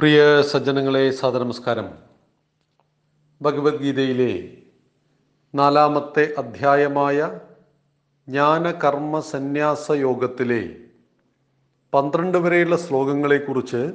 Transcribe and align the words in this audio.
പ്രിയ 0.00 0.42
സജ്ജനങ്ങളെ 0.42 1.10
സാദനമസ്കാരം 1.10 1.88
ഭഗവത്ഗീതയിലെ 3.42 4.58
നാലാമത്തെ 5.54 6.34
അധ്യായമായ 6.38 7.40
ജ്ഞാനകർമ്മ 8.28 9.20
സന്യാസ 9.20 9.92
യോഗത്തിലെ 9.92 10.76
പന്ത്രണ്ട് 11.94 12.38
വരെയുള്ള 12.38 12.76
ശ്ലോകങ്ങളെക്കുറിച്ച് 12.76 13.92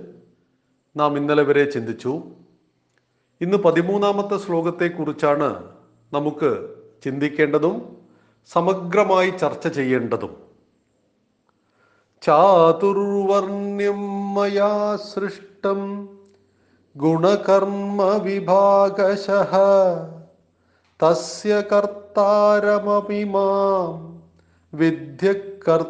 നാം 0.98 1.18
ഇന്നലെ 1.18 1.44
വരെ 1.44 1.64
ചിന്തിച്ചു. 1.64 2.24
ഇന്ന് 3.42 3.58
പതിമൂന്നാമത്തെ 3.58 4.38
ശ്ലോകത്തെക്കുറിച്ചാണ് 4.38 5.74
നമുക്ക് 6.14 6.78
ചിന്തിക്കേണ്ടതും 7.04 7.98
സമഗ്രമായി 8.48 9.30
ചർച്ച 9.30 9.68
ചെയ്യേണ്ടതും. 9.68 10.38
ചാതുർവർണ്യം 12.22 14.34
മയാ 14.34 14.96
സൃഷ്ടം 14.96 15.55
ഗുണകർമ്മ 16.98 18.04
വിഭാഗശ 18.04 19.28
തസ്യ 21.04 21.62
കർത്താരമപി 21.62 23.24
മാം. 23.24 24.24
വിദ്യകർത്താരമവ്യയം. 24.74 25.86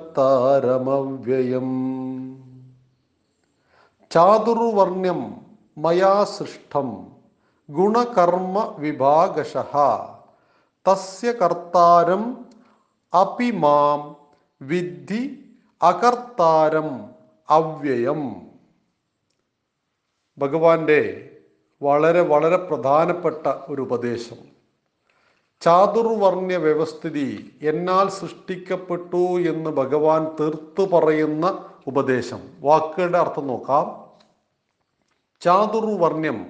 ചാതുർവർണ്യം 4.12 5.42
മയാ 5.78 6.24
സൃഷ്ടം 6.24 7.08
ഗുണകർമ്മ 7.70 8.76
വിഭാഗശ 8.78 9.58
തസ്യ 10.88 11.32
കർത്താരം 11.32 12.46
അപി 13.22 13.52
മാം. 13.52 14.16
വിദ്ധി 14.62 15.50
അകർത്താരം 15.82 17.06
അവ്യയം. 17.50 18.45
ഭഗവാന്റെ 20.38 21.30
വളരെ 21.82 22.22
വളരെ 22.22 22.58
പ്രധാനപ്പെട്ട 22.58 23.48
ഒരു 23.48 23.82
ഉപദേശം. 23.82 24.36
ചാതുർവർണ്യ 25.62 26.58
വ്യവസ്ഥിതി 26.58 27.54
എന്നാൽ 27.62 28.10
സൃഷ്ടിക്കപ്പെട്ടു 28.10 29.18
എന്ന് 29.18 29.70
ഭഗവാൻ 29.70 30.28
തീർത്തു 30.40 30.84
പറയുന്ന 30.84 31.66
ഉപദേശം. 31.88 32.40
വാക്കുകളുടെ 32.62 33.18
അർത്ഥം 33.18 33.48
നോക്കാം. 33.48 34.06
ചാതുർവർണ്യം 35.42 36.46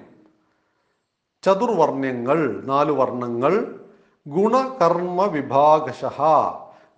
ചതുർവർണ്യങ്ങൾ 1.44 2.62
നാല് 2.64 2.92
വർണങ്ങൾ 2.92 3.80
ഗുണകർമ്മ 4.28 5.24
വിഭാഗശ 5.24 6.04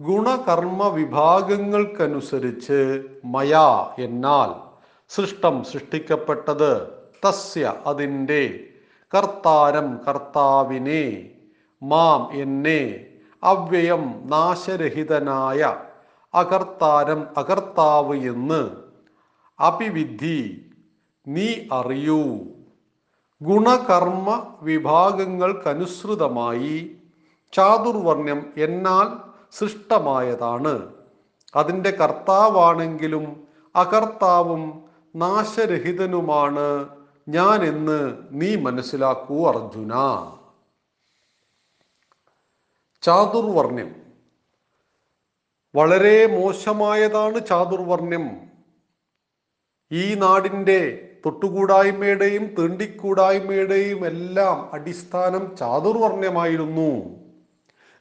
ഗുണകർമ്മ 0.03 0.89
വിഭാഗങ്ങൾക്കനുസരിച്ച് 0.89 3.03
മയാ 3.25 3.95
എന്നാൽ 3.99 4.68
സൃഷ്ടം 5.09 5.65
സൃഷ്ടിക്കപ്പെട്ടത് 5.65 6.99
തസ്യ 7.25 7.75
അതിന്റെ 7.87 8.65
കർത്താരം 9.15 10.01
കർത്താവിനെ. 10.09 11.31
മാം 11.83 12.29
എന്നെ 12.33 13.07
അവ്യയം 13.43 14.23
നാശരഹിതനായ 14.25 15.77
അകർത്താരം 16.35 17.27
അകർത്താവ് 17.37 18.17
എന്ന് 18.17 18.71
അഭിവിധി 19.61 20.69
നീ 21.29 21.55
അറിയൂ. 21.73 22.39
ഗുണകർമ്മ 23.43 24.57
വിഭാഗങ്ങൾക്കനുസൃതമായി 24.63 26.97
ചാതുർവർണ്യം 27.53 28.53
എന്നാൽ 28.57 29.09
സൃഷ്ടമായതാണ്. 29.59 30.93
അതിന്റെ 31.57 31.91
കർത്താവാണെങ്കിലും 31.91 33.47
അകർത്താവും 33.77 34.88
നാശരഹിതനുമാണ്. 35.19 36.99
ഞാൻ 37.29 37.65
എന്ന് 37.65 38.17
നീ 38.31 38.57
മനസ്സിലാക്കൂ 38.57 39.49
അർജുന. 39.49 39.93
ചാതുർവർണ്യം 43.03 43.97
വളരെ 45.75 46.27
മോശമായതാണ് 46.27 47.47
ചാതുർവർണ്യം 47.47 48.49
ഈ 49.93 50.15
നാടിന്റെ 50.15 51.05
തൊട്ടുകൂടായ്മയുടെയും 51.27 52.55
തീണ്ടിക്കൂടായ്മയുടെയും 52.59 54.07
എല്ലാം 54.07 54.71
അടിസ്ഥാനം 54.73 55.57
ചാതുർവർണ്യമായിരുന്നു 55.57 57.19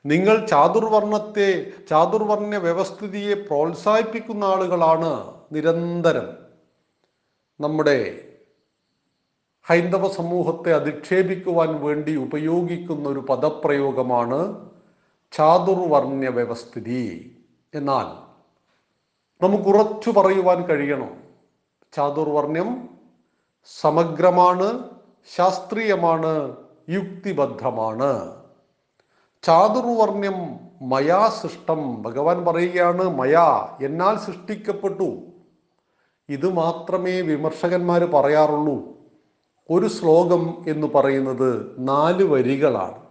നിങ്ങൾ 0.06 0.46
ചാതുർവർണത്തെ 0.46 1.72
ചാതുർവർണ 1.90 2.58
വ്യവസ്ഥിതിയെ 2.58 3.34
പ്രോത്സാഹിപ്പിക്കുന്ന 3.34 4.46
ആളുകളാണ് 4.46 5.34
നിരന്തരം. 5.52 6.47
നമ്മുടെ 7.60 8.28
ഹൈന്ദവ 9.66 10.10
സമൂഹത്തെ 10.10 10.74
അധിക്ഷേപിക്കുവാൻ 10.74 11.84
വേണ്ടി 11.84 12.16
ഉപയോഗിക്കുന്ന 12.16 13.10
ഒരു 13.10 13.20
പദപ്രയോഗമാണ് 13.20 14.70
ചാതുർവർണ 15.32 16.28
വ്യവസ്ഥിതി 16.28 17.38
എന്നാൽ 17.74 18.28
നമുക്ക് 19.44 19.64
ഉറച്ചു 19.64 20.12
പറയുവാൻ 20.12 20.64
കഴിയണം. 20.64 21.24
ചാതുർവർണ്യം 21.96 22.90
സമഗ്രമാണ് 23.80 24.90
ശാസ്ത്രീയമാണ് 25.36 26.56
യുക്തിബദ്ധമാണ്. 26.90 28.44
ചാതുർവർണ്യം 29.44 30.60
മയാ 30.90 31.30
സൃഷ്ടം. 31.30 32.04
ഭഗവാൻ 32.04 32.46
പറയുകയാണ് 32.46 33.10
മയാ 33.10 33.78
എന്നാൽ 33.82 34.18
സൃഷ്ടിക്കപ്പെട്ടു. 34.18 35.37
ഇത് 36.30 36.54
മാത്രമേ 36.54 37.22
വിമർശകന്മാർ 37.22 38.04
പറയാറുള്ളൂ. 38.04 38.84
ഒരു 39.70 39.88
ശ്ലോകം 39.88 40.66
എന്ന് 40.68 40.88
പറയുന്നത് 40.88 41.76
നാല് 41.80 42.24
വരികളാണ്. 42.24 43.08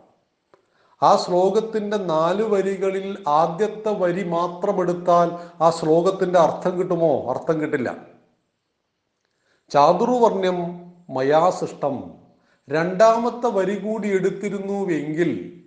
ആ 1.02 1.16
ശ്ലോകത്തിന്റെ 1.16 1.96
നാല് 1.96 2.42
വരികളിൽ 2.42 3.24
ആദ്യത്തെ 3.28 3.92
വരി 3.92 4.28
മാത്രം 4.28 4.80
എടുത്താൽ 4.80 5.30
ആ 5.62 5.70
ശ്ലോകത്തിന്റെ 5.70 6.38
അർത്ഥം 6.38 6.78
കിട്ടുമോ? 6.78 7.30
അർത്ഥം 7.30 7.60
കിട്ടില്ല. 7.60 7.96
ചാതുർവർണ്യം 9.70 10.86
മയാസൃഷ്ടം. 11.10 12.14
രണ്ടാമത്തെ 12.70 13.46
വരി 13.46 13.78
കൂടി 13.78 14.14
എടുത്തിരുന്നുവെങ്കിൽ 14.14 15.60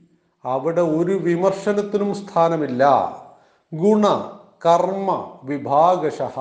അവിടെ 0.45 0.81
ഒരു 0.81 1.13
വിമർശനത്തിനും 1.13 2.15
സ്ഥാനമില്ല. 2.15 2.85
ഗുണ 3.73 4.07
കർമ്മ 4.65 5.39
വിഭാഗശഃ 5.43 6.39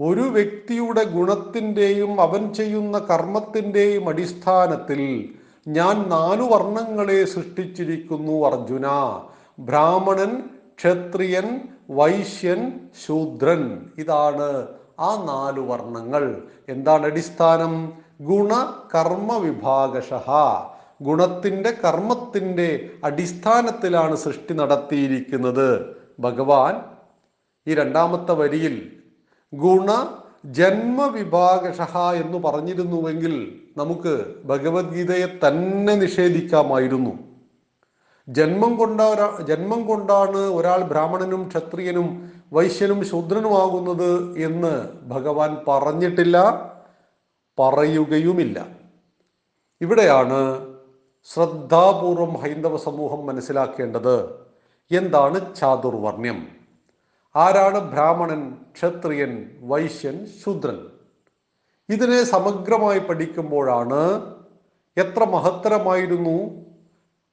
ഒരു 0.00 0.20
വ്യക്തിയുടെ 0.20 1.04
ഗുണത്തിന്റെയും 1.04 2.20
അവൻ 2.20 2.54
ചെയ്യുന്ന 2.54 2.98
കർമ്മത്തിന്റെയും 2.98 4.08
അടിസ്ഥാനത്തിൽ 4.08 5.28
ഞാൻ 5.68 6.08
നാലു 6.08 6.42
വർണങ്ങളെ 6.42 7.24
സൃഷ്ടിച്ചിരിക്കുന്നു 7.24 8.46
അർജുന. 8.46 8.86
ബ്രാഹ്മണൻ 9.58 10.42
ക്ഷത്രിയൻ 10.78 11.60
വൈശ്യൻ 11.90 12.72
ശൂദ്രൻ. 13.06 13.86
ഇതാണ് 13.98 14.66
ആ 15.00 15.24
നാലു 15.24 15.60
വർണങ്ങൾ. 15.60 16.42
എന്താണ് 16.68 17.06
അടിസ്ഥാനം? 17.06 17.92
ഗുണ 18.20 18.52
കർമ്മ 18.94 19.38
വിഭാഗശ 19.38 20.14
ഗുണത്തിന്റെ 21.02 21.70
കർമ്മത്തിന്റെ 21.84 22.90
അടിസ്ഥാനത്തിലാണ് 23.04 24.16
സൃഷ്ടി 24.16 24.54
നടത്തിയിരിക്കുന്നത്. 24.54 25.96
ഭഗവാൻ 26.20 26.76
ഈ 27.66 27.74
രണ്ടാമത്തെ 27.74 28.32
വരിയിൽ 28.32 28.92
ഗുണ 29.52 29.90
ജന്മവിഭാഗഷ 30.44 31.80
എന്ന് 32.14 32.38
പറഞ്ഞിരുന്നുവെങ്കിൽ 32.38 33.62
നമുക്ക് 33.76 34.34
ഭഗവത്ഗീതയെ 34.44 35.48
തന്നെ 35.48 35.94
നിഷേധിക്കാമായിരുന്നു. 35.94 37.12
ജന്മം 38.28 38.76
കൊണ്ട 38.76 39.00
ജന്മം 39.40 39.86
കൊണ്ടാണ് 39.86 40.36
ഒരാൾ 40.36 40.80
ബ്രാഹ്മണനും 40.82 41.48
ക്ഷത്രിയനും 41.48 42.32
വൈശ്യനും 42.52 43.04
ശൂദ്രനുമാകുന്നത് 43.04 44.38
എന്ന് 44.38 44.88
ഭഗവാൻ 45.06 45.56
പറഞ്ഞിട്ടില്ല 45.68 46.36
പറയുകയുമില്ല. 47.60 48.66
ഇവിടെയാണ് 49.80 50.66
ശ്രദ്ധാപൂർവം 51.24 52.36
ഹൈന്ദവ 52.36 52.76
സമൂഹം 52.76 53.26
മനസ്സിലാക്കേണ്ടത്. 53.26 54.46
എന്താണ് 54.90 55.56
ചാതുർവർണ്യം 55.56 56.55
ആരാണ് 57.36 57.78
ബ്രാഹ്മണൻ 57.92 58.42
ക്ഷത്രിയൻ 58.76 59.32
വൈശ്യൻ 59.60 60.26
ശൂദ്രൻ? 60.42 60.78
ഇതിനെ 61.88 62.22
സമഗ്രമായി 62.24 62.98
പഠിക്കുമ്പോഴാണ് 62.98 64.02
എത്ര 64.96 65.24
മഹത്തരമായിരുന്നു. 65.24 66.36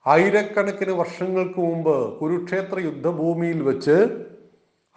ആയിരക്കണക്കിന് 0.07 0.91
വർഷങ്ങൾക്ക് 0.91 1.59
മുമ്പ് 1.59 2.19
കുരുക്ഷേത്ര 2.19 2.79
യുദ്ധഭൂമിയിൽ 2.79 3.61
വെച്ച് 3.61 3.97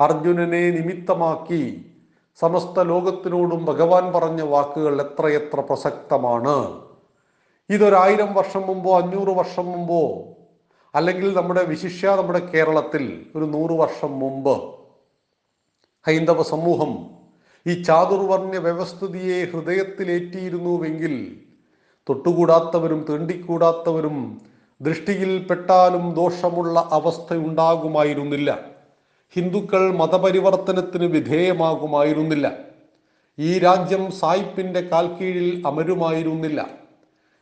അർജുനനെ 0.01 0.71
നിമിത്തമാക്കി 0.71 1.63
സമസ്ത 2.41 2.79
ലോകത്തിനോടും 2.83 3.65
ഭഗവാൻ 3.65 4.13
പറഞ്ഞ 4.13 4.43
വാക്കുകൾ 4.43 5.01
എത്രയെത്ര 5.01 5.61
പ്രസക്തമാണ്. 5.61 6.57
ഇതൊരായിരം 7.71 8.35
വർഷം 8.35 8.67
മുമ്പോ 8.67 8.91
അഞ്ഞൂറ് 8.99 9.29
വർഷം 9.29 9.67
മുമ്പോ 9.67 10.03
അല്ലെങ്കിൽ 10.95 11.35
നമ്മുടെ 11.35 11.63
വിശിഷ്യ 11.63 12.09
നമ്മുടെ 12.09 12.41
കേരളത്തിൽ 12.53 13.05
ഒരു 13.37 13.45
നൂറ് 13.45 13.73
വർഷം 13.73 14.19
മുമ്പ് 14.19 14.76
ഹൈന്ദവ 16.07 16.43
സമൂഹം 16.43 17.07
ഈ 17.67 17.83
ചാതുർവർണ 17.83 18.57
വ്യവസ്ഥിതിയെ 18.57 19.45
ഹൃദയത്തിലേറ്റിയിരുന്നുവെങ്കിൽ 19.45 21.37
തൊട്ടുകൂടാത്തവരും 22.09 23.07
തീണ്ടിക്കൂടാത്തവരും 23.11 24.41
ദൃഷ്ടിയിൽപ്പെട്ടാലും 24.81 26.15
ദോഷമുള്ള 26.15 26.89
അവസ്ഥയുണ്ടാകുമായിരുന്നില്ല. 26.93 28.61
ഹിന്ദുക്കൾ 29.35 29.91
മതപരിവർത്തനത്തിന് 29.91 31.05
വിധേയമാകുമായിരുന്നില്ല. 31.05 32.53
ഈ 33.39 33.59
രാജ്യം 33.59 34.13
സായിപ്പിന്റെ 34.13 34.81
കാൽക്കീഴിൽ 34.81 35.63
അമരുമായിരുന്നില്ല. 35.67 36.67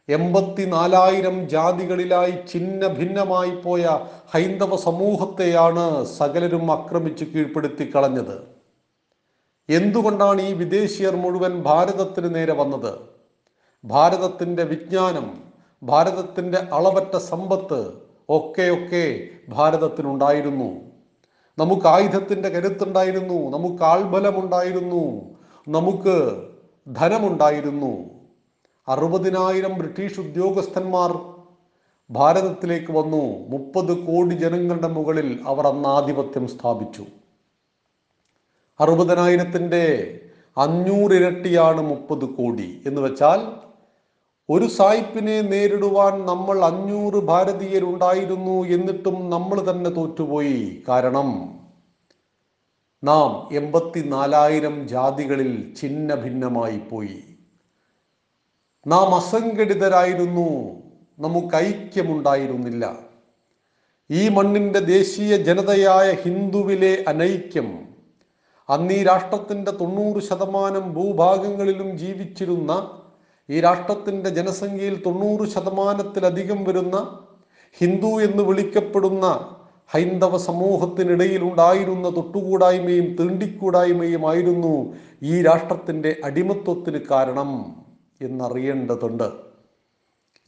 എൺപത്തിനാലായിരം 0.09 1.49
ജാതികളിലായി 1.49 2.31
ഛിന്ന 2.31 2.87
ഭിന്നമായി 2.87 3.51
പോയ 3.51 3.99
ഹൈന്ദവ 4.35 4.77
സമൂഹത്തെയാണ് 4.77 6.05
സകലരും 6.05 6.73
ആക്രമിച്ച് 6.73 7.25
കീഴ്പ്പെടുത്തി 7.25 7.93
കളഞ്ഞത് 7.97 8.54
എന്തുകൊണ്ടാണ് 9.69 10.43
ഈ 10.43 10.53
വിദേശീയർ 10.53 11.17
മുഴുവൻ 11.17 11.63
ഭാരതത്തിന് 11.63 12.35
നേരെ 12.35 12.53
വന്നത്? 12.53 12.99
ഭാരതത്തിന്റെ 13.85 14.65
വിജ്ഞാനം 14.65 15.45
ഭാരതത്തിന്റെ 15.83 16.59
അളവറ്റ 16.59 17.17
സമ്പത്ത് 17.17 17.93
ഒക്കെയൊക്കെ 18.29 19.29
ഭാരതത്തിനുണ്ടായിരുന്നു. 19.49 20.81
നമുക്ക് 21.59 21.87
ആയുധത്തിന്റെ 21.87 22.49
കരുത്തുണ്ടായിരുന്നു 22.49 23.59
നമുക്ക് 23.59 23.83
ആൾബലമുണ്ടായിരുന്നു 23.83 25.33
നമുക്ക് 25.69 26.47
ധനമുണ്ടായിരുന്നു. 26.87 28.11
അറുപതിനായിരം 28.89 29.79
ബ്രിട്ടീഷ് 29.79 30.21
ഉദ്യോഗസ്ഥന്മാർ 30.21 31.13
ഭാരതത്തിലേക്ക് 32.11 32.93
വന്നു. 32.93 33.47
മുപ്പത് 33.49 34.07
കോടി 34.07 34.35
ജനങ്ങളുടെ 34.35 34.89
മുകളിൽ 34.89 35.41
അവർ 35.47 35.67
അന്ന് 35.67 35.89
ആധിപത്യം 35.89 36.49
സ്ഥാപിച്ചു. 36.49 37.07
അറുപതിനായിരത്തിന്റെ 38.81 40.21
അഞ്ഞൂറിരട്ടിയാണ് 40.59 41.81
മുപ്പത് 41.81 42.25
കോടി 42.25 42.83
എന്ന് 42.87 43.01
വെച്ചാൽ 43.01 43.65
ഒരു 44.51 44.67
സായിപ്പിനെ 44.67 45.41
നേരിടുവാൻ 45.41 46.27
നമ്മൾ 46.27 46.65
അഞ്ഞൂറ് 46.65 47.15
ഭാരതീയരുണ്ടായിരുന്നു 47.15 48.67
എന്നിട്ടും 48.67 49.31
നമ്മൾ 49.31 49.71
തന്നെ 49.71 49.91
തോറ്റുപോയി. 49.91 50.83
കാരണം 50.89 51.59
നാം 53.05 53.57
എൺപത്തിനാലായിരം 53.57 54.89
ജാതികളിൽ 54.89 55.75
ഛിന്ന 55.81 56.15
ഭിന്നമായി 56.15 56.79
പോയി. 56.79 57.25
നാം 58.87 59.15
അസംഘടിതരായിരുന്നു. 59.15 60.71
നമുക്ക് 61.19 61.57
ഐക്യമുണ്ടായിരുന്നില്ല. 61.57 62.99
ഈ 64.11 64.29
മണ്ണിന്റെ 64.29 64.79
ദേശീയ 64.79 65.37
ജനതയായ 65.37 66.13
ഹിന്ദുവിലെ 66.13 67.05
അനൈക്യം 67.09 67.94
അന്ന് 68.69 68.95
ഈ 68.95 69.03
രാഷ്ട്രത്തിന്റെ 69.03 69.71
തൊണ്ണൂറ് 69.71 70.21
ശതമാനം 70.21 70.85
ഭൂഭാഗങ്ങളിലും 70.95 71.97
ജീവിച്ചിരുന്ന 71.97 72.73
ഈ 73.49 73.61
രാഷ്ട്രത്തിന്റെ 73.61 74.31
ജനസംഖ്യയിൽ 74.31 74.95
തൊണ്ണൂറ് 75.07 75.47
ശതമാനത്തിലധികം 75.47 76.65
വരുന്ന 76.65 76.97
ഹിന്ദു 77.81 78.21
എന്ന് 78.21 78.43
വിളിക്കപ്പെടുന്ന 78.43 79.27
ഹൈന്ദവ 79.91 80.37
സമൂഹത്തിനിടയിൽ 80.39 81.43
ഉണ്ടായിരുന്ന 81.43 82.11
തൊട്ടുകൂടായ്മയും 82.11 83.17
തീണ്ടിക്കൂടായ്മയും 83.19 84.29
ആയിരുന്നു 84.29 84.75
ഈ 85.23 85.43
രാഷ്ട്രത്തിന്റെ 85.43 86.21
അടിമത്വത്തിന് 86.25 87.01
കാരണം 87.11 87.51
എന്നറിയേണ്ടതുണ്ട്. 88.21 89.29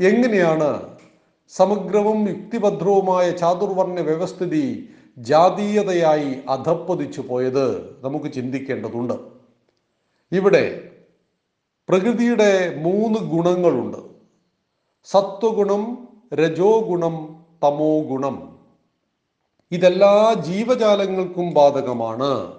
എങ്ങനെയാണ് 0.01 0.71
സമഗ്രവും 1.53 2.29
യുക്തിഭദ്രവുമായ 2.29 3.31
ചാതുർവർണ 3.33 4.01
വ്യവസ്ഥിതി 4.01 4.65
ജാതീയതയായി 5.19 6.39
അധപ്പതിച്ചു 6.49 7.21
പോയത് 7.21 7.97
നമുക്ക് 8.05 8.33
ചിന്തിക്കേണ്ടതുണ്ട്. 8.33 9.15
ഇവിടെ 10.33 10.91
പ്രകൃതിയുടെ 11.89 12.77
മൂന്ന് 12.77 13.19
ഗുണങ്ങളുണ്ട്. 13.19 13.99
സത്വഗുണം 15.05 16.09
രജോ 16.35 16.81
ഗുണം 16.81 17.45
തമോ 17.63 18.03
ഗുണം 18.03 18.59
ഇതെല്ലാ 19.73 20.35
ജീവജാലങ്ങൾക്കും 20.35 21.55
ബാധകമാണ്. 21.55 22.53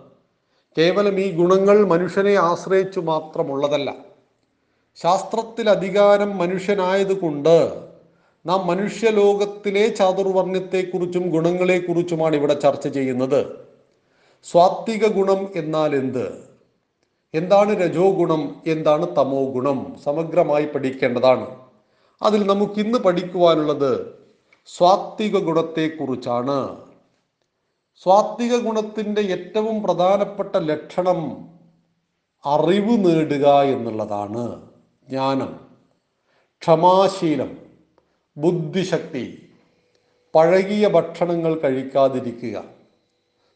കേവലം 0.77 1.19
ഈ 1.19 1.31
ഗുണങ്ങൾ 1.31 1.86
മനുഷ്യനെ 1.86 2.33
ആശ്രയിച്ചു 2.33 3.00
മാത്രമുള്ളതല്ല. 3.00 3.94
ശാസ്ത്രത്തിൽ 4.95 5.69
അധികാരം 5.69 6.38
മനുഷ്യനായതുകൊണ്ട് 6.38 7.88
നാം 8.48 8.68
മനുഷ്യലോകത്തിലെ 8.68 9.88
ചാതുർവർണത്തെക്കുറിച്ചും 9.88 11.30
ഗുണങ്ങളെക്കുറിച്ചുമാണ് 11.30 12.36
ഇവിടെ 12.36 12.54
ചർച്ച 12.54 12.88
ചെയ്യുന്നത്. 12.88 13.68
സ്വാത്വിക 14.44 15.08
ഗുണം 15.08 15.48
എന്നാൽ 15.56 15.96
എന്ത്? 15.96 16.50
എന്താണ് 17.34 17.80
രജോ 17.80 18.12
ഗുണം? 18.12 18.62
എന്താണ് 18.68 19.08
തമോ 19.18 19.46
ഗുണം? 19.46 19.96
സമഗ്രമായി 20.04 20.66
പഠിക്കേണ്ടതാണ്. 20.66 21.56
അതിൽ 22.22 22.48
നമുക്കിന്ന് 22.48 23.00
പഠിക്കുവാനുള്ളത് 23.00 24.20
സ്വാത്വിക 24.66 25.38
ഗുണത്തെക്കുറിച്ചാണ്. 25.38 26.78
സ്വാത്വിക 28.04 28.56
ഗുണത്തിന്റെ 28.56 29.22
ഏറ്റവും 29.22 29.84
പ്രധാനപ്പെട്ട 29.84 30.56
ലക്ഷണം 30.56 31.48
അറിവ് 32.46 33.06
നേടുക 33.06 33.62
എന്നുള്ളതാണ് 33.62 34.70
ജ്ഞാനം. 35.10 35.60
ക്ഷമാശീലം. 36.62 37.67
ബുദ്ധിശക്തി 38.38 39.25
പഴകിയ 40.34 40.86
ഭക്ഷണങ്ങൾ 40.88 41.54
കഴിക്കാതിരിക്കുക 41.60 42.57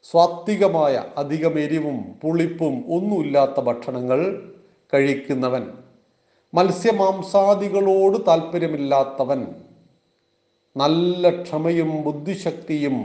സ്വാത്വികമായ 0.06 0.96
അധികം 1.18 1.56
എരിവും 1.60 1.98
പുളിപ്പും 2.24 2.76
ഒന്നുമില്ലാത്ത 2.88 3.60
ഭക്ഷണങ്ങൾ 3.60 4.22
കഴിക്കുന്നവൻ 4.94 5.66
മത്സ്യമാംസാദികളോട് 6.54 8.18
താല്പര്യമില്ലാത്തവൻ 8.28 9.42
നല്ല 10.76 11.30
ക്ഷമയും 11.38 11.92
ബുദ്ധിശക്തിയും 12.04 12.98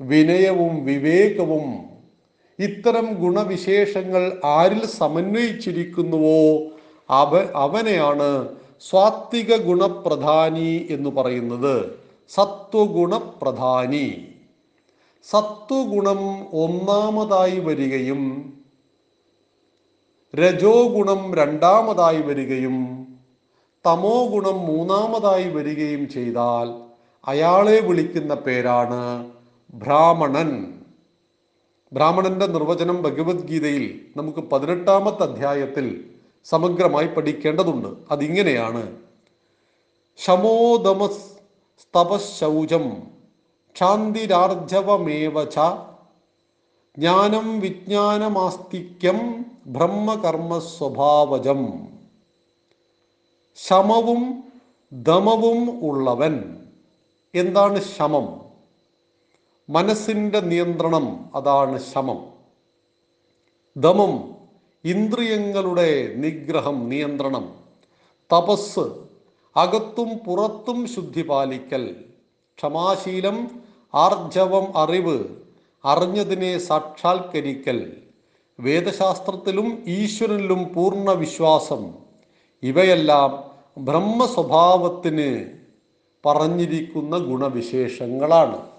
വിനയവും 0.00 0.74
വിവേകവും 0.84 1.66
ഇത്തരം 2.58 3.06
ഗുണവിശേഷങ്ങൾ 3.18 4.24
ആരിൽ 4.52 4.82
സമന്വയിച്ചിരിക്കുന്നുവോ 4.94 6.40
അവ 7.10 7.36
അവനെയാണ് 7.58 8.30
സ്വാത്വിക 8.80 9.56
ഗുണപ്രധാനി 9.56 10.86
എന്ന് 10.90 11.10
പറയുന്നത് 11.10 11.98
സത്വഗുണപ്രധാനി. 12.28 14.26
സത്വഗുണം 15.30 16.20
ഒന്നാമതായി 16.52 17.58
വരികയും 17.60 18.22
രജോ 20.34 20.88
ഗുണം 20.88 21.34
രണ്ടാമതായി 21.34 22.22
വരികയും 22.22 22.76
തമോ 23.86 24.26
ഗുണം 24.26 24.58
മൂന്നാമതായി 24.66 25.48
വരികയും 25.48 26.08
ചെയ്താൽ 26.08 26.68
അയാളെ 27.28 27.80
വിളിക്കുന്ന 27.80 28.34
പേരാണ് 28.34 29.30
ബ്രാഹ്മണൻ. 29.74 30.82
ബ്രാഹ്മണന്റെ 31.92 32.46
നിർവചനം 32.46 33.02
ഭഗവത്ഗീതയിൽ 33.02 34.00
നമുക്ക് 34.16 34.38
പതിനെട്ടാമത്തെ 34.38 35.22
അധ്യായത്തിൽ 35.22 36.17
സമഗ്രമായി 36.44 37.06
പഠിക്കേണ്ടതുണ്ട്. 37.06 37.88
അതിങ്ങനെയാണ്. 38.10 38.96
ശമോദമസ് 40.16 41.32
സ്തപശൗചം 41.82 43.02
ക്ഷാന്തിരാർജവമേവ 43.74 45.44
ച 45.44 45.58
ജ്ഞാനം 46.98 47.60
വിജ്ഞാനമാസ്തിക്യം 47.60 49.46
ബ്രഹ്മകർമ്മ 49.66 50.58
സ്വഭാവജം 50.58 51.88
ശമവും 53.56 54.52
ദമവും 54.92 55.84
ഉള്ളവൻ. 55.84 56.62
എന്താണ് 57.34 57.82
ശമം? 57.82 58.42
മനസ്സിന്റെ 59.70 60.40
നിയന്ത്രണം 60.40 61.30
അതാണ് 61.34 61.82
ശമം. 61.82 62.32
ദമം 63.76 64.37
ഇന്ദ്രിയങ്ങളുടെ 64.84 66.12
നിഗ്രഹം 66.14 66.88
നിയന്ത്രണം 66.88 67.46
തപസ് 68.32 68.84
അകത്തും 69.56 70.10
പുറത്തും 70.26 70.86
ശുദ്ധി 70.86 71.22
പാലിക്കൽ 71.22 71.94
ക്ഷമാശീലം 72.58 73.50
ആർജവം 73.94 74.76
അറിവ് 74.76 75.18
അറിഞ്ഞതിനെ 75.84 76.58
സാക്ഷാത്കരിക്കൽ 76.58 77.92
വേദശാസ്ത്രത്തിലും 78.58 79.84
ഈശ്വരനിലും 79.86 80.72
പൂർണ 80.74 81.10
വിശ്വാസം 81.12 81.92
ഇവയെല്ലാം 82.62 83.44
ബ്രഹ്മസ്വഭാവത്തിന് 83.78 85.30
പറഞ്ഞിരിക്കുന്ന 86.26 87.18
ഗുണവിശേഷങ്ങളാണ്. 87.18 88.77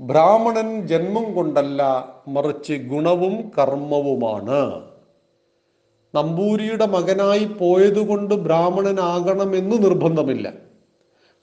ബ്രാഹ്മണൻ 0.00 0.86
ജന്മം 0.86 1.34
കൊണ്ടല്ല 1.34 2.08
മറിച്ച് 2.28 2.72
ഗുണവും 2.72 3.52
കർമ്മവുമാണ്. 3.58 4.82
നമ്പൂരിയുടെ 6.14 6.86
മകനായി 6.86 7.44
പോയതുകൊണ്ട് 7.44 8.34
ബ്രാഹ്മണനാകണമെന്ന് 8.34 9.82
നിർബന്ധമില്ല. 9.82 10.52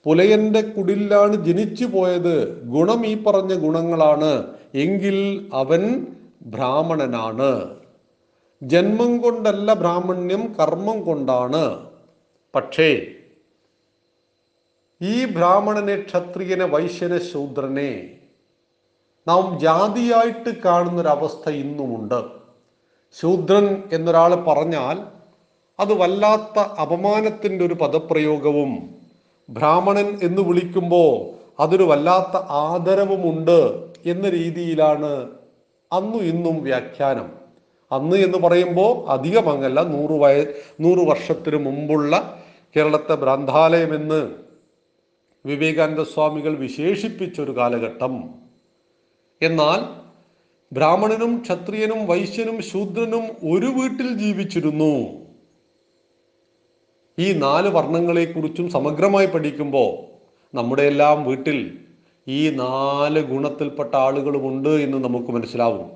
പുലയന്റെ 0.03 0.61
കുടിലാണ് 0.61 1.45
ജനിച്ചു 1.45 1.85
പോയത്. 1.85 2.63
ഗുണം 2.63 3.05
ഈ 3.05 3.23
പറഞ്ഞ 3.23 3.53
ഗുണങ്ങളാണ്. 3.53 4.47
എങ്കിൽ 4.75 5.49
അവൻ 5.53 6.07
ബ്രാഹ്മണനാണ്. 6.41 7.79
ജന്മം 8.63 9.17
കൊണ്ടല്ല 9.17 9.73
ബ്രാഹ്മണ്യം 9.73 10.55
കർമ്മം 10.59 11.03
കൊണ്ടാണ്. 11.03 11.89
പക്ഷേ 12.55 13.07
ഈ 15.01 15.25
ബ്രാഹ്മണനെ 15.25 16.01
ക്ഷത്രിയനെ 16.01 16.65
വൈശ്യനെ 16.65 17.19
ശൂദ്രനെ 17.31 18.18
നാം 19.29 19.59
ജാതിയായിട്ട് 19.59 20.61
കാണുന്നൊരവസ്ഥ 20.65 21.49
ഇന്നുമുണ്ട്. 21.49 22.19
ശൂദ്രൻ 23.19 23.83
എന്നൊരാൾ 23.93 24.35
പറഞ്ഞാൽ 24.35 25.03
അത് 25.79 25.93
വല്ലാത്ത 25.93 26.59
അപമാനത്തിന്റെ 26.59 27.65
ഒരു 27.65 27.73
പദപ്രയോഗവും 27.73 28.95
ബ്രാഹ്മണൻ 29.49 30.19
എന്ന് 30.23 30.41
വിളിക്കുമ്പോൾ 30.41 31.15
അതൊരു 31.61 31.83
വല്ലാത്ത 31.83 32.37
ആദരവുമുണ്ട് 32.37 33.89
എന്ന 34.05 34.29
രീതിയിലാണ് 34.29 35.29
അന്നും 35.91 36.21
ഇന്നും 36.21 36.63
വ്യാഖ്യാനം. 36.63 37.39
അന്ന് 37.91 38.17
എന്ന് 38.17 38.37
പറയുമ്പോൾ 38.37 39.09
അധികമങ്ങല്ല 39.09 39.81
നൂറ് 39.81 40.21
വയ 40.21 40.45
നൂറ് 40.79 41.07
വർഷത്തിന് 41.09 41.65
മുമ്പുള്ള 41.65 42.43
കേരളത്തെ 42.75 43.15
ഭ്രാന്താലയം 43.15 43.95
എന്ന് 43.95 44.29
വിവേകാനന്ദ 45.45 46.01
സ്വാമികൾ 46.01 46.55
വിശേഷിപ്പിച്ച 46.55 47.41
ഒരു 47.41 47.57
കാലഘട്ടം. 47.57 48.38
എന്നാൽ 49.41 49.99
ബ്രാഹ്മണനും 50.73 51.41
ക്ഷത്രിയനും 51.41 52.07
വൈശ്യനും 52.07 52.61
ശൂദ്രനും 52.61 53.23
ഒരു 53.53 53.65
വീട്ടിൽ 53.65 54.13
ജീവിച്ചിരുന്നു. 54.13 54.93
ഈ 57.19 57.33
നാല് 57.33 57.69
വർണങ്ങളെ 57.69 58.25
കുറിച്ചും 58.25 58.69
സമഗ്രമായി 58.69 59.25
പഠിക്കുമ്പോൾ 59.25 59.91
നമ്മുടെ 60.57 60.83
എല്ലാം 60.83 61.25
വീട്ടിൽ 61.25 61.79
ഈ 62.27 62.49
നാല് 62.49 63.21
ഗുണത്തിൽപ്പെട്ട 63.23 63.95
ആളുകളുമുണ്ട് 63.95 64.69
എന്ന് 64.69 64.97
നമുക്ക് 64.97 65.31
മനസ്സിലാവും. 65.31 65.91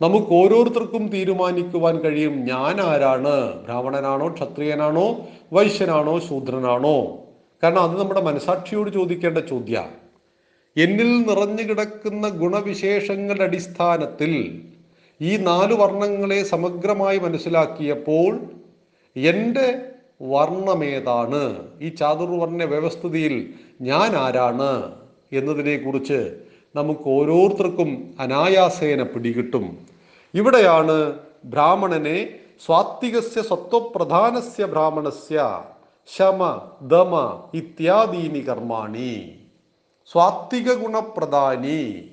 നമുക്ക് 0.00 0.32
ഓരോരുത്തർക്കും 0.32 1.08
തീരുമാനിക്കുവാൻ 1.08 1.98
കഴിയും 1.98 2.32
ഞാൻ 2.32 2.80
ആരാണ്? 2.80 3.62
ബ്രാഹ്മണനാണോ 3.64 4.28
ക്ഷത്രിയനാണോ 4.28 5.28
വൈശ്യനാണോ 5.52 6.20
ശൂദ്രനാണോ? 6.20 7.18
കാരണം 7.62 7.82
അത് 7.82 8.00
നമ്മുടെ 8.00 8.20
മനസാക്ഷിയോട് 8.20 8.90
ചോദിക്കേണ്ട 8.90 9.38
ചോദ്യമാണ് 9.38 9.99
എന്നിൽ 10.76 11.22
നിറഞ്ഞു 11.22 11.62
കിടക്കുന്ന 11.62 12.28
ഗുണവിശേഷങ്ങളുടെ 12.28 13.44
അടിസ്ഥാനത്തിൽ 13.44 14.62
ഈ 15.20 15.36
നാല് 15.36 15.74
വർണങ്ങളെ 15.74 16.42
സമഗ്രമായി 16.42 17.18
മനസ്സിലാക്കിയപ്പോൾ 17.18 18.40
എന്റെ 19.16 19.82
വർണമേതാണ്? 20.22 21.68
ഈ 21.82 21.88
ചാതുർവർണ 21.88 22.64
വ്യവസ്ഥിതിയിൽ 22.64 23.54
ഞാൻ 23.80 24.16
ആരാണ് 24.16 24.92
എന്നതിനെക്കുറിച്ച് 25.32 26.36
നമുക്ക് 26.74 27.00
ഓരോരുത്തർക്കും 27.00 28.14
അനായാസേന 28.20 29.02
പിടികിട്ടും. 29.02 29.78
ഇവിടെയാണ് 30.34 31.18
ബ്രാഹ്മണനെ 31.44 32.28
സ്വാത്വികസ്യ 32.66 33.42
സത്വപ്രധാനസ്യ 33.42 34.66
ബ്രാഹ്മണസ്യ 34.66 35.60
ശമ 36.16 36.60
ദമ 36.82 37.42
ഇത്യാദീനി 37.54 38.40
കർമാണി. 38.40 39.39
സ്വാത്വിക 40.12 40.72
ഗുണപ്രധാനി 40.74 42.10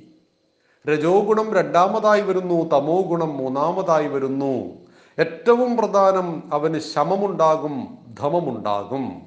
രജോ 0.88 1.20
ഗുണം 1.20 1.56
രണ്ടാമതായി 1.56 2.22
വരുന്നു 2.22 2.70
തമോ 2.70 3.02
ഗുണം 3.02 3.38
മൂന്നാമതായി 3.38 4.08
വരുന്നു. 4.08 4.74
ഏറ്റവും 5.20 5.78
പ്രധാനം 5.78 6.54
അവന് 6.54 6.80
ശമമുണ്ടാകും 6.80 7.98
ധമമുണ്ടാകും. 8.20 9.22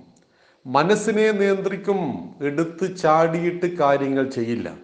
മനസ്സിനെ 0.66 1.30
നിയന്ത്രിക്കും 1.30 2.30
എടുത്ത് 2.40 2.98
ചാടിയിട്ട് 2.98 3.66
കാര്യങ്ങൾ 3.66 4.30
ചെയ്യില്ല. 4.30 4.74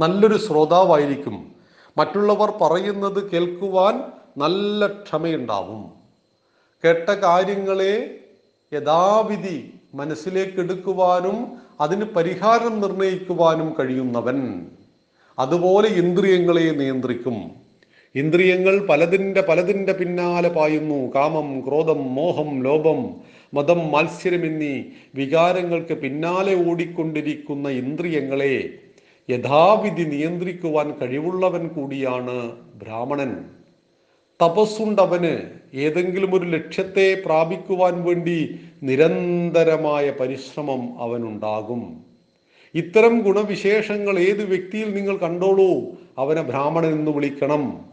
നല്ലൊരു 0.00 0.38
ശ്രോതാവായിരിക്കും. 0.38 1.54
മറ്റുള്ളവർ 1.98 2.50
പറയുന്നത് 2.50 3.30
കേൾക്കുവാൻ 3.30 4.02
നല്ല 4.38 4.86
ക്ഷമയുണ്ടാവും. 4.86 5.90
കേട്ട 6.84 7.08
കാര്യങ്ങളെ 7.08 8.20
യഥാവിധി 8.72 9.74
മനസ്സിലേക്ക് 9.94 10.58
എടുക്കുവാനും 10.58 11.67
അതിന് 11.80 12.04
പരിഹാരം 12.04 12.80
നിർണയിക്കുവാനും 12.80 13.74
കഴിയുന്നവൻ 13.78 14.66
അതുപോലെ 15.38 15.88
ഇന്ദ്രിയങ്ങളെ 15.88 16.70
നിയന്ത്രിക്കും. 16.70 17.50
ഇന്ദ്രിയങ്ങൾ 18.14 18.86
പലതിന്റെ 18.86 19.40
പലതിന്റെ 19.40 19.92
പിന്നാലെ 19.92 20.48
പായുന്നു. 20.48 21.12
കാമം 21.14 21.60
ക്രോധം 21.60 22.14
മോഹം 22.14 22.62
ലോഭം 22.62 23.16
മതം 23.54 23.92
മത്സരം 23.92 24.44
എന്നീ 24.44 24.82
വികാരങ്ങൾക്ക് 25.14 25.94
പിന്നാലെ 25.94 26.70
ഓടിക്കൊണ്ടിരിക്കുന്ന 26.70 27.68
ഇന്ദ്രിയങ്ങളെ 27.68 28.80
യഥാവിധി 29.30 30.02
നിയന്ത്രിക്കുവാൻ 30.02 30.92
കഴിവുള്ളവൻ 30.92 31.68
കൂടിയാണ് 31.68 32.52
ബ്രാഹ്മണൻ. 32.52 33.44
തപസ്സുണ്ടവന് 34.42 35.57
ഏതെങ്കിലും 35.74 36.34
ഒരു 36.34 36.44
ലക്ഷ്യത്തെ 36.44 37.22
പ്രാപിക്കുവാൻ 37.26 38.04
വേണ്ടി 38.04 38.60
നിരന്തരമായ 38.82 40.10
പരിശ്രമം 40.10 41.02
അവനുണ്ടാകും. 41.02 42.04
ഇത്തരം 42.74 43.18
ഗുണവിശേഷങ്ങൾ 43.18 44.18
ഏത് 44.18 44.44
വ്യക്തിയിൽ 44.44 44.94
നിങ്ങൾ 44.94 45.16
കണ്ടോളൂ 45.16 45.82
അവനെ 46.18 46.42
ബ്രാഹ്മണൻ 46.42 46.92
എന്ന് 46.92 47.10
വിളിക്കണം. 47.10 47.84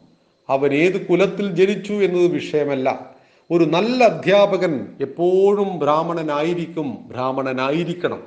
അവൻ 0.49 0.73
ഏത് 0.73 1.05
കുലത്തിൽ 1.05 1.51
ജനിച്ചു 1.51 1.93
എന്നത് 1.93 2.27
വിഷയമല്ല. 2.27 3.15
ഒരു 3.51 3.63
നല്ല 3.63 4.03
അധ്യാപകൻ 4.03 4.87
എപ്പോഴും 5.01 5.79
ബ്രാഹ്മണനായിരിക്കും 5.79 6.97
ബ്രാഹ്മണനായിരിക്കണം. 7.07 8.23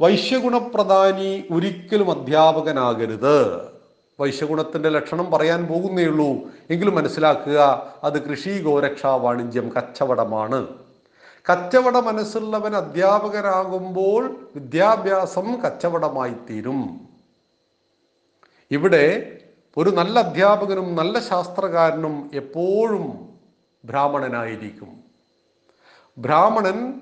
വൈശ്യഗുണപ്രധാനി 0.00 1.42
ഒരിക്കലും 1.52 2.10
അധ്യാപകനാകരുത്. 2.10 3.69
വൈശ്യഗുണത്തിന്റെ 4.20 4.88
ലക്ഷണം 4.88 5.30
പറയാൻ 5.30 5.66
പോകുന്നേ 5.66 6.04
ഉള്ളൂ. 6.04 6.50
എങ്കിലും 6.70 6.94
മനസ്സിലാക്കുക 6.94 7.92
അത് 8.04 8.30
കൃഷി 8.30 8.62
ഗോരക്ഷ 8.62 9.06
വാണിജ്യം 9.06 9.72
കച്ചവടമാണ്. 9.76 10.68
കച്ചവട 11.52 11.96
മനസ്സുള്ളവൻ 11.96 12.76
അധ്യാപകനാകുമ്പോൾ 12.76 14.48
വിദ്യാഭ്യാസം 14.54 15.60
കച്ചവടമായി 15.60 16.32
തീരും. 16.50 17.08
ഇവിടെ 18.70 19.38
ഒരു 19.76 19.90
നല്ല 19.90 20.18
അധ്യാപകനും 20.18 20.96
നല്ല 20.96 21.18
ശാസ്ത്രകാരനും 21.18 22.30
എപ്പോഴും 22.34 23.28
ബ്രാഹ്മണനായിരിക്കും. 23.84 25.00
ബ്രാഹ്മണൻ 26.18 27.00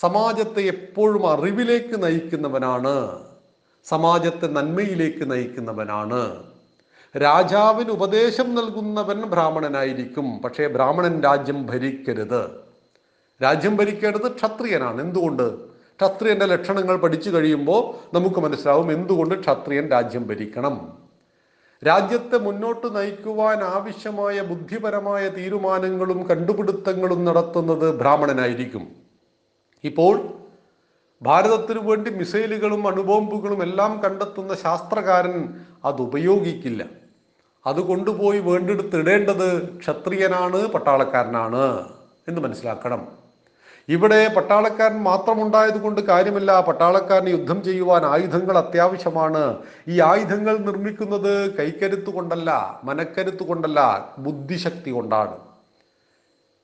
സമാജത്തെ 0.00 0.60
എപ്പോഴും 0.60 1.30
അറിവിലേക്ക് 1.30 2.02
നയിക്കുന്നവനാണ്. 2.02 3.31
സമാജത്തെ 3.84 4.46
നന്മയിലേക്ക് 4.46 5.30
നയിക്കുന്നവനാണ്. 5.30 6.42
രാജാവിന് 7.16 7.90
ഉപദേശം 7.90 8.54
നൽകുന്നവൻ 8.54 9.20
ബ്രാഹ്മണനായിരിക്കും. 9.20 10.38
പക്ഷേ 10.44 10.66
ബ്രാഹ്മണൻ 10.66 11.20
രാജ്യം 11.20 11.66
ഭരിക്കരുത്. 11.66 12.50
രാജ്യം 13.42 13.76
ഭരിക്കേണ്ടത് 13.76 14.36
ക്ഷത്രിയനാണ്. 14.36 15.00
എന്തുകൊണ്ട്? 15.00 15.64
ക്ഷത്രിയന്റെ 15.68 16.46
ലക്ഷണങ്ങൾ 16.46 16.96
പഠിച്ചു 16.96 17.30
കഴിയുമ്പോൾ 17.30 18.14
നമുക്ക് 18.16 18.40
മനസ്സിലാവും 18.40 18.92
എന്തുകൊണ്ട് 18.92 19.40
ക്ഷത്രിയൻ 19.40 19.90
രാജ്യം 19.90 20.28
ഭരിക്കണം. 20.28 21.02
രാജ്യത്തെ 21.86 22.38
മുന്നോട്ട് 22.38 22.96
നയിക്കുവാൻ 22.96 23.62
ആവശ്യമായ 23.62 24.40
ബുദ്ധിപരമായ 24.40 25.28
തീരുമാനങ്ങളും 25.28 26.22
കണ്ടുപിടുത്തങ്ങളും 26.22 27.24
നടത്തുന്നത് 27.24 27.98
ബ്രാഹ്മണനായിരിക്കും. 27.98 28.88
ഇപ്പോൾ 29.84 30.41
ഭാരതത്തിനു 31.22 31.80
വേണ്ടി 31.80 32.10
മിസൈലുകളും 32.10 32.86
അണുബോംബുകളും 32.88 33.62
എല്ലാം 33.62 34.02
കണ്ടെത്തുന്ന 34.04 34.54
ശാസ്ത്രകാരൻ 34.54 35.54
അത് 35.84 36.02
ഉപയോഗിക്കില്ല. 36.02 36.84
അത് 37.66 37.80
കൊണ്ടുപോയി 37.80 38.38
വേണ്ടെടുത്തിടേണ്ടത് 38.38 39.78
ക്ഷത്രിയനാണ് 39.78 40.66
പട്ടാളക്കാരനാണ് 40.66 41.86
എന്ന് 42.28 42.40
മനസ്സിലാക്കണം. 42.40 43.02
ഇവിടെ 43.88 44.28
പട്ടാളക്കാരൻ 44.36 45.02
മാത്രം 45.02 45.42
ഉണ്ടായത് 45.42 45.78
കൊണ്ട് 45.80 46.00
കാര്യമില്ല 46.00 46.60
പട്ടാളക്കാരന് 46.60 47.28
യുദ്ധം 47.28 47.62
ചെയ്യുവാൻ 47.62 48.04
ആയുധങ്ങൾ 48.06 48.58
അത്യാവശ്യമാണ്. 48.58 49.58
ഈ 49.88 50.00
ആയുധങ്ങൾ 50.00 50.58
നിർമ്മിക്കുന്നത് 50.58 51.54
കൈക്കരുത്ത് 51.58 52.10
കൊണ്ടല്ല 52.10 52.80
മനക്കരുത്ത് 52.84 53.42
കൊണ്ടല്ല 53.42 53.80
ബുദ്ധിശക്തി 54.18 54.90
കൊണ്ടാണ്. 54.90 55.51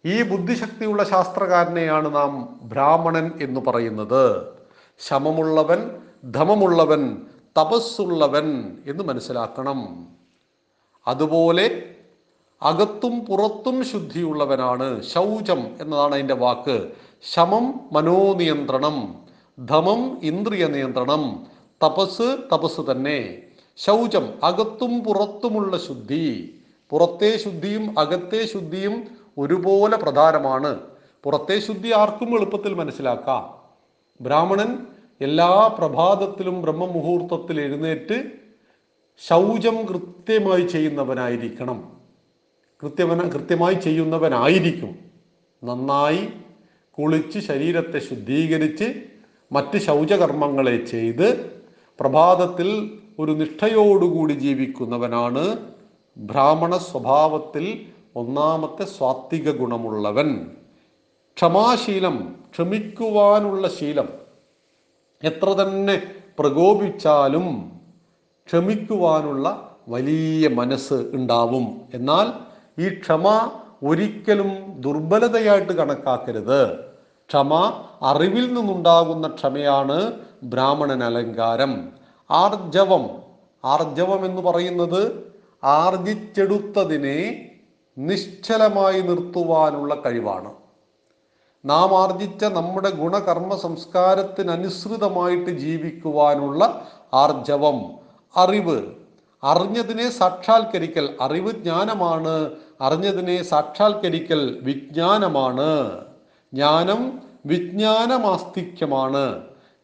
ഈ 0.07 0.23
ബുദ്ധിശക്തിയുള്ള 0.23 1.05
ശാസ്ത്രകാരനെയാണ് 1.05 2.15
നാം 2.15 2.61
ബ്രാഹ്മണൻ 2.63 3.31
എന്ന് 3.43 3.61
പറയുന്നത്. 3.61 4.47
ശമമുള്ളവൻ 4.99 5.91
ധമമുള്ളവൻ 6.33 7.23
തപസ്സുള്ളവൻ 7.59 8.79
എന്ന് 8.87 9.05
മനസ്സിലാക്കണം. 9.05 10.09
അതുപോലെ 11.07 11.95
അകത്തും 12.63 13.25
പുറത്തും 13.25 13.85
ശുദ്ധിയുള്ളവനാണ് 13.85 15.03
ശൗചം 15.03 15.77
എന്നതാണ് 15.81 16.15
അതിന്റെ 16.15 16.35
വാക്ക്. 16.35 16.89
ശമം 17.23 17.81
മനോനിയന്ത്രണം 17.93 19.27
ധമം 19.67 20.19
ഇന്ദ്രിയ 20.23 20.67
നിയന്ത്രണം 20.67 21.47
തപസ് 21.85 22.39
തപസ് 22.53 22.81
തന്നെ. 22.91 23.43
ശൗചം 23.77 24.45
അകത്തും 24.45 25.05
പുറത്തുമുള്ള 25.05 25.79
ശുദ്ധി. 25.79 26.55
പുറത്തെ 26.91 27.37
ശുദ്ധിയും 27.37 27.99
അകത്തെ 27.99 28.47
ശുദ്ധിയും 28.47 29.18
ഒരുപോലെ 29.39 29.97
പ്രധാനമാണ്. 29.97 30.81
പുറത്തെ 31.25 31.59
ശുദ്ധി 31.59 31.93
ആർക്കും 31.93 32.37
എളുപ്പത്തിൽ 32.37 32.75
മനസ്സിലാക്കാം. 32.75 33.59
ബ്രാഹ്മണൻ 34.21 34.87
എല്ലാ 35.21 35.77
പ്രഭാതത്തിലും 35.79 36.63
ബ്രഹ്മമുഹൂർത്തത്തിൽ 36.63 37.61
എഴുന്നേറ്റ് 37.61 38.31
ശൗചം 39.29 39.87
കൃത്യമായി 39.87 40.63
ചെയ്യുന്നവനായിരിക്കണം. 40.63 41.93
കൃത്യമന 42.83 43.29
കൃത്യമായി 43.29 43.75
ചെയ്യുന്നവനായിരിക്കും. 43.75 44.99
നന്നായി 45.65 46.29
കുളിച്ച് 46.99 47.39
ശരീരത്തെ 47.39 47.99
ശുദ്ധീകരിച്ച് 47.99 49.05
മറ്റ് 49.53 49.79
ശൗചകർമ്മങ്ങളെ 49.79 50.85
ചെയ്ത് 50.85 51.47
പ്രഭാതത്തിൽ 52.01 52.99
ഒരു 53.19 53.33
നിഷ്ഠയോടുകൂടി 53.33 54.33
ജീവിക്കുന്നവനാണ് 54.33 55.59
ബ്രാഹ്മണ 56.17 56.77
സ്വഭാവത്തിൽ 56.77 57.87
ഒന്നാമത്തെ 58.19 58.85
സ്വാത്വിക 58.85 59.51
ഗുണമുള്ളവൻ. 59.51 60.51
ക്ഷമാശീലം 61.37 62.35
ക്ഷമിക്കുവാനുള്ള 62.53 63.69
ശീലം. 63.69 64.09
എത്ര 65.25 65.49
തന്നെ 65.49 66.03
പ്രകോപിച്ചാലും 66.39 67.73
ക്ഷമിക്കുവാനുള്ള 68.47 69.77
വലിയ 69.89 70.49
മനസ്സ് 70.49 70.95
ഉണ്ടാവും. 70.95 71.81
എന്നാൽ 71.95 72.33
ഈ 72.83 72.89
ക്ഷമ 72.89 73.51
ഒരിക്കലും 73.85 74.81
ദുർബലതയായിട്ട് 74.81 75.73
കണക്കാക്കരുത്. 75.73 76.77
ക്ഷമ 77.29 77.83
അറിവിൽ 78.03 78.55
നിന്നുണ്ടാകുന്ന 78.55 79.29
ക്ഷമയാണ് 79.29 80.13
ബ്രാഹ്മണൻ 80.43 81.05
അലങ്കാരം. 81.05 81.89
ആർജവം 82.31 83.09
ആർജവം 83.65 84.25
എന്ന് 84.25 84.43
പറയുന്നത് 84.43 85.33
ആർജിച്ചെടുത്തതിനെ 85.65 87.48
നിശ്ചലമായി 87.99 89.01
നിർത്തുവാനുള്ള 89.01 90.03
കഴിവാണ്. 90.07 90.53
നാം 91.65 92.03
ആർജിച്ച 92.03 92.45
നമ്മുടെ 92.45 92.91
ഗുണകർമ്മ 92.91 93.57
സംസ്കാരത്തിനനുസൃതമായിട്ട് 93.57 95.51
ജീവിക്കുവാനുള്ള 95.51 96.89
ആർജവം 97.15 97.91
അറിവ്. 98.37 98.83
അറിഞ്ഞതിനെ 99.45 100.11
സാക്ഷാത്കരിക്കൽ 100.11 101.15
അറിവ് 101.21 101.53
ജ്ഞാനമാണ്. 101.53 102.51
അറിഞ്ഞതിനെ 102.81 103.43
സാക്ഷാത്കരിക്കൽ 103.43 104.59
വിജ്ഞാനമാണ്. 104.63 105.99
ജ്ഞാനം 106.55 107.23
വിജ്ഞാനമാസ്തിക്യമാണ്. 107.47 109.43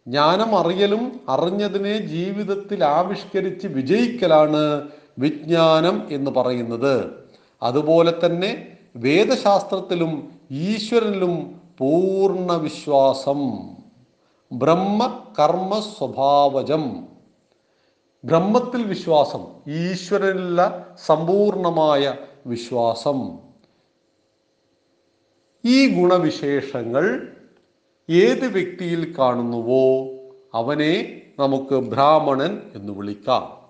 ജ്ഞാനം 0.08 0.58
അറിയലും 0.58 1.20
അറിഞ്ഞതിനെ 1.28 1.98
ജീവിതത്തിൽ 1.98 2.84
ആവിഷ്കരിച്ച് 2.84 3.66
വിജയിക്കലാണ് 3.66 4.88
വിജ്ഞാനം 5.18 6.08
എന്ന് 6.10 6.30
പറയുന്നത്. 6.30 7.23
അതുപോലെ 7.64 8.26
തന്നെ 8.26 8.76
വേദശാസ്ത്രത്തിലും 8.96 10.32
ഈശ്വരനിലും 10.50 11.60
പൂർണ 11.78 12.52
വിശ്വാസം. 12.52 13.58
ബ്രഹ്മ 14.52 15.24
കർമ്മ 15.38 15.80
സ്വഭാവജം. 15.98 17.06
ബ്രഹ്മത്തിൽ 18.24 18.82
വിശ്വാസം 18.82 19.46
ഈശ്വരനിലുള്ള 19.68 20.94
സമ്പൂർണമായ 21.06 22.14
വിശ്വാസം. 22.46 23.38
ഈ 25.64 26.00
ഗുണവിശേഷങ്ങൾ 26.00 27.32
ഏത് 28.10 28.46
വ്യക്തിയിൽ 28.46 29.14
കാണുന്നുവോ 29.18 30.04
അവനെ 30.54 31.22
നമുക്ക് 31.38 31.74
ബ്രാഹ്മണൻ 31.74 32.62
എന്ന് 32.74 32.92
വിളിക്കാം. 32.92 33.63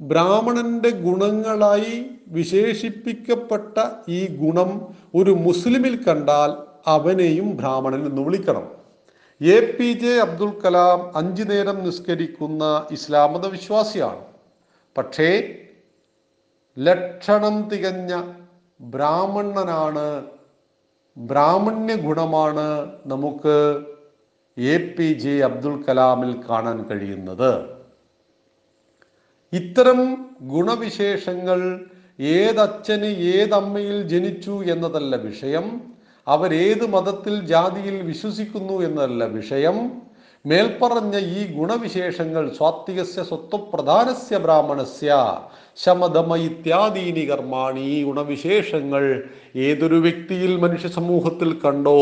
ബ്രാഹ്മണന്റെ 0.00 0.90
ഗുണങ്ങളായി 0.90 2.10
വിശേഷിപ്പിക്കപ്പെട്ട 2.28 3.78
ഈ 4.08 4.36
ഗുണം 4.36 4.94
ഒരു 5.14 5.30
മുസ്ലിമിൽ 5.30 6.04
കണ്ടാൽ 6.04 6.50
അവനെയും 6.86 7.56
ബ്രാഹ്മണൻ 7.56 8.06
എന്ന് 8.06 8.22
വിളിക്കണം. 8.22 8.68
A 9.40 9.72
P 9.72 9.92
J 9.92 10.20
Abdul 10.20 10.60
Kalam 10.60 11.16
അഞ്ചു 11.16 11.42
നേരം 11.42 11.84
നിസ്കരിക്കുന്ന 11.84 12.86
ഇസ്ലാം 12.90 13.32
മത 13.32 13.46
വിശ്വാസിയാണ്. 13.46 14.24
പക്ഷേ 14.96 15.58
ലക്ഷണം 16.78 17.68
തികഞ്ഞ 17.68 18.22
ബ്രാഹ്മണനാണ് 18.80 20.24
ബ്രാഹ്മണ്യ 21.16 21.94
ഗുണമാണ് 21.96 22.92
നമുക്ക് 23.06 23.82
എ 24.58 24.78
പി 24.78 25.12
ജെ 25.12 25.44
അബ്ദുൽ 25.44 25.84
കലാമിൽ 25.88 26.36
കാണാൻ 26.50 26.88
കഴിയുന്നത്. 26.88 27.81
ഇത്തരം 29.52 30.16
ഗുണവിശേഷങ്ങൾ 30.42 31.80
ഏതച്ഛന് 32.20 33.04
ഏതമ്മയിൽ 33.04 34.02
ജനിച്ചു 34.02 34.50
എന്നതല്ല 34.50 35.16
വിഷയം. 35.16 35.80
അവരേത് 36.28 36.86
മതത്തിൽ 36.86 37.46
ജാതിയിൽ 37.46 38.02
വിശ്വസിക്കുന്നു 38.02 38.72
എന്നതല്ല 38.72 39.24
വിഷയം. 39.24 39.92
മേൽപ്പറഞ്ഞ 40.46 41.18
ഈ 41.18 41.54
ഗുണവിശേഷങ്ങൾ 41.56 42.50
സ്വാത്വികസ്യ 42.58 43.22
സ്വത്വപ്രധാനസ്യ 43.22 44.38
ബ്രാഹ്മണസ്യ 44.38 45.38
ശമതമ 45.76 46.36
ഇത്യാദീനി 46.36 47.20
കർമാണി 47.20 47.80
ഈ 47.80 48.04
ഗുണവിശേഷങ്ങൾ 48.04 49.22
ഏതൊരു 49.56 49.94
വ്യക്തിയിൽ 49.94 50.56
മനുഷ്യ 50.56 50.88
സമൂഹത്തിൽ 50.88 51.60
കണ്ടോ 51.64 51.98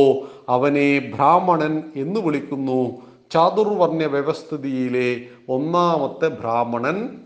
അവനെ 0.48 0.98
ബ്രാഹ്മണൻ 1.14 1.82
എന്ന് 1.96 2.20
വിളിക്കുന്നു. 2.20 2.80
ചാതുർവർണ 3.32 4.04
വ്യവസ്ഥിതിയിലെ 4.04 5.20
ഒന്നാമത്തെ 5.48 6.28
ബ്രാഹ്മണൻ 6.28 7.20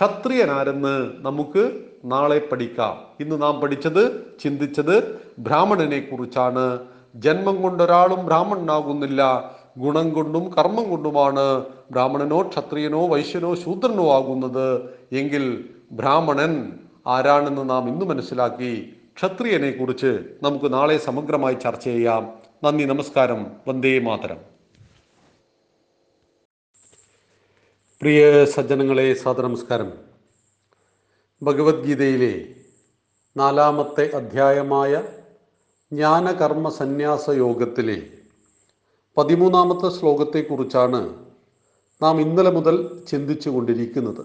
ക്ഷത്രിയനാരെന്ന് 0.00 1.10
നമുക്ക് 1.18 1.80
നാളെ 2.04 2.38
പഠിക്കാം. 2.52 2.98
ഇന്ന് 3.20 3.42
നാം 3.42 3.60
പഠിച്ചത് 3.60 4.24
ചിന്തിച്ചത് 4.42 5.18
ബ്രാഹ്മണനെ 5.38 6.00
കുറിച്ചാണ്. 6.00 6.78
ജന്മം 7.14 7.62
കൊണ്ടൊരാളും 7.62 8.26
ബ്രാഹ്മണനാകുന്നില്ല. 8.26 9.50
ഗുണം 9.78 10.10
കൊണ്ടും 10.10 10.52
കർമ്മം 10.58 10.90
കൊണ്ടുമാണ് 10.90 11.64
ബ്രാഹ്മണനോ 11.90 12.42
ക്ഷത്രിയനോ 12.42 13.06
വൈശ്യനോ 13.06 13.54
ശൂദ്രനോ 13.54 14.12
ആകുന്നത്. 14.12 14.80
എങ്കിൽ 15.12 15.64
ബ്രാഹ്മണൻ 15.92 16.72
ആരാണെന്ന് 17.06 17.70
നാം 17.70 17.88
ഇന്ന് 17.88 18.04
മനസ്സിലാക്കി 18.04 18.92
ക്ഷത്രിയനെ 19.16 19.70
കുറിച്ച് 19.70 20.20
നമുക്ക് 20.42 20.72
നാളെ 20.72 20.96
സമഗ്രമായി 20.98 21.54
ചർച്ച 21.54 21.84
ചെയ്യാം. 21.84 22.28
നന്ദി 22.64 22.84
നമസ്കാരം. 22.84 23.46
വന്ദേ 23.68 23.98
മാതരം. 23.98 24.49
പ്രിയ 28.00 28.20
സജ്ജനങ്ങളെ 28.44 29.04
സാദനമസ്കാരം 29.14 29.88
ഭഗവത്ഗീതയിലെ 31.42 32.30
നാലാമത്തെ 33.36 34.04
അധ്യായമായ 34.14 34.92
ജ്ഞാനകർമ്മ 35.92 36.68
സന്യാസ 36.68 37.24
യോഗത്തിലെ 37.30 37.98
പതിമൂന്നാമത്തെ 39.16 39.90
ശ്ലോകത്തെക്കുറിച്ചാണ് 39.90 41.02
നാം 42.00 42.20
ഇന്നലെ 42.20 42.50
മുതൽ 42.50 42.78
ചിന്തിച്ചു 43.06 43.50
കൊണ്ടിരിക്കുന്നത് 43.50 44.24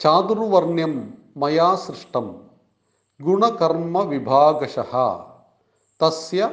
ചാതുർവർണ്യം 0.00 0.94
മയാ 1.36 1.70
സൃഷ്ടം 1.76 2.28
ഗുണകർമ്മ 3.20 4.02
വിഭാഗശ 4.08 4.78
തസ്യ 6.00 6.50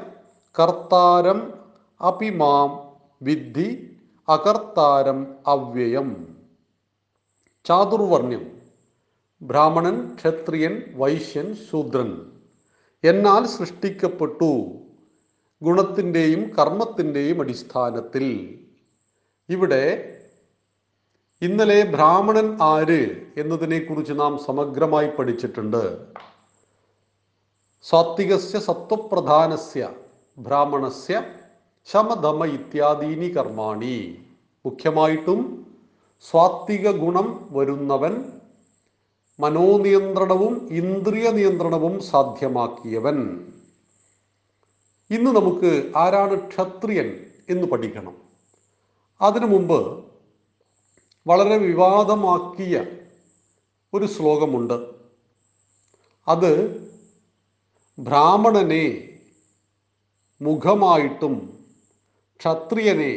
കർത്താരം 0.56 1.42
അപി 2.02 2.30
മാം 2.36 2.72
വിദ്ധി 3.22 3.70
അകർത്താരം 4.30 5.36
അവ്യയം. 5.48 6.38
ചാതുർവർണ്യം 7.66 8.62
ബ്രാഹ്മണൻ 9.42 10.16
ക്ഷത്രിയൻ 10.16 10.84
വൈശ്യൻ 10.96 11.58
ശൂദ്രൻ. 11.72 12.32
എന്നാൽ 13.04 13.46
സൃഷ്ടിക്കപ്പെട്ടു. 13.46 14.72
ഗുണത്തിന്റെയും 15.62 16.50
കർമ്മത്തിന്റെയും 16.50 17.42
അടിസ്ഥാനത്തിൽ. 17.42 18.60
ഇവിടെ 19.50 20.16
ഇന്നലെ 21.42 21.82
ബ്രാഹ്മണൻ 21.84 22.58
ആര് 22.62 23.26
എന്നതിനെക്കുറിച്ച് 23.38 24.14
നാം 24.14 24.38
സമഗ്രമായി 24.38 25.10
പഠിച്ചിട്ടുണ്ട്. 25.10 26.14
സാത്വികസ്യ 27.82 28.60
സത്വപ്രധാനസ്യ 28.60 29.94
ബ്രാഹ്മണസ്യ 30.38 31.24
ശമധമ 31.92 32.46
ഇത്യാദീനി 32.46 33.30
കർമാണി. 33.30 34.18
മുഖ്യമായിട്ടും 34.66 35.68
സ്വാത്വിക 36.22 36.92
ഗുണം 36.92 37.48
വരുന്നവൻ 37.52 38.32
മനോനിയന്ത്രണവും 39.40 40.68
ഇന്ദ്രിയ 40.72 41.32
നിയന്ത്രണവും 41.32 42.00
സാധ്യമാക്കിയവൻ. 42.00 43.18
ഇന്ന് 45.10 45.32
നമുക്ക് 45.32 45.92
ആരാണ് 45.96 46.50
ക്ഷത്രിയൻ 46.50 47.26
എന്ന് 47.50 47.68
പഠിക്കണം. 47.68 48.16
അതിനു 49.22 49.46
മുമ്പ് 49.46 50.04
വളരെ 51.28 51.58
വിവാദമാക്കിയ 51.58 52.86
ഒരു 53.94 54.06
ശ്ലോകമുണ്ട്. 54.06 54.94
അത് 56.28 56.52
ബ്രാഹ്മണനെ 58.00 59.10
മുഖമായിട്ടും 60.42 61.59
ക്ഷത്രിയനെ 62.40 63.14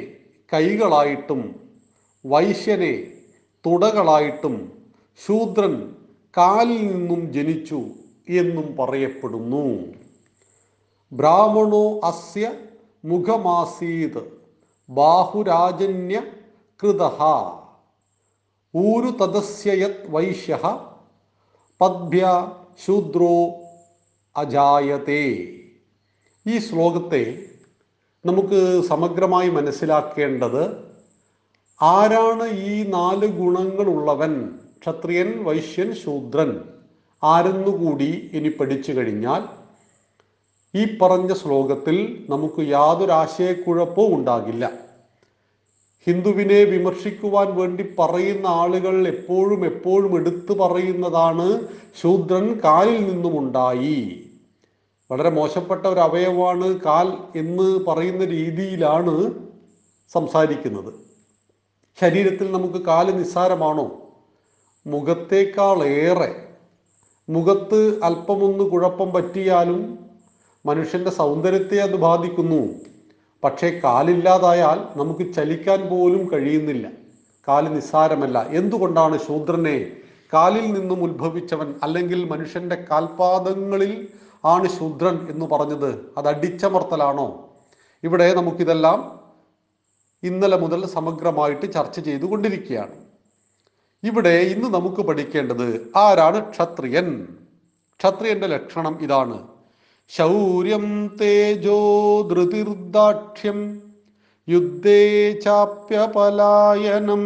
കൈകളായിട്ടും 0.53 1.41
വൈശ്യനെ 2.25 2.95
തുടകളായിട്ടും 3.65 4.55
ശൂദ്രൻ 5.21 5.75
കാലിൽ 6.37 6.81
നിന്നും 6.93 7.21
ജനിച്ചു 7.33 7.81
എന്നും 8.41 8.67
പറയപ്പെടുന്നു. 8.79 9.67
ബ്രാഹ്മണോ 11.13 11.85
അസ്യ 12.05 12.45
മുഖമാസീത് 13.05 14.23
ബാഹുരാജന്യ 14.89 16.19
കൃത 16.81 17.03
ഊരു 18.75 19.11
തദസ്യയത് 19.21 20.05
വൈശ്യ 20.09 20.59
പദ്ഭ്യ 21.81 22.27
ശൂദ്രോ 22.85 23.35
അജായത്തെ 24.37 25.25
ഈ 26.47 26.59
ശ്ലോകത്തെ 26.59 27.25
നമുക്ക് 28.25 28.83
സമഗ്രമായി 28.87 29.49
മനസ്സിലാക്കേണ്ടത് 29.49 30.77
ആരാണ് 31.83 32.51
ഈ 32.51 32.83
നാല് 32.89 33.27
ഗുണങ്ങളുള്ളവൻ? 33.27 34.51
ക്ഷത്രിയൻ 34.83 35.45
വൈശ്യൻ 35.45 35.95
ശൂദ്രൻ. 35.95 36.61
ആരെന്നുകൂടി 37.25 38.31
ഇനി 38.33 38.49
പഠിച്ചു 38.49 38.93
കഴിഞ്ഞാൽ 38.93 39.43
ഈ 40.75 40.99
പറഞ്ഞ 41.03 41.33
ശ്ലോകത്തിൽ 41.33 42.27
നമുക്ക് 42.31 42.61
യാതൊരു 42.61 43.13
ആശയക്കുഴപ്പവും 43.13 44.15
ഉണ്ടാകില്ല. 44.15 44.71
ഹിന്ദുവിനെ 46.07 46.65
വിമർശിക്കുവാൻ 46.65 47.57
വേണ്ടി 47.57 47.95
പറയുന്ന 47.99 48.47
ആളുകൾ 48.47 49.09
എപ്പോഴും 49.09 49.65
എപ്പോഴും 49.65 50.17
എടുത്തു 50.17 50.53
പറയുന്നതാണ് 50.53 51.69
ശൂദ്രൻ 52.03 52.61
കാലിൽ 52.65 53.11
നിന്നുമുണ്ടായി. 53.11 54.31
വളരെ 55.13 55.31
മോശപ്പെട്ട 55.31 55.87
ഒരു 55.87 56.01
അവയവമാണ് 56.01 56.81
കാൽ 56.81 57.39
എന്ന് 57.39 57.85
പറയുന്ന 57.89 58.25
രീതിയിലാണ് 58.25 59.35
സംസാരിക്കുന്നത്. 60.13 60.95
ശരീരത്തിൽ 62.01 62.53
നമുക്ക് 62.53 62.85
കാൽ 62.85 63.11
നിസ്സാരമാണോ? 63.17 64.15
മുഖത്തേക്കാളേറെ 64.87 66.49
മുഖത്ത് 67.29 68.05
അല്പമൊന്ന് 68.05 68.65
കുഴപ്പം 68.65 69.13
പറ്റിയാലും 69.13 69.99
മനുഷ്യന്റെ 70.67 71.11
സൗന്ദര്യത്തെ 71.11 71.77
അത് 71.77 71.97
ബാധിക്കുന്നു. 71.97 72.69
പക്ഷേ 73.45 73.81
കാലില്ലാതായാൽ 73.85 74.99
നമുക്ക് 74.99 75.35
ചലിക്കാൻ 75.35 75.89
പോലും 75.89 76.33
കഴിയുന്നില്ല. 76.33 76.89
കാൽ 77.49 77.75
നിസ്സാരമല്ല. 77.75 78.47
എന്തുകൊണ്ടാണ് 78.51 79.19
ശൂദ്രനെ 79.19 79.91
കാലിൽ 80.35 80.73
നിന്നും 80.73 81.05
ഉത്ഭവിച്ചവൻ 81.05 81.75
അല്ലെങ്കിൽ 81.83 82.25
മനുഷ്യന്റെ 82.25 82.87
കാൽപാദങ്ങളിൽ 82.91 84.09
ആണ് 84.45 84.69
ശൂദ്രൻ 84.69 85.31
എന്ന് 85.31 85.47
പറഞ്ഞത്. 85.47 86.15
അത് 86.19 86.29
അടിച്ചമർത്തലാണോ? 86.29 87.49
ഇവിടെ 88.05 88.35
നമുക്കിതെല്ലാം 88.35 89.21
ഇന്നലെ 90.23 90.57
മുതൽ 90.57 90.87
സമഗ്രമായിട്ട് 90.87 91.73
ചർച്ച 91.73 92.01
ചെയ്തുകൊണ്ടിരിക്കുകയാണ്. 92.01 92.95
ഇവിടെ 94.05 94.29
ഇന്ന് 94.29 94.75
നമുക്ക് 94.75 95.03
പഠിക്കേണ്ടത് 95.03 95.93
ആരാണ് 95.97 96.51
ക്ഷത്രിയൻ? 96.51 97.37
ക്ഷത്രിയന്റെ 97.99 98.47
ലക്ഷണം 98.47 98.99
ഇതാണ്. 99.03 99.49
ശൗര്യം 100.09 101.17
തേജോ 101.21 102.23
ധൃതിർദാക്ഷ്യം 102.23 103.83
യുദ്ധേ 104.49 105.33
ചാപ്യപലായനം 105.33 107.23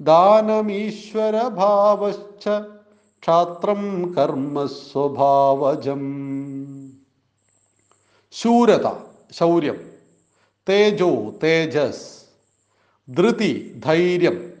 ദാനമീശ്വരഭാവശ്ച 0.00 2.48
ക്ഷാത്രം 3.22 4.14
കർമ്മ 4.14 4.66
സ്വഭാവജം. 4.66 6.00
ശൂരത 8.32 8.92
ശൗര്യം 9.32 9.90
തേജോ 10.68 11.30
തേജസ് 11.30 12.22
ധൃതി 13.14 13.80
ധൈര്യം 13.84 14.52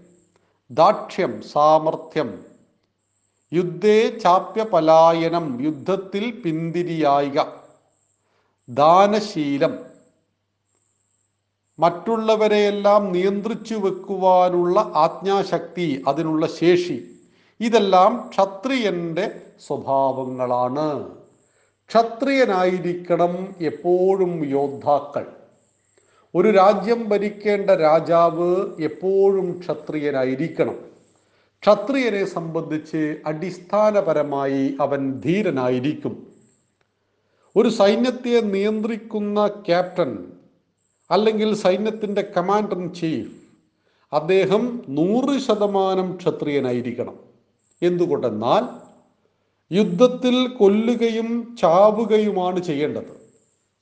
ദാക്ഷ്യം 0.70 1.42
സാമർഥ്യം 1.42 2.44
യുദ്ധേ 3.52 4.18
ചാപ്യ 4.18 4.62
പലായനം 4.62 5.62
യുദ്ധത്തിൽ 5.64 6.40
പിന്തിരിയായിക 6.44 7.40
ദാനശീലം. 8.68 9.78
മറ്റുള്ളവരെയെല്ലാം 11.78 13.12
നിയന്ത്രിച്ചു 13.12 13.74
വെക്കുവാനുള്ള 13.74 14.80
ആജ്ഞാശക്തി 14.80 16.04
അതിനുള്ള 16.08 16.46
ശേഷി. 16.46 17.11
ഇതെല്ലാം 17.62 18.30
ക്ഷത്രിയന്റെ 18.30 19.40
സ്വഭാവങ്ങളാണ്. 19.66 21.10
ക്ഷത്രിയനായിരിക്കണം 21.88 23.54
എപ്പോഴും 23.60 24.44
യോദ്ധാക്കൾ. 24.44 25.26
ഒരു 26.34 26.50
രാജ്യം 26.50 27.08
ഭരിക്കേണ്ട 27.08 27.70
രാജാവ് 27.70 28.56
എപ്പോഴും 28.82 29.60
ക്ഷത്രിയനായിരിക്കണം. 29.60 30.74
ക്ഷത്രിയനെ 31.62 32.24
സംബന്ധിച്ച് 32.24 33.16
അടിസ്ഥാനപരമായി 33.26 34.76
അവൻ 34.80 35.20
ധീരനായിരിക്കും. 35.20 36.26
ഒരു 37.56 37.68
സൈന്യത്തെ 37.68 38.40
നിയന്ത്രിക്കുന്ന 38.40 39.46
ക്യാപ്റ്റൻ 39.46 40.32
അല്ലെങ്കിൽ 41.10 41.54
സൈന്യത്തിന്റെ 41.54 42.22
കമാൻഡർ 42.36 42.78
ഇൻ 42.78 42.94
ചീഫ് 42.94 43.36
അദ്ദേഹം 44.12 44.82
നൂറ് 44.88 45.40
ശതമാനം 45.40 46.16
ക്ഷത്രിയനായിരിക്കണം. 46.16 47.31
എന്തുകൊണ്ടെന്നാൽ 47.82 48.64
യുദ്ധത്തിൽ 49.70 50.34
കൊല്ലുകയും 50.60 51.28
ചാവുകയുമാണ് 51.60 52.60
ചെയ്യേണ്ടത്. 52.60 53.12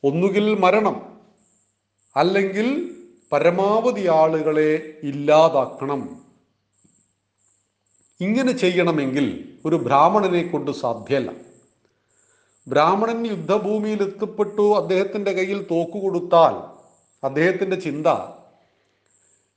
ഒന്നുകിൽ 0.05 0.47
മരണം 0.65 0.97
അല്ലെങ്കിൽ 2.17 2.69
പരമാവധി 3.33 4.05
ആളുകളെ 4.21 4.71
ഇല്ലാതാക്കണം. 5.03 6.01
ഇങ്ങനെ 8.21 8.53
ചെയ്യണമെങ്കിൽ 8.53 9.27
ഒരു 9.65 9.77
ബ്രാഹ്മണനെ 9.77 10.43
കൊണ്ട് 10.43 10.71
സാധ്യല്ല 10.83 11.31
ബ്രാഹ്മണൻ 12.67 13.27
യുദ്ധഭൂമിയിൽ 13.27 14.01
എത്തപ്പെട്ടു 14.03 14.65
അദ്ദേഹത്തിന്റെ 14.81 15.33
കയ്യിൽ 15.39 15.61
തോക്ക് 15.71 15.99
കൊടുത്താൽ 16.03 16.55
അദ്ദേഹത്തിന്റെ 17.23 17.77
ചിന്ത 17.77 18.07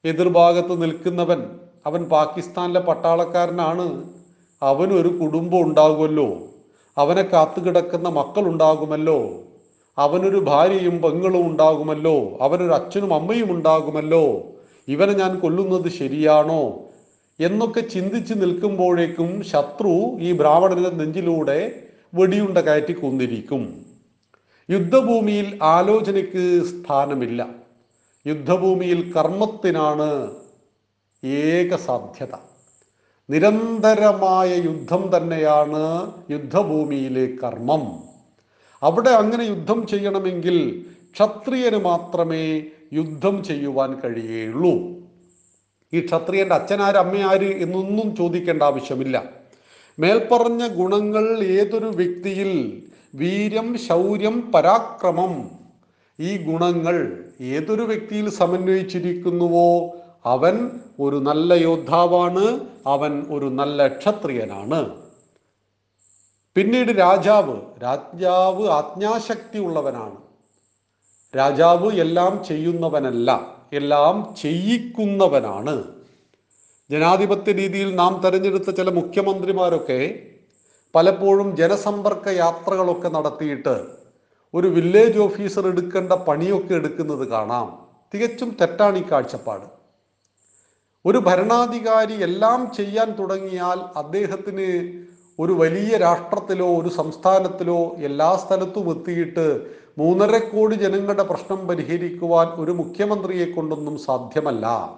എതിർഭാഗത്ത് 0.06 0.82
നിൽക്കുന്നവൻ 0.84 1.42
അവൻ 1.86 2.02
പാകിസ്ഥാനിലെ 2.10 2.80
പട്ടാളക്കാരനാണ് 2.80 3.86
അവനൊരു 4.64 5.08
കുടുംബം 5.08 5.62
ഉണ്ടാകുമല്ലോ. 5.62 6.38
അവനെ 6.98 7.22
കാത്തുകിടക്കുന്ന 7.22 8.10
മക്കളുണ്ടാകുമല്ലോ. 8.10 9.44
അവനൊരു 9.98 10.38
ഭാര്യയും 10.38 11.02
പെങ്ങളും 11.02 11.48
ഉണ്ടാകുമല്ലോ. 11.48 12.38
അവനൊരു 12.42 12.72
അച്ഛനും 12.72 13.14
അമ്മയും 13.14 13.52
ഉണ്ടാകുമല്ലോ. 13.52 14.42
ഇവനെ 14.88 15.14
ഞാൻ 15.14 15.40
കൊല്ലുന്നത് 15.40 15.92
ശരിയാണോ? 15.92 16.80
എന്നൊക്കെ 17.40 17.82
ചിന്തിച്ച് 17.82 18.34
നിൽക്കുമ്പോഴേക്കും 18.34 19.44
ശത്രു 19.44 20.18
ഈ 20.20 20.32
ബ്രാഹ്മണന്റെ 20.32 20.90
നെഞ്ചിലൂടെ 20.90 21.72
വെടിയുണ്ട 22.14 22.58
കയറ്റി 22.58 22.92
കൊന്നിരിക്കും. 22.92 23.86
യുദ്ധഭൂമിയിൽ 24.70 25.60
ആലോചനയ്ക്ക് 25.64 26.64
സ്ഥാനമില്ല. 26.66 27.48
യുദ്ധഭൂമിയിൽ 28.28 29.14
കർമ്മത്തിനാണ് 29.14 30.32
ഏക 31.26 31.76
സാധ്യത. 31.76 32.53
നിരന്തരമായ 33.34 34.50
യുദ്ധം 34.56 35.04
തന്നെയാണ് 35.18 35.84
യുദ്ധഭൂമിയിലെ 36.32 37.26
കർമ്മം. 37.44 37.84
അവിടെ 38.82 39.10
അങ്ങനെ 39.10 39.44
യുദ്ധം 39.44 39.88
ചെയ്യണമെങ്കിൽ 39.88 40.58
ക്ഷത്രിയന് 41.16 41.78
മാത്രമേ 41.78 42.46
യുദ്ധം 42.94 43.44
ചെയ്യുവാൻ 43.44 43.90
കഴിയുള്ളൂ. 44.02 44.74
ഈ 45.94 46.00
ക്ഷത്രിയന്റെ 46.06 46.56
അച്ഛനാര് 46.56 46.96
അമ്മയാര് 46.96 47.50
എന്നൊന്നും 47.64 48.16
ചോദിക്കേണ്ട 48.16 48.64
ആവശ്യമില്ല. 48.64 49.24
മേൽപ്പറഞ്ഞ 49.98 50.68
ഗുണങ്ങൾ 50.68 51.26
ഏതൊരു 51.44 51.90
വ്യക്തിയിൽ 51.96 52.52
വീര്യം 53.16 53.78
ശൗര്യം 53.78 54.52
പരാക്രമം 54.54 55.34
ഈ 56.20 56.38
ഗുണങ്ങൾ 56.38 56.96
ഏതൊരു 57.42 57.84
വ്യക്തിയിൽ 57.84 58.30
സമന്വയിച്ചിരിക്കുന്നുവോ 58.30 59.70
അവൻ 60.26 60.56
ഒരു 61.00 61.16
നല്ല 61.16 61.54
യോദ്ധാവാണ് 61.54 62.73
അവൻ 62.88 63.26
ഒരു 63.30 63.46
നല്ല 63.46 63.88
ക്ഷത്രിയനാണ്. 63.88 64.98
പിന്നീട് 66.56 66.92
രാജാവ് 67.00 67.62
രാജാവ് 67.84 68.68
ആജ്ഞാശക്തി 68.70 69.58
ഉള്ളവനാണ്. 69.58 70.18
രാജാവ് 71.36 71.94
എല്ലാം 71.94 72.46
ചെയ്യുന്നവനല്ല 72.46 73.58
എല്ലാം 73.74 74.36
ചെയ്യിക്കുന്നവനാണ്. 74.42 75.84
ജനാധിപത്യ 76.92 77.52
രീതിയിൽ 77.52 77.96
നാം 77.96 78.22
തെരഞ്ഞെടുത്ത 78.24 78.70
ചില 78.70 78.90
മുഖ്യമന്ത്രിമാരൊക്കെ 78.90 80.30
പലപ്പോഴും 80.96 81.56
ജനസമ്പർക്ക 81.56 82.30
യാത്രകളൊക്കെ 82.30 83.10
നടത്തിയിട്ട് 83.10 83.88
ഒരു 84.54 84.68
വില്ലേജ് 84.68 85.20
ഓഫീസർ 85.20 85.68
എടുക്കേണ്ട 85.68 86.12
പണിയൊക്കെ 86.12 86.74
എടുക്കുന്നത് 86.74 87.28
കാണാം. 87.28 87.88
തികച്ചും 88.14 88.58
തെറ്റാണ് 88.62 88.98
ഈ 88.98 89.04
കാഴ്ചപ്പാട്. 89.12 89.83
ഒരു 91.06 91.18
ഭരണാധികാരി 91.18 92.14
എല്ലാം 92.24 92.72
ചെയ്യാൻ 92.78 93.12
തുടങ്ങിയാൽ 93.12 94.00
അദ്ദേഹത്തിന് 94.00 94.94
ഒരു 95.40 95.52
വലിയ 95.52 95.98
രാഷ്ട്രത്തിലോ 95.98 96.82
ഒരു 96.82 96.90
സംസ്ഥാനത്തിലോ 96.90 97.96
എല്ലാ 97.98 98.36
സ്ഥലത്തും 98.36 98.90
എത്തിയിട്ട് 98.90 99.68
മൂന്നര 99.98 100.38
കോടി 100.38 100.76
ജനങ്ങളുടെ 100.76 101.24
പ്രശ്നം 101.24 101.68
പരിഹരിക്കുവാൻ 101.68 102.48
ഒരു 102.48 102.72
മുഖ്യമന്ത്രിയെ 102.72 103.46
കൊണ്ടൊന്നും 103.46 103.98
സാധ്യമല്ല. 103.98 104.98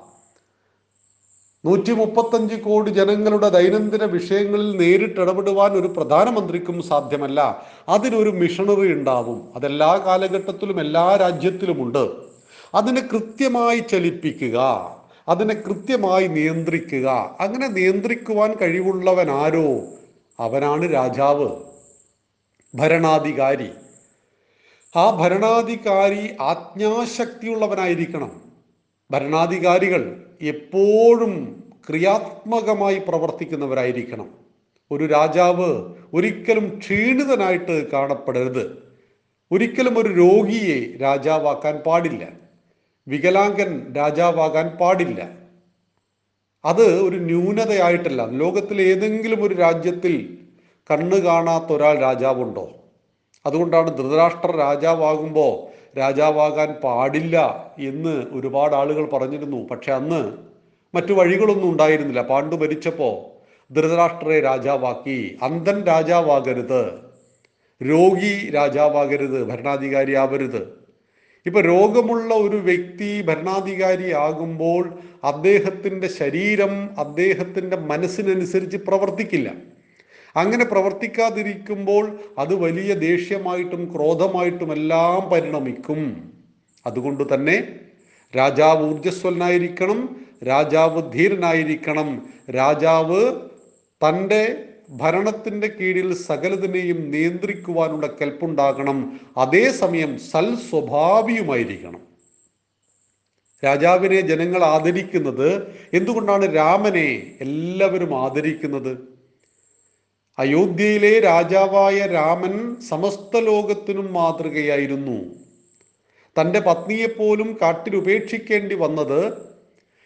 നൂറ്റി 1.66 1.92
മുപ്പത്തഞ്ച് 1.92 2.56
കോടി 2.56 2.90
ജനങ്ങളുടെ 2.90 3.50
ദൈനംദിന 3.50 4.04
വിഷയങ്ങളിൽ 4.04 4.78
നേരിട്ട് 4.78 5.22
ഇടപെടുവാൻ 5.22 5.72
ഒരു 5.72 5.88
പ്രധാനമന്ത്രിക്കും 5.88 6.82
സാധ്യമല്ല. 6.82 7.66
അതിനൊരു 7.90 8.30
മിഷണറി 8.30 8.94
ഉണ്ടാവും. 8.94 9.48
അതെല്ലാ 9.56 9.98
കാലഘട്ടത്തിലും 9.98 10.80
എല്ലാ 10.80 11.16
രാജ്യത്തിലുമുണ്ട്. 11.16 12.12
അതിനെ 12.76 13.02
കൃത്യമായി 13.02 13.80
ചലിപ്പിക്കുക. 13.80 14.95
അതിനെ 15.28 15.54
കൃത്യമായി 15.54 16.28
നിയന്ത്രിക്കുക. 16.28 17.38
അങ്ങനെ 17.40 17.68
നിയന്ത്രിക്കുവാൻ 17.68 18.56
കഴിവുള്ളവൻ 18.62 19.32
ആരോ 19.32 19.84
അവനാണ് 20.40 20.94
രാജാവ്. 20.94 21.50
ഭരണാധികാരി. 22.76 23.70
ആ 24.96 25.12
ഭരണാധികാരി 25.12 26.36
ആജ്ഞാശക്തിയുള്ളവനായിരിക്കണം. 26.42 28.42
ഭരണാധികാരികൾ 29.12 30.26
എപ്പോഴും 30.42 31.64
ക്രിയാത്മകമായി 31.90 33.02
പ്രവർത്തിക്കുന്നവരായിരിക്കണം. 33.08 34.30
ഒരു 34.92 35.06
രാജാവ് 35.06 35.94
ഒരിക്കലും 36.14 36.80
ക്ഷീണിതനായിട്ട് 36.80 37.92
കാണപ്പെടരുത്. 37.92 38.94
ഒരിക്കലും 39.52 40.00
ഒരു 40.00 40.14
രോഗിയെ 40.14 40.98
രാജാവാക്കാൻ 40.98 41.76
പാടില്ല. 41.76 42.45
വികലാംഗൻ 43.08 43.94
രാജാവാകാൻ 43.94 44.68
പാടില്ല. 44.68 45.30
അത് 46.66 46.82
ഒരു 46.82 47.18
ന്യൂനതയായിട്ടല്ല. 47.18 48.30
ലോകത്തിലെ 48.30 48.84
ഏതെങ്കിലും 48.84 49.44
ഒരു 49.44 49.54
രാജ്യത്തിൽ 49.54 50.38
കണ്ണ് 50.92 51.16
കാണാത്ത 51.18 51.66
ഒരാൾ 51.66 52.00
രാജാവുണ്ടോ? 52.00 52.72
അതുകൊണ്ടാണ് 53.46 53.98
ധൃതരാഷ്ട്ര 53.98 54.52
രാജാവാകുമ്പോൾ 54.52 55.76
രാജാവാകാൻ 56.00 56.74
പാടില്ല 56.74 57.66
എന്ന് 57.80 58.24
ഒരുപാട് 58.32 58.76
ആളുകൾ 58.76 59.06
പറഞ്ഞിരുന്നു. 59.06 59.68
പക്ഷെ 59.68 59.94
അന്ന് 59.94 60.38
മറ്റു 60.96 61.14
വഴികളൊന്നും 61.14 61.72
ഉണ്ടായിരുന്നില്ല. 61.72 62.22
പാണ്ഡു 62.22 62.56
ഭരിച്ചപ്പോൾ 62.56 63.36
ധൃതരാഷ്ട്രയെ 63.74 64.42
രാജാവാക്കി. 64.42 65.38
അന്ധൻ 65.42 65.84
രാജാവാകരുത്. 65.84 66.94
രോഗി 67.84 68.52
രാജാവാകരുത്. 68.52 69.44
ഭരണാധികാരി 69.44 70.14
ആവരുത്. 70.14 70.85
ഇപ്പൊ 71.46 71.62
രോഗമുള്ള 71.62 72.34
ഒരു 72.34 72.58
വ്യക്തി 72.58 73.22
ഭരണാധികാരി 73.22 74.12
ആകുമ്പോൾ 74.12 75.00
അദ്ദേഹത്തിന്റെ 75.24 76.08
ശരീരം 76.08 76.90
അദ്ദേഹത്തിന്റെ 77.00 77.78
മനസ്സിനനുസരിച്ച് 77.78 78.78
പ്രവർത്തിക്കില്ല. 78.78 79.54
അങ്ങനെ 80.36 80.66
പ്രവർത്തിക്കാതിരിക്കുമ്പോൾ 80.66 82.20
അത് 82.38 82.56
വലിയ 82.56 82.94
ദേഷ്യമായിട്ടും 82.94 83.96
ക്രോധമായിട്ടും 83.96 84.72
എല്ലാം 84.72 85.30
പരിണമിക്കും. 85.30 86.32
അതുകൊണ്ട് 86.86 87.34
തന്നെ 87.34 87.68
രാജാവ് 88.38 88.90
ഊർജസ്വലനായിരിക്കണം 88.90 90.16
രാജാവ് 90.48 91.12
ധീരനായിരിക്കണം. 91.12 92.28
രാജാവ് 92.50 93.36
തന്റെ 94.08 94.65
ഭരണത്തിന്റെ 94.90 95.68
കീഴിൽ 95.68 96.14
സകലതിനെയും 96.14 97.12
നിയന്ത്രിക്കുവാനുള്ള 97.12 98.18
കൽപ്പുണ്ടാകണം. 98.22 99.20
അതേസമയം 99.38 100.18
സൽ 100.18 100.56
സ്വഭാവിയുമായിരിക്കണം. 100.56 102.02
രാജാവിനെ 103.66 104.22
ജനങ്ങൾ 104.22 104.64
ആദരിക്കുന്നത് 104.64 105.78
എന്തുകൊണ്ടാണ് 105.94 106.56
രാമനെ 106.56 107.38
എല്ലാവരും 107.42 108.22
ആദരിക്കുന്നത്? 108.22 108.98
അയോധ്യയിലെ 110.40 111.20
രാജാവായ 111.20 112.00
രാമൻ 112.00 112.82
സമസ്ത 112.82 113.38
ലോകത്തിനും 113.38 114.14
മാതൃകയായിരുന്നു. 114.14 115.36
തന്റെ 116.42 116.60
പത്നിയെപ്പോലും 116.60 117.58
കാട്ടിലുപേക്ഷിക്കേണ്ടി 117.62 118.76
വന്നത് 118.76 119.45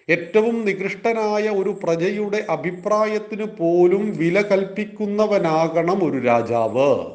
ഏറ്റവും 0.09 0.65
നികൃഷ്ടനായ 0.65 1.49
ഒരു 1.49 1.79
പ്രജയുടെ 1.83 2.45
അഭിപ്രായത്തിന് 2.49 3.43
പോലും 3.43 4.17
വില 4.17 4.41
കൽപ്പിക്കുന്നവനാകണം 4.41 6.11
ഒരു 6.11 6.17
രാജാവ്. 6.25 7.05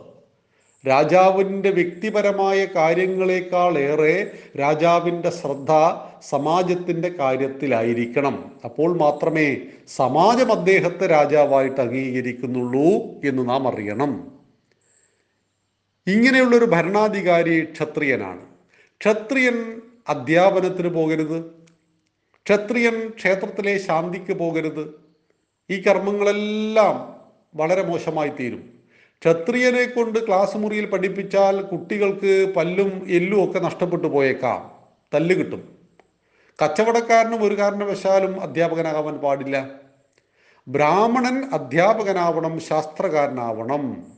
രാജാവിന്റെ 0.88 1.70
വ്യക്തിപരമായ 1.70 2.64
കാര്യങ്ങളെക്കാൾ 2.64 3.78
ഏറെ 3.78 4.30
രാജാവിന്റെ 4.60 5.30
ശ്രദ്ധ 5.30 5.68
സമാജത്തിന്റെ 6.28 7.08
കാര്യത്തിലായിരിക്കണം. 7.08 8.52
അപ്പോൾ 8.64 8.96
മാത്രമേ 8.96 9.56
സമാജം 9.96 10.52
അദ്ദേഹത്തെ 10.52 11.06
രാജാവായിട്ട് 11.06 11.80
അംഗീകരിക്കുന്നുള്ളൂ 11.80 13.14
എന്ന് 13.24 13.48
നാം 13.48 13.68
അറിയണം. 13.68 14.38
ഇങ്ങനെയുള്ളൊരു 16.06 16.64
ഭരണാധികാരി 16.64 17.64
ക്ഷത്രിയനാണ്. 17.64 18.40
ക്ഷത്രിയൻ 19.00 19.80
അധ്യാപനത്തിന് 20.08 20.88
പോകരുത്. 20.88 21.63
ക്ഷത്രിയൻ 22.50 23.08
ക്ഷേത്രത്തിലെ 23.08 23.78
ശാന്തിക്ക് 23.78 24.32
പോകരുത്. 24.32 24.94
ഈ 25.70 25.80
കർമ്മങ്ങളെല്ലാം 25.80 27.16
വളരെ 27.54 27.82
മോശമായി 27.82 28.28
തീരും. 28.28 28.70
ക്ഷത്രിയനെ 29.20 29.84
കൊണ്ട് 29.84 30.26
ക്ലാസ് 30.26 30.56
മുറിയിൽ 30.56 30.86
പഠിപ്പിച്ചാൽ 30.86 31.62
കുട്ടികൾക്ക് 31.62 32.52
പല്ലും 32.56 33.06
എല്ലും 33.08 33.44
ഒക്കെ 33.44 33.58
നഷ്ടപ്പെട്ടു 33.58 34.06
പോയേക്കാം. 34.06 34.72
തല്ല് 35.14 35.34
കിട്ടും. 35.34 35.78
കച്ചവടക്കാരനും 36.62 37.42
ഒരു 37.42 37.58
കാരണവശാലും 37.58 38.40
അധ്യാപകനാകാൻ 38.40 39.14
പാടില്ല. 39.14 39.70
ബ്രാഹ്മണൻ 40.68 41.44
അധ്യാപകനാവണം 41.52 42.60
ശാസ്ത്രകാരനാവണം. 42.60 44.13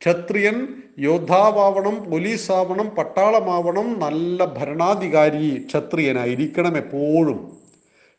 ക്ഷത്രിയൻ 0.00 0.82
യോദ്ധാവണം 0.98 2.10
പോലീസാവണം 2.10 2.88
പട്ടാളമാവണം 2.88 4.00
നല്ല 4.00 4.44
ഭരണാധികാരി 4.44 5.66
ക്ഷത്രിയനായിരിക്കണം 5.66 6.76
എപ്പോഴും. 6.76 7.58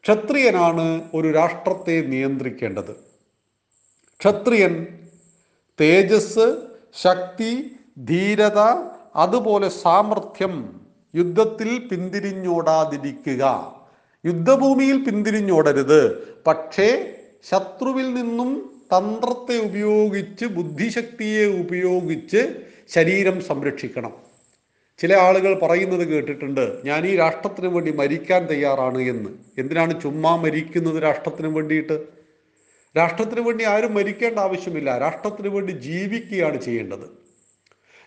ക്ഷത്രിയനാണ് 0.03 1.03
ഒരു 1.13 1.31
രാഷ്ട്രത്തെ 1.31 2.01
നിയന്ത്രിക്കേണ്ടത്. 2.01 2.91
ക്ഷത്രിയൻ 4.19 4.87
തേജസ് 5.81 6.57
ശക്തി 6.95 7.75
ധീരത 7.97 8.59
അതുപോലെ 9.15 9.69
സാമർഥ്യം 9.69 10.81
യുദ്ധത്തിൽ 11.15 11.87
പിന്തിരിഞ്ഞോടാതിരിക്കുക. 11.91 13.73
യുദ്ധഭൂമിയിൽ 14.25 15.03
പിന്തിരിഞ്ഞോടരുത്. 15.03 16.27
പക്ഷേ 16.43 17.15
ശത്രുവിൽ 17.51 18.13
നിന്നും 18.13 18.78
തന്ത്രത്തെ 18.97 19.57
ഉപയോഗിച്ച് 19.57 20.45
ബുദ്ധിശക്തിയെ 20.45 21.45
ഉപയോഗിച്ച് 21.45 22.55
ശരീരം 22.89 23.41
സംരക്ഷിക്കണം. 23.41 24.13
ചില 24.97 25.13
ആളുകൾ 25.13 25.59
പറയുന്നത് 25.59 26.07
കേട്ടിട്ടുണ്ട് 26.07 26.81
ഞാൻ 26.85 27.07
ഈ 27.07 27.15
രാഷ്ട്രത്തിന് 27.15 27.67
വേണ്ടി 27.67 27.91
മരിക്കാൻ 27.91 28.45
തയ്യാറാണ് 28.45 28.97
എന്ന്. 28.97 29.29
എന്തിനാണ് 29.57 30.01
ചുമ്മാ 30.01 30.35
മരിക്കുന്നത് 30.35 31.03
രാഷ്ട്രത്തിന് 31.03 31.47
വേണ്ടിയിട്ട്? 31.47 32.07
രാഷ്ട്രത്തിന് 32.97 33.41
വേണ്ടി 33.41 33.63
ആരും 33.63 33.93
മരിക്കേണ്ട 33.93 34.39
ആവശ്യമില്ല. 34.39 34.97
രാഷ്ട്രത്തിന് 34.97 35.47
വേണ്ടി 35.47 35.71
ജീവിക്കുകയാണ് 35.71 36.61
ചെയ്യേണ്ടത്. 36.61 37.09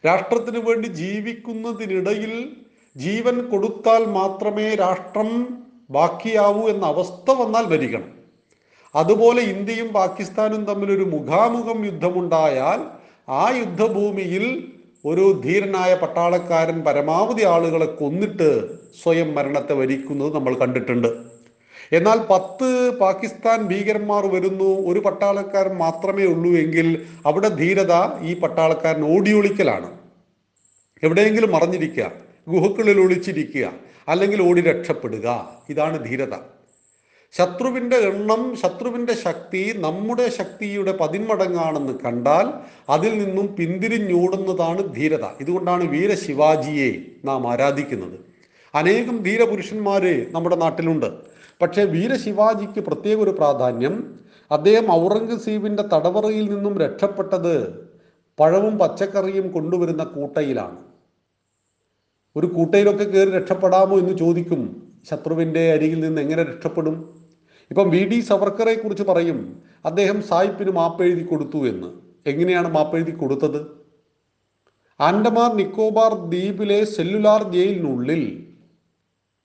രാഷ്ട്രത്തിന് 0.07 0.59
വേണ്ടി 0.59 0.89
ജീവിക്കുന്നതിനിടയിൽ 0.89 2.57
ജീവൻ 2.97 3.51
കൊടുത്താൽ 3.51 4.05
മാത്രമേ 4.05 4.75
രാഷ്ട്രം 4.75 5.63
ബാക്കിയാവൂ 5.91 6.69
എന്ന 6.69 6.87
അവസ്ഥ 6.87 7.31
വന്നാൽ 7.31 7.63
മരിക്കണം. 7.63 8.22
അതുപോലെ 8.95 9.43
ഇന്ത്യയും 9.53 9.89
പാകിസ്ഥാനും 9.99 10.63
തമ്മിൽ 10.71 10.89
ഒരു 10.97 11.05
മുഖാമുഖം 11.15 11.79
യുദ്ധമുണ്ടായാൽ 11.89 12.81
ആ 13.43 13.45
യുദ്ധഭൂമിയിൽ 13.61 14.45
ഒരു 15.11 15.25
ധീരനായ 15.45 15.93
പട്ടാളക്കാരൻ 16.03 16.79
പരമാവധി 16.87 17.45
ആളുകളെ 17.53 17.89
കൊന്നിട്ട് 18.01 18.49
സ്വയം 19.03 19.29
മരണത്തെ 19.37 19.75
വരിക്കുന്നത് 19.81 20.31
നമ്മൾ 20.37 20.55
കണ്ടിട്ടുണ്ട്. 20.63 21.09
എന്നാൽ 21.99 22.19
പത്ത് 22.33 22.69
പാകിസ്ഥാൻ 23.01 23.59
ഭീകരന്മാർ 23.71 24.25
വരുന്നു 24.35 24.69
ഒരു 24.91 25.01
പട്ടാളക്കാരൻ 25.07 25.75
മാത്രമേ 25.85 26.25
ഉള്ളൂ 26.35 26.51
എങ്കിൽ 26.63 26.89
അവിടെ 27.31 27.51
ധീരത 27.61 27.95
ഈ 28.29 28.33
പട്ടാളക്കാരൻ 28.43 29.03
ഓടിയൊളിക്കലാണ്. 29.15 29.89
എവിടെയെങ്കിലും 31.03 31.51
മറഞ്ഞിരിക്കുക 31.57 32.07
ഗുഹക്കുള്ളിൽ 32.53 32.99
ഒളിച്ചിരിക്കുക 33.05 33.67
അല്ലെങ്കിൽ 34.13 34.39
ഓടി 34.49 34.61
രക്ഷപ്പെടുക 34.71 35.29
ഇതാണ് 35.73 35.97
ധീരത. 36.07 36.35
ശത്രുവിന്റെ 37.33 37.97
എണ്ണം 37.97 38.57
ശത്രുവിന്റെ 38.57 39.15
ശക്തി 39.15 39.75
നമ്മുടെ 39.77 40.29
ശക്തിയുടെ 40.29 40.93
പതിന്മടങ്ങാണെന്ന് 40.93 41.93
കണ്ടാൽ 42.05 42.53
അതിൽ 42.89 43.25
നിന്നും 43.25 43.57
പിന്തിരിഞ്ഞോടുന്നതാണ് 43.57 44.95
ധീരത. 44.95 45.25
ഇതുകൊണ്ടാണ് 45.41 45.85
വീരശിവാജിയെ 45.85 47.03
നാം 47.25 47.53
ആരാധിക്കുന്നത്. 47.53 48.21
അനേകം 48.75 49.23
ധീരപുരുഷന്മാര് 49.23 50.27
നമ്മുടെ 50.35 50.57
നാട്ടിലുണ്ട്. 50.57 51.07
പക്ഷേ 51.63 51.85
വീരശിവാജിക്ക് 51.85 52.81
പ്രത്യേക 52.81 53.19
ഒരു 53.21 53.31
പ്രാധാന്യം. 53.31 54.21
അദ്ദേഹം 54.51 54.93
ഔറംഗസീബിന്റെ 54.93 55.83
തടവറയിൽ 55.83 56.55
നിന്നും 56.55 56.79
രക്ഷപ്പെട്ടത് 56.79 57.85
പഴവും 58.41 58.79
പച്ചക്കറിയും 58.79 59.53
കൊണ്ടുവരുന്ന 59.53 60.05
കൂട്ടയിലാണ്. 60.05 60.77
ഒരു 62.37 62.47
കൂട്ടയിലൊക്കെ 62.47 63.05
കയറി 63.05 63.31
രക്ഷപ്പെടാമോ 63.31 63.99
എന്ന് 63.99 64.19
ചോദിക്കും. 64.19 64.93
ശത്രുവിന്റെ 65.11 65.73
അരികിൽ 65.73 66.01
നിന്ന് 66.01 66.21
എങ്ങനെ 66.21 66.43
രക്ഷപ്പെടും? 66.43 67.22
ഇപ്പം 67.73 67.91
വി 67.91 68.05
ഡി 68.05 68.21
സവർക്കറെ 68.21 68.75
കുറിച്ച് 68.75 69.03
പറയും 69.03 69.63
അദ്ദേഹം 69.85 70.23
സായിപ്പിന് 70.23 70.71
മാപ്പെഴുതി 70.71 71.25
കൊടുത്തു 71.25 71.69
എന്ന്. 71.69 71.87
എങ്ങനെയാണ് 72.27 72.69
മാപ്പെഴുതി 72.69 73.11
കൊടുത്തത്? 73.11 73.67
ആൻഡമാൻ 75.01 75.57
നിക്കോബാർ 75.57 76.15
ദ്വീപിലെ 76.15 76.85
സെല്ലുലാർ 76.85 77.53
ജയിലിനുള്ളിൽ 77.53 78.47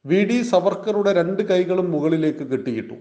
വി 0.06 0.26
ഡി 0.26 0.42
സവർക്കറുടെ 0.42 1.14
രണ്ട് 1.14 1.42
കൈകളും 1.42 1.92
മുകളിലേക്ക് 1.92 2.40
കെട്ടിയിട്ടു. 2.40 2.94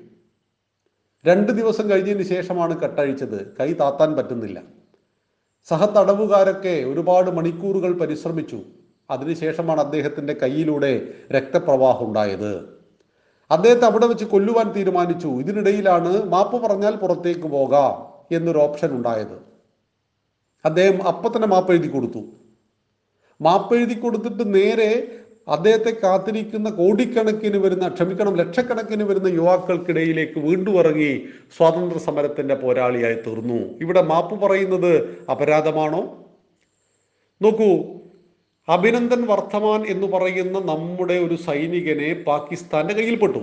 രണ്ട് 1.27 1.53
ദിവസം 1.53 1.91
കഴിഞ്ഞതിന് 1.91 2.23
ശേഷമാണ് 2.23 2.81
കട്ടഴിച്ചത്. 2.81 3.57
കൈ 3.61 3.73
താത്താൻ 3.73 4.17
പറ്റുന്നില്ല. 4.17 4.63
സഹതടവുകാരൊക്കെ 5.65 6.85
ഒരുപാട് 6.85 7.31
മണിക്കൂറുകൾ 7.31 7.93
പരിശ്രമിച്ചു. 7.93 8.63
അതിനുശേഷമാണ് 9.11 9.81
അദ്ദേഹത്തിന്റെ 9.81 10.33
കയ്യിലൂടെ 10.33 11.09
രക്തപ്രവാഹം 11.33 12.07
ഉണ്ടായത് 12.07 12.76
അദ്ദേഹത്തെ 13.51 13.85
അവിടെ 13.85 14.07
വെച്ച് 14.07 14.25
കൊല്ലുവാൻ 14.25 14.73
തീരുമാനിച്ചു. 14.73 15.29
ഇതിനിടയിലാണ് 15.29 16.25
മാപ്പ് 16.25 16.63
പറഞ്ഞാൽ 16.63 16.97
പുറത്തേക്ക് 16.97 17.47
പോകാം 17.47 18.17
എന്നൊരു 18.37 18.59
ഓപ്ഷൻ 18.59 18.91
ഉണ്ടായത്. 18.91 19.39
അദ്ദേഹം 20.65 21.03
അപ്പം 21.03 21.37
തന്നെ 21.37 21.49
മാപ്പ് 21.49 21.73
എഴുതി 21.73 21.89
കൊടുത്തു. 21.89 22.19
മാപ്പ് 23.41 23.75
എഴുതി 23.77 23.95
കൊടുത്തിട്ട് 23.95 24.55
നേരെ 24.55 25.21
അദ്ദേഹത്തെ 25.49 25.97
കാത്തിരിക്കുന്ന 26.03 26.71
കോടിക്കണക്കിന് 26.71 27.57
വരുന്ന 27.57 27.89
ക്ഷമിക്കണം 27.89 28.37
ലക്ഷക്കണക്കിന് 28.37 29.05
വരുന്ന 29.05 29.29
യുവാക്കൾക്കിടയിലേക്ക് 29.29 30.39
വീണ്ടും 30.39 30.79
ഇറങ്ങി 30.79 31.29
സ്വാതന്ത്ര്യ 31.57 31.99
സമരത്തിന്റെ 31.99 32.55
പോരാളിയായി 32.55 33.15
തീർന്നു. 33.15 33.61
ഇവിടെ 33.81 34.03
മാപ്പ് 34.03 34.41
പറയുന്നത് 34.41 35.25
അപരാധമാണോ? 35.31 36.25
നോക്കൂ 37.43 37.71
അഭിനന്ദൻ 38.69 39.27
വർദ്ധമാൻ 39.27 39.87
എന്ന് 39.87 40.07
പറയുന്ന 40.07 40.59
നമ്മുടെ 40.59 41.15
ഒരു 41.15 41.35
സൈനികനെ 41.35 42.25
പാകിസ്ഥാന്റെ 42.27 42.95
കയ്യിൽപ്പെട്ടു. 42.95 43.39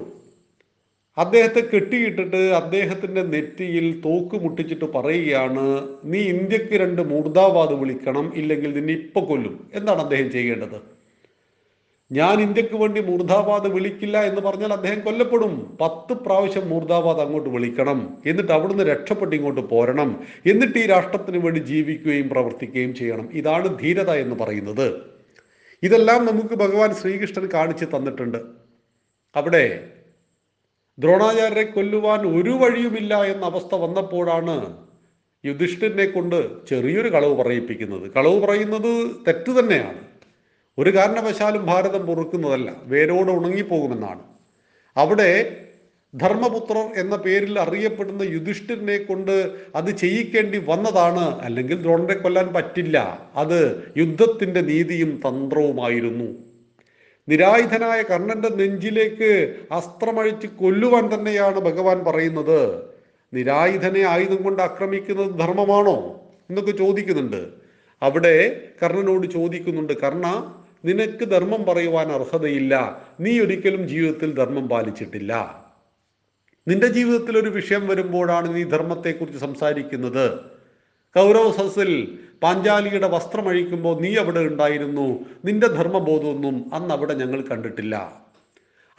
അദ്ദേഹത്തെ 1.18 1.60
കെട്ടിയിട്ടിട്ട് 1.60 2.36
അദ്ദേഹത്തിന്റെ 2.36 3.22
നെറ്റിയിൽ 3.22 4.02
തോക്ക് 4.06 4.44
മുട്ടിച്ചിട്ട് 4.44 4.86
പറയുകയാണ് 4.86 5.88
നീ 6.06 6.20
ഇന്ത്യയ്ക്ക് 6.20 6.74
രണ്ട് 6.74 7.02
മുർദാബാദ് 7.02 7.74
വിളിക്കണം 7.74 8.34
ഇല്ലെങ്കിൽ 8.36 8.74
നിന്നെ 8.74 8.94
ഇപ്പൊ 8.94 9.22
കൊല്ലും. 9.22 9.68
എന്താണ് 9.74 10.00
അദ്ദേഹം 10.00 10.32
ചെയ്യേണ്ടത്? 10.32 10.82
ഞാൻ 12.12 12.42
ഇന്ത്യയ്ക്ക് 12.42 12.76
വേണ്ടി 12.76 13.02
മൂർദാബാദ് 13.02 13.68
വിളിക്കില്ല 13.68 14.24
എന്ന് 14.24 14.42
പറഞ്ഞാൽ 14.42 14.74
അദ്ദേഹം 14.74 15.00
കൊല്ലപ്പെടും. 15.00 15.78
പത്ത് 15.82 16.14
പ്രാവശ്യം 16.14 16.70
മൂർദാബാദ് 16.70 17.20
അങ്ങോട്ട് 17.20 17.50
വിളിക്കണം. 17.50 18.18
എന്നിട്ട് 18.26 18.52
അവിടുന്ന് 18.52 18.84
രക്ഷപ്പെട്ട് 18.84 19.36
ഇങ്ങോട്ട് 19.36 19.62
പോരണം. 19.62 20.24
എന്നിട്ട് 20.46 20.80
ഈ 20.80 20.86
രാഷ്ട്രത്തിന് 20.86 21.38
വേണ്ടി 21.38 21.60
ജീവിക്കുകയും 21.60 22.30
പ്രവർത്തിക്കുകയും 22.30 22.96
ചെയ്യണം. 22.96 23.30
ഇതാണ് 23.34 23.80
ധീരത 23.80 24.12
എന്ന് 24.12 24.36
പറയുന്നത്. 24.36 25.13
ഇതെല്ലാം 25.84 26.26
നമുക്ക് 26.26 26.56
ഭഗവാൻ 26.56 26.96
ശ്രീകൃഷ്ണൻ 26.96 27.50
കാണിച്ചു 27.54 27.86
തന്നിട്ടുണ്ട്. 27.86 28.38
അവിടെ 29.36 29.90
ദ്രോണാചാര്യരെ 31.00 31.64
കൊല്ലുവാൻ 31.64 32.38
ഒരു 32.38 32.50
വഴിയുമില്ല 32.50 33.24
എന്ന 33.24 33.46
അവസ്ഥ 33.46 33.76
വന്നപ്പോഴാണ് 33.76 34.88
യുധിഷ്ഠിരനെ 35.46 36.06
കൊണ്ട് 36.06 36.68
ചെറിയൊരു 36.68 37.14
കളവ് 37.14 37.36
പറയിപ്പിക്കുന്നത്. 37.36 38.12
കളവ് 38.12 38.40
പറയുന്നത് 38.40 39.12
തെറ്റ് 39.28 39.60
തന്നെയാണ്. 39.60 40.02
ഒരു 40.78 40.96
കാരണവശാലും 40.96 41.66
ഭാരതം 41.66 42.06
പൊറുക്കുന്നതല്ല. 42.06 42.76
വേരോട് 42.84 43.32
ഉണങ്ങിപ്പോകുമെന്നാണ്. 43.32 44.22
അവിടെ 44.98 45.63
ധർമ്മപുത്രർ 46.16 46.92
എന്ന 46.98 47.16
പേരിൽ 47.16 47.60
അറിയപ്പെടുന്ന 47.60 48.24
യുധിഷ്ഠിരനെ 48.24 48.98
കൊണ്ട് 48.98 49.52
അത് 49.76 49.98
ചെയ്യിക്കേണ്ടി 49.98 50.58
വന്നതാണ്. 50.66 51.40
അല്ലെങ്കിൽ 51.42 51.82
ദ്രോണരെ 51.82 52.14
കൊല്ലാൻ 52.14 52.54
പറ്റില്ല. 52.54 53.30
അത് 53.36 53.84
യുദ്ധത്തിന്റെ 53.98 54.62
നീതിയും 54.62 55.22
തന്ത്രവുമായിരുന്നു. 55.28 56.26
നിരായുധനായ 57.30 58.02
കർണന്റെ 58.02 58.50
നെഞ്ചിലേക്ക് 58.50 59.56
അസ്ത്രമഴിച്ച് 59.72 60.48
കൊല്ലുവാൻ 60.48 61.14
തന്നെയാണ് 61.14 61.60
ഭഗവാൻ 61.60 62.04
പറയുന്നത്. 62.04 62.84
നിരായുധനെ 63.34 64.02
ആയുധം 64.02 64.44
കൊണ്ട് 64.44 64.64
ആക്രമിക്കുന്നത് 64.64 65.40
ധർമ്മമാണോ? 65.40 66.22
എന്നൊക്കെ 66.50 66.72
ചോദിക്കുന്നുണ്ട്. 66.72 67.48
അവിടെ 68.02 68.62
കർണനോട് 68.84 69.28
ചോദിക്കുന്നുണ്ട് 69.28 69.94
കർണ 69.94 70.56
നിനക്ക് 70.86 71.26
ധർമ്മം 71.26 71.64
പറയുവാൻ 71.64 72.12
അർഹതയില്ല. 72.12 73.02
നീ 73.20 73.40
ഒരിക്കലും 73.40 73.88
ജീവിതത്തിൽ 73.88 74.36
ധർമ്മം 74.36 74.70
പാലിച്ചിട്ടില്ല. 74.70 75.63
നിന്റെ 76.68 76.88
ജീവിതത്തിൽ 76.88 77.38
ഒരു 77.38 77.50
വിഷയം 77.50 77.88
വരുമ്പോഴാണ് 77.88 78.56
നീ 78.56 78.64
ധർമ്മത്തെക്കുറിച്ച് 78.64 79.40
സംസാരിക്കുന്നത്. 79.40 80.26
കൗരവ 81.16 81.48
സസിൽ 81.52 81.92
പാഞ്ചാലിയുടെ 82.44 83.08
വസ്ത്രം 83.08 83.50
അഴിക്കുമ്പോൾ 83.50 84.02
നീ 84.02 84.16
അവിടെ 84.16 84.40
ഉണ്ടായിരുന്നു. 84.40 85.08
നിന്റെ 85.46 85.68
ധർമ്മബോധമൊന്നും 85.68 86.56
അന്ന് 86.74 86.94
അവിടെ 86.94 87.14
ഞങ്ങൾ 87.14 87.42
കണ്ടിട്ടില്ല. 87.42 87.96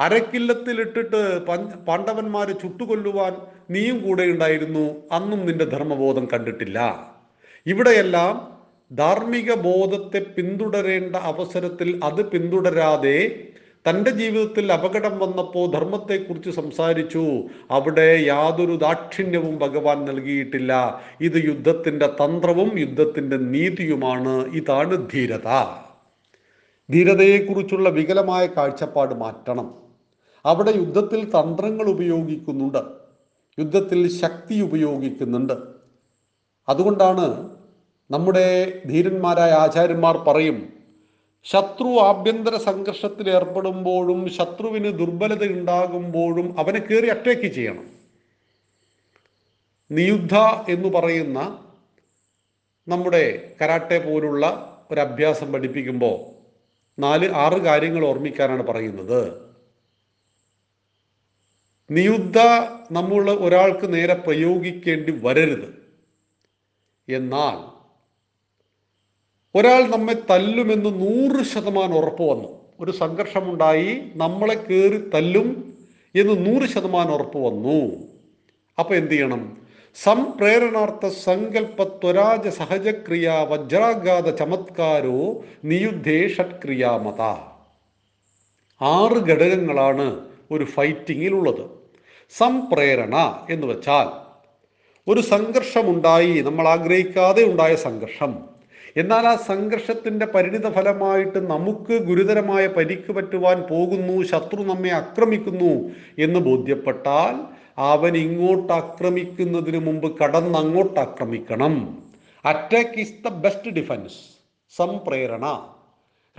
അരക്കില്ലത്തിലിട്ടിട്ട് 0.01 1.21
പാണ്ഡവന്മാരെ 1.89 2.53
ചുട്ടുകൊല്ലുവാൻ 2.53 3.35
നീയും 3.71 3.99
കൂടെ 4.05 4.23
ഉണ്ടായിരുന്നു. 4.23 4.85
അന്നും 5.13 5.47
നിന്റെ 5.47 5.65
ധർമ്മബോധം 5.65 6.29
കണ്ടിട്ടില്ല. 6.33 6.79
ഇവിടെയെല്ലാം 7.67 8.35
ധാർമ്മിക 8.93 9.55
ബോധത്തെ 9.55 10.21
പിന്തുടരേണ്ട 10.37 11.17
അവസരത്തിൽ 11.17 12.01
അത് 12.05 12.31
പിന്തുടരാതെ 12.31 13.19
തന്റെ 13.89 14.11
ജീവിതത്തിൽ 14.11 14.73
അപകടം 14.73 15.19
വന്നപ്പോൾ 15.19 15.71
ധർമ്മത്തെക്കുറിച്ച് 15.71 16.51
സംസാരിച്ചു. 16.51 17.43
അവിടെ 17.71 18.25
യാതൊരു 18.27 18.77
ദാക്ഷിണ്യവും 18.77 19.59
ഭഗവാൻ 19.59 20.05
നൽകിയിട്ടില്ല. 20.05 21.01
ഇത് 21.21 21.45
യുദ്ധത്തിന്റെ 21.45 22.07
തന്ത്രവും 22.07 22.79
യുദ്ധത്തിന്റെ 22.79 23.37
നീതിയുമാണ്. 23.37 24.47
ഇതാണ് 24.47 25.11
ധീരത. 25.11 25.49
ധീരതയെക്കുറിച്ചുള്ള 26.91 27.89
വികലമായ 27.89 28.47
കാഴ്ചപ്പാട് 28.47 29.15
മാറ്റണം. 29.15 29.75
അവിടെ 30.45 30.71
യുദ്ധത്തിൽ 30.71 31.25
തന്ത്രങ്ങൾ 31.25 31.89
ഉപയോഗിക്കുന്നുണ്ട്. 31.89 32.79
യുദ്ധത്തിൽ 33.59 34.09
ശക്തി 34.09 34.61
ഉപയോഗിക്കുന്നുണ്ട്. 34.61 35.53
അതുകൊണ്ടാണ് 36.69 37.51
നമ്മുടെ 38.11 38.73
ധീരന്മാരായ 38.87 39.51
ആചാര്യന്മാർ 39.51 40.17
പറയും 40.17 40.74
ശത്രു 41.45 41.99
ആഭ്യന്തര 41.99 42.57
സംഘർഷത്തിൽ 42.57 43.31
ഏർപ്പെടുമ്പോഴും 43.31 44.31
ശത്രുവിന് 44.31 44.99
ദുർബലത 44.99 45.45
ഉണ്ടാകുമ്പോഴും 45.53 46.59
അവനെ 46.59 46.81
കയറി 46.81 47.09
അറ്റാക്ക് 47.09 47.53
ചെയ്യണം. 47.53 47.87
നിയുദ്ധ 49.91 50.35
എന്ന് 50.69 50.89
പറയുന്ന 50.89 51.69
നമ്മുടെ 52.89 53.57
കരാട്ടെ 53.61 53.99
പോലുള്ള 53.99 54.45
ഒരു 54.91 55.01
അഭ്യാസം 55.01 55.53
പഠിപ്പിക്കുമ്പോൾ 55.53 56.35
നാല് 57.01 57.31
ആറ് 57.31 57.59
കാര്യങ്ങൾ 57.63 58.05
ഓർമ്മിക്കാനാണ് 58.05 58.63
പറയുന്നത്. 58.63 59.45
നിയുദ്ധ 61.91 62.39
നമ്മൾ 62.93 63.31
ഒരാൾക്ക് 63.31 63.95
നേരെ 63.95 64.15
പ്രയോഗിക്കേണ്ടി 64.15 65.21
വരരുത്. 65.23 65.69
എന്നാൽ 67.09 67.74
ഒരാൾ 69.57 69.83
നമ്മെ 69.91 70.15
തല്ലുമെന്ന് 70.31 70.91
നൂറ് 71.01 71.45
ശതമാനം 71.45 71.97
ഉറപ്പ് 71.97 72.23
വന്നു. 72.23 72.49
ഒരു 72.81 72.91
സംഘർഷമുണ്ടായി 72.91 74.01
നമ്മളെ 74.15 74.55
കയറി 74.55 75.11
തല്ലും 75.15 75.75
എന്ന് 76.15 76.47
നൂറ് 76.47 76.67
ശതമാനം 76.69 77.13
ഉറപ്പ് 77.15 77.39
വന്നു. 77.39 78.07
അപ്പൊ 78.79 78.95
എന്ത് 78.95 79.11
ചെയ്യണം? 79.11 79.57
സംപ്രേരണാർത്ഥ 79.97 81.07
സങ്കല്പ 81.09 81.83
ത്വരാജ 81.83 82.49
സഹജക്രിയ 82.49 83.47
വജ്രാഘാത 83.51 84.37
ചമത്കാരോ 84.37 85.43
നിയുദ്ധേ 85.65 86.29
ഷട്ക്രിയാമത 86.29 87.21
ആറ് 88.83 89.19
ഘടകങ്ങളാണ് 89.29 90.07
ഒരു 90.51 90.65
ഫൈറ്റിങ്ങിലുള്ളത്. 90.65 91.65
സംപ്രേരണ 92.31 93.45
എന്ന് 93.51 93.67
വെച്ചാൽ 93.67 94.09
ഒരു 95.09 95.21
സംഘർഷമുണ്ടായി 95.21 96.41
നമ്മൾ 96.41 96.69
ആഗ്രഹിക്കാതെ 96.69 97.45
ഉണ്ടായ 97.45 97.75
സംഘർഷം 97.75 98.54
എന്നാൽ 98.97 99.27
ആ 99.27 99.37
സംഘർഷത്തിന്റെ 99.37 100.27
പരിണിത 100.27 100.71
ഫലമായിട്ട് 100.71 101.51
നമുക്ക് 101.51 102.03
ഗുരുതരമായ 102.03 102.67
പരിക്ക് 102.67 103.13
പറ്റുവാൻ 103.13 103.63
പോകുന്നു 103.63 104.23
ശത്രു 104.23 104.63
നമ്മെ 104.63 104.91
ആക്രമിക്കുന്നു 104.91 105.91
എന്ന് 106.19 106.41
ബോധ്യപ്പെട്ടാൽ 106.41 107.55
അവൻ 107.79 108.17
ഇങ്ങോട്ട് 108.17 108.73
ആക്രമിക്കുന്നതിന് 108.73 109.79
മുമ്പ് 109.79 110.19
കടന്നങ്ങോട്ട് 110.19 111.01
ആക്രമിക്കണം. 111.01 112.03
Attack 112.45 113.01
is 113.01 113.25
the 113.25 113.29
best 113.29 113.71
defence 113.71 114.15
സംപ്രേരണ. 114.77 115.69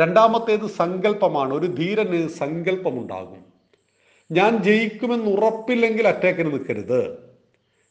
രണ്ടാമത്തേത് 0.02 0.68
സങ്കല്പമാണ്. 0.68 1.54
ഒരു 1.54 1.66
ധീരന് 1.66 2.28
സങ്കല്പമുണ്ടാകും. 2.28 3.46
ഞാൻ 4.32 4.58
ജയിക്കുമെന്ന് 4.58 5.32
ഉറപ്പില്ലെങ്കിൽ 5.32 6.08
അറ്റാക്കിന് 6.08 6.52
നിൽക്കരുത്. 6.52 7.25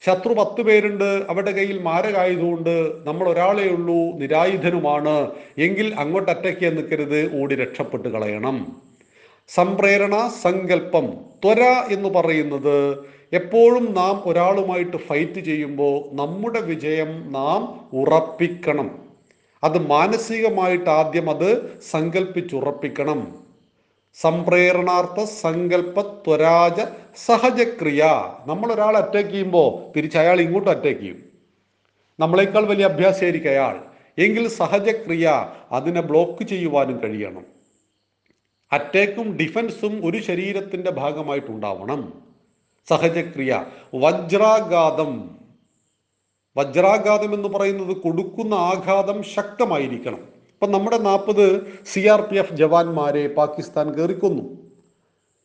ശത്രു 0.07 0.35
പത്ത് 0.35 0.63
പേരുണ്ട് 0.63 1.05
അവരുടെ 1.05 1.51
കയ്യിൽ 1.51 1.79
മാരകായുധമുണ്ട് 1.83 3.07
നമ്മൾ 3.07 3.29
ഒരാളേ 3.29 3.69
ഉള്ളൂ 3.69 3.95
നിരായുധനുമാണ് 3.95 5.31
എങ്കിൽ 5.59 5.95
അങ്ങോട്ട് 5.99 6.31
ചെയ്യാൻ 6.61 6.77
നിൽക്കരുത് 6.77 7.43
ഓടി 7.43 7.55
രക്ഷപ്പെട്ട് 7.55 8.09
കളയണം. 8.09 8.83
സംപ്രേരണ 9.49 10.31
സങ്കല്പം 10.43 11.07
ത്വര 11.45 11.61
എന്ന് 11.93 12.09
പറയുന്നത് 12.09 13.05
എപ്പോഴും 13.33 13.95
നാം 13.95 14.23
ഒരാളുമായിട്ട് 14.27 14.97
ഫൈറ്റ് 14.97 15.41
ചെയ്യുമ്പോൾ 15.41 16.17
നമ്മുടെ 16.17 16.61
വിജയം 16.61 17.33
നാം 17.33 17.81
ഉറപ്പിക്കണം. 18.01 19.05
അത് 19.65 19.87
മാനസികമായിട്ട് 19.87 20.91
ആദ്യം 20.91 21.31
അത് 21.31 21.81
സങ്കല്പിച്ചുറപ്പിക്കണം. 21.91 23.44
സംപ്രേരണാർത്ഥ 24.15 25.25
സങ്കല്പ 25.25 26.01
ത്വരാജ 26.01 26.81
സഹജക്രിയ. 27.27 28.05
നമ്മൾ 28.47 28.73
ഒരാൾ 28.73 28.97
അറ്റാക്ക് 28.97 29.29
ചെയ്യുമ്പോൾ 29.29 29.93
തിരിച്ച് 29.97 30.19
അയാൾ 30.19 30.41
ഇങ്ങോട്ട് 30.41 30.71
അറ്റാക്ക് 30.71 31.01
ചെയ്യും. 31.01 31.25
നമ്മളെക്കാൾ 32.21 32.65
വലിയ 32.65 32.85
അഭ്യാസമായിരിക്കും 32.85 33.51
അയാൾ. 33.51 33.85
എങ്കിൽ 34.19 34.49
സഹജക്രിയ 34.49 35.53
അതിനെ 35.73 36.01
ബ്ലോക്ക് 36.01 36.45
ചെയ്യുവാനും 36.45 37.01
കഴിയണം. 37.03 37.47
അറ്റാക്കും 38.73 39.37
ഡിഫൻസും 39.37 40.07
ഒരു 40.07 40.19
ശരീരത്തിന്റെ 40.19 40.91
ഭാഗമായിട്ടുണ്ടാവണം. 40.91 42.23
സഹജക്രിയ. 42.89 43.67
വജ്രാഘാതം. 43.95 45.39
വജ്രാഘാതം 46.57 47.35
എന്ന് 47.35 47.49
പറയുന്നത് 47.49 47.97
കൊടുക്കുന്ന 47.97 48.55
ആഘാതം 48.55 49.23
ശക്തമായിരിക്കണം. 49.23 50.29
ഇപ്പം 50.55 50.71
നമ്മുടെ 50.73 50.99
നാൽപ്പത് 50.99 51.47
സി 51.87 52.01
ആർ 52.09 52.21
പി 52.21 52.37
എഫ് 52.37 52.55
ജവാന്മാരെ 52.55 53.29
പാകിസ്ഥാൻ 53.29 53.87
കയറിക്കൊന്നു 53.95 54.45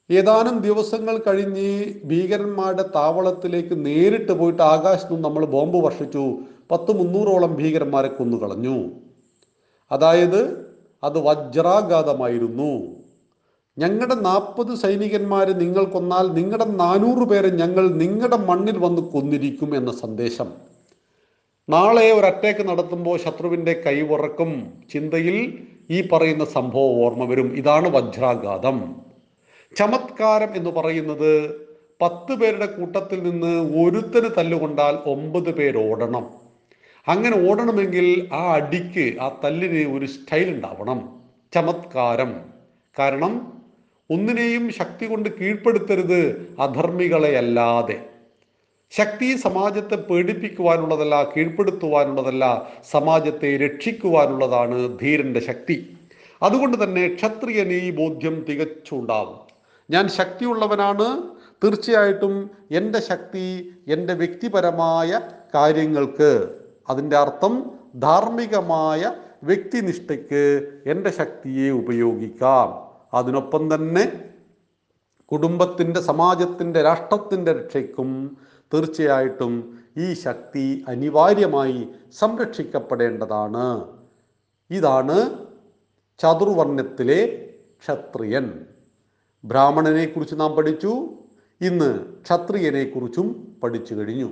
ഏതാനും 0.09 0.59
ദിവസങ്ങൾ 0.59 1.15
കഴിഞ്ഞ് 1.17 1.71
ഭീകരന്മാരുടെ 2.05 2.85
താവളത്തിലേക്ക് 2.95 3.85
നേരിട്ട് 3.85 4.31
പോയിട്ട് 4.31 4.61
ആകാശത്തു 4.61 5.13
നിന്ന് 5.13 5.25
നമ്മൾ 5.27 5.45
ബോംബ് 5.45 5.77
വർഷിച്ചു. 5.77 6.23
പത്ത് 6.71 6.91
മുന്നൂറോളം 6.91 7.55
ഭീകരന്മാരെ 7.55 8.07
കൊന്നുകളഞ്ഞു. 8.07 8.77
അതായത് 9.91 10.41
അത് 11.03 11.19
വജ്രാഘാതമായിരുന്നു. 11.19 12.71
ഞങ്ങളുടെ 13.77 14.15
നാൽപ്പത് 14.15 14.75
സൈനികന്മാർ 14.75 15.47
നിങ്ങൾ 15.63 15.83
കൊന്നാൽ 15.83 16.25
നിങ്ങളുടെ 16.39 16.65
നാനൂറ് 16.65 17.29
പേരെ 17.29 17.49
ഞങ്ങൾ 17.49 17.85
നിങ്ങളുടെ 18.03 18.37
മണ്ണിൽ 18.37 18.77
വന്ന് 18.77 19.01
കൊന്നിരിക്കും 19.01 19.75
എന്ന 19.75 19.91
സന്ദേശം. 19.91 20.68
നാളെ 21.69 22.11
ഒരു 22.11 22.25
അറ്റാക്ക് 22.25 22.69
നടത്തുമ്പോൾ 22.69 23.17
ശത്രുവിന്റെ 23.17 23.73
കൈവറക്കും 23.73 24.73
ചിന്തയിൽ 24.93 25.67
ഈ 25.89 26.07
പറയുന്ന 26.11 26.45
സംഭവം 26.45 27.05
ഓർമ്മ 27.05 27.25
വരും. 27.25 27.55
ഇതാണ് 27.55 27.89
വജ്രാഘാതം. 27.89 28.95
ചമത്കാരം 29.75 30.55
എന്ന് 30.55 30.69
പറയുന്നത് 30.69 31.49
പത്ത് 32.01 32.33
പേരുടെ 32.33 32.65
കൂട്ടത്തിൽ 32.65 33.23
നിന്ന് 33.23 33.77
ഒരുത്തന് 33.81 34.29
തല്ലുകൊണ്ടാൽ 34.37 35.09
ഒമ്പത് 35.09 35.55
പേർ 35.55 35.77
ഓടണം. 35.77 36.29
അങ്ങനെ 37.07 37.49
ഓടണമെങ്കിൽ 37.49 38.29
ആ 38.33 38.53
അടിക്ക് 38.53 39.19
ആ 39.21 39.39
തല്ലിന് 39.43 39.97
ഒരു 39.97 40.05
സ്റ്റൈൽ 40.05 40.49
ഉണ്ടാവണം. 40.49 41.19
ചമത്കാരം. 41.53 42.41
കാരണം 42.99 43.53
ഒന്നിനെയും 44.11 44.71
ശക്തി 44.71 45.05
കൊണ്ട് 45.05 45.29
കീഴ്പ്പെടുത്തരുത് 45.39 46.55
അധർമ്മികളെ 46.59 47.37
അല്ലാതെ. 47.37 48.08
ശക്തി 48.91 49.35
സമാജത്തെ 49.35 49.95
പേടിപ്പിക്കുവാനുള്ളതല്ല 49.95 51.23
കീഴ്പ്പെടുത്തുവാനുള്ളതല്ല 51.23 52.71
സമാജത്തെ 52.91 53.57
രക്ഷിക്കുവാനുള്ളതാണ് 53.57 54.99
ധീരന്റെ 54.99 55.39
ശക്തി. 55.39 55.97
അതുകൊണ്ട് 56.41 56.83
തന്നെ 56.83 57.13
ക്ഷത്രിയന് 57.15 57.73
ഈ 57.73 57.91
ബോധ്യം 57.91 58.45
തികച്ചുണ്ടാവും. 58.49 59.37
ഞാൻ 59.89 60.07
ശക്തിയുള്ളവനാണ്. 60.07 61.23
തീർച്ചയായിട്ടും 61.63 62.49
എന്റെ 62.71 62.99
ശക്തി 62.99 63.71
എന്റെ 63.87 64.13
വ്യക്തിപരമായ 64.13 65.21
കാര്യങ്ങൾക്ക് 65.55 66.49
അതിന്റെ 66.89 67.17
അർത്ഥം 67.17 67.71
ധാർമ്മികമായ 67.95 69.13
വ്യക്തിനിഷ്ഠയ്ക്ക് 69.43 70.69
എന്റെ 70.85 71.09
ശക്തിയെ 71.09 71.69
ഉപയോഗിക്കാം. 71.71 72.67
അതിനൊപ്പം 73.17 73.75
തന്നെ 73.75 74.11
കുടുംബത്തിന്റെ 75.25 76.01
സമാജത്തിന്റെ 76.01 76.81
രാഷ്ട്രത്തിന്റെ 76.81 77.53
രക്ഷയ്ക്കും 77.53 78.37
തീർച്ചയായിട്ടും 78.73 79.79
ഈ 79.97 80.13
ശക്തി 80.13 80.85
അനിവാര്യമായി 80.87 81.87
സംരക്ഷിക്കപ്പെടേണ്ടതാണ്. 82.19 83.87
ഇതാണ് 84.71 85.45
ചതുർവർണത്തിലെ 86.19 87.49
ക്ഷത്രിയൻ. 87.81 88.65
ബ്രാഹ്മണനെ 89.43 90.05
കുറിച്ച് 90.05 90.35
നാം 90.39 90.55
പഠിച്ചു. 90.55 91.09
ഇന്ന് 91.61 91.99
ക്ഷത്രിയനെ 91.99 92.83
കുറിച്ചും 92.83 93.57
പഠിച്ചു 93.63 93.93
കഴിഞ്ഞു. 93.93 94.29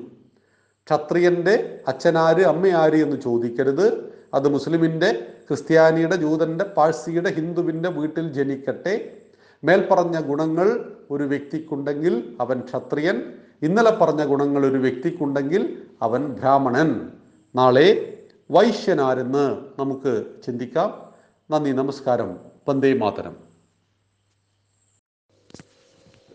ക്ഷത്രിയന്റെ 0.86 1.82
അച്ഛനാര് 1.88 2.42
അമ്മയാര് 2.42 2.96
എന്ന് 2.96 3.22
ചോദിക്കരുത്. 3.22 4.14
അത് 4.34 4.48
മുസ്ലിമിന്റെ 4.48 5.28
ക്രിസ്ത്യാനിയുടെ 5.48 6.16
ജൂതന്റെ 6.16 6.66
പാഴ്സിയുടെ 6.66 7.30
ഹിന്ദുവിന്റെ 7.30 7.90
വീട്ടിൽ 7.90 8.34
ജനിക്കട്ടെ. 8.34 9.18
മേൽപ്പറഞ്ഞ 9.64 10.20
ഗുണങ്ങൾ 10.20 10.96
ഒരു 11.12 11.24
വ്യക്തിക്കുണ്ടെങ്കിൽ 11.24 12.38
അവൻ 12.42 12.60
ക്ഷത്രിയൻ. 12.60 13.22
ഇന്നലെ 13.62 13.92
പറഞ്ഞ 13.92 14.26
ഗുണങ്ങൾ 14.26 14.66
ഒരു 14.66 14.78
വ്യക്തിക്കുണ്ടെങ്കിൽ 14.78 15.88
അവൻ 16.02 16.34
ബ്രാഹ്മണൻ. 16.34 17.12
നാളെ 17.56 18.18
വൈശ്യനാരെന്ന് 18.52 19.66
നമുക്ക് 19.80 20.42
ചിന്തിക്കാം. 20.46 21.14
നന്ദി 21.52 21.72
നമസ്കാരം. 21.72 22.40
വന്ദേ 22.70 22.94
മാതരം. 22.94 23.36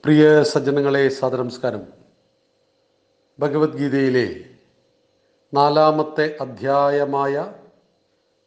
പ്രിയ 0.05 0.43
സജ്ജനങ്ങളെ 0.43 1.09
സദനമസ്കാരം 1.09 1.83
ഭഗവത്ഗീതയിലെ 3.39 4.45
നാലാമത്തെ 5.55 6.37
അധ്യായമായ 6.41 7.53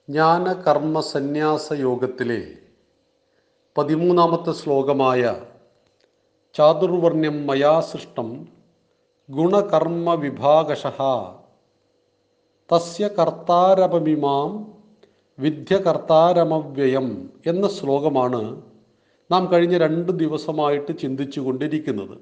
ജ്ഞാനകർമ്മ 0.10 1.00
സന്യാസ 1.00 1.74
യോഗത്തിലെ 1.74 2.48
പതിമൂന്നാമത്തെ 3.78 4.52
ശ്ലോകമായ 4.52 5.42
ചാതുർവർണ്യം 6.54 7.48
മയാ 7.48 7.80
സൃഷ്ടം 7.80 8.55
ഗുണകർമ്മ 9.30 10.14
വിഭാഗശ 10.14 10.88
തസ്യ 12.72 13.08
കർത്താരപമിമാം 13.08 14.74
വിദ്യകർത്താരമവ്യയം 15.40 17.30
എന്ന 17.48 17.68
ശ്ലോകമാണ് 17.68 18.62
നാം 19.32 19.52
കഴിഞ്ഞ 19.52 19.78
രണ്ട് 19.78 20.12
ദിവസമായിട്ട് 20.12 21.00
ചിന്തിച്ചു 21.00 21.40
കൊണ്ടിരിക്കുന്നത്. 21.40 22.18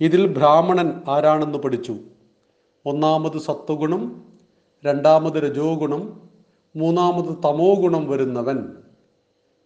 ഇതിൽ 0.00 0.26
ബ്രാഹ്മണൻ 0.26 1.02
ആരാണെന്ന് 1.08 1.58
പഠിച്ചു? 1.58 1.96
ഒന്നാമത് 2.86 3.38
സത്വഗുണം 3.38 4.24
രണ്ടാമത് 4.84 5.32
രജോ 5.32 5.74
ഗുണം 5.74 6.30
മൂന്നാമത് 6.76 7.42
തമോ 7.44 7.74
ഗുണം 7.74 8.10
വരുന്നവൻ. 8.10 8.76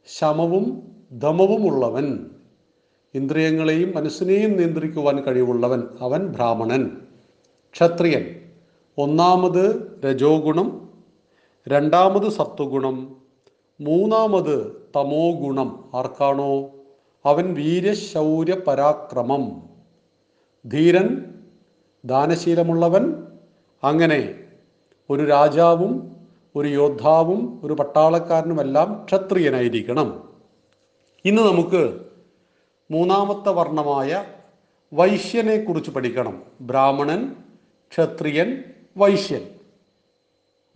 ശമവും 0.06 0.92
ദമവുമുള്ളവൻ 1.12 2.30
ഇന്ദ്രിയങ്ങളെയും 3.14 3.92
മനസ്സിനെയും 3.96 4.52
നിയന്ത്രിക്കുവാൻ 4.52 5.22
കഴിവുള്ളവൻ 5.22 5.82
അവൻ 6.00 6.26
ബ്രാഹ്മണൻ. 6.26 6.90
ക്ഷത്രിയൻ. 7.72 8.40
ഒന്നാമത് 8.98 9.62
രജോ 10.04 10.40
ഗുണം 10.40 10.88
രണ്ടാമത് 11.68 12.28
സത്വഗുണം 12.30 13.16
മൂന്നാമത് 13.80 14.86
തമോ 14.96 15.30
ഗുണം 15.30 15.84
ആർക്കാണോ? 15.94 16.70
അവൻ 17.24 17.54
വീര്യശൗര്യ 17.54 18.56
പരാക്രമം 18.66 19.62
ധീരൻ 20.70 21.34
ദാനശീലമുള്ളവൻ 22.04 23.22
അങ്ങനെ 23.84 24.34
ഒരു 25.11 25.24
രാജാവും 25.24 26.16
ഒരു 26.56 26.68
യോദ്ധാവും 26.68 27.61
ഒരു 27.64 27.72
പട്ടാളക്കാരനുമെല്ലാം 27.72 29.04
ക്ഷത്രിയനായിരിക്കണം. 29.04 30.28
ഇന്ന് 31.24 31.42
നമുക്ക് 31.42 32.09
മൂന്നാമത്തെ 32.91 33.51
വർണമായ 33.51 34.24
വൈശ്യനെ 34.93 35.57
കുറിച്ച് 35.57 35.91
പഠിക്കണം. 35.91 36.43
ബ്രാഹ്മണൻ 36.61 37.36
ക്ഷത്രിയൻ 37.91 38.64
വൈശ്യൻ. 38.97 39.49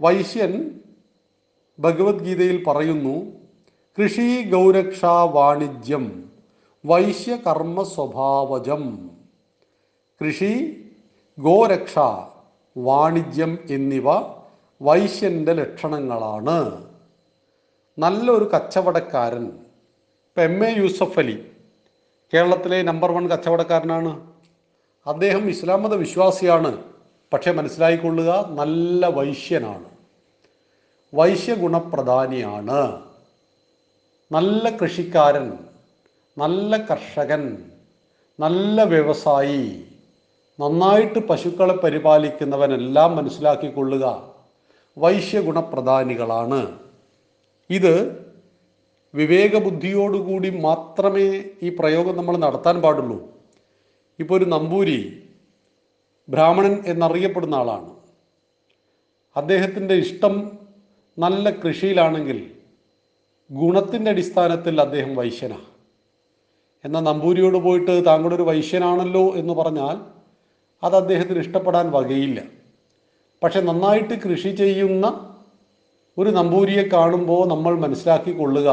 വൈശ്യൻ 0.00 0.80
ഭഗവത്ഗീതയിൽ 1.78 2.64
പറയുന്നു 2.64 3.32
കൃഷി 3.98 4.50
ഗൗരക്ഷ 4.50 5.04
വാണിജ്യം 5.04 6.30
വൈശ്യകർമ്മ 6.86 7.82
സ്വഭാവജം. 7.82 9.10
കൃഷി 10.20 10.84
ഗോരക്ഷ 11.38 11.98
വാണിജ്യം 12.76 13.58
എന്നിവ 13.70 14.04
വൈശ്യന്റെ 14.82 15.52
ലക്ഷണങ്ങളാണ്. 15.52 16.86
നല്ലൊരു 17.98 18.44
കച്ചവടക്കാരൻ 18.44 19.44
ഇപ്പം 19.44 20.42
എം 20.42 20.64
എ 20.64 20.78
യൂസഫ് 20.78 21.18
അലി 21.18 21.53
കേരളത്തിലെ 22.34 22.82
നമ്പർ 22.82 23.12
വൺ 23.12 23.30
കച്ചവടക്കാരനാണ്. 23.30 24.28
അദ്ദേഹം 25.06 25.48
ഇസ്ലാം 25.48 25.82
മത 25.82 25.94
വിശ്വാസിയാണ്. 25.94 26.84
പക്ഷെ 27.32 27.52
മനസ്സിലായിക്കൊള്ളുക 27.52 28.46
നല്ല 28.50 29.06
വൈശ്യനാണ്. 29.06 29.84
വൈശ്യഗുണപ്രധാനിയാണ് 31.14 33.02
നല്ല 34.32 34.76
കൃഷിക്കാരൻ 34.76 35.58
നല്ല 36.38 36.76
കർഷകൻ 36.76 37.70
നല്ല 38.40 38.82
വ്യവസായി 38.82 39.84
നന്നായിട്ട് 40.60 41.18
പശുക്കളെ 41.18 41.74
പരിപാലിക്കുന്നവനെല്ലാം 41.74 43.16
മനസ്സിലാക്കിക്കൊള്ളുക. 43.16 44.32
വൈശ്യഗുണപ്രധാനികളാണ് 44.98 46.78
ഇത് 47.70 48.23
വിവേകബുദ്ധിയോടുകൂടി 49.14 50.50
മാത്രമേ 50.50 51.44
ഈ 51.62 51.68
പ്രയോഗം 51.68 52.16
നമ്മൾ 52.16 52.36
നടത്താൻ 52.36 52.82
പാടുള്ളൂ. 52.82 53.18
ഇപ്പോൾ 54.18 54.34
ഒരു 54.38 54.44
നമ്പൂരി 54.44 55.22
ബ്രാഹ്മണൻ 56.28 56.82
എന്നറിയപ്പെടുന്ന 56.86 57.54
ആളാണ്. 57.54 57.90
അദ്ദേഹത്തിന്റെ 59.36 59.94
ഇഷ്ടം 59.94 60.58
നല്ല 61.18 61.50
കൃഷിയിലാണെങ്കിൽ 61.50 62.50
ഗുണത്തിന്റെ 63.50 64.10
അടിസ്ഥാനത്തിൽ 64.10 64.80
അദ്ദേഹം 64.80 65.16
വൈശ്യനാണ് 65.16 65.70
എന്നാൽ 66.84 67.00
നമ്പൂരിയോട് 67.00 67.56
പോയിട്ട് 67.56 68.06
താങ്കളൊരു 68.06 68.42
വൈശ്യനാണല്ലോ 68.42 69.36
എന്ന് 69.36 69.54
പറഞ്ഞാൽ 69.54 69.96
അത് 70.82 70.96
അദ്ദേഹത്തിന് 70.96 71.38
ഇഷ്ടപ്പെടാൻ 71.38 71.92
വകയില്ല. 71.92 72.40
പക്ഷെ 73.42 73.60
നന്നായിട്ട് 73.60 74.14
കൃഷി 74.14 74.48
ചെയ്യുന്ന 74.48 75.30
ഒരു 76.18 76.30
നമ്പൂരിയെ 76.30 76.82
കാണുമ്പോൾ 76.92 77.48
നമ്മൾ 77.48 77.78
മനസ്സിലാക്കിക്കൊള്ളുക 77.78 78.70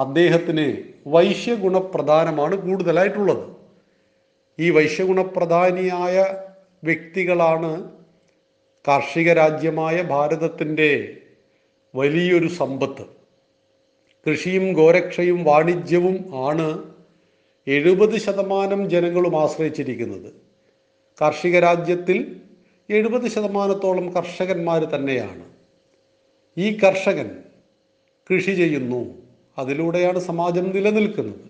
അദ്ദേഹത്തിന് 0.00 0.82
വൈശ്യഗുണപ്രധാനമാണ് 1.06 2.56
കൂടുതലായിട്ടുള്ളത്. 2.56 3.56
ഈ 4.58 4.70
വൈശ്യഗുണപ്രധാനിയായ 4.70 6.44
വ്യക്തികളാണ് 6.84 7.90
കാർഷിക 8.88 9.32
രാജ്യമായ 9.32 10.02
ഭാരതത്തിന്റെ 10.02 11.16
വലിയൊരു 11.94 12.48
സമ്പത്ത്. 12.48 13.02
കൃഷിയും 14.26 14.72
ഗോരക്ഷയും 14.72 15.44
വാണിജ്യവും 15.44 16.46
ആണ് 16.46 16.94
എഴുപത് 17.66 18.18
ശതമാനം 18.18 18.90
ജനങ്ങളും 18.90 19.42
ആശ്രയിച്ചിരിക്കുന്നത്. 19.42 20.32
കാർഷിക 21.20 21.58
രാജ്യത്തിൽ 21.58 22.40
എഴുപത് 22.90 23.28
ശതമാനത്തോളം 23.28 24.12
കർഷകന്മാർ 24.12 24.84
തന്നെയാണ്. 24.84 25.44
ഈ 26.58 26.78
കർഷകൻ 26.78 27.30
കൃഷി 28.30 28.50
ചെയ്യുന്നു. 28.50 29.19
അതിലൂടെയാണ് 29.60 30.18
സമാജം 30.18 30.70
നിലനിൽക്കുന്നത്. 30.70 31.40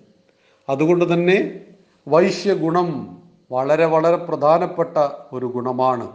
അതുകൊണ്ട് 0.68 1.12
തന്നെ 1.12 1.61
വൈശ്യഗുണം 2.08 3.20
വളരെ 3.52 3.84
വളരെ 3.84 4.16
പ്രധാനപ്പെട്ട 4.16 5.08
ഒരു 5.32 5.46
ഗുണമാണ്. 5.46 6.12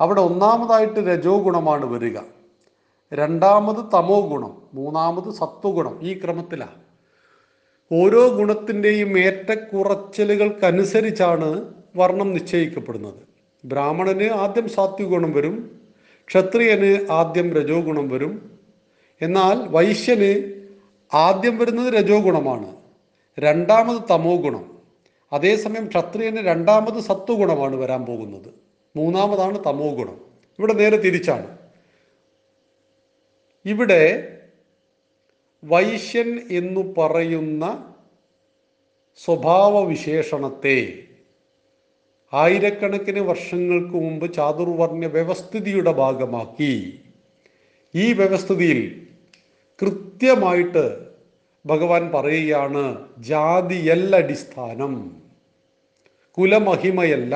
അവിടെ 0.00 0.20
ഒന്നാമതായിട്ട് 0.20 1.00
രജോ 1.00 1.38
ഗുണമാണ് 1.38 1.86
വരിക. 1.86 2.18
രണ്ടാമത് 3.12 3.84
തമോ 3.94 4.20
ഗുണം 4.20 4.62
മൂന്നാമത് 4.74 5.34
സത്വഗുണം 5.34 5.98
ഈ 6.02 6.20
ക്രമത്തിലാണ് 6.20 6.86
ഓരോ 7.92 8.28
ഗുണത്തിന്റെയും 8.28 9.18
ഏറ്റക്കുറച്ചിലുകൾക്കനുസരിച്ചാണ് 9.18 11.64
വർണം 11.96 12.32
നിശ്ചയിക്കപ്പെടുന്നത്. 12.32 13.18
ബ്രാഹ്മണന് 13.64 14.42
ആദ്യം 14.42 14.68
സാത്വികഗുണം 14.68 15.32
വരും 15.32 15.80
ക്ഷത്രിയന് 16.28 17.12
ആദ്യം 17.12 17.54
രജോ 17.54 17.80
ഗുണം 17.80 18.08
വരും. 18.08 18.60
എന്നാൽ 19.22 19.68
വൈശ്യന് 19.68 20.55
ആദ്യം 21.14 21.58
വരുന്നത് 21.58 21.94
രജോ 21.94 22.20
ഗുണമാണ്. 22.20 22.76
രണ്ടാമത് 23.38 24.02
തമോ 24.10 24.36
ഗുണം. 24.36 24.78
അതേസമയം 25.32 25.86
ക്ഷത്രിയന് 25.86 26.36
രണ്ടാമത് 26.36 27.02
സത്വഗുണമാണ് 27.02 27.76
വരാൻ 27.76 28.06
പോകുന്നത്. 28.06 28.54
മൂന്നാമതാണ് 28.96 29.64
തമോ 29.64 29.94
ഗുണം. 29.94 30.20
ഇവിടെ 30.58 30.72
നേരെ 30.72 30.96
തിരിച്ചാണ്. 30.96 31.58
ഇവിടെ 33.64 34.32
വൈശ്യൻ 35.64 36.48
എന്നു 36.50 36.94
പറയുന്ന 36.98 37.94
സ്വഭാവ 39.24 39.84
വിശേഷണത്തെ 39.84 41.02
ആയിരക്കണക്കിന് 42.32 43.20
വർഷങ്ങൾക്ക് 43.20 43.94
മുമ്പ് 43.94 44.34
ചാതുർവർണ 44.34 45.06
വ്യവസ്ഥിതിയുടെ 45.06 45.92
ഭാഗമാക്കി. 45.92 47.00
ഈ 47.94 48.12
വ്യവസ്ഥിതിയിൽ 48.12 49.05
കൃത്യമായിട്ട് 49.80 51.06
ഭഗവാൻ 51.66 52.12
പറയുകയാണ് 52.14 53.08
ജാതിയല്ല 53.18 54.16
അടിസ്ഥാനം 54.16 55.22
കുലമഹിമയല്ല. 56.30 57.34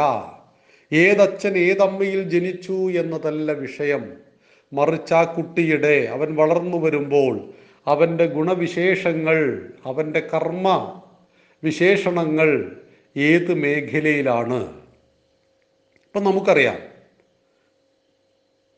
ഏതച്ഛൻ 0.92 1.58
ഏതമ്മയിൽ 1.58 2.22
ജനിച്ചു 2.22 2.72
എന്നതല്ല 2.72 3.52
വിഷയം. 3.52 4.16
മറിച്ച് 4.72 5.14
ആ 5.14 5.24
കുട്ടിയുടെ 5.24 6.08
അവൻ 6.10 6.34
വളർന്നു 6.34 6.76
വരുമ്പോൾ 6.76 7.52
അവന്റെ 7.86 8.26
ഗുണവിശേഷങ്ങൾ 8.26 9.68
അവന്റെ 9.84 10.20
കർമ്മ 10.20 11.02
വിശേഷണങ്ങൾ 11.64 12.76
ഏത് 13.16 13.54
മേഖലയിലാണ്? 13.54 14.80
ഇപ്പം 16.06 16.24
നമുക്കറിയാം 16.24 16.78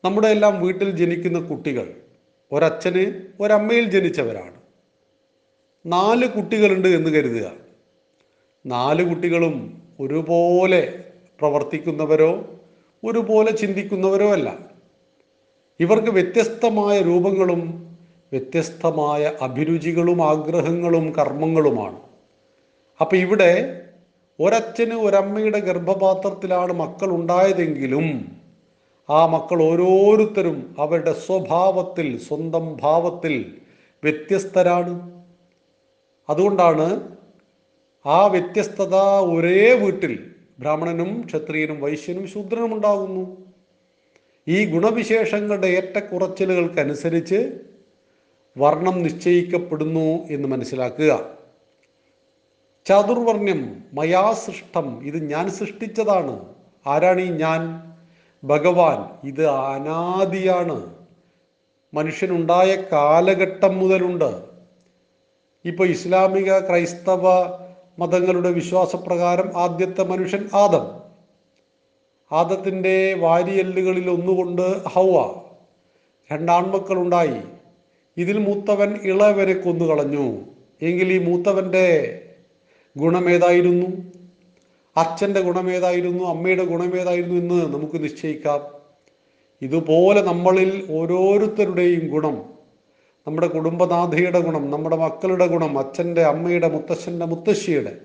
നമ്മുടെ 0.05 0.29
എല്ലാം 0.29 0.61
വീട്ടിൽ 0.61 0.91
ജനിക്കുന്ന 0.91 1.41
കുട്ടികൾ 1.41 2.02
ഒരച്ഛന് 2.53 3.23
ഒരമ്മയിൽ 3.41 3.91
ജനിച്ചവരാണ്. 3.91 4.55
നാല് 5.87 6.29
കുട്ടികളുണ്ട് 6.29 6.89
എന്ന് 6.89 7.11
കരുതുക. 7.11 7.53
നാല് 8.67 9.09
കുട്ടികളും 9.09 9.83
ഒരുപോലെ 10.01 11.05
പ്രവർത്തിക്കുന്നവരോ 11.41 12.61
ഒരുപോലെ 13.05 13.51
ചിന്തിക്കുന്നവരോ 13.51 14.33
അല്ല. 14.33 14.59
ഇവർക്ക് 15.81 16.11
വ്യത്യസ്തമായ 16.11 17.01
രൂപങ്ങളും 17.01 17.93
വ്യത്യസ്തമായ 18.33 19.33
അഭിരുചികളും 19.41 20.23
ആഗ്രഹങ്ങളും 20.23 21.13
കർമ്മങ്ങളുമാണ്. 21.13 22.01
അപ്പം 23.01 23.17
ഇവിടെ 23.17 23.83
ഒരച്ഛന് 24.41 24.95
ഒരമ്മയുടെ 24.95 25.59
ഗർഭപാത്രത്തിലാണ് 25.59 26.73
മക്കൾ 26.73 27.11
ഉണ്ടായതെങ്കിലും 27.11 28.37
ആ 29.11 29.27
മക്കൾ 29.27 29.63
ഓരോരുത്തരും 29.63 30.77
അവരുടെ 30.79 31.13
സ്വഭാവത്തിൽ 31.13 32.19
സ്വന്തം 32.19 32.77
ഭാവത്തിൽ 32.77 33.57
വ്യത്യസ്തരാണ്. 34.03 35.25
അതുകൊണ്ടാണ് 36.29 37.17
ആ 38.07 38.27
വ്യത്യസ്തത 38.27 38.95
ഒരേ 39.21 39.75
വീട്ടിൽ 39.75 40.31
ബ്രാഹ്മണനും 40.59 41.23
ക്ഷത്രിയനും 41.27 41.81
വൈശ്യനും 41.81 42.27
ശൂദ്രനും 42.27 42.75
ഉണ്ടാകുന്നു. 42.75 43.37
ഈ 44.49 44.71
ഗുണവിശേഷങ്ങളുടെ 44.71 45.67
ഏറ്റക്കുറച്ചിലുകൾക്കനുസരിച്ച് 45.67 47.59
വർണം 48.59 49.03
നിശ്ചയിക്കപ്പെടുന്നു 49.03 50.27
എന്ന് 50.31 50.49
മനസ്സിലാക്കുക. 50.49 51.31
ചാതുർവർണ്യം 52.87 53.85
മയാ 53.93 54.33
സൃഷ്ടം 54.33 55.07
ഇത് 55.07 55.31
ഞാൻ 55.31 55.51
സൃഷ്ടിച്ചതാണ്. 55.51 56.55
ആരാണ് 56.87 57.21
ഈ 57.21 57.29
ഞാൻ? 57.29 57.92
ഭഗവാൻ 58.45 59.29
ഇത് 59.29 59.47
അനാദിയാണ്. 59.47 60.95
മനുഷ്യനുണ്ടായ 61.95 62.77
കാലഘട്ടം 62.93 63.79
മുതലുണ്ട്. 63.79 64.43
ഇപ്പോൾ 65.65 65.89
ഇസ്ലാമിക 65.89 66.59
ക്രൈസ്തവ 66.59 67.29
മതങ്ങളുടെ 67.99 68.51
വിശ്വാസപ്രകാരം 68.51 69.51
ആദ്യത്തെ 69.57 70.05
മനുഷ്യൻ 70.05 70.49
ആദം. 70.55 71.03
ആദത്തിന്റെ 72.33 73.15
വാരിയെല്ലുകളിൽ 73.15 74.11
ഒന്നുകൊണ്ട് 74.11 74.85
ഹൗവ. 74.85 75.41
രണ്ടാൺമക്കളുണ്ടായി. 76.33 77.41
ഇതിൽ 78.17 78.39
മൂത്തവൻ 78.39 78.99
ഇളവരെ 79.03 79.55
കൊന്നുകളഞ്ഞു. 79.55 80.39
എങ്കിൽ 80.83 81.13
ഈ 81.13 81.19
മൂത്തവന്റെ 81.19 82.19
ഗുണമേതായിരുന്നു 82.99 84.12
അച്ഛന്റെ 84.97 85.41
ഗുണമേതായിരുന്നു 85.41 86.25
അമ്മയുടെ 86.25 86.65
ഗുണമേതായിരുന്നു 86.65 87.55
എന്ന് 87.55 87.75
നമുക്ക് 87.75 88.05
നിശ്ചയിക്കാം. 88.05 88.61
ഇതുപോലെ 89.63 90.23
നമ്മളിൽ 90.23 90.87
ഓരോരുത്തരുടെയും 90.91 92.11
ഗുണം 92.11 92.53
നമ്മുടെ 93.27 93.47
കുടുംബനാഥയുടെ 93.47 94.41
ഗുണം 94.41 94.71
നമ്മുടെ 94.71 94.97
മക്കളുടെ 94.97 95.47
ഗുണം 95.47 95.79
അച്ഛന്റെ 95.79 96.23
അമ്മയുടെ 96.23 96.69
മുത്തശ്ശന്റെ 96.69 97.27
മുത്തശ്ശിയുടെ 97.27 97.99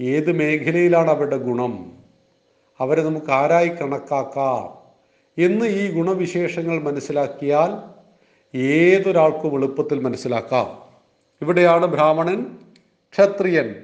ഏത് 0.00 0.32
മേഖലയിലാണ് 0.32 1.10
അവരുടെ 1.10 1.36
ഗുണം 1.36 1.92
അവരെ 2.80 3.02
നമുക്ക് 3.02 3.30
ആരായി 3.30 3.68
കണക്കാക്കാം 3.68 4.86
എന്ന് 5.38 5.66
ഈ 5.66 5.90
ഗുണവിശേഷങ്ങൾ 5.92 6.82
മനസ്സിലാക്കിയാൽ 6.82 7.96
ഏതൊരാൾക്കും 8.56 9.54
എളുപ്പത്തിൽ 9.54 10.00
മനസ്സിലാക്കാം. 10.00 10.86
ഇവിടെയാണ് 11.42 11.86
ബ്രാഹ്മണൻ 11.86 12.56
ക്ഷത്രിയൻ 13.12 13.74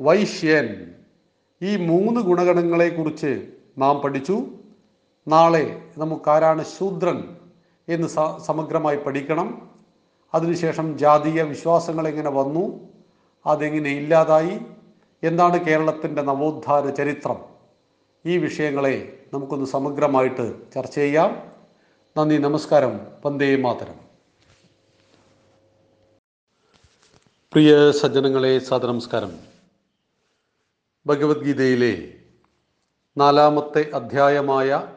വൈശ്യൻ. 0.00 0.97
ഈ 1.62 1.76
മൂന്ന് 1.76 2.20
ഗുണഗണങ്ങളെക്കുറിച്ച് 2.20 3.46
നാം 3.78 4.00
പഠിച്ചു. 4.00 4.40
നാളെ 5.28 5.82
നമുക്കാരാണ് 5.98 6.64
ശൂദ്രൻ 6.64 7.36
എന്ന് 7.88 8.08
സമഗ്രമായി 8.40 8.96
പഠിക്കണം. 8.96 9.70
അതിനുശേഷം 10.34 10.98
ജാതീയ 10.98 11.42
വിശ്വാസങ്ങൾ 11.42 12.08
എങ്ങനെ 12.08 12.30
വന്നു 12.30 12.88
അതെങ്ങനെ 13.46 13.90
ഇല്ലാതായി 13.90 14.58
എന്താണ് 15.22 15.64
കേരളത്തിന്റെ 15.64 16.22
നവോത്ഥാന 16.22 16.90
ചരിത്രം 16.90 17.36
ഈ 18.26 18.36
വിഷയങ്ങളെ 18.36 19.18
നമുക്കൊന്ന് 19.34 19.66
സമഗ്രമായിട്ട് 19.66 20.72
ചർച്ച 20.74 20.94
ചെയ്യാം. 20.94 21.52
നന്ദി 22.18 22.36
നമസ്കാരം. 22.36 23.00
വന്ദേ 23.26 23.56
മാതരം. 23.56 23.94
പ്രിയ 27.52 27.92
സജ്ജനങ്ങളെ 27.92 28.58
സദനമസ്കാരം 28.58 29.57
ഭഗവത്ഗീതയിലെ 31.06 32.14
നാലാമത്തെ 33.16 33.90
അധ്യായമായ 33.94 34.88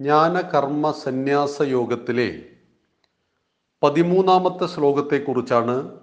ജ്ഞാനകർമ്മ 0.00 0.90
സന്യാസ 0.90 1.62
യോഗത്തിലെ 1.62 2.42
പതിമൂന്നാമത്തെ 3.82 4.66
ശ്ലോകത്തെക്കുറിച്ചാണ് 4.66 6.00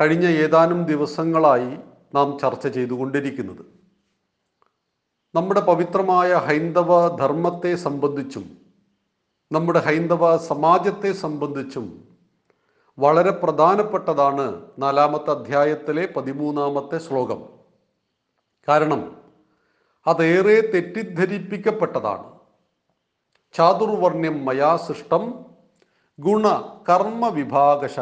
കഴിഞ്ഞ 0.00 0.26
ഏതാനും 0.26 0.84
ദിവസങ്ങളായി 0.84 1.78
നാം 2.14 2.38
ചർച്ച 2.38 2.66
ചെയ്തുകൊണ്ടിരിക്കുന്നത്. 2.66 3.64
നമ്മുടെ 5.34 5.60
പവിത്രമായ 5.60 6.32
ഹൈന്ദവ 6.34 7.16
ധർമ്മത്തെ 7.16 7.74
സംബന്ധിച്ചും 7.74 8.44
നമ്മുടെ 9.52 9.78
ഹൈന്ദവ 9.78 10.36
സമാജത്തെ 10.36 11.12
സംബന്ധിച്ചും 11.12 12.08
വളരെ 12.98 13.30
പ്രധാനപ്പെട്ടതാണ് 13.30 14.70
നാലാമത്തെ 14.78 15.30
അധ്യായത്തിലെ 15.30 16.06
പതിമൂന്നാമത്തെ 16.16 16.98
ശ്ലോകം. 16.98 17.51
കാരണം 18.68 19.16
അതേറെ 20.06 20.60
തെറ്റിദ്ധരിപ്പിക്കപ്പെട്ടതാണ്. 20.60 22.32
ചാതുർവർണ്യം 23.52 24.44
മയാ 24.44 24.76
സൃഷ്ടം 24.76 25.46
ഗുണ 26.18 26.48
കർമ്മ 26.88 27.28
വിഭാഗശ. 27.28 28.00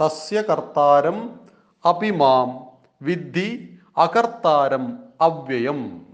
തസ്യ 0.00 0.42
കർത്താരം 0.42 1.40
അഭിമാം 1.84 2.66
വിദ്ധി 3.02 3.78
അകർത്താരം 3.96 4.98
അവ്യയം. 5.20 6.06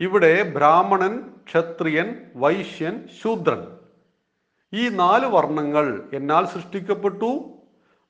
ഇവിടെ 0.00 0.42
ബ്രാഹ്മണൻ 0.42 1.34
ക്ഷത്രിയൻ 1.46 2.30
വൈശ്യൻ 2.36 3.08
ശൂദ്രൻ. 3.22 3.78
ഈ 4.74 4.88
നാല് 4.88 5.26
വർണങ്ങൾ 5.26 6.08
എന്നാൽ 6.12 6.46
സൃഷ്ടിക്കപ്പെട്ടു 6.46 7.50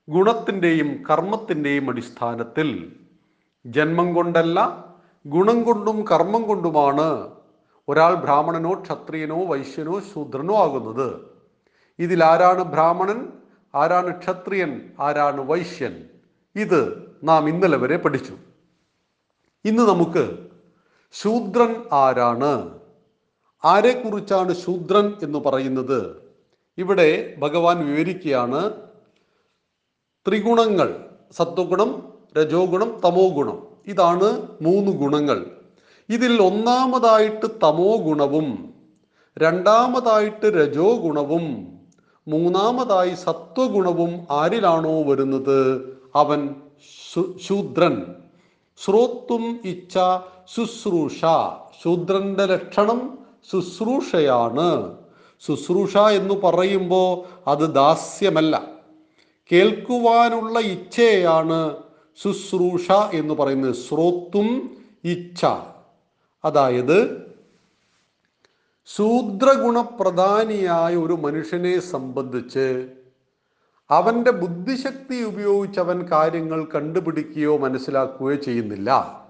ഗുണത്തിന്റെയും 0.09 1.03
കർമ്മത്തിന്റെയും 1.09 1.89
അടിസ്ഥാനത്തിൽ. 1.89 2.99
ജന്മം 3.67 4.13
കൊണ്ടല്ല 4.13 4.87
ഗുണം 5.27 5.63
കൊണ്ടും 5.63 6.05
കർമ്മം 6.05 6.43
കൊണ്ടുമാണ് 6.43 7.31
ഒരാൾ 7.89 8.15
ബ്രാഹ്മണനോ 8.15 8.73
ക്ഷത്രിയനോ 8.73 9.45
വൈശ്യനോ 9.45 9.99
ശൂദ്രനോ 9.99 10.55
ആകുന്നത്. 10.55 11.31
ഇതിൽ 11.99 12.23
ആരാണ് 12.23 12.63
ബ്രാഹ്മണൻ? 12.63 13.27
ആരാണ് 13.75 14.19
ക്ഷത്രിയൻ? 14.19 14.89
ആരാണ് 14.99 15.41
വൈശ്യൻ? 15.41 16.09
ഇത് 16.55 17.11
നാം 17.23 17.49
ഇന്നലെ 17.49 17.77
വരെ 17.77 17.97
പഠിച്ചു. 17.97 18.33
ഇന്ന് 19.65 19.83
നമുക്ക് 19.83 20.47
ശൂദ്രൻ 21.11 21.83
ആരാണ്? 21.91 22.79
ആരെക്കുറിച്ചാണ് 23.65 24.53
ശൂദ്രൻ 24.53 25.13
എന്ന് 25.23 25.39
പറയുന്നത്? 25.39 26.27
ഇവിടെ 26.77 27.35
ഭഗവാൻ 27.39 27.85
വിവരിക്കുകയാണ് 27.85 28.71
ത്രിഗുണങ്ങൾ 30.27 31.05
സത്വഗുണം 31.31 32.16
രജോ 32.37 32.65
ഗുണം 32.65 33.01
തമോ 33.05 33.27
ഗുണം. 33.27 33.63
ഇതാണ് 33.87 34.47
മൂന്ന് 34.61 34.91
ഗുണങ്ങൾ. 34.91 35.45
ഇതിൽ 36.09 36.41
ഒന്നാമതായിട്ട് 36.41 37.45
തമോ 37.45 37.95
ഗുണവും 37.95 38.73
രണ്ടാമതായിട്ട് 39.37 40.45
രജോ 40.45 40.95
ഗുണവും 40.95 41.67
മൂന്നാമതായി 42.27 43.15
സത്വഗുണവും 43.15 44.27
ആരിലാണോ 44.31 45.03
വരുന്നത്? 45.03 45.81
അവൻ 46.15 46.55
ശൂദ്രൻ. 47.37 48.15
ശ്രോത്തും 48.85 49.59
ഇച്ഛ 49.65 49.97
ശുശ്രൂഷ. 50.55 51.21
ശൂദ്രന്റെ 51.83 52.45
ലക്ഷണം 52.45 53.17
ശുശ്രൂഷയാണ്. 53.51 54.97
ശുശ്രൂഷ 55.47 55.97
എന്ന് 55.97 56.33
പറയുമ്പോൾ 56.33 57.39
അത് 57.49 57.73
ദാസ്യമല്ല. 57.73 58.61
കേൾക്കുവാനുള്ള 59.51 60.59
ഇച്ഛയാണ് 60.59 61.86
ശുശ്രൂഷ 62.23 62.91
എന്ന് 62.91 63.33
പറയുന്നത് 63.33 63.75
ശ്രോത്തും 63.75 64.77
ഇച്ഛ. 65.03 65.45
അതായത് 66.45 67.27
ശൂദ്രഗുണപ്രധാനിയായ 68.85 70.95
ഒരു 70.95 71.13
മനുഷ്യനെ 71.13 71.79
സംബന്ധിച്ച് 71.79 72.89
അവന്റെ 73.89 74.31
ബുദ്ധിശക്തി 74.31 75.23
ഉപയോഗിച്ച് 75.23 75.79
അവൻ 75.79 76.07
കാര്യങ്ങൾ 76.11 76.67
കണ്ടുപിടിക്കുകയോ 76.75 77.57
മനസ്സിലാക്കുകയോ 77.57 78.35
ചെയ്യുന്നില്ല. 78.35 79.23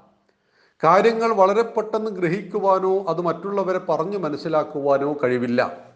കാര്യങ്ങൾ 0.83 1.33
വളരെ 1.33 1.61
പെട്ടെന്ന് 1.61 2.11
ഗ്രഹിക്കുവാനോ 2.11 3.03
അത് 3.03 3.21
മറ്റുള്ളവരെ 3.21 3.77
പറഞ്ഞു 3.77 4.17
മനസ്സിലാക്കുവാനോ 4.17 5.15
കഴിവില്ല. 5.23 5.86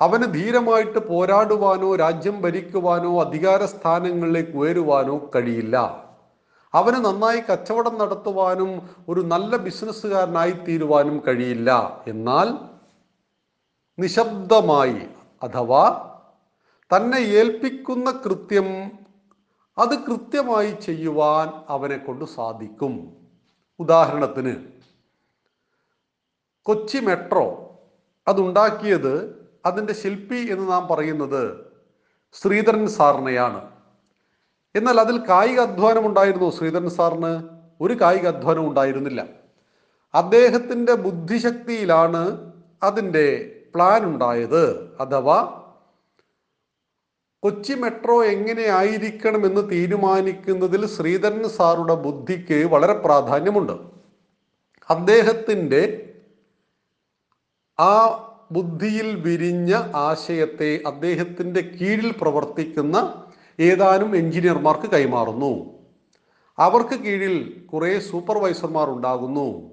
അവന് 0.00 0.34
ധീരമായിട്ട് 0.34 0.98
പോരാടുവാനോ 1.08 1.96
രാജ്യം 1.96 2.42
ഭരിക്കുവാനോ 2.42 3.20
അധികാര 3.20 3.64
സ്ഥാനങ്ങളിലേക്ക് 3.64 4.50
ഉയരുവാനോ 4.50 5.30
കഴിയില്ല. 5.34 6.08
അവന് 6.74 7.04
നന്നായി 7.04 7.40
കച്ചവടം 7.40 7.98
നടത്തുവാനും 7.98 8.90
ഒരു 9.08 9.20
നല്ല 9.20 9.56
ബിസിനസ്സുകാരനായി 9.56 10.50
തീരുവാനും 10.50 11.22
കഴിയില്ല. 11.26 12.00
എന്നാൽ 12.06 12.48
നിശബ്ദമായി 13.98 15.06
അഥവാ 15.42 16.14
തന്നെ 16.96 17.18
ഏൽപ്പിക്കുന്ന 17.18 18.10
കൃത്യം 18.10 18.90
അത് 19.78 19.98
കൃത്യമായി 19.98 20.70
ചെയ്യുവാൻ 20.70 21.48
അവനെ 21.68 21.96
കൊണ്ട് 21.96 22.24
സാധിക്കും. 22.24 23.16
ഉദാഹരണത്തിന് 23.80 24.54
കൊച്ചി 26.62 26.98
മെട്രോ 26.98 27.76
അതുണ്ടാക്കിയത് 28.28 29.37
അതിന്റെ 29.68 29.92
ശില്പി 29.92 30.52
എന്ന് 30.52 30.72
നാം 30.72 30.88
പറയുന്നത് 30.88 31.66
ശ്രീധരൻ 32.32 32.88
സാറിനെയാണ്. 32.88 33.70
എന്നാൽ 34.76 35.00
അതിൽ 35.00 35.18
കായിക 35.28 35.60
അധ്വാനം 35.60 36.06
ഉണ്ടായിരുന്നു 36.06 36.50
ശ്രീധരൻ 36.50 36.90
സാറിന്. 36.90 37.48
ഒരു 37.80 37.94
കായിക 37.94 38.26
അധ്വാനം 38.26 38.68
ഉണ്ടായിരുന്നില്ല. 38.68 39.26
അദ്ദേഹത്തിന്റെ 40.14 40.94
ബുദ്ധിശക്തിയിലാണ് 40.94 42.52
അതിന്റെ 42.82 43.54
പ്ലാൻ 43.74 44.04
ഉണ്ടായത്. 44.04 44.96
അഥവാ 45.00 45.64
കൊച്ചി 47.42 47.72
മെട്രോ 47.72 48.24
എങ്ങനെ 48.24 48.62
ആയിരിക്കണം 48.62 49.46
എന്ന് 49.46 49.70
തീരുമാനിക്കുന്നതിൽ 49.70 50.86
ശ്രീധരൻ 50.86 51.48
സാറുടെ 51.48 51.94
ബുദ്ധിക്ക് 51.94 52.64
വളരെ 52.64 52.92
പ്രാധാന്യമുണ്ട്. 52.92 53.72
അദ്ദേഹത്തിന്റെ 54.90 56.12
ആ 57.80 57.94
ബുദ്ധിയിൽ 58.52 59.14
വിരിഞ്ഞ 59.14 59.74
ആശയത്തെ 59.94 60.80
അദ്ദേഹത്തിന്റെ 60.86 61.60
കീഴിൽ 61.60 62.14
പ്രവർത്തിക്കുന്ന 62.20 63.24
ഏതാനും 63.60 64.16
എഞ്ചിനീയർമാർക്ക് 64.16 64.90
കൈമാറുന്നു. 64.90 65.70
അവർക്ക് 66.58 67.00
കീഴിൽ 67.00 67.62
കുറേ 67.72 67.98
സൂപ്പർവൈസർമാർ 68.00 68.90
ഉണ്ടാകുന്നു 68.90 69.70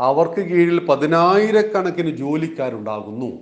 അവർക്ക് 0.00 0.40
കീഴിൽ 0.40 0.86
പതിനായിരക്കണക്കിന് 0.86 2.16
ജോലിക്കാരുണ്ടാകുന്നു. 2.16 3.38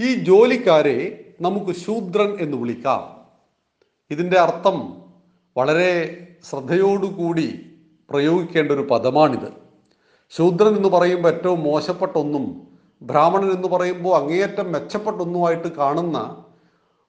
ഈ 0.00 0.14
ജോലിക്കാരെ 0.14 1.24
നമുക്ക് 1.40 1.72
ശൂദ്രൻ 1.72 2.36
എന്ന് 2.40 2.56
വിളിക്കാം. 2.56 3.26
ഇതിന്റെ 4.10 4.38
അർത്ഥം 4.40 5.02
വളരെ 5.56 6.26
ശ്രദ്ധയോടുകൂടി 6.50 7.76
പ്രയോഗിക്കേണ്ട 8.10 8.72
ഒരു 8.72 8.88
പദമാണിത്. 8.90 9.52
ശൂദ്രൻ 10.30 10.76
എന്ന് 10.76 10.88
പറയുമ്പോൾ 10.88 11.34
ഏറ്റവും 11.34 11.60
മോശപ്പെട്ട 11.60 12.16
ഒന്നും 12.16 12.71
ബ്രാഹ്മണൻ 13.02 13.50
എന്ന് 13.50 13.68
പറയുമ്പോൾ 13.68 14.16
അങ്ങേയറ്റം 14.16 14.72
മെച്ചപ്പെട്ടൊന്നുമായിട്ട് 14.72 15.72
കാണുന്ന 15.72 16.44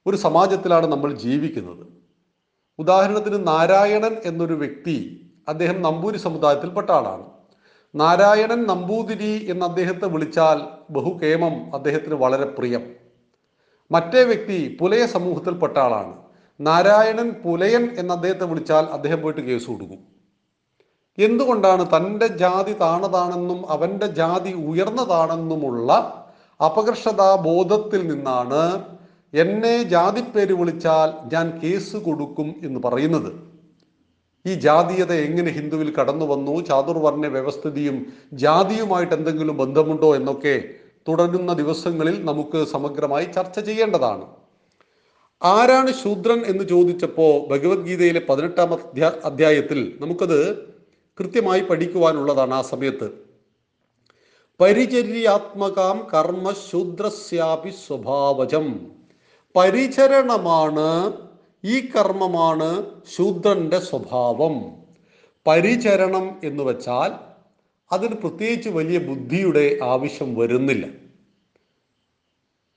ഒരു 0.07 0.17
സമാജത്തിലാണ് 0.17 0.87
നമ്മൾ 0.87 1.13
ജീവിക്കുന്നത്. 1.13 1.87
ഉദാഹരണത്തിന് 2.79 3.47
നാരായണൻ 3.47 4.15
എന്നൊരു 4.25 4.53
വ്യക്തി 4.53 5.27
അദ്ദേഹം 5.47 5.81
നമ്പൂരി 5.81 6.17
സമുദായത്തിൽപ്പെട്ട 6.17 6.89
ആളാണ്. 6.89 7.25
നാരായണൻ 7.95 8.67
നമ്പൂതിരി 8.67 9.47
എന്ന് 9.49 9.65
അദ്ദേഹത്തെ 9.65 10.07
വിളിച്ചാൽ 10.07 10.61
ബഹുകേമം 10.89 11.75
അദ്ദേഹത്തിന് 11.75 12.13
വളരെ 12.13 12.45
പ്രിയം. 12.45 12.95
മറ്റേ 13.91 14.23
വ്യക്തി 14.23 14.77
പുലയ 14.81 15.05
സമൂഹത്തിൽപ്പെട്ട 15.05 15.77
ആളാണ്. 15.77 16.17
നാരായണൻ 16.61 17.29
പുലയൻ 17.29 17.95
എന്ന് 17.97 18.13
അദ്ദേഹത്തെ 18.13 18.45
വിളിച്ചാൽ 18.45 18.83
അദ്ദേഹം 18.83 19.21
പോയിട്ട് 19.21 19.41
കേസ് 19.41 19.67
കൊടുക്കും. 19.67 20.12
എന്തുകൊണ്ടാണ് 21.17 21.89
തന്റെ 21.97 22.27
ജാതി 22.27 22.73
താണതാണെന്നും 22.73 23.69
അവന്റെ 23.69 24.07
ജാതി 24.07 24.53
ഉയർന്നതാണെന്നുമുള്ള 24.53 25.91
അപകർഷതാ 26.65 27.35
ബോധത്തിൽ 27.35 28.07
നിന്നാണ് 28.07 28.83
എന്നെ 29.33 29.83
ജാതിപ്പേര് 29.83 30.53
വിളിച്ചാൽ 30.53 31.33
ഞാൻ 31.33 31.59
കേസ് 31.63 31.97
കൊടുക്കും 31.97 32.55
എന്ന് 32.63 32.79
പറയുന്നത്. 32.85 33.31
ഈ 34.47 34.53
ജാതീയത 34.53 35.13
എങ്ങനെ 35.13 35.51
ഹിന്ദുവിൽ 35.51 35.93
കടന്നു 35.93 36.25
വന്നു? 36.25 36.61
ചാതുർവർണ 36.61 37.27
വ്യവസ്ഥിതിയും 37.27 38.05
ജാതിയുമായിട്ട് 38.33 39.13
എന്തെങ്കിലും 39.13 39.57
ബന്ധമുണ്ടോ 39.57 40.15
എന്നൊക്കെ 40.15 40.63
തുടരുന്ന 41.07 41.53
ദിവസങ്ങളിൽ 41.53 42.25
നമുക്ക് 42.25 42.65
സമഗ്രമായി 42.65 43.25
ചർച്ച 43.25 43.59
ചെയ്യേണ്ടതാണ്. 43.59 44.25
ആരാണ് 45.43 45.93
ശൂദ്രൻ 45.93 46.45
എന്ന് 46.45 46.63
ചോദിച്ചപ്പോൾ 46.63 47.49
ഭഗവത്ഗീതയിലെ 47.49 48.21
പതിനെട്ടാം 48.29 48.73
അധ്യാ 48.73 49.11
അധ്യായത്തിൽ 49.25 49.97
നമുക്കത് 50.01 50.72
കൃത്യമായി 51.19 51.59
പഠിക്കുവാനുള്ളതാണ് 51.59 52.53
ആ 52.53 52.61
സമയത്ത്. 52.61 53.11
പരിചര്യാത്മകാം 54.59 56.07
കർമ്മ 56.13 56.53
ശൂദ്രസ്യാപി 56.71 57.69
സ്വഭാവജം. 57.69 58.91
പരിചരണമാണ് 59.55 61.13
ഈ 61.63 61.91
കർമ്മമാണ് 61.91 62.85
ശൂദ്രന്റെ 63.15 63.79
സ്വഭാവം. 63.79 64.55
പരിചരണം 65.47 66.41
എന്ന് 66.43 66.63
വെച്ചാൽ 66.63 67.11
അതിന് 67.93 68.15
പ്രത്യേകിച്ച് 68.15 68.69
വലിയ 68.69 68.97
ബുദ്ധിയുടെ 68.97 69.77
ആവശ്യം 69.83 70.35
വരുന്നില്ല. 70.35 70.85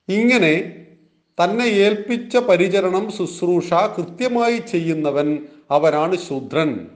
ഇങ്ങനെ 0.09 0.87
തന്നെ 1.45 1.65
ഏൽപ്പിച്ച 1.65 2.37
പരിചരണം 2.37 3.13
ശുശ്രൂഷ 3.13 3.75
കൃത്യമായി 3.75 4.59
ചെയ്യുന്നവൻ 4.59 5.47
അവനാണ് 5.71 6.17
ശൂദ്രൻ. 6.17 6.96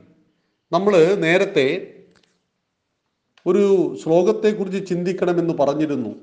നമ്മൾ 0.72 1.16
നേരത്തെ 1.16 1.66
ഒരു 3.46 3.96
ശ്ലോകത്തെക്കുറിച്ച് 4.02 4.88
ചിന്തിക്കണമെന്ന് 4.88 5.54
പറഞ്ഞിരുന്നു. 5.54 6.14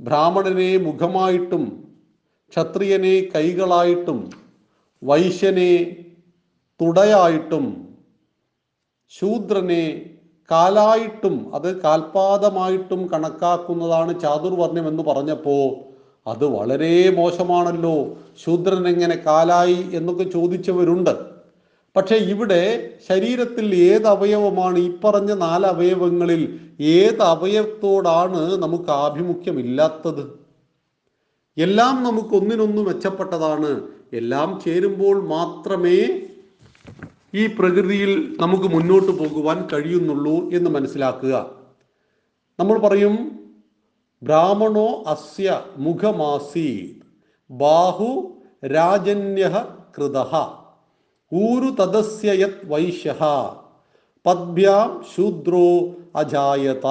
ബ്രാഹ്മണനെ 0.00 0.76
മുഖമായിട്ടും 0.76 1.88
ക്ഷത്രിയനെ 2.52 3.30
കൈകളായിട്ടും 3.34 4.30
വൈശ്യനെ 5.04 5.72
തുടയായിട്ടും 6.80 7.96
ശൂദ്രനെ 9.08 10.10
കാലായിട്ടും 10.50 11.54
അത് 11.54 11.82
കാൽപാദമായിട്ടും 11.82 13.08
കണക്കാക്കുന്നതാണ് 13.08 14.20
ചാതുർവർണ്യം 14.20 14.88
എന്ന് 14.88 15.02
പറഞ്ഞപ്പോൾ 15.02 15.74
അത് 16.26 16.44
വളരെ 16.44 17.10
മോശമാണല്ലോ. 17.10 18.16
ശൂദ്രൻ 18.44 18.88
എങ്ങനെ 18.88 19.14
കാലായി 19.14 19.90
എന്നൊക്കെ 19.92 20.24
ചോദിച്ചവരുണ്ട്. 20.24 21.31
പക്ഷെ 21.96 22.16
ഇവിടെ 22.16 22.90
ശരീരത്തിൽ 23.08 23.74
ഏത് 23.74 24.06
അവയവമാണ് 24.06 24.78
ഈ 24.78 24.96
പറഞ്ഞ 25.04 25.32
നാല് 25.32 25.66
അവയവങ്ങളിൽ 25.66 26.72
ഏത് 26.80 27.22
അവയവത്തോടാണ് 27.22 28.62
നമുക്ക് 28.62 28.90
ആഭിമുഖ്യമില്ലാത്തത്? 28.90 30.38
എല്ലാം 31.58 32.02
നമുക്ക് 32.02 32.34
ഒന്നിനൊന്ന് 32.34 32.82
മെച്ചപ്പെട്ടതാണ്. 32.82 33.88
എല്ലാം 34.12 34.60
ചേരുമ്പോൾ 34.64 35.26
മാത്രമേ 35.26 36.28
ഈ 37.34 37.46
പ്രകൃതിയിൽ 37.46 38.36
നമുക്ക് 38.40 38.64
മുന്നോട്ട് 38.64 39.12
പോകുവാൻ 39.12 39.68
കഴിയുന്നുള്ളൂ 39.72 40.50
എന്ന് 40.52 40.70
മനസ്സിലാക്കുക. 40.70 41.34
നമ്മൾ 42.58 42.78
പറയും 42.78 43.14
ബ്രാഹ്മണോ 44.22 45.04
അസ്യ 45.06 45.62
മുഖമാസി 45.76 47.00
ബാഹു 47.50 48.36
രാജന്യ 48.66 49.66
കൃത 49.98 50.18
ഊരു 51.34 51.82
തദസ്യ 51.82 52.32
യത് 52.32 52.60
വൈശ്യ 52.64 53.16
പദ്ഭ്യാം 54.26 55.04
ശൂദ്രോ 55.16 55.94
അജായത. 56.16 56.86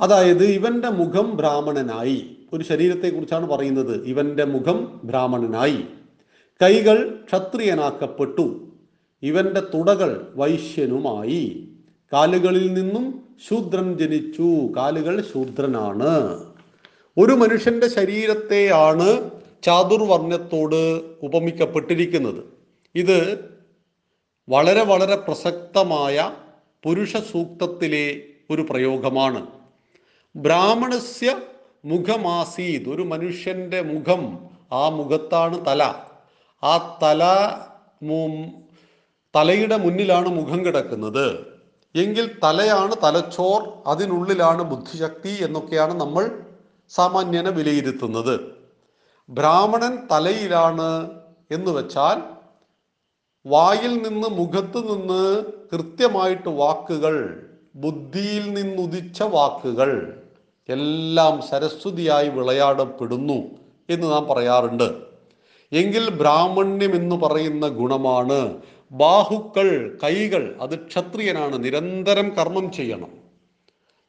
അതായത് 0.00 0.44
ഇവന്റെ 0.44 0.88
മുഖം 0.88 1.36
ബ്രാഹ്മണനായി. 1.36 2.36
ഒരു 2.52 2.64
ശരീരത്തെക്കുറിച്ചാണ് 2.64 3.46
പറയുന്നത്. 3.46 4.04
ഇവന്റെ 4.04 4.44
മുഖം 4.44 5.00
ബ്രാഹ്മണനായി. 5.04 5.84
കൈകൾ 6.62 7.24
ക്ഷത്രിയനാക്കപ്പെട്ടു. 7.26 8.68
ഇവന്റെ 9.22 9.60
തുടകൾ 9.60 10.32
വൈശ്യനുമായി. 10.36 11.68
കാലുകളിൽ 12.12 12.74
നിന്നും 12.74 13.22
ശൂദ്രൻ 13.48 13.98
ജനിച്ചു. 13.98 14.72
കാലുകൾ 14.76 15.22
ശൂദ്രനാണ്. 15.22 16.44
ഒരു 17.18 17.32
മനുഷ്യന്റെ 17.32 17.88
ശരീരത്തെയാണ് 17.88 19.30
ചാതുർവർണത്തോട് 19.66 21.00
ഉപമിക്കപ്പെട്ടിരിക്കുന്നത്. 21.22 22.44
ഇത് 22.94 23.50
വളരെ 24.48 24.82
വളരെ 24.82 25.16
പ്രസക്തമായ 25.16 26.32
പുരുഷ 26.84 27.16
സൂക്തത്തിലെ 27.16 28.22
ഒരു 28.50 28.66
പ്രയോഗമാണ്. 28.70 29.46
ബ്രാഹ്മണസ്യ 30.36 31.40
മുഖമാസീത്. 31.84 32.88
ഒരു 32.88 33.02
മനുഷ്യന്റെ 33.02 33.82
മുഖം 33.82 34.38
ആ 34.72 34.88
മുഖത്താണ് 34.88 35.66
തല. 35.66 35.82
ആ 36.64 36.98
തല 37.02 37.22
തലയുടെ 39.34 39.76
മുന്നിലാണ് 39.76 40.28
മുഖം 40.28 40.66
കിടക്കുന്നത്. 40.66 41.46
എങ്കിൽ 41.94 42.38
തലയാണ് 42.44 42.94
തലച്ചോർ 43.04 43.72
അതിനുള്ളിലാണ് 43.86 44.62
ബുദ്ധിശക്തി 44.62 45.28
എന്നൊക്കെയാണ് 45.28 46.00
നമ്മൾ 46.00 46.42
സാമാന്യന 46.88 47.48
വിലയിരുത്തുന്നത്. 47.48 48.55
ബ്രാഹ്മണൻ 49.28 49.98
തലയിലാണ് 50.12 51.10
എന്ന് 51.50 51.70
വെച്ചാൽ 51.70 52.22
വായിൽ 53.46 54.02
നിന്ന് 54.02 54.28
മുഖത്ത് 54.28 54.78
നിന്ന് 54.78 55.44
കൃത്യമായിട്ട് 55.72 56.48
വാക്കുകൾ 56.48 57.46
ബുദ്ധിയിൽ 57.74 58.54
നിന്നുദിച്ച 58.54 59.22
വാക്കുകൾ 59.22 60.22
എല്ലാം 60.68 61.42
സരസ്വതിയായി 61.42 62.28
വിളയാടപ്പെടുന്നു 62.28 63.42
എന്ന് 63.90 64.12
നാം 64.12 64.26
പറയാറുണ്ട്. 64.26 65.02
എങ്കിൽ 65.72 66.10
ബ്രാഹ്മണ്യം 66.10 66.94
എന്ന് 66.94 67.16
പറയുന്ന 67.16 67.68
ഗുണമാണ് 67.68 68.62
ബാഹുക്കൾ 68.90 69.98
കൈകൾ 70.04 70.56
അത് 70.60 70.78
ക്ഷത്രിയനാണ് 70.78 71.64
നിരന്തരം 71.64 72.28
കർമ്മം 72.28 72.72
ചെയ്യണം. 72.72 73.10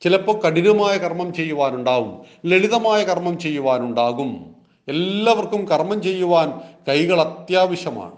ചിലപ്പോൾ 0.02 0.40
കഠിനമായ 0.40 0.98
കർമ്മം 0.98 1.34
ചെയ്യുവാനുണ്ടാവും 1.34 2.22
ലളിതമായ 2.46 3.04
കർമ്മം 3.04 3.40
ചെയ്യുവാനുണ്ടാകും. 3.40 4.57
എല്ലാവർക്കും 4.88 5.66
കർമ്മം 5.66 6.02
ചെയ്യുവാൻ 6.02 6.62
കൈകൾ 6.88 7.22
അത്യാവശ്യമാണ്. 7.22 8.16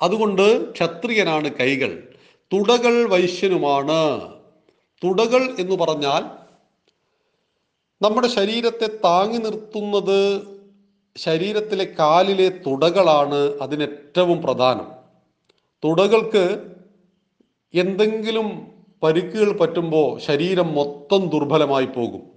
അതുകൊണ്ട് 0.00 0.72
ക്ഷത്രിയനാണ് 0.72 1.54
കൈകൾ. 1.54 2.14
തുടകൾ 2.52 3.08
വൈശ്യനുമാണ്. 3.08 4.32
തുടകൾ 5.04 5.56
എന്ന് 5.58 5.76
പറഞ്ഞാൽ 5.76 6.24
നമ്മുടെ 8.04 8.28
ശരീരത്തെ 8.28 8.86
താങ്ങി 8.86 9.38
നിർത്തുന്നത് 9.38 10.42
ശരീരത്തിലെ 11.16 11.84
കാലിലെ 11.98 12.48
തുടകളാണ് 12.48 13.34
അതിനേറ്റവും 13.34 14.42
പ്രധാനം. 14.42 14.92
തുടകൾക്ക് 15.84 16.62
എന്തെങ്കിലും 17.74 18.72
പരിക്കുകൾ 19.02 19.56
പറ്റുമ്പോൾ 19.56 20.18
ശരീരം 20.18 20.74
മൊത്തം 20.74 21.28
ദുർബലമായി 21.28 21.86
പോകും. 21.86 22.31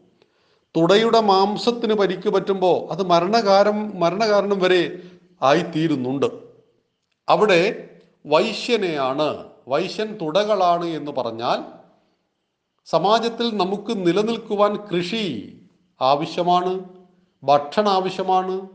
തുടയുടെ 0.75 1.19
മാംസത്തിന് 1.19 1.93
പരിക്ക് 1.93 2.29
പറ്റുമ്പോൾ 2.29 2.91
അത് 2.91 3.03
മരണകാരം 3.07 3.99
മരണകാരണം 3.99 4.59
വരെ 4.59 4.99
ആയിത്തീരുന്നുണ്ട്. 5.43 6.25
അവിടെ 7.29 7.89
വൈശ്യനെയാണ് 8.25 9.45
വൈശ്യൻ 9.67 10.17
തുടകളാണ് 10.21 10.85
എന്ന് 10.85 11.11
പറഞ്ഞാൽ 11.11 11.63
സമാജത്തിൽ 12.85 13.57
നമുക്ക് 13.57 14.07
നിലനിൽക്കുവാൻ 14.07 14.75
കൃഷി 14.75 15.23
ആവശ്യമാണ് 16.01 16.79
ഭക്ഷണം 17.43 17.89
ആവശ്യമാണ്. 17.89 18.67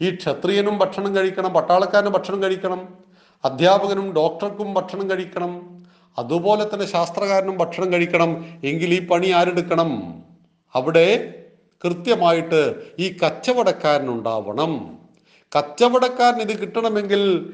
ഈ 0.00 0.16
ക്ഷത്രിയനും 0.16 0.78
ഭക്ഷണം 0.78 1.16
കഴിക്കണം 1.16 1.52
പട്ടാളക്കാരനും 1.52 2.12
ഭക്ഷണം 2.12 2.42
കഴിക്കണം 2.42 2.88
അധ്യാപകനും 3.44 4.12
ഡോക്ടർക്കും 4.12 4.74
ഭക്ഷണം 4.74 5.10
കഴിക്കണം 5.10 5.82
അതുപോലെ 6.18 6.64
തന്നെ 6.64 6.86
ശാസ്ത്രകാരനും 6.86 7.56
ഭക്ഷണം 7.56 7.92
കഴിക്കണം 7.92 8.60
എങ്കിൽ 8.64 8.94
ഈ 8.94 9.06
പണി 9.06 9.30
ആരെടുക്കണം? 9.30 9.90
അവിടെ 10.74 11.08
കൃത്യമായിട്ട് 11.84 12.86
ഈ 12.98 13.16
കച്ചവടക്കാരനുണ്ടാവണം. 13.24 14.98
കച്ചവടക്കാരൻ 15.58 16.40
ഇത് 16.40 16.58
കിട്ടണമെങ്കിൽ 16.58 17.52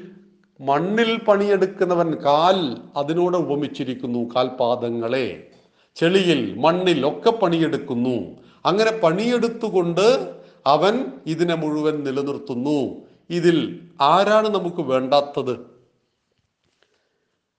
മണ്ണിൽ 0.61 1.17
പണിയെടുക്കുന്നവൻ 1.17 2.15
കാൽ 2.15 2.77
അതിനോട് 2.95 3.37
ഉപമിച്ചിരിക്കുന്നു 3.37 4.29
കാൽപാദങ്ങളെ 4.35 5.47
ചെളിയിൽ 5.95 6.57
മണ്ണിൽ 6.57 7.07
ഒക്കെ 7.07 7.31
പണിയെടുക്കുന്നു. 7.31 8.37
അങ്ങനെ 8.65 8.91
പണിയെടുത്തുകൊണ്ട് 8.91 10.33
അവൻ 10.65 11.05
ഇതിനെ 11.25 11.55
മുഴുവൻ 11.55 12.03
നിലനിർത്തുന്നു. 12.03 13.01
ഇതിൽ 13.29 13.79
ആരാണ് 14.01 14.55
നമുക്ക് 14.55 14.81
വേണ്ടാത്തത്? 14.81 15.57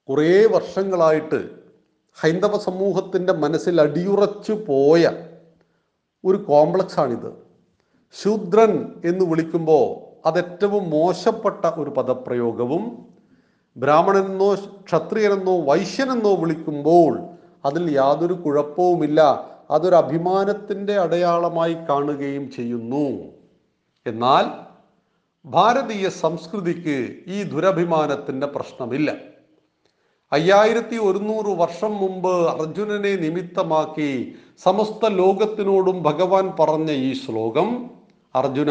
കുറേ 0.09 0.47
വർഷങ്ങളായിട്ട് 0.47 1.51
ഹൈന്ദവ 2.21 2.59
സമൂഹത്തിന്റെ 2.59 3.33
മനസ്സിൽ 3.33 3.81
അടിയുറച്ചു 3.81 4.53
പോയ 4.53 5.11
ഒരു 6.25 6.37
കോംപ്ലക്സ് 6.37 7.01
ആണിത് 7.01 7.45
ശൂദ്രൻ 8.23 9.03
എന്ന് 9.05 9.25
വിളിക്കുമ്പോൾ 9.25 10.05
അതേറ്റവും 10.29 10.91
മോശപ്പെട്ട 10.91 11.67
ഒരു 11.67 11.91
പദപ്രയോഗവും 11.91 13.07
ബ്രാഹ്മണനെന്നോ 13.77 14.55
ക്ഷത്രിയനെന്നോ 14.55 15.61
വൈശ്യനെന്നോ 15.61 16.35
വിളിക്കുമ്പോൾ 16.37 17.19
അതിൽ 17.65 17.91
യാതൊരു 17.97 18.33
കുഴപ്പവുമില്ല. 18.33 19.51
അതൊരു 19.71 19.95
അഭിമാനത്തിന്റെ 19.95 20.99
അടയാളമായി 20.99 21.75
കാണുകയും 21.75 22.51
ചെയ്യുന്നു. 22.51 23.33
എന്നാൽ 24.07 24.45
ഭാരതീയ 25.47 26.09
സംസ്കൃതിക്ക് 26.09 27.15
ഈ 27.27 27.43
ദുരഭിമാനത്തിന്റെ 27.43 28.47
പ്രശ്നമില്ല. 28.47 29.34
അയ്യായിരത്തി 30.35 30.97
ഒരുന്നൂറ് 31.07 31.51
വർഷം 31.63 31.93
മുമ്പ് 32.03 32.33
അർജുനനെ 32.53 33.11
നിമിത്തമാക്കി 33.25 34.13
സമസ്ത 34.65 35.09
ലോകത്തിനോടും 35.19 35.97
ഭഗവാൻ 36.07 36.47
പറഞ്ഞ 36.61 36.91
ഈ 37.09 37.11
ശ്ലോകം 37.23 37.69
അർജുന 38.35 38.71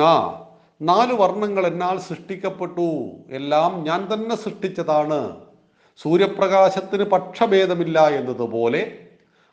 നാല് 0.82 1.14
വർണങ്ങൾ 1.22 1.64
എന്നാൽ 1.70 1.98
സൃഷ്ടിക്കപ്പെട്ടു. 2.08 2.88
എല്ലാം 3.40 3.72
ഞാൻ 3.88 4.02
തന്നെ 4.12 4.36
സൃഷ്ടിച്ചതാണ്. 4.44 5.22
സൂര്യപ്രകാശത്തിന് 6.00 7.06
പക്ഷഭേദമില്ല 7.14 8.00
എന്നതുപോലെ 8.20 8.84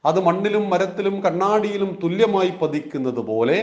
അത് 0.04 0.18
മണ്ണിലും 0.28 0.66
മരത്തിലും 0.72 1.16
കണ്ണാടിയിലും 1.26 1.92
തുല്യമായി 2.02 2.52
പതിക്കുന്നത് 2.61 3.22
പോലെ 3.30 3.58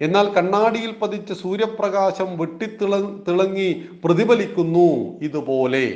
എന്നാൽ 0.00 0.26
കണ്ണാടിയിൽ 0.36 0.92
പതിച്ച 1.00 1.32
സൂര്യപ്രകാശം 1.44 2.28
വെട്ടിത്തിള 2.40 2.94
തിളങ്ങി 3.28 3.70
പ്രതിഫലിക്കുന്നു 4.04 4.88
ഇതുപോലെ. 5.28 5.86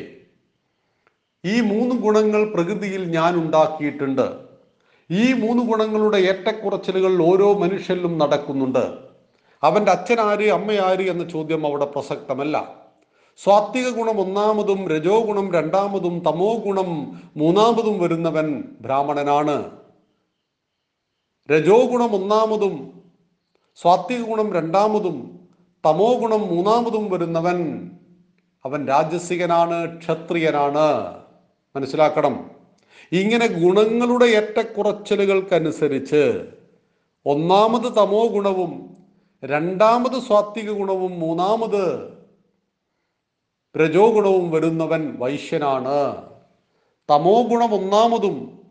ഈ 1.45 1.61
മൂന്ന് 1.61 1.95
ഗുണങ്ങൾ 1.95 2.55
പ്രകൃതിയിൽ 2.55 3.05
ഞാൻ 3.05 3.35
ഉണ്ടാക്കിയിട്ടുണ്ട്. 3.35 4.37
ഈ 5.11 5.33
മൂന്ന് 5.33 5.63
ഗുണങ്ങളുടെ 5.63 6.17
ഏറ്റക്കുറച്ചിലുകൾ 6.17 7.23
ഓരോ 7.23 7.55
മനുഷ്യരിലും 7.55 8.19
നടക്കുന്നുണ്ട്. 8.19 8.99
അവന്റെ 9.63 9.93
അച്ഛനാര് 9.93 10.51
അമ്മയാര് 10.51 11.01
എന്ന 11.01 11.29
ചോദ്യം 11.29 11.67
അവിടെ 11.67 11.85
പ്രസക്തമല്ല. 11.85 12.83
സ്വാത്വിക 13.45 13.89
ഗുണം 13.89 14.21
ഒന്നാമതും 14.21 14.89
രജോ 14.89 15.21
ഗുണം 15.21 15.53
രണ്ടാമതും 15.53 16.23
തമോ 16.27 16.55
ഗുണം 16.55 17.21
മൂന്നാമതും 17.37 17.99
വരുന്നവൻ 17.99 18.65
ബ്രാഹ്മണനാണ്. 18.81 19.71
രജോ 21.51 21.87
ഗുണം 21.87 22.15
ഒന്നാമതും 22.15 23.03
സ്വാത്വിക 23.77 24.21
ഗുണം 24.21 24.55
രണ്ടാമതും 24.55 25.41
തമോ 25.87 26.15
ഗുണം 26.15 26.41
മൂന്നാമതും 26.41 27.11
വരുന്നവൻ 27.11 27.91
അവൻ 28.65 28.89
രാജസികനാണ് 28.89 29.99
ക്ഷത്രിയനാണ്. 29.99 31.22
മനസ്സിലാക്കണം. 31.77 32.51
ഇങ്ങനെ 33.13 33.47
ഗുണങ്ങളുടെ 33.47 34.25
ഏറ്റക്കുറച്ചിലുകൾക്കനുസരിച്ച് 34.25 36.51
ഒന്നാമത് 37.27 37.83
തമോ 37.83 38.27
ഗുണവും 38.27 38.97
രണ്ടാമത് 39.45 40.23
സ്വാത്വിക 40.23 40.71
ഗുണവും 40.71 41.21
മൂന്നാമത് 41.21 42.13
രജോ 43.77 44.13
ഗുണവും 44.13 44.51
വരുന്നവൻ 44.51 45.17
വൈശ്യനാണ്. 45.19 46.23
തമോ 47.11 47.43
ഗുണം 47.43 47.75
ഒന്നാമതും 47.75 48.63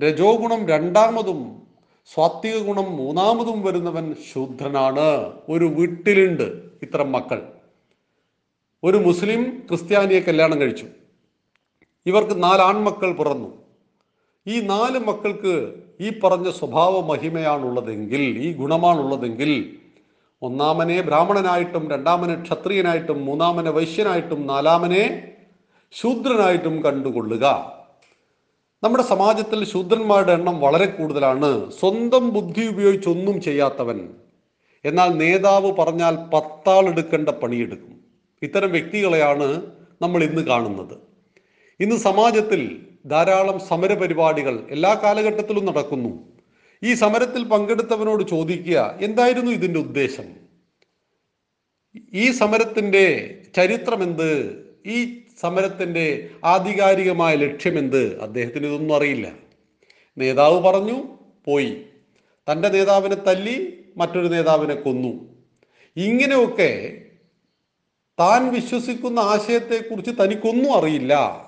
രജോ 0.00 0.36
ഗുണം 0.36 0.68
രണ്ടാമതും 0.68 1.66
സ്വാത്വിക 2.14 2.56
ഗുണം 2.56 2.96
മൂന്നാമതും 2.96 3.62
വരുന്നവൻ 3.62 4.14
ശൂദ്രനാണ് 4.32 5.32
ഒരു 5.48 5.64
വീട്ടിലുണ്ട് 5.64 6.62
ഇത്തരം 6.82 7.12
മക്കൾ. 7.12 7.52
ഒരു 8.84 8.96
മുസ്ലിം 8.96 9.66
ക്രിസ്ത്യാനിയെ 9.68 10.20
കല്യാണം 10.20 10.60
കഴിച്ചു. 10.60 10.86
ഇവർക്ക് 12.08 12.42
നാല് 12.42 12.60
ആൺമക്കൾ 12.60 13.12
പിറന്നു. 13.12 13.48
ഈ 14.46 14.60
നാല് 14.60 14.98
മക്കൾക്ക് 14.98 15.74
ഈ 16.00 16.20
പറഞ്ഞ 16.24 16.50
സ്വഭാവ 16.50 17.00
മഹിമയാണുള്ളതെങ്കിൽ 17.00 18.20
ഈ 18.20 18.52
ഗുണമാണുള്ളതെങ്കിൽ 18.52 19.76
ഒന്നാമനെ 20.42 21.00
ബ്രാഹ്മണനായിട്ടും 21.00 21.90
രണ്ടാമനെ 21.90 22.42
ക്ഷത്രിയനായിട്ടും 22.42 23.24
മൂന്നാമനെ 23.26 23.70
വൈശ്യനായിട്ടും 23.70 24.46
നാലാമനെ 24.46 25.32
ശൂദ്രനായിട്ടും 25.92 26.84
കണ്ടുകൊള്ളുക. 26.84 27.78
നമ്മുടെ 28.82 29.02
സമാജത്തിൽ 29.02 29.64
ശൂദ്രന്മാരുടെ 29.64 30.32
എണ്ണം 30.32 30.60
വളരെ 30.60 30.86
കൂടുതലാണ്. 30.86 31.72
സ്വന്തം 31.72 32.32
ബുദ്ധി 32.32 32.66
ഉപയോഗിച്ചൊന്നും 32.66 33.40
ചെയ്യാത്തവൻ. 33.40 34.08
എന്നാൽ 34.84 35.08
നേതാവ് 35.08 35.72
പറഞ്ഞാൽ 35.72 36.16
പത്താൾ 36.34 36.88
എടുക്കേണ്ട 36.88 37.28
പണിയെടുക്കും. 37.28 38.00
ഇത്തരം 38.42 38.70
വ്യക്തികളെയാണ് 38.70 39.62
നമ്മൾ 40.02 40.24
ഇന്ന് 40.24 40.42
കാണുന്നത്. 40.42 41.07
ഇന്ന് 41.80 41.96
സമാജത്തിൽ 41.96 42.86
ധാരാളം 43.06 43.60
സമരപരിപാടികൾ 43.60 44.66
എല്ലാ 44.70 45.00
കാലഘട്ടത്തിലും 45.04 45.66
നടക്കുന്നു. 45.66 46.28
ഈ 46.82 46.94
സമരത്തിൽ 46.94 47.44
പങ്കെടുത്തവനോട് 47.44 48.28
ചോദിക്കുക 48.28 48.98
എന്തായിരുന്നു 49.00 49.50
ഇതിന്റെ 49.50 49.80
ഉദ്ദേശം? 49.80 50.24
ഈ 52.12 52.30
സമരത്തിന്റെ 52.30 53.38
ചരിത്രമെന്ത്? 53.56 54.58
ഈ 54.86 55.22
സമരത്തിന്റെ 55.40 56.30
ആധികാരികമായ 56.44 57.34
ലക്ഷ്യമെന്ത്? 57.34 58.20
അദ്ദേഹത്തിന് 58.22 58.66
ഇതൊന്നും 58.66 58.96
അറിയില്ല. 58.96 59.32
നേതാവ് 60.18 60.60
പറഞ്ഞു 60.60 61.18
പോയി. 61.46 61.82
തന്റെ 62.52 62.68
നേതാവിനെ 62.68 63.14
തല്ലി 63.14 63.84
മറ്റൊരു 63.96 64.28
നേതാവിനെ 64.28 64.74
കൊന്നു. 64.74 65.28
ഇങ്ങനെയൊക്കെ 65.96 67.02
താൻ 68.20 68.52
വിശ്വസിക്കുന്ന 68.52 69.20
ആശയത്തെക്കുറിച്ച് 69.20 70.10
തനിക്കൊന്നും 70.10 70.72
അറിയില്ല. 70.72 71.44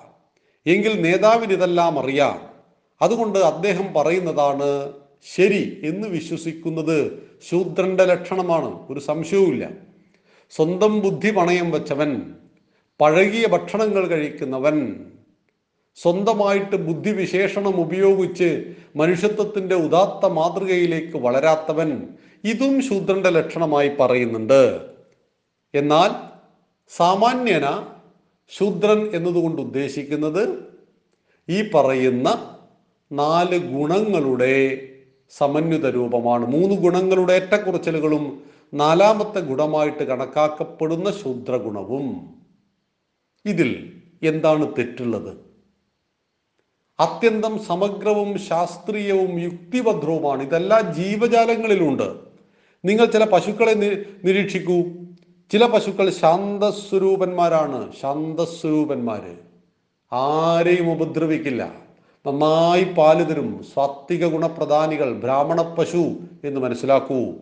എങ്കിൽ 0.65 1.01
നേതാവിന് 1.01 1.53
ഇതെല്ലാം 1.53 1.99
അറിയാം. 1.99 2.49
അതുകൊണ്ട് 3.01 3.39
അദ്ദേഹം 3.39 3.93
പറയുന്നതാണ് 3.93 4.93
ശരി 5.35 5.81
എന്ന് 5.83 6.07
വിശ്വസിക്കുന്നത് 6.07 7.29
ശൂദ്രന്റെ 7.49 8.05
ലക്ഷണമാണ്. 8.05 8.91
ഒരു 8.91 8.99
സംശയവുമില്ല. 8.99 9.69
സ്വന്തം 10.55 10.99
ബുദ്ധി 10.99 11.31
പണയം 11.31 11.71
വെച്ചവൻ 11.71 12.35
പഴകിയ 13.01 13.47
ഭക്ഷണങ്ങൾ 13.47 14.07
കഴിക്കുന്നവൻ 14.07 15.05
സ്വന്തമായിട്ട് 15.95 16.75
ബുദ്ധിവിശേഷണം 16.75 17.81
ഉപയോഗിച്ച് 17.81 18.75
മനുഷ്യത്വത്തിന്റെ 18.95 19.75
ഉദാത്ത 19.75 20.25
മാതൃകയിലേക്ക് 20.25 21.17
വളരാത്തവൻ 21.17 22.07
ഇതും 22.43 22.81
ശൂദ്രന്റെ 22.81 23.29
ലക്ഷണമായി 23.29 23.89
പറയുന്നുണ്ട്. 23.99 24.81
എന്നാൽ 25.75 26.09
സാമാന്യന 26.95 27.87
ശൂദ്രൻ 28.57 29.15
എന്നതുകൊണ്ട് 29.15 29.61
ഉദ്ദേശിക്കുന്നത് 29.61 30.63
ഈ 31.49 31.71
പറയുന്ന 31.71 32.57
നാല് 33.11 33.57
ഗുണങ്ങളുടെ 33.57 34.87
സമന്വിത 35.37 35.89
രൂപമാണ്. 35.89 36.45
മൂന്ന് 36.45 36.75
ഗുണങ്ങളുടെ 36.75 37.33
ഏറ്റക്കുറച്ചിലുകളും 37.33 38.43
നാലാമത്തെ 38.73 39.39
ഗുണമായിട്ട് 39.39 40.03
കണക്കാക്കപ്പെടുന്ന 40.03 41.11
ശൂദ്രഗുണവും. 41.11 42.35
ഇതിൽ 43.45 44.01
എന്താണ് 44.23 44.73
തെറ്റുള്ളത്? 44.77 45.37
അത്യന്തം 46.99 47.63
സമഗ്രവും 47.63 48.39
ശാസ്ത്രീയവും 48.39 49.39
യുക്തിഭദ്രവുമാണ്. 49.39 50.43
ഇതെല്ലാ 50.43 50.81
ജീവജാലങ്ങളിലുണ്ട്. 50.81 52.15
നിങ്ങൾ 52.85 53.05
ചില 53.05 53.25
പശുക്കളെ 53.25 53.73
നിരീക്ഷിക്കൂ. 54.23 55.00
ചില 55.51 55.65
പശുക്കൾ 55.65 56.09
ശാന്തസ്വരൂപന്മാരാണ്. 56.09 57.91
ശാന്തസ്വരൂപന്മാര്. 58.01 59.35
ആരെയും 60.13 60.91
ഉപദ്രവിക്കില്ല. 60.91 61.71
നന്നായി 62.27 62.83
പാൽ 62.83 63.23
തരും 63.23 63.65
സാത്വിക 63.73 64.25
ഗുണപ്രധാനികൾ 64.25 65.13
ബ്രാഹ്മണ 65.13 65.61
പശു 65.61 66.15
എന്ന് 66.43 66.61
മനസ്സിലാക്കൂ. 66.61 67.33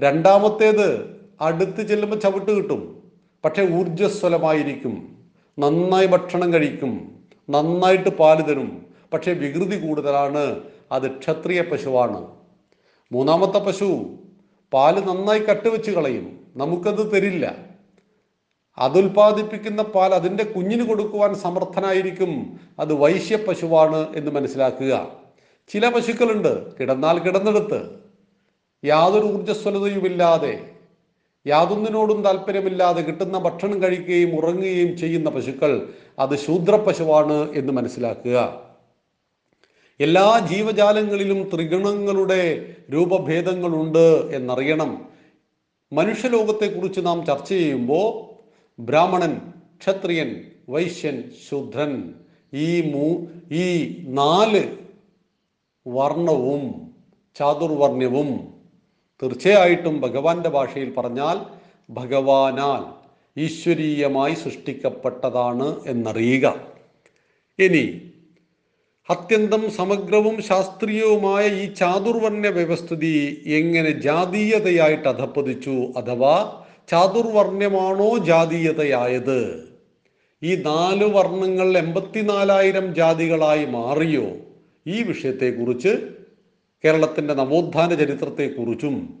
രണ്ടാമത്തേത് 0.00 1.16
അടുത്ത് 1.40 1.88
ചെല്ലുമ്പോൾ 1.88 2.16
ചവിട്ട് 2.16 2.50
കിട്ടും. 2.50 3.02
പക്ഷെ 3.44 3.62
ഊർജസ്വലമായിരിക്കും. 3.62 5.18
നന്നായി 5.58 6.06
ഭക്ഷണം 6.06 6.52
കഴിക്കും. 6.52 7.18
നന്നായിട്ട് 7.50 8.08
പാൽ 8.08 8.42
തരും. 8.42 8.86
പക്ഷെ 9.12 9.32
വികൃതി 9.32 9.88
കൂടുതലാണ്. 9.88 10.60
അത് 10.92 11.18
ക്ഷത്രിയ 11.18 11.62
പശുവാണ്. 11.62 12.26
മൂന്നാമത്തെ 13.12 13.58
പശു 13.58 14.16
പാൽ 14.72 15.04
നന്നായി 15.04 15.38
കട്ടുവെച്ച് 15.38 15.90
കളയും. 15.90 16.37
നമുക്കത് 16.58 17.12
തരില്ല. 17.12 17.56
അതുൽപാദിപ്പിക്കുന്ന 18.78 19.82
പാൽ 19.82 20.14
അതിന്റെ 20.14 20.44
കുഞ്ഞിന് 20.44 20.88
കൊടുക്കുവാൻ 20.88 21.34
സമർത്ഥനായിരിക്കും. 21.34 22.60
അത് 22.78 22.92
വൈശ്യ 22.92 23.36
പശുവാണ് 23.36 24.06
എന്ന് 24.16 24.30
മനസ്സിലാക്കുക. 24.30 25.12
ചില 25.68 25.88
പശുക്കളുണ്ട്. 25.88 26.78
കിടന്നാൽ 26.78 27.18
കിടന്നെടുത്ത്. 27.18 27.80
യാതൊരു 28.84 29.24
ഊർജസ്വലതയുമില്ലാതെ 29.24 30.70
യാതൊന്നിനോടും 31.46 32.22
താല്പര്യമില്ലാതെ 32.22 33.02
കിട്ടുന്ന 33.02 33.38
ഭക്ഷണം 33.38 33.82
കഴിക്കുകയും 33.82 34.36
ഉറങ്ങുകയും 34.36 34.98
ചെയ്യുന്ന 34.98 35.30
പശുക്കൾ 35.30 35.88
അത് 36.18 36.36
ശൂദ്ര 36.36 36.76
പശുവാണ് 36.76 37.52
എന്ന് 37.52 37.72
മനസ്സിലാക്കുക. 37.72 38.62
എല്ലാ 40.00 40.48
ജീവജാലങ്ങളിലും 40.52 41.50
ത്രിഗുണങ്ങളുടെ 41.54 42.76
രൂപഭേദങ്ങളുണ്ട് 42.92 44.30
എന്നറിയണം. 44.36 45.17
മനുഷ്യലോകത്തെക്കുറിച്ച് 45.92 47.00
നാം 47.06 47.26
ചർച്ച 47.26 47.48
ചെയ്യുമ്പോൾ 47.48 48.08
ബ്രാഹ്മണൻ 48.78 49.52
ക്ഷത്രിയൻ 49.82 50.30
വൈശ്യൻ 50.68 51.30
ശൂദ്രൻ 51.48 52.14
ഈ 52.52 52.90
മൂ 52.90 53.06
ഈ 53.50 53.64
നാല് 54.08 54.62
വർണവും 55.86 56.90
ചാതുർവർണ്യവും 57.36 58.28
തീർച്ചയായിട്ടും 59.22 60.00
ഭഗവാന്റെ 60.00 60.48
ഭാഷയിൽ 60.48 60.94
പറഞ്ഞാൽ 60.94 61.38
ഭഗവാനാൽ 61.90 62.82
ഈശ്വരീയമായി 63.36 64.34
സൃഷ്ടിക്കപ്പെട്ടതാണ് 64.34 65.68
എന്നറിയുക. 65.86 66.46
ഇനി 67.58 67.84
അത്യന്തം 69.10 69.70
സമഗ്രവും 69.70 70.42
ശാസ്ത്രീയവുമായ 70.42 71.46
ഈ 71.46 71.74
ചാതുർവർണ 71.74 72.46
വ്യവസ്ഥിതി 72.48 73.42
എങ്ങനെ 73.46 73.90
ജാതീയതയായിട്ട് 73.90 75.08
അധപ്പതിച്ചു 75.08 75.70
അഥവാ 75.70 76.62
ചാതുർവർണമാണോ 76.88 78.18
ജാതീയതയായത്? 78.18 79.68
ഈ 80.42 80.54
നാല് 80.56 81.04
വർണങ്ങൾ 81.04 81.78
എൺപത്തിനാലായിരം 81.78 82.94
ജാതികളായി 82.94 83.64
മാറിയോ? 83.64 84.36
ഈ 84.86 85.02
വിഷയത്തെക്കുറിച്ച് 85.02 85.98
കേരളത്തിന്റെ 86.84 87.34
നവോത്ഥാന 87.34 87.94
ചരിത്രത്തെക്കുറിച്ചും 87.94 89.18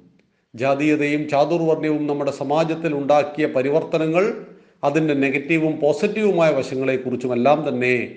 ജാതീയതയും 0.54 1.28
ചാതുർവർണയവും 1.28 2.06
നമ്മുടെ 2.06 2.30
സമാജത്തിൽ 2.30 2.94
ഉണ്ടാക്കിയ 2.94 3.46
പരിവർത്തനങ്ങൾ 3.46 4.46
അതിന്റെ 4.84 5.14
നെഗറ്റീവും 5.14 5.80
പോസിറ്റീവുമായ 5.80 6.50
വശങ്ങളെക്കുറിച്ചും 6.50 7.32
എല്ലാം 7.32 7.68
തന്നെ 7.68 8.16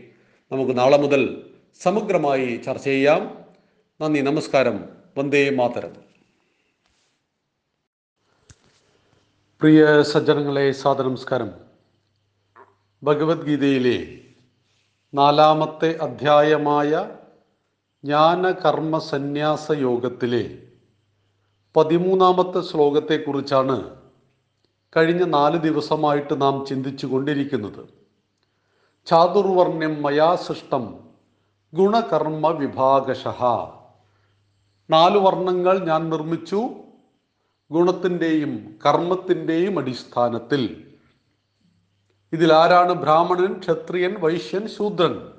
നമുക്ക് 0.52 0.78
നാളെ 0.78 0.98
മുതൽ 0.98 1.51
സമഗ്രമായി 1.80 2.58
ചർച്ച 2.58 2.86
ചെയ്യാം. 2.86 3.46
നന്ദി 4.02 4.22
നമസ്കാരം. 4.22 4.90
വന്ദേ 5.18 5.50
മാതരം. 5.50 5.94
പ്രിയ 9.62 10.04
സജ്ജനങ്ങളെ 10.04 10.72
സാദനമസ്കാരം 10.72 11.52
ഭഗവത്ഗീതയിലെ 13.04 14.22
നാലാമത്തെ 15.14 15.98
അധ്യായമായ 15.98 17.18
ജ്ഞാനകർമ്മ 18.06 19.00
സന്യാസ 19.00 19.72
യോഗത്തിലെ 19.72 20.64
പതിമൂന്നാമത്തെ 21.76 22.62
ശ്ലോകത്തെക്കുറിച്ചാണ് 22.62 24.02
കഴിഞ്ഞ 24.98 25.24
നാല് 25.24 25.58
ദിവസമായിട്ട് 25.58 26.42
നാം 26.42 26.66
ചിന്തിച്ചു 26.66 27.06
കൊണ്ടിരിക്കുന്നത് 27.06 27.90
ചാതുർവർണ്യം 29.06 30.02
മയാ 30.02 30.36
സൃഷ്ടം 30.36 31.11
ഗുണകർമ്മ 31.74 32.48
വിഭാഗശ 32.48 33.28
നാല് 34.90 35.18
വർണങ്ങൾ 35.18 35.80
ഞാൻ 35.80 36.10
നിർമ്മിച്ചു 36.10 36.70
ഗുണത്തിന്റെയും 37.72 38.80
കർമ്മത്തിന്റെയും 38.86 39.80
അടിസ്ഥാനത്തിൽ. 39.80 40.94
ഇതിൽ 42.34 42.34
ഇതിലാരാണ് 42.34 42.94
ബ്രാഹ്മണൻ 42.94 43.60
ക്ഷത്രിയൻ 43.60 44.20
വൈശ്യൻ 44.20 44.68
ശൂദ്രൻ? 44.68 45.32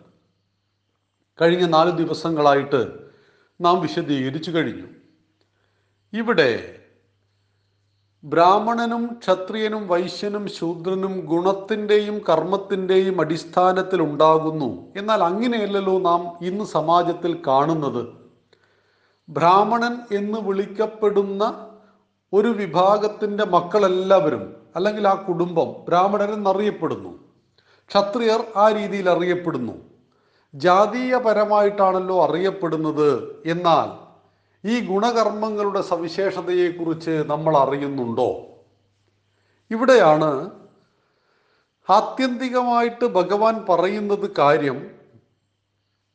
കഴിഞ്ഞ 1.40 1.66
നാല് 1.66 1.90
ദിവസങ്ങളായിട്ട് 1.90 3.10
നാം 3.60 3.80
വിശദീകരിച്ചു 3.80 4.50
കഴിഞ്ഞു. 4.50 4.86
ഇവിടെ 6.12 6.81
ബ്രാഹ്മണനും 8.24 9.18
ക്ഷത്രിയനും 9.20 9.88
വൈശ്യനും 9.88 10.48
ശൂദ്രനും 10.48 11.20
ഗുണത്തിന്റെയും 11.20 12.22
കർമ്മത്തിന്റെയും 12.28 13.20
അടിസ്ഥാനത്തിൽ 13.20 14.02
ഉണ്ടാകുന്നു. 14.02 14.86
എന്നാൽ 14.96 15.22
അങ്ങനെയല്ലല്ലോ 15.22 15.98
നാം 15.98 16.46
ഇന്ന് 16.46 16.64
സമാജത്തിൽ 16.64 17.42
കാണുന്നത്. 17.46 18.06
ബ്രാഹ്മണൻ 19.28 20.16
എന്ന് 20.16 20.38
വിളിക്കപ്പെടുന്ന 20.38 21.66
ഒരു 22.32 22.48
വിഭാഗത്തിന്റെ 22.48 23.44
മക്കളെല്ലാവരും 23.44 24.56
അല്ലെങ്കിൽ 24.76 25.08
ആ 25.08 25.14
കുടുംബം 25.14 25.84
ബ്രാഹ്മണൻ 25.88 26.34
എന്നറിയപ്പെടുന്നു 26.34 27.18
ക്ഷത്രിയർ 27.90 28.44
ആ 28.56 28.70
രീതിയിൽ 28.70 29.10
അറിയപ്പെടുന്നു. 29.10 29.72
ജാതീയപരമായിട്ടാണല്ലോ 30.54 32.24
അറിയപ്പെടുന്നത്. 32.24 33.42
എന്നാൽ 33.46 34.01
ഈ 34.64 34.80
ഗുണകർമ്മങ്ങളുടെ 34.80 35.82
സവിശേഷതയെക്കുറിച്ച് 35.82 37.24
നമ്മൾ 37.26 37.56
അറിയുന്നുണ്ടോ 37.56 38.58
ഇവിടെയാണ് 39.70 40.50
ആത്യന്തികമായിട്ട് 41.90 43.06
ഭഗവാൻ 43.06 43.64
പറയുന്നത് 43.68 44.30
കാര്യം 44.38 44.90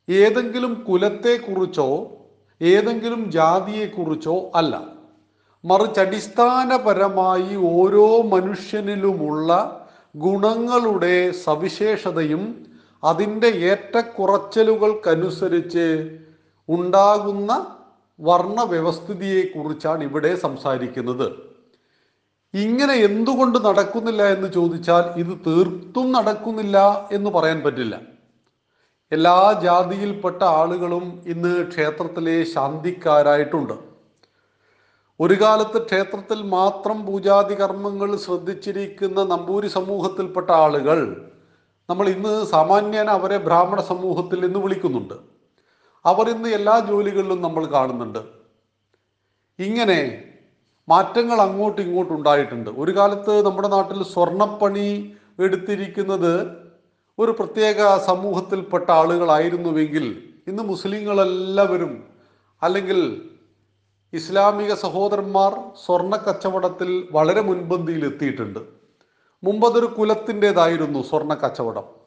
ഏതെങ്കിലും 0.08 0.84
കുലത്തെക്കുറിച്ചോ 0.88 2.18
ഏതെങ്കിലും 2.62 3.30
ജാതിയെക്കുറിച്ചോ 3.30 4.50
അല്ല. 4.54 4.98
മറിച്ച് 5.64 6.00
അടിസ്ഥാനപരമായി 6.00 7.58
ഓരോ 7.72 8.22
മനുഷ്യനിലുമുള്ള 8.22 9.82
ഗുണങ്ങളുടെ 10.16 11.30
സവിശേഷതയും 11.30 12.66
അതിന്റെ 13.04 13.46
ഏറ്റക്കുറച്ചലുകൾക്കനുസരിച്ച് 13.46 16.18
ഉണ്ടാകുന്ന 16.68 17.77
വർണവ്യവസ്ഥിതിയെക്കുറിച്ചാണ് 18.18 20.04
ഇവിടെ 20.04 20.34
സംസാരിക്കുന്നത്. 20.34 21.28
ഇങ്ങനെ 22.54 22.94
എന്തുകൊണ്ട് 22.94 23.58
നടക്കുന്നില്ല 23.64 24.22
എന്ന് 24.34 24.48
ചോദിച്ചാൽ 24.52 25.04
ഇത് 25.22 25.32
തീർത്തും 25.46 26.12
നടക്കുന്നില്ല 26.12 27.08
എന്ന് 27.12 27.30
പറയാൻ 27.30 27.60
പറ്റില്ല. 27.64 28.00
എല്ലാ 29.12 29.60
ജാതിയിൽപ്പെട്ട 29.62 30.42
ആളുകളും 30.42 31.04
ഇന്ന് 31.26 31.52
ക്ഷേത്രത്തിലെ 31.68 32.44
ശാന്തിക്കാരായിട്ടുണ്ട്. 32.54 33.76
ഒരു 35.20 35.34
കാലത്ത് 35.34 35.78
ക്ഷേത്രത്തിൽ 35.86 36.42
മാത്രം 36.42 37.06
പൂജാതി 37.06 37.54
കർമ്മങ്ങൾ 37.54 38.16
ശ്രദ്ധിച്ചിരിക്കുന്ന 38.16 39.24
നമ്പൂരി 39.24 39.68
സമൂഹത്തിൽപ്പെട്ട 39.68 40.50
ആളുകൾ 40.50 40.98
നമ്മൾ 41.88 42.08
ഇന്ന് 42.08 42.46
സാമാന്യേന 42.46 43.10
അവരെ 43.10 43.38
ബ്രാഹ്മണ 43.38 43.80
സമൂഹത്തിൽ 43.80 44.44
എന്ന് 44.44 44.58
വിളിക്കുന്നുണ്ട്. 44.58 45.16
അവർ 46.10 46.26
ഇന്ന് 46.34 46.48
എല്ലാ 46.48 46.74
ജോലികളിലും 46.88 47.40
നമ്മൾ 47.42 47.64
കാണുന്നുണ്ട്. 47.66 48.18
ഇങ്ങനെ 49.58 49.98
മാറ്റങ്ങൾ 50.88 51.38
അങ്ങോട്ടും 51.40 51.82
ഇങ്ങോട്ടും 51.82 52.14
ഉണ്ടായിട്ടുണ്ട്. 52.16 52.70
ഒരു 52.82 52.92
കാലത്ത് 52.98 53.46
നമ്മുടെ 53.46 53.68
നാട്ടിൽ 53.68 54.02
സ്വർണപ്പണി 54.02 54.88
എടുത്തിരിക്കുന്നത് 55.38 56.32
ഒരു 57.18 57.32
പ്രത്യേക 57.38 57.96
സമൂഹത്തിൽപ്പെട്ട 58.06 58.90
ആളുകളായിരുന്നുവെങ്കിൽ 58.90 60.06
ഇന്ന് 60.48 60.62
മുസ്ലിങ്ങളെല്ലാവരും 60.62 61.92
അല്ലെങ്കിൽ 62.62 62.98
ഇസ്ലാമിക 64.12 64.74
സഹോദരന്മാർ 64.74 65.52
സ്വർണ 65.84 66.16
കച്ചവടത്തിൽ 66.16 66.90
വളരെ 67.12 67.40
മുൻപന്തിയിൽ 67.40 68.04
എത്തിയിട്ടുണ്ട്. 68.04 68.60
മുമ്പതൊരു 69.42 69.86
കുലത്തിന്റെതായിരുന്നു 69.86 71.00
സ്വർണ 71.10 71.34
കച്ചവടം. 71.34 71.97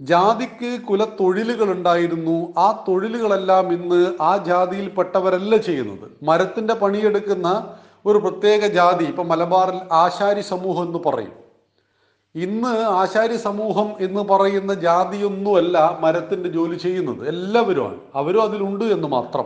ജാതിക്ക് 0.00 0.80
കുലത്തൊഴിലുകൾ 0.80 1.72
ഉണ്ടായിരുന്നു 1.72 2.54
ആ 2.58 2.84
തൊഴിലുകളെല്ലാം 2.88 3.72
ഇന്ന് 3.72 4.14
ആ 4.20 4.36
ജാതിയിൽപ്പെട്ടവരല്ല 4.36 5.56
ചെയ്യുന്നത്. 5.56 6.10
മരത്തിന്റെ 6.22 6.74
പണിയെടുക്കുന്ന 6.74 7.74
ഒരു 8.06 8.18
പ്രത്യേക 8.18 8.66
ജാതി 8.66 9.04
ഇപ്പൊ 9.04 9.22
മലബാറിൽ 9.22 9.92
ആശാരി 9.92 10.40
സമൂഹം 10.40 10.86
എന്ന് 10.86 10.98
പറയും. 10.98 11.32
ഇന്ന് 12.34 12.68
ആശാരി 12.68 13.36
സമൂഹം 13.36 13.92
എന്ന് 14.00 14.20
പറയുന്ന 14.20 14.74
ജാതിയൊന്നുമല്ല 14.74 15.98
മരത്തിന്റെ 16.00 16.48
ജോലി 16.48 16.74
ചെയ്യുന്നത്. 16.74 17.28
എല്ലാവരുമാണ്. 17.28 18.00
അവരും 18.14 18.42
അതിലുണ്ട് 18.42 18.84
എന്ന് 18.84 19.08
മാത്രം. 19.08 19.44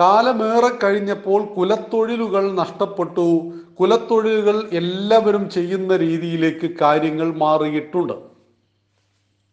കാലമേറെ 0.00 0.70
കഴിഞ്ഞപ്പോൾ 0.84 1.44
കുലത്തൊഴിലുകൾ 1.44 2.52
നഷ്ടപ്പെട്ടു. 2.52 3.52
കുലത്തൊഴിലുകൾ 3.80 4.68
എല്ലാവരും 4.72 5.50
ചെയ്യുന്ന 5.50 5.96
രീതിയിലേക്ക് 5.96 6.70
കാര്യങ്ങൾ 6.80 7.34
മാറിയിട്ടുണ്ട്. 7.34 8.33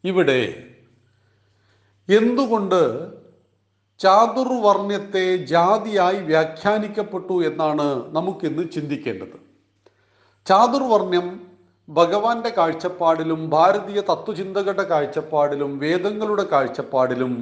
ഇവിടെ 0.04 0.72
എന്തുകൊണ്ട് 2.10 3.12
ചാതുർവർണ്യത്തെ 4.00 5.38
ജാതിയായി 5.38 6.18
വ്യാഖ്യാനിക്കപ്പെട്ടു 6.18 7.44
എന്നാണ് 7.46 8.16
നമുക്കിന്ന് 8.16 8.72
ചിന്തിക്കേണ്ടത്? 8.72 9.38
ചാതുർവർണ്യം 10.46 11.40
ഭഗവാന്റെ 11.90 12.50
കാഴ്ചപ്പാടിലും 12.50 13.50
ഭാരതീയ 13.50 14.02
തത്വചിന്തകളുടെ 14.02 14.84
കാഴ്ചപ്പാടിലും 14.84 15.80
വേദങ്ങളുടെ 15.80 16.44
കാഴ്ചപ്പാടിലും 16.44 17.34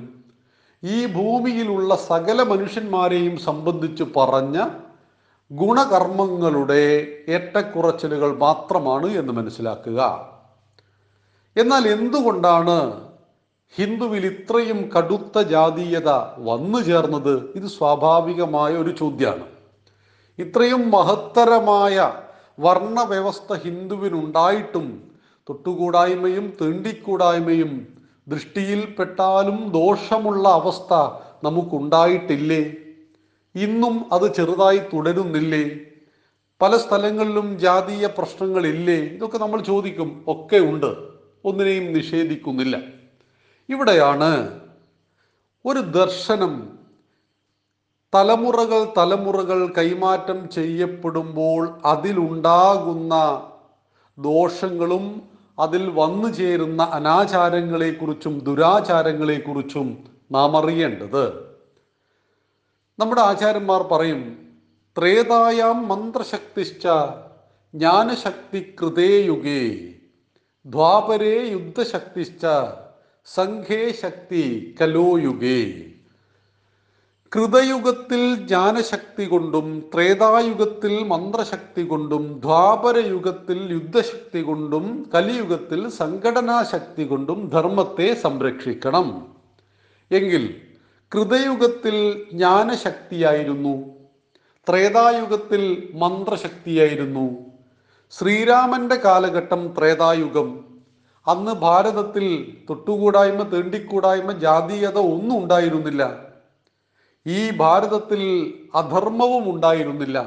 ഈ 0.84 1.06
ഭൂമിയിലുള്ള 1.06 1.96
സകല 1.96 2.42
മനുഷ്യന്മാരെയും 2.42 3.38
സംബന്ധിച്ച് 3.38 4.04
പറഞ്ഞ 4.18 4.68
ഗുണകർമ്മങ്ങളുടെ 5.52 6.84
ഏറ്റക്കുറച്ചിലുകൾ 7.28 8.38
മാത്രമാണ് 8.38 9.06
എന്ന് 9.06 9.34
മനസ്സിലാക്കുക. 9.34 10.29
എന്നാൽ 11.60 11.88
എന്തുകൊണ്ടാണ് 11.88 13.10
ഹിന്ദുവിൽ 13.76 14.26
ഇത്രയും 14.26 14.90
കടുത്ത 14.98 15.40
ജാതീയത 15.40 16.10
വന്നു 16.38 16.80
ചേർന്നത്? 16.82 17.52
ഇത് 17.56 17.68
സ്വാഭാവികമായ 17.68 18.76
ഒരു 18.76 18.90
ചോദ്യമാണ്. 18.90 19.46
ഇത്രയും 20.40 20.92
മഹത്തരമായ 20.92 22.14
വർണവ്യവസ്ഥ 22.60 23.54
ഹിന്ദുവിനുണ്ടായിട്ടും 23.54 25.04
തൊട്ടുകൂടായ്മയും 25.50 26.58
തീണ്ടിക്കൂടായ്മയും 26.62 27.88
ദൃഷ്ടിയിൽപ്പെട്ടാലും 28.28 29.72
ദോഷമുള്ള 29.72 30.50
അവസ്ഥ 30.50 30.94
നമുക്കുണ്ടായിട്ടില്ലേ? 31.44 32.74
ഇന്നും 33.56 34.14
അത് 34.14 34.34
ചെറുതായി 34.34 34.78
തുടരുന്നില്ലേ? 34.78 35.80
പല 36.62 36.78
സ്ഥലങ്ങളിലും 36.78 37.60
ജാതീയ 37.60 38.08
പ്രശ്നങ്ങളില്ലേ? 38.08 38.96
ഇതൊക്കെ 38.96 39.38
നമ്മൾ 39.38 39.62
ചോദിക്കും. 39.62 40.24
ഒക്കെ 40.28 40.58
ഉണ്ട്. 40.58 41.09
ഒന്നിനെയും 41.46 41.94
നിഷേധിക്കുന്നില്ല. 41.94 42.76
ഇവിടെയാണ് 43.70 44.62
ഒരു 45.66 45.80
ദർശനം 45.80 46.80
തലമുറകൾ 48.16 48.94
തലമുറകൾ 48.98 49.74
കൈമാറ്റം 49.78 50.50
ചെയ്യപ്പെടുമ്പോൾ 50.50 51.82
അതിലുണ്ടാകുന്ന 51.86 53.14
ദോഷങ്ങളും 54.18 55.30
അതിൽ 55.60 55.90
വന്നു 55.90 56.34
ചേരുന്ന 56.34 56.84
അനാചാരങ്ങളെക്കുറിച്ചും 56.84 58.40
ദുരാചാരങ്ങളെക്കുറിച്ചും 58.40 60.04
നാം 60.32 60.58
അറിയേണ്ടത്. 60.58 61.50
നമ്മുടെ 63.00 63.22
ആചാര്യന്മാർ 63.22 63.82
പറയും 63.84 64.50
ത്രേതായാം 64.98 65.88
മന്ത്രശക്തിശ്ച 65.88 66.88
ജ്ഞാനശക്തി 67.74 68.76
കൃതേ 68.82 69.22
യുഗേ 69.26 69.96
ദ്വാപരേ 70.70 71.52
യുദ്ധശക്തിശ്ച 71.52 72.46
സംഘേ 73.28 73.92
ശക്തി 73.92 74.76
കലോയുഗേ. 74.82 75.62
കൃതയുഗത്തിൽ 77.32 78.36
ജ്ഞാനശക്തി 78.36 79.26
കൊണ്ടും 79.26 79.90
ത്രേതായുഗത്തിൽ 79.94 81.04
മന്ത്രശക്തി 81.04 81.84
കൊണ്ടും 81.84 82.40
ദ്വാപരയുഗത്തിൽ 82.40 83.72
യുദ്ധശക്തി 83.72 84.42
കൊണ്ടും 84.42 85.10
കലിയുഗത്തിൽ 85.16 85.90
സംഘടനാശക്തി 85.90 87.08
കൊണ്ടും 87.08 87.50
ധർമ്മത്തെ 87.50 88.14
സംരക്ഷിക്കണം. 88.14 89.08
എങ്കിൽ 90.12 90.44
കൃതയുഗത്തിൽ 91.12 91.98
ജ്ഞാനശക്തിയായിരുന്നു 92.34 93.76
ത്രേതായുഗത്തിൽ 94.68 95.64
മന്ത്രശക്തിയായിരുന്നു 95.94 97.49
ശ്രീരാമന്റെ 98.12 98.96
കാലഘട്ടം 98.96 99.76
ത്രേതായുഗം 99.78 100.66
അന്ന് 101.28 101.52
ഭാരതത്തിൽ 101.52 102.26
തൊട്ടുകൂടായ്മ 102.70 103.44
തേണ്ടിക്കൂടായ്മ 103.44 104.32
ജാതീയത 104.32 104.98
ഒന്നും 104.98 105.38
ഉണ്ടായിരുന്നില്ല. 105.38 106.04
ഈ 107.28 107.52
ഭാരതത്തിൽ 107.58 108.22
അധർമ്മവും 108.76 109.56
ഉണ്ടായിരുന്നില്ല. 109.56 110.18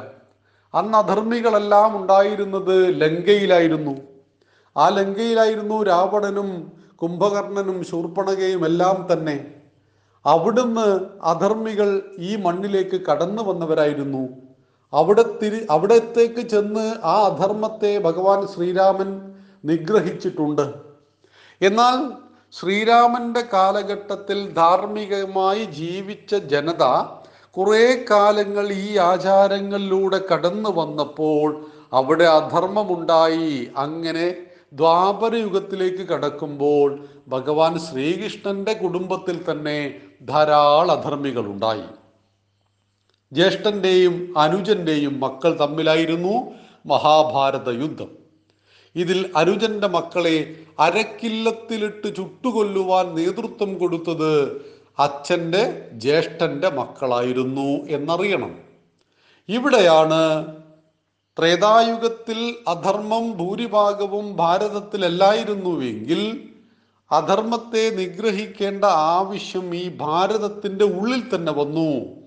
അന്ന് 0.75 0.99
അധർമ്മികളെല്ലാം 0.99 2.01
ഉണ്ടായിരുന്നത് 2.01 3.01
ലങ്കയിലായിരുന്നു. 3.01 3.95
ആ 4.77 4.89
ലങ്കയിലായിരുന്നു 4.89 5.83
രാവണനും 5.83 6.73
കുംഭകർണനും 6.97 7.85
ശൂർപ്പണകയും 7.85 8.65
എല്ലാം 8.65 9.09
തന്നെ. 9.13 9.45
അവിടുന്ന് 10.27 11.01
അധർമ്മികൾ 11.23 12.03
ഈ 12.19 12.37
മണ്ണിലേക്ക് 12.37 13.01
കടന്നു 13.01 13.43
വന്നവരായിരുന്നു. 13.43 14.29
അവിടെ 14.93 15.25
തിരി 15.41 15.61
അവിടത്തേക്ക് 15.71 16.43
ചെന്ന് 16.53 16.87
ആ 17.13 17.15
അധർമ്മത്തെ 17.29 17.93
ഭഗവാൻ 18.07 18.41
ശ്രീരാമൻ 18.55 19.11
നിഗ്രഹിച്ചിട്ടുണ്ട്. 19.65 20.67
എന്നാൽ 21.61 21.99
ശ്രീരാമന്റെ 22.59 23.43
കാലഘട്ടത്തിൽ 23.53 24.39
ധാർമ്മികമായി 24.61 25.65
ജീവിച്ച 25.81 26.35
ജനത 26.53 26.85
കുറേ 27.57 27.85
കാലങ്ങൾ 28.11 28.67
ഈ 28.73 28.97
ആചാരങ്ങളിലൂടെ 28.97 30.21
കടന്നു 30.31 30.71
വന്നപ്പോൾ 30.71 31.49
അവിടെ 31.93 32.25
അധർമ്മമുണ്ടായി. 32.39 33.71
അങ്ങനെ 33.85 34.27
ദ്വാപര 34.81 35.33
യുഗത്തിലേക്ക് 35.37 36.05
കടക്കുമ്പോൾ 36.09 36.91
ഭഗവാൻ 37.29 37.73
ശ്രീകൃഷ്ണന്റെ 37.87 38.75
കുടുംബത്തിൽ 38.83 39.37
തന്നെ 39.49 39.79
ധാരാളം 40.31 40.93
അധർമ്മികൾ 40.97 41.45
ഉണ്ടായി 41.47 41.85
ജ്യേഷ്ഠന്റെയും 43.33 44.39
അനുജന്റെയും 44.39 45.21
മക്കൾ 45.21 45.61
തമ്മിലായിരുന്നു 45.61 46.53
മഹാഭാരത 46.87 47.69
യുദ്ധം. 47.69 48.09
ഇതിൽ 48.97 49.33
അനുജന്റെ 49.37 49.87
മക്കളെ 49.87 50.55
അരക്കില്ലത്തിലിട്ട് 50.79 52.17
ചുട്ടുകൊല്ലുവാൻ 52.17 53.15
നേതൃത്വം 53.15 53.79
കൊടുത്തത് 53.79 54.65
അച്ഛന്റെ 54.99 55.89
ജ്യേഷ്ഠന്റെ 55.93 56.71
മക്കളായിരുന്നു 56.71 57.89
എന്നറിയണം. 57.89 58.59
ഇവിടെയാണ് 59.49 60.47
ത്രേതായുഗത്തിൽ 61.39 62.57
അധർമ്മം 62.69 63.37
ഭൂരിഭാഗവും 63.37 64.37
ഭാരതത്തിലല്ലായിരുന്നുവെങ്കിൽ 64.37 66.51
അധർമ്മത്തെ 67.13 67.91
നിഗ്രഹിക്കേണ്ട 67.91 68.85
ആവശ്യം 68.85 69.75
ഈ 69.75 69.97
ഭാരതത്തിന്റെ 69.97 70.85
ഉള്ളിൽ 70.85 71.35
തന്നെ 71.35 71.53
വന്നു. 71.53 72.22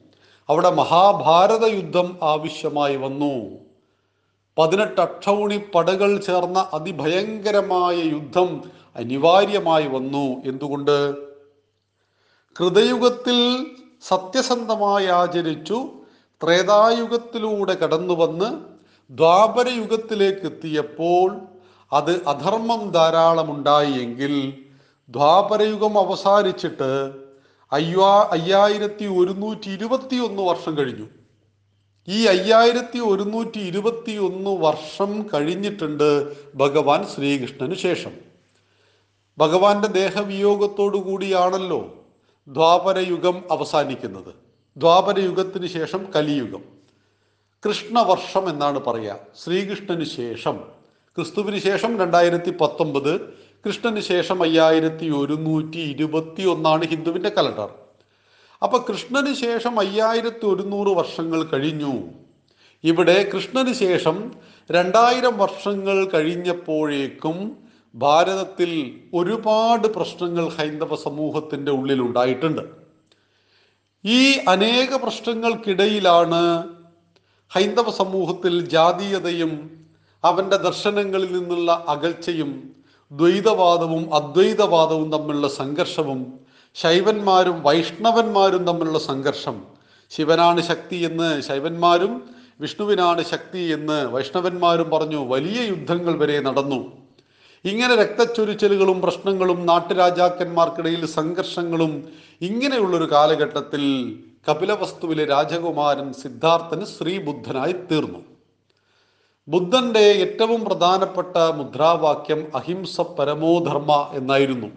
അവിടെ 0.50 0.72
മഹാഭാരത 0.72 1.66
യുദ്ധം 1.66 2.18
ആവശ്യമായി 2.24 2.96
വന്നു. 2.96 3.36
പതിനെട്ട് 4.58 5.02
അക്ഷൗണി 5.02 5.58
പടകൾ 5.58 6.18
ചേർന്ന 6.18 6.70
അതിഭയങ്കരമായ 6.74 7.96
യുദ്ധം 7.96 8.64
അനിവാര്യമായി 8.96 9.88
വന്നു. 9.88 10.28
എന്തുകൊണ്ട്? 10.46 10.98
കൃതയുഗത്തിൽ 12.56 13.40
സത്യസന്ധമായി 14.04 15.06
ആചരിച്ചു 15.06 15.80
ത്രേതായുഗത്തിലൂടെ 16.42 17.76
കടന്നു 17.76 18.14
വന്ന് 18.14 18.50
ദ്വാപരയുഗത്തിലേക്ക് 19.10 20.46
എത്തിയപ്പോൾ 20.46 21.42
അത് 21.94 22.14
അധർമ്മം 22.28 22.92
ധാരാളമുണ്ടായി 22.92 23.94
എങ്കിൽ 24.02 24.34
ദ്വാപരയുഗം 25.10 26.00
അവസാനിച്ചിട്ട് 26.00 26.92
അയ്യാ 27.72 28.28
അയ്യായിരത്തി 28.32 29.06
ഒരുന്നൂറ്റി 29.06 29.70
ഇരുപത്തി 29.70 30.16
ഒന്ന് 30.16 30.42
വർഷം 30.42 30.78
കഴിഞ്ഞു. 30.78 31.08
ഈ 32.08 32.26
അയ്യായിരത്തി 32.26 33.00
ഒരുന്നൂറ്റി 33.00 33.60
ഇരുപത്തി 33.60 34.18
ഒന്ന് 34.18 34.50
വർഷം 34.50 35.26
കഴിഞ്ഞിട്ടുണ്ട് 35.34 36.36
ഭഗവാൻ 36.56 37.08
ശ്രീകൃഷ്ണന് 37.08 37.74
ശേഷം. 37.74 38.12
ഭഗവാന്റെ 39.38 39.88
ദേഹവിയോഗത്തോടു 39.88 40.98
കൂടിയാണല്ലോ 40.98 42.06
ദ്വാപരയുഗം 42.48 43.44
അവസാനിക്കുന്നത്. 43.52 44.34
ദ്വാപരയുഗത്തിന് 44.78 45.68
ശേഷം 45.68 46.12
കലിയുഗം. 46.16 46.64
കൃഷ്ണവർഷം 47.66 48.50
എന്നാണ് 48.50 48.80
പറയുക 48.80 49.20
ശ്രീകൃഷ്ണന് 49.44 50.04
ശേഷം. 50.04 50.58
ക്രിസ്തുവിന് 51.16 51.60
ശേഷം 51.60 52.00
രണ്ടായിരത്തി 52.00 52.52
പത്തൊമ്പത് 52.52 53.45
കൃഷ്ണന് 53.66 54.00
ശേഷം 54.00 54.44
അയ്യായിരത്തി 54.44 55.06
ഒരുന്നൂറ്റി 55.06 55.78
ഇരുപത്തി 55.78 56.44
ഒന്നാണ് 56.44 56.86
ഹിന്ദുവിന്റെ 56.86 57.30
കലണ്ടർ. 57.30 57.70
അപ്പൊ 58.64 58.78
കൃഷ്ണന് 58.80 59.34
ശേഷം 59.34 59.80
അയ്യായിരത്തി 59.80 60.46
ഒരുന്നൂറ് 60.46 60.88
വർഷങ്ങൾ 60.88 61.44
കഴിഞ്ഞു. 61.44 61.94
ഇവിടെ 62.84 63.30
കൃഷ്ണന് 63.34 63.74
ശേഷം 63.74 64.32
രണ്ടായിരം 64.72 65.38
വർഷങ്ങൾ 65.38 66.06
കഴിഞ്ഞപ്പോഴേക്കും 66.06 67.58
ഭാരതത്തിൽ 67.94 68.72
ഒരുപാട് 69.14 69.88
പ്രശ്നങ്ങൾ 69.88 70.50
ഹൈന്ദവ 70.58 70.96
സമൂഹത്തിന്റെ 70.96 71.72
ഉള്ളിൽ 71.72 72.02
ഉണ്ടായിട്ടുണ്ട് 72.02 72.64
ഈ 74.06 74.38
അനേക 74.48 74.96
പ്രശ്നങ്ങൾക്കിടയിലാണ് 74.96 76.42
ഹൈന്ദവ 77.52 77.92
സമൂഹത്തിൽ 77.92 78.66
ജാതീയതയും 78.66 79.82
അവന്റെ 80.24 80.58
ദർശനങ്ങളിൽ 80.58 81.32
നിന്നുള്ള 81.32 81.86
അകൽച്ചയും 81.88 82.52
ദ്വൈതവാദവും 83.12 84.04
അദ്വൈതവാദവും 84.14 85.12
തമ്മിലുള്ള 85.12 85.48
സംഘർഷവും 85.48 86.20
ശൈവന്മാരും 86.76 87.58
വൈഷ്ണവന്മാരും 87.64 88.66
തമ്മിലുള്ള 88.68 89.00
സംഘർഷം. 89.00 89.58
ശിവനാണ് 90.12 90.62
ശക്തി 90.62 90.96
എന്ന് 90.96 91.42
ശൈവന്മാരും 91.42 92.14
വിഷ്ണുവിനാണ് 92.62 93.22
ശക്തി 93.24 93.62
എന്ന് 93.78 93.98
വൈഷ്ണവന്മാരും 94.14 94.90
പറഞ്ഞു 94.90 95.18
വലിയ 95.18 95.60
യുദ്ധങ്ങൾ 95.72 96.14
വരെ 96.18 96.40
നടന്നു. 96.40 96.80
ഇങ്ങനെ 97.66 97.96
രക്തച്ചൊരിച്ചലുകളും 97.96 99.02
പ്രശ്നങ്ങളും 99.02 99.66
നാട്ടുരാജാക്കന്മാർക്കിടയിൽ 99.66 101.06
സംഘർഷങ്ങളും 101.06 101.94
ഇങ്ങനെയുള്ളൊരു 102.42 103.08
കാലഘട്ടത്തിൽ 103.12 103.84
കപിലവസ്തുവിലെ 104.50 105.26
രാജകുമാരൻ 105.26 106.14
സിദ്ധാർത്ഥന് 106.14 106.86
ശ്രീബുദ്ധനായി 106.86 107.76
തീർന്നു. 107.92 108.22
ബുദ്ധന്റെ 109.48 110.00
ഏറ്റവും 110.00 110.64
പ്രധാനപ്പെട്ട 110.64 111.38
മുദ്രാവാക്യം 111.38 112.56
അഹിംസ 112.56 113.02
പരമോധർമ്മ 113.02 114.12
എന്നായിരുന്നു. 114.14 114.68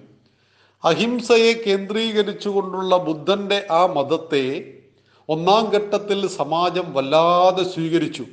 അഹിംസയെ 0.85 1.53
കേന്ദ്രീകരിച്ചുകൊണ്ടുള്ള 1.53 2.97
ബുദ്ധന്റെ 2.97 3.67
ആ 3.71 3.87
മതത്തെ 3.87 4.75
ഒന്നാം 5.29 5.71
ഘട്ടത്തിൽ 5.71 6.27
സമാജം 6.27 6.93
വല്ലാതെ 6.93 7.63
സ്വീകരിച്ചു. 7.63 8.25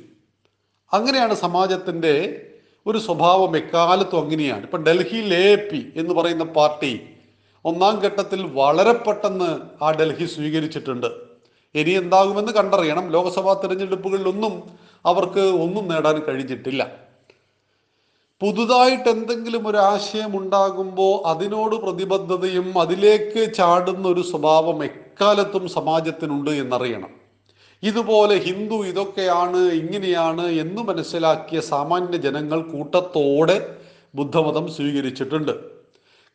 അങ്ങനെയാണ് 0.92 1.34
സമാജത്തിന്റെ 1.34 2.42
ഒരു 2.86 2.98
സ്വഭാവം 2.98 3.56
എക്കാലത്തും 3.56 4.18
അങ്ങനെയാണ്. 4.18 4.62
ഇപ്പൊ 4.62 4.78
ഡൽഹി 4.78 5.16
എ 5.16 5.56
പി 5.56 5.92
എന്ന് 5.96 6.14
പറയുന്ന 6.14 6.44
പാർട്ടി 6.44 7.00
ഒന്നാം 7.64 8.00
ഘട്ടത്തിൽ 8.00 8.42
വളരെ 8.42 8.92
പെട്ടെന്ന് 8.92 9.50
ആ 9.84 9.90
ഡൽഹി 9.90 10.24
സ്വീകരിച്ചിട്ടുണ്ട്. 10.24 11.25
ഇനി 11.80 11.90
എന്താകുമെന്ന് 11.90 12.52
കണ്ടറിയണം. 12.52 13.06
ലോക്സഭാ 13.14 13.52
തിരഞ്ഞെടുപ്പുകളിലൊന്നും 13.62 14.54
അവർക്ക് 15.04 15.44
ഒന്നും 15.64 15.84
നേടാൻ 15.92 16.16
കഴിഞ്ഞിട്ടില്ല. 16.28 16.82
പുതുതായിട്ട് 18.42 19.08
എന്തെങ്കിലും 19.08 19.62
ഒരു 19.68 19.78
ആശയം 19.90 20.32
ഉണ്ടാകുമ്പോൾ 20.38 21.12
അതിനോട് 21.32 21.76
പ്രതിബദ്ധതയും 21.84 22.66
അതിലേക്ക് 22.78 23.42
ചാടുന്ന 23.58 24.08
ഒരു 24.08 24.22
സ്വഭാവം 24.30 24.78
എക്കാലത്തും 24.88 25.64
സമാജത്തിനുണ്ട് 25.68 26.50
എന്നറിയണം. 26.62 27.12
ഇതുപോലെ 27.82 28.36
ഹിന്ദു 28.46 28.76
ഇതൊക്കെയാണ് 28.90 29.60
ഇങ്ങനെയാണ് 29.80 30.44
എന്ന് 30.64 30.82
മനസ്സിലാക്കിയ 30.82 31.60
സാമാന്യ 31.72 32.18
ജനങ്ങൾ 32.26 32.60
കൂട്ടത്തോടെ 32.72 33.56
ബുദ്ധമതം 34.14 34.66
സ്വീകരിച്ചിട്ടുണ്ട്. 34.76 35.75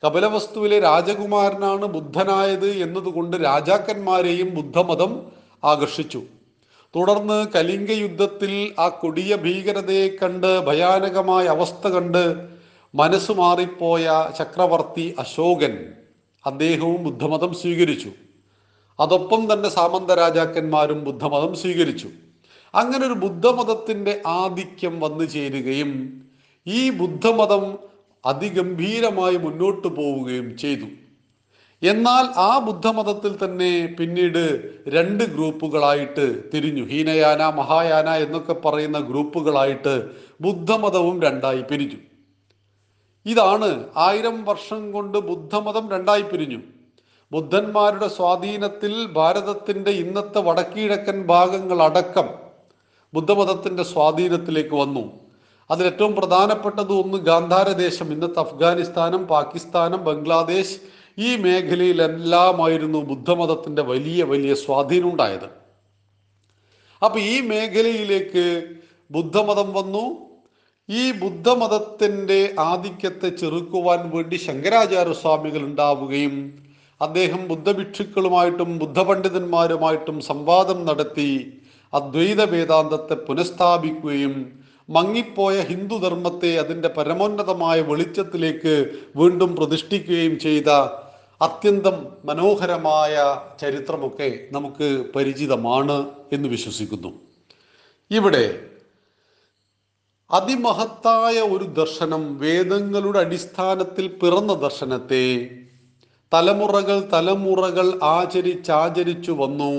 കപിലവസ്തുവിലെ 0.03 0.79
രാജകുമാരനാണ് 0.79 1.85
ബുദ്ധനായത് 1.85 2.69
എന്നതുകൊണ്ട് 2.69 3.37
രാജാക്കന്മാരെയും 3.37 4.55
ബുദ്ധമതം 4.55 5.31
ആകർഷിച്ചു. 5.63 6.21
തുടർന്ന് 6.95 7.47
കലിംഗ 7.55 7.91
യുദ്ധത്തിൽ 7.91 8.73
ആ 8.79 8.87
കൊടിയ 8.87 9.35
ഭീകരതയെ 9.35 10.07
കണ്ട് 10.07 10.65
ഭയാനകമായ 10.65 11.45
അവസ്ഥ 11.45 11.87
കണ്ട് 11.87 12.47
മനസ്സ് 12.95 13.31
മാറിപ്പോയ 13.31 14.31
ചക്രവർത്തി 14.39 15.15
അശോകൻ 15.19 15.93
അദ്ദേഹവും 16.45 17.03
ബുദ്ധമതം 17.03 17.53
സ്വീകരിച്ചു. 17.53 18.09
അതൊപ്പം 18.99 19.53
തന്നെ 19.53 19.69
സാമന്ത 19.69 20.11
രാജാക്കന്മാരും 20.11 21.03
ബുദ്ധമതം 21.03 21.55
സ്വീകരിച്ചു. 21.55 22.07
അങ്ങനെ 22.75 23.07
ഒരു 23.07 23.13
ബുദ്ധമതത്തിന്റെ 23.13 24.21
ആധിക്യം 24.27 24.99
വന്നു 24.99 25.23
ചേരുകയും 25.23 26.21
ഈ 26.67 26.89
ബുദ്ധമതം 26.89 27.90
അതിഗംഭീരമായി 28.25 29.37
മുന്നോട്ട് 29.37 29.87
പോവുകയും 29.87 30.57
ചെയ്തു. 30.57 30.85
എന്നാൽ 31.83 32.39
ആ 32.39 32.59
ബുദ്ധമതത്തിൽ 32.59 33.45
തന്നെ 33.45 33.95
പിന്നീട് 33.99 34.73
രണ്ട് 34.87 35.23
ഗ്രൂപ്പുകളായിട്ട് 35.23 36.51
തിരിഞ്ഞു. 36.53 36.83
ഹീനയാന 36.83 37.49
മഹായാന 37.49 38.09
എന്നൊക്കെ 38.09 38.53
പറയുന്ന 38.53 38.99
ഗ്രൂപ്പുകളായിട്ട് 38.99 40.09
ബുദ്ധമതവും 40.41 41.21
രണ്ടായി 41.21 41.61
പിരിഞ്ഞു. 41.61 41.95
ഇതാണ് 43.25 43.87
ആയിരം 43.97 44.45
വർഷം 44.45 44.91
കൊണ്ട് 44.91 45.17
ബുദ്ധമതം 45.17 45.91
രണ്ടായി 45.91 46.21
പിരിഞ്ഞു. 46.21 46.59
ബുദ്ധന്മാരുടെ 47.31 48.07
സ്വാധീനത്തിൽ 48.07 49.05
ഭാരതത്തിന്റെ 49.05 49.91
ഇന്നത്തെ 49.91 50.39
വടക്കിഴക്കൻ 50.39 51.23
ഭാഗങ്ങളടക്കം 51.23 52.29
ബുദ്ധമതത്തിന്റെ 53.13 53.83
സ്വാധീനത്തിലേക്ക് 53.83 54.75
വന്നു. 54.75 55.30
അതിൽ 55.71 55.85
ഏറ്റവും 55.85 56.15
പ്രധാനപ്പെട്ടത് 56.15 56.93
ഒന്ന് 56.93 57.17
ഗാന്ധാരദേശം 57.17 58.13
ഇന്നത്തെ 58.13 58.39
അഫ്ഗാനിസ്ഥാനും 58.39 59.23
പാകിസ്ഥാനും 59.23 60.03
ബംഗ്ലാദേശ്. 60.03 60.77
ഈ 61.17 61.35
മേഖലയിലെല്ലാമായിരുന്നു 61.35 62.97
ബുദ്ധമതത്തിന്റെ 62.97 63.81
വലിയ 63.81 64.23
വലിയ 64.23 64.53
സ്വാധീനം 64.53 65.11
ഉണ്ടായത്. 65.11 65.47
അപ്പൊ 67.03 67.19
ഈ 67.19 67.41
മേഖലയിലേക്ക് 67.41 68.73
ബുദ്ധമതം 69.11 69.73
വന്നു. 69.73 70.03
ഈ 70.89 71.11
ബുദ്ധമതത്തിന്റെ 71.11 72.53
ആധിക്യത്തെ 72.59 73.29
ചെറുക്കുവാൻ 73.29 74.11
വേണ്ടി 74.15 74.35
ശങ്കരാചാര്യ 74.35 75.13
സ്വാമികൾ 75.13 75.61
ഉണ്ടാവുകയും 75.65 76.35
അദ്ദേഹം 77.01 77.47
ബുദ്ധഭിക്ഷുക്കളുമായിട്ടും 77.47 78.79
ബുദ്ധപണ്ഡിതന്മാരുമായിട്ടും 78.79 80.21
സംവാദം 80.21 80.85
നടത്തി 80.85 81.29
അദ്വൈത 81.93 82.41
വേദാന്തത്തെ 82.43 83.13
പുനഃസ്ഥാപിക്കുകയും 83.13 84.60
മങ്ങിപ്പോയ 84.91 85.61
ഹിന്ദുധർമ്മത്തെ 85.61 86.57
അതിന്റെ 86.57 86.87
പരമോന്നതമായ 86.87 87.81
വെളിച്ചത്തിലേക്ക് 87.81 88.99
വീണ്ടും 89.15 89.55
പ്രതിഷ്ഠിക്കുകയും 89.55 90.39
ചെയ്ത 90.39 90.69
അത്യന്തം 91.41 92.07
മനോഹരമായ 92.25 93.39
ചരിത്രമൊക്കെ 93.61 94.39
നമുക്ക് 94.51 95.05
പരിചിതമാണ് 95.15 96.09
എന്ന് 96.33 96.49
വിശ്വസിക്കുന്നു. 96.49 97.21
ഇവിടെ 98.11 98.59
അതിമഹത്തായ 100.31 101.39
ഒരു 101.39 101.63
ദർശനം 101.63 102.37
വേദങ്ങളുടെ 102.37 103.19
അടിസ്ഥാനത്തിൽ 103.19 104.07
പിറന്ന 104.07 104.53
ദർശനത്തെ 104.53 105.49
തലമുറകൾ 106.33 107.09
തലമുറകൾ 107.13 107.99
ആചരിച്ചാചരിച്ചു 108.03 109.31
വന്നു. 109.31 109.73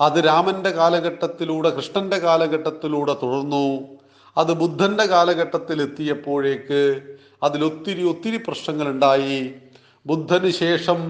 അത് 0.00 0.24
രാമന്റെ 0.26 0.70
കാലഘട്ടത്തിലൂടെ 0.70 1.70
കൃഷ്ണന്റെ 1.70 2.18
കാലഘട്ടത്തിലൂടെ 2.18 3.14
തുടർന്നു. 3.14 3.99
അത് 4.36 4.52
ബുദ്ധന്റെ 4.52 5.04
കാലഘട്ടത്തിൽ 5.04 5.82
എത്തിയപ്പോഴേക്ക് 5.82 7.00
അതിലൊത്തിരി 7.42 8.02
ഒത്തിരി 8.02 8.36
പ്രശ്നങ്ങൾ 8.36 8.88
ഉണ്ടായി 8.88 9.54
ബുദ്ധന് 10.06 10.50
ശേഷം 10.50 11.00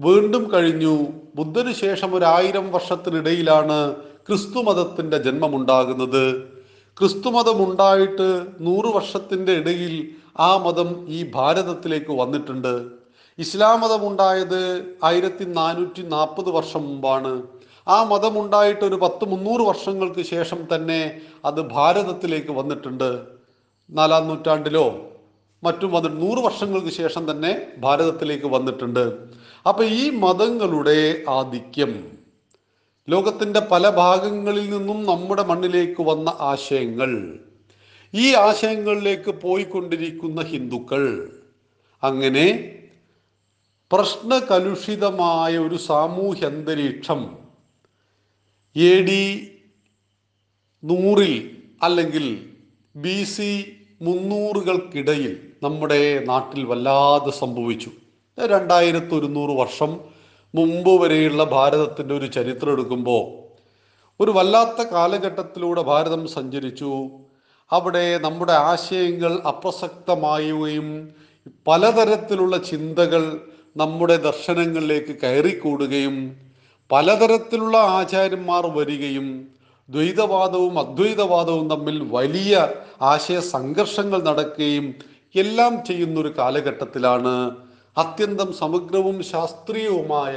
വീണ്ടും 0.00 0.50
കഴിഞ്ഞു. 0.52 1.06
ബുദ്ധന് 1.34 1.72
ശേഷം 1.72 2.14
ഒരു 2.14 2.24
വർഷത്തിനിടയിലാണ് 2.70 3.94
ക്രിസ്തു 4.28 4.58
മതത്തിന്റെ 4.58 5.18
ജന്മമുണ്ടാകുന്നത്. 5.18 6.52
ക്രിസ്തു 6.98 7.28
മതം 7.28 7.70
ഉണ്ടായിട്ട് 7.70 8.46
നൂറ് 8.60 8.86
വർഷത്തിന്റെ 8.86 9.52
ഇടയിൽ 9.52 10.10
ആ 10.40 10.56
മതം 10.56 11.06
ഈ 11.08 11.30
ഭാരതത്തിലേക്ക് 11.34 12.12
വന്നിട്ടുണ്ട്. 12.12 12.84
ഇസ്ലാം 13.38 13.80
മതം 13.80 14.08
ഉണ്ടായത് 14.08 14.86
ആയിരത്തി 15.04 15.44
നാനൂറ്റി 15.44 16.02
നാൽപ്പത് 16.02 16.50
വർഷം 16.50 16.82
മുമ്പാണ്. 16.88 17.42
ആ 17.86 18.04
മതമുണ്ടായിട്ട് 18.04 18.84
ഒരു 18.84 18.94
പത്ത് 18.94 19.24
മുന്നൂറ് 19.24 19.60
വർഷങ്ങൾക്ക് 19.60 20.22
ശേഷം 20.22 20.74
തന്നെ 20.74 21.20
അത് 21.44 21.60
ഭാരതത്തിലേക്ക് 21.60 22.52
വന്നിട്ടുണ്ട്. 22.52 23.10
നാലാം 23.90 24.28
നൂറ്റാണ്ടിലോ 24.28 24.86
മറ്റും 25.62 25.92
വന്നിട്ട് 25.92 26.22
നൂറ് 26.22 26.38
വർഷങ്ങൾക്ക് 26.38 26.88
ശേഷം 26.88 27.30
തന്നെ 27.30 27.66
ഭാരതത്തിലേക്ക് 27.78 28.46
വന്നിട്ടുണ്ട്. 28.46 29.04
അപ്പം 29.66 29.84
ഈ 29.84 30.10
മതങ്ങളുടെ 30.10 31.24
ആധിക്യം 31.28 31.92
ലോകത്തിന്റെ 33.08 33.60
പല 33.60 33.88
ഭാഗങ്ങളിൽ 33.88 34.70
നിന്നും 34.70 35.06
നമ്മുടെ 35.06 35.42
മണ്ണിലേക്ക് 35.42 36.02
വന്ന 36.02 36.28
ആശയങ്ങൾ 36.40 37.12
ഈ 38.14 38.34
ആശയങ്ങളിലേക്ക് 38.34 39.32
പോയിക്കൊണ്ടിരിക്കുന്ന 39.42 40.42
ഹിന്ദുക്കൾ 40.42 41.30
അങ്ങനെ 42.02 42.46
പ്രശ്നകലുഷിതമായ 43.90 45.58
ഒരു 45.58 45.76
സാമൂഹ്യ 45.76 46.46
അന്തരീക്ഷം 46.46 47.41
എ 48.76 48.92
ഡി 49.02 49.22
നൂറിൽ 50.82 51.32
അല്ലെങ്കിൽ 51.82 52.26
ബി 52.96 53.24
സി 53.24 53.48
മുന്നൂറുകൾക്കിടയിൽ 54.02 55.32
നമ്മുടെ 55.62 56.24
നാട്ടിൽ 56.24 56.64
വല്ലാതെ 56.64 57.30
സംഭവിച്ചു. 57.30 57.90
രണ്ടായിരത്തി 58.38 59.14
ഒരുന്നൂറ് 59.14 59.50
വർഷം 59.58 60.00
മുമ്പ് 60.54 61.02
വരെയുള്ള 61.02 61.44
ഭാരതത്തിന്റെ 61.44 62.14
ഒരു 62.14 62.26
ചരിത്രം 62.26 62.72
എടുക്കുമ്പോൾ 62.72 63.22
ഒരു 64.20 64.30
വല്ലാത്ത 64.30 64.82
കാലഘട്ടത്തിലൂടെ 64.82 65.82
ഭാരതം 65.82 66.26
സഞ്ചരിച്ചു. 66.26 66.90
അവിടെ 67.72 68.18
നമ്മുടെ 68.18 68.52
ആശയങ്ങൾ 68.52 69.34
അപ്രസക്തമായുകയും 69.48 70.88
പലതരത്തിലുള്ള 71.66 72.56
ചിന്തകൾ 72.70 73.22
നമ്മുടെ 73.76 74.16
ദർശനങ്ങളിലേക്ക് 74.16 75.14
കയറിക്കൂടുകയും 75.22 76.16
പലതരത്തിലുള്ള 76.92 77.76
ആചാര്യന്മാർ 77.76 78.66
വരികയും 78.66 79.28
ദ്വൈതവാദവും 79.88 80.78
അദ്വൈതവാദവും 80.78 81.68
തമ്മിൽ 81.68 81.96
വലിയ 82.10 82.68
ആശയ 83.02 83.38
സംഘർഷങ്ങൾ 83.40 84.22
നടക്കുകയും 84.22 84.94
എല്ലാം 85.34 85.84
ചെയ്യുന്ന 85.84 86.20
ഒരു 86.20 86.34
കാലഘട്ടത്തിലാണ് 86.38 87.34
അത്യന്തം 87.96 88.52
സമഗ്രവും 88.52 89.22
ശാസ്ത്രീയവുമായ 89.22 90.36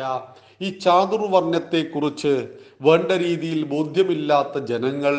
ഈ 0.62 0.70
ചാതുർവർണത്തെക്കുറിച്ച് 0.80 2.34
വേണ്ട 2.82 3.12
രീതിയിൽ 3.12 3.66
ബോധ്യമില്ലാത്ത 3.66 4.58
ജനങ്ങൾ 4.66 5.16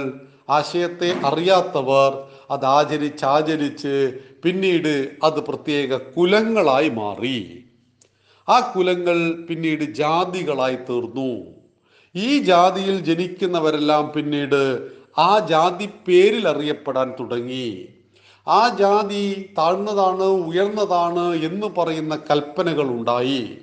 ആശയത്തെ 0.49 1.11
അറിയാത്തവർ 1.25 2.11
അത് 2.51 2.67
ആചരിച്ചാചരിച്ച് 2.67 3.95
പിന്നീട് 4.43 4.95
അത് 5.23 5.41
പ്രത്യേക 5.41 5.97
കുലങ്ങളായി 6.17 6.89
മാറി. 6.89 7.66
ആ 8.49 8.73
കുലങ്ങൾ 8.77 9.33
പിന്നീട് 9.47 9.85
ജാതികളായി 9.85 10.77
തീർന്നു. 10.77 11.45
ഈ 12.15 12.39
ജാതിയിൽ 12.39 12.99
ജനിക്കുന്നവരെല്ലാം 12.99 14.13
പിന്നീട് 14.17 14.89
ആ 15.19 15.39
ജാതി 15.39 15.89
പേരിൽ 16.09 16.49
അറിയപ്പെടാൻ 16.49 17.13
തുടങ്ങി. 17.21 17.89
ആ 18.49 18.77
ജാതി 18.79 19.55
താഴ്ന്നതാണ് 19.59 20.23
ഉയർന്നതാണ് 20.23 21.35
എന്ന് 21.35 21.67
പറയുന്ന 21.67 22.19
കൽപ്പനകൾ 22.31 22.83
ഉണ്ടായി. 22.83 23.59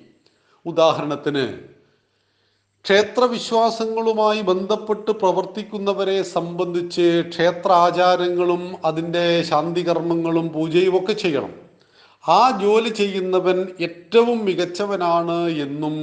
ഉദാഹരണത്തിന് 0.65 1.53
ക്ഷേത്രവിശ്വാസങ്ങളുമായി 2.83 4.41
ബന്ധപ്പെട്ട് 4.41 5.11
പ്രവർത്തിക്കുന്നവരെ 5.11 6.23
സംബന്ധിച്ച് 6.23 7.23
ക്ഷേത്ര 7.29 7.71
ആചാരങ്ങളും 7.71 8.75
അതിന്റെ 8.85 9.41
ശാന്തികർമ്മങ്ങളും 9.41 10.53
പൂജയും 10.53 10.97
ഒക്കെ 10.97 11.13
ചെയ്യണം. 11.13 11.62
ആ 12.27 12.59
ജോലി 12.61 12.89
ചെയ്യുന്നവൻ 12.89 13.67
ഏറ്റവും 13.81 14.45
മികച്ചവനാണ് 14.45 15.49
എന്നും 15.49 15.95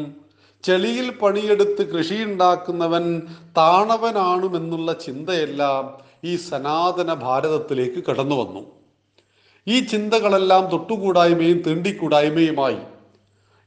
ചെളിയിൽ 0.63 1.11
പണിയെടുത്ത് 1.11 1.93
കൃഷി 1.93 2.15
ഉണ്ടാക്കുന്നവൻ 2.15 3.23
താണവനാണുമെന്നുള്ള 3.57 4.93
ചിന്തയെല്ലാം 4.93 5.99
ഈ 6.25 6.37
സനാതന 6.37 7.15
ഭാരതത്തിലേക്ക് 7.15 8.05
കടന്നു 8.05 8.37
വന്നു. 8.37 8.67
ഈ 9.69 9.81
ചിന്തകളെല്ലാം 9.81 10.71
തൊട്ടുകൂടായ്മയും 10.71 11.63
തീണ്ടിക്കൂടായ്മയുമായി. 11.67 12.81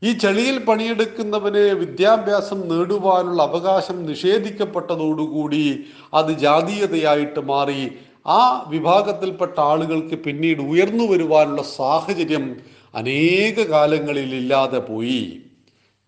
ഈ 0.03 0.11
ചെളിയിൽ 0.13 0.59
പണിയെടുക്കുന്നവന് 0.59 1.63
വിദ്യാഭ്യാസം 1.79 2.59
നേടുവാനുള്ള 2.69 3.43
അവകാശം 3.43 4.05
നിഷേധിക്കപ്പെട്ടതോടുകൂടി 4.05 5.83
അത് 6.13 6.31
ജാതീയതയായിട്ട് 6.31 7.39
മാറി 7.39 7.91
ആ 8.25 8.65
വിഭാഗത്തിൽപ്പെട്ട 8.67 9.59
ആളുകൾക്ക് 9.59 10.15
പിന്നീട് 10.15 10.61
ഉയർന്നു 10.61 11.03
വരുവാനുള്ള 11.03 11.61
സാഹചര്യം 11.61 12.55
അനേക 12.95 13.61
കാലങ്ങളിൽ 13.61 14.35
ഇല്ലാതെ 14.35 14.79
പോയി. 14.79 15.37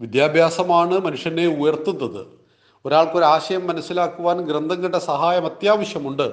വിദ്യാഭ്യാസമാണ് 0.02 1.00
മനുഷ്യനെ 1.00 1.48
ഉയർത്തുന്നത്. 1.48 2.28
ഒരാൾക്കൊരു 2.86 3.24
ആശയം 3.24 3.68
മനസ്സിലാക്കുവാൻ 3.68 4.42
ഗ്രന്ഥങ്ങളുടെ 4.42 5.00
സഹായം 5.00 5.46
അത്യാവശ്യമുണ്ട്. 5.46 6.32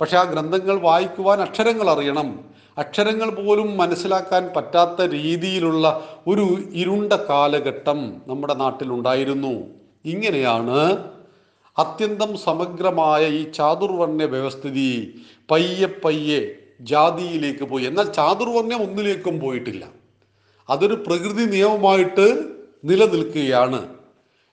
പക്ഷെ 0.00 0.16
ആ 0.16 0.22
ഗ്രന്ഥങ്ങൾ 0.22 0.80
വായിക്കുവാൻ 0.80 1.40
അക്ഷരങ്ങൾ 1.40 1.90
അറിയണം. 1.90 2.40
അക്ഷരങ്ങൾ 2.78 3.30
പോലും 3.30 3.76
മനസ്സിലാക്കാൻ 3.76 4.50
പറ്റാത്ത 4.56 5.02
രീതിയിലുള്ള 5.02 6.08
ഒരു 6.26 6.58
ഇരുണ്ട 6.72 7.12
കാലഘട്ടം 7.12 8.22
നമ്മുടെ 8.26 8.54
നാട്ടിലുണ്ടായിരുന്നു. 8.54 9.62
ഇങ്ങനെയാണ് 10.04 11.04
അത്യന്തം 11.78 12.38
സമഗ്രമായ 12.38 13.26
ഈ 13.28 13.50
ചാതുർവർണ 13.50 14.24
വ്യവസ്ഥിതി 14.24 15.20
പയ്യെ 15.50 15.86
പയ്യെ 16.04 16.52
ജാതിയിലേക്ക് 16.80 17.64
പോയി. 17.64 17.84
എന്നാൽ 17.84 18.12
ചാതുർവർണ്യം 18.12 18.82
ഒന്നിലേക്കും 18.82 19.40
പോയിട്ടില്ല. 19.40 19.86
അതൊരു 20.70 20.94
പ്രകൃതി 20.94 21.44
നിയമമായിട്ട് 21.44 22.44
നിലനിൽക്കുകയാണ്. 22.84 23.88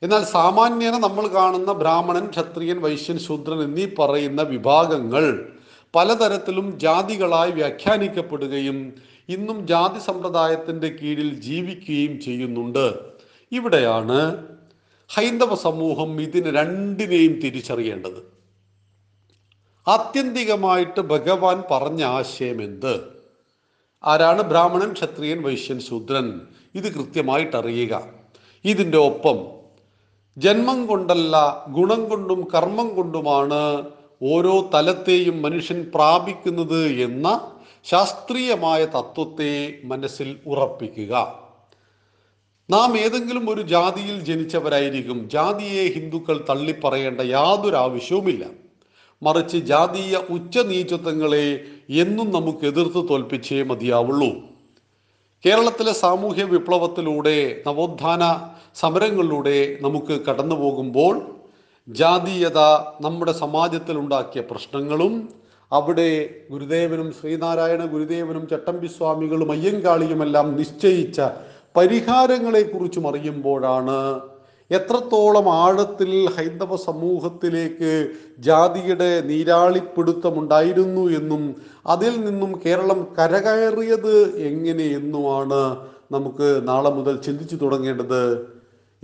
എന്നാൽ 0.03 0.23
സാമാന്യന 0.23 0.97
നമ്മൾ 0.97 1.27
കാണുന്ന 1.27 1.71
ബ്രാഹ്മണൻ 1.71 2.29
ക്ഷത്രിയൻ 2.29 2.81
വൈശ്യൻ 2.81 3.19
ശൂദ്രൻ 3.19 3.63
എന്നീ 3.63 3.87
പറയുന്ന 3.99 4.41
വിഭാഗങ്ങൾ 4.41 5.49
പലതരത്തിലും 5.95 6.79
ജാതികളായി 6.79 7.51
വ്യാഖ്യാനിക്കപ്പെടുകയും 7.51 8.93
ഇന്നും 9.29 9.67
ജാതി 9.67 9.99
സമ്പ്രദായത്തിന്റെ 9.99 10.87
കീഴിൽ 10.87 11.41
ജീവിക്കുകയും 11.41 12.21
ചെയ്യുന്നുണ്ട്. 12.21 12.93
ഇവിടെയാണ് 13.51 14.47
ഹൈന്ദവ 15.09 15.55
സമൂഹം 15.55 16.21
ഇതിന് 16.21 16.55
രണ്ടിനെയും 16.55 17.39
തിരിച്ചറിയേണ്ടത്. 17.39 18.37
ആത്യന്തികമായിട്ട് 19.87 21.01
ഭഗവാൻ 21.01 21.63
പറഞ്ഞ 21.71 22.03
ആശയം 22.03 22.61
എന്ത്? 22.61 23.09
ആരാണ് 24.03 24.41
ബ്രാഹ്മണൻ 24.41 24.93
ക്ഷത്രിയൻ 24.93 25.41
വൈശ്യൻ 25.41 25.79
ശൂദ്രൻ? 25.79 26.41
ഇത് 26.75 26.93
കൃത്യമായിട്ട് 26.93 27.57
അറിയുക 27.57 28.03
ഇതിന്റെ 28.65 28.97
ഒപ്പം 28.97 29.37
ജന്മം 30.37 30.85
കൊണ്ടല്ല 30.85 31.65
ഗുണം 31.69 32.09
കൊണ്ടും 32.09 32.47
കർമ്മം 32.55 32.95
കൊണ്ടുമാണ് 32.95 33.91
ഓരോ 34.23 34.69
തലത്തെയും 34.73 35.41
മനുഷ്യൻ 35.41 35.91
പ്രാപിക്കുന്നത് 35.95 36.87
എന്ന 36.87 37.51
ശാസ്ത്രീയമായ 37.83 38.85
തത്വത്തെ 38.85 39.73
മനസ്സിൽ 39.83 40.39
ഉറപ്പിക്കുക. 40.47 41.46
നാം 42.69 42.97
ഏതെങ്കിലും 42.97 43.49
ഒരു 43.49 43.61
ജാതിയിൽ 43.61 44.23
ജനിച്ചവരായിരിക്കും. 44.23 45.29
ജാതിയെ 45.29 45.83
ഹിന്ദുക്കൾ 45.95 46.45
തള്ളിപ്പറയേണ്ട 46.49 47.21
യാതൊരു 47.21 47.75
ആവശ്യവുമില്ല. 47.75 48.45
മറിച്ച് 49.21 49.57
ജാതീയ 49.57 50.15
ഉച്ചനീചത്വങ്ങളെ 50.29 51.65
എന്നും 51.89 52.31
നമുക്ക് 52.31 52.65
എതിർത്ത് 52.65 53.09
തോൽപ്പിച്ചേ 53.09 53.63
മതിയാവുള്ളൂ. 53.63 54.31
കേരളത്തിലെ 55.45 55.93
സാമൂഹ്യ 55.93 56.43
വിപ്ലവത്തിലൂടെ 56.43 57.61
നവോത്ഥാന 57.67 58.49
സമരങ്ങളിലൂടെ 58.75 59.77
നമുക്ക് 59.81 60.25
കടന്നു 60.25 60.55
പോകുമ്പോൾ 60.55 61.15
ജാതീയത 61.87 62.59
നമ്മുടെ 63.01 63.31
സമാജത്തിൽ 63.31 63.97
ഉണ്ടാക്കിയ 63.97 64.41
പ്രശ്നങ്ങളും 64.41 65.13
അവിടെ 65.71 66.09
ഗുരുദേവനും 66.49 67.13
ശ്രീനാരായണ 67.13 67.85
ഗുരുദേവനും 67.85 68.47
ചട്ടമ്പിസ്വാമികളും 68.47 69.51
അയ്യങ്കാളിയുമെല്ലാം 69.51 70.57
നിശ്ചയിച്ച 70.57 71.21
പരിഹാരങ്ങളെക്കുറിച്ചും 71.77 73.07
അറിയുമ്പോഴാണ് 73.07 74.19
എത്രത്തോളം 74.71 75.49
ആഴത്തിൽ 75.49 76.29
ഹൈന്ദവ 76.29 76.75
സമൂഹത്തിലേക്ക് 76.75 78.11
ജാതിയുടെ 78.39 79.21
നീരാളിപ്പിടുത്തമുണ്ടായിരുന്നു 79.21 81.11
എന്നും 81.11 81.61
അതിൽ 81.85 82.25
നിന്നും 82.25 82.61
കേരളം 82.65 83.15
കരകയറിയത് 83.19 84.37
എങ്ങനെയെന്നുമാണ് 84.37 85.87
നമുക്ക് 86.11 86.67
നാളെ 86.67 86.89
മുതൽ 86.89 87.21
ചിന്തിച്ചു 87.21 87.55
തുടങ്ങേണ്ടത്. 87.55 88.47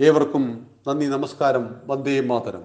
ഏവർക്കും 0.00 0.66
നന്ദി 0.88 1.06
നമസ്കാരം. 1.06 1.76
വന്ദേ 1.86 2.20
മാതരം. 2.20 2.64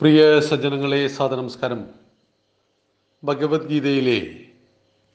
പ്രിയ 0.00 0.40
സജ്ജനങ്ങളെ 0.40 1.06
സാദനമസ്കാരം 1.06 1.86
ഭഗവത്ഗീതയിലെ 3.24 4.43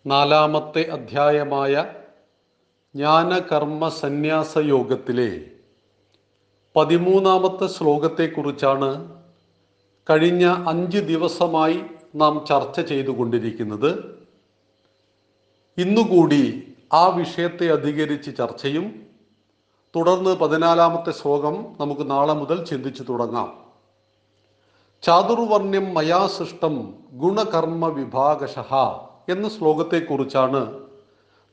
നാലാമത്തെ 0.07 0.89
അധ്യായമായ 0.89 1.85
ജ്ഞാനകർമ്മ 2.95 3.89
സന്യാസ 3.89 4.57
യോഗത്തിലെ 4.57 5.41
പതിമൂന്നാമത്തെ 6.75 7.67
ശ്ലോകത്തെക്കുറിച്ചാണ് 7.67 9.15
കഴിഞ്ഞ 10.09 10.65
അഞ്ച് 10.67 10.97
ദിവസമായി 10.97 11.83
നാം 12.15 12.45
ചർച്ച 12.45 12.79
ചെയ്തുകൊണ്ടിരിക്കുന്നത്. 12.79 14.19
ഇന്നുകൂടി 15.77 16.73
ആ 16.93 17.07
വിഷയത്തെ 17.07 17.71
അധികരിച്ച് 17.71 18.37
ചർച്ചയും 18.37 19.07
തുടർന്ന് 19.95 20.35
പതിനാലാമത്തെ 20.35 21.11
ശ്ലോകം 21.11 21.75
നമുക്ക് 21.79 22.11
നാളെ 22.11 22.33
മുതൽ 22.33 22.65
ചിന്തിച്ചു 22.65 23.03
തുടങ്ങാം. 23.03 23.63
ചാതുർവർണ്യം 25.03 25.93
മയാ 25.93 26.27
സൃഷ്ടം 26.27 26.93
ഗുണകർമ്മ 27.11 27.87
വിഭാഗശ 27.87 28.59
എന്ന 29.29 29.49
ശ്ലോകത്തെക്കുറിച്ചാണ് 29.49 30.61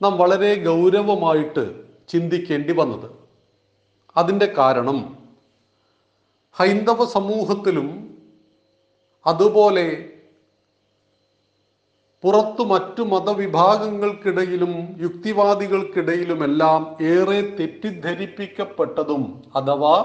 നാം 0.01 0.13
വളരെ 0.17 0.51
ഗൗരവമായിട്ട് 0.65 1.65
ചിന്തിക്കേണ്ടി 2.09 2.73
വന്നത്. 2.73 3.09
അതിന്റെ 4.17 4.49
കാരണം 4.59 4.99
ഹൈന്ദവ 6.57 7.05
സമൂഹത്തിലും 7.15 7.89
അതുപോലെ 9.27 9.87
പുറത്തു 12.25 12.63
മറ്റു 12.65 13.03
മതവിഭാഗങ്ങൾക്കിടയിലും 13.03 14.73
യുക്തിവാദികൾക്കിടയിലുമെല്ലാം 15.01 16.81
ഏറെ 17.11 17.41
തെറ്റിദ്ധരിപ്പിക്കപ്പെട്ടതും 17.59 19.23
അഥവാ 19.57 19.97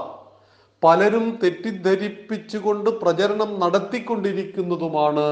പലരും 0.84 1.26
തെറ്റിദ്ധരിപ്പിച്ചുകൊണ്ട് 1.44 2.90
പ്രചരണം 3.02 3.52
നടത്തിക്കൊണ്ടിരിക്കുന്നതുമാണ് 3.60 5.28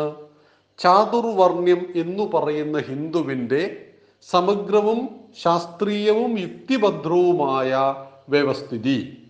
ചാതുർവർണ്യം 0.80 1.94
എന്നു 1.96 2.24
പറയുന്ന 2.24 2.80
ഹിന്ദുവിന്റെ 2.80 3.86
സമഗ്രവും 4.22 5.10
ശാസ്ത്രീയവും 5.44 6.40
യുക്തിഭദ്രവുമായ 6.40 7.96
വ്യവസ്ഥിതി. 8.30 9.28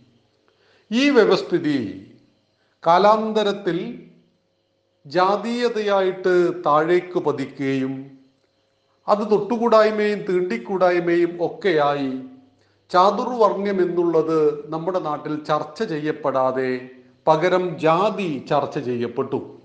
ഈ 0.92 1.10
വ്യവസ്ഥിതി 1.10 2.12
കാലാന്തരത്തിൽ 2.88 4.10
ജാതീയതയായിട്ട് 5.06 6.64
താഴേക്ക് 6.66 7.20
പതിക്കുകയും 7.20 8.12
അത് 9.08 9.32
തൊട്ടുകൂടായ്മയും 9.32 10.20
തീണ്ടിക്കൂടായ്മയും 10.20 11.38
ഒക്കെയായി 11.42 12.22
ചാതുർവർണ്യം 12.90 13.82
എന്നുള്ളത് 13.82 14.70
നമ്മുടെ 14.70 15.00
നാട്ടിൽ 15.00 15.44
ചർച്ച 15.44 15.84
ചെയ്യപ്പെടാതെ 15.84 16.90
പകരം 17.28 17.80
ജാതി 17.80 18.46
ചർച്ച 18.50 18.80
ചെയ്യപ്പെട്ടു. 18.80 19.59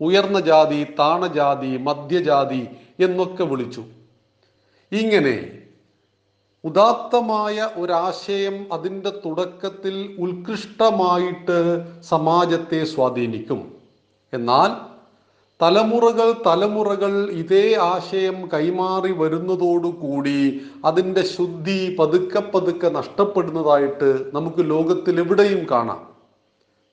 ഉയർന്ന 0.00 0.40
ജാതി 0.40 0.84
താണജാതി 0.98 1.76
മധ്യജാതി 1.76 2.68
എന്നൊക്കെ 3.00 3.44
വിളിച്ചു. 3.44 3.84
ഇങ്ങനെ 4.92 5.52
ഉദാത്തമായ 6.64 7.68
ഒരാശയം 7.76 8.66
അതിന്റെ 8.72 9.10
തുടക്കത്തിൽ 9.10 10.16
ഉത്കൃഷ്ടമായിട്ട് 10.18 11.84
സമാജത്തെ 12.02 12.84
സ്വാധീനിക്കും. 12.84 13.72
എന്നാൽ 14.32 14.94
തലമുറകൾ 15.62 16.32
തലമുറകൾ 16.46 17.30
ഇതേ 17.30 17.74
ആശയം 17.74 18.48
കൈമാറി 18.52 19.12
വരുന്നതോടുകൂടി 19.12 20.60
അതിന്റെ 20.84 21.24
ശുദ്ധി 21.24 21.96
പതുക്കെ 21.98 22.40
പതുക്കെ 22.40 22.88
നഷ്ടപ്പെടുന്നതായിട്ട് 22.88 24.30
നമുക്ക് 24.34 24.70
ലോകത്തിൽ 24.70 25.18
എവിടെയും 25.18 25.66
കാണാം. 25.70 26.08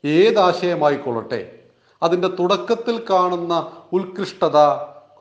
ഏതാശയമായിക്കൊള്ളട്ടെ? 0.06 1.61
അതിന്റെ 2.04 2.28
തുടക്കത്തിൽ 2.28 3.04
കാണുന്ന 3.10 3.72
ഉത്കൃഷ്ടത 3.94 4.58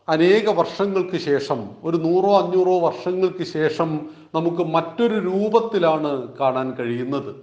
അനേക 0.09 0.51
വർഷങ്ങൾക്ക് 0.51 1.17
ശേഷം 1.17 1.69
ഒരു 1.85 1.97
നൂറോ 1.97 2.39
അഞ്ഞൂറോ 2.41 2.79
വർഷങ്ങൾക്ക് 2.79 3.45
ശേഷം 3.45 4.01
നമുക്ക് 4.35 4.63
മറ്റൊരു 4.65 5.15
രൂപത്തിലാണ് 5.15 6.39
കാണാൻ 6.41 6.75
കഴിയുന്നത്. 6.75 7.35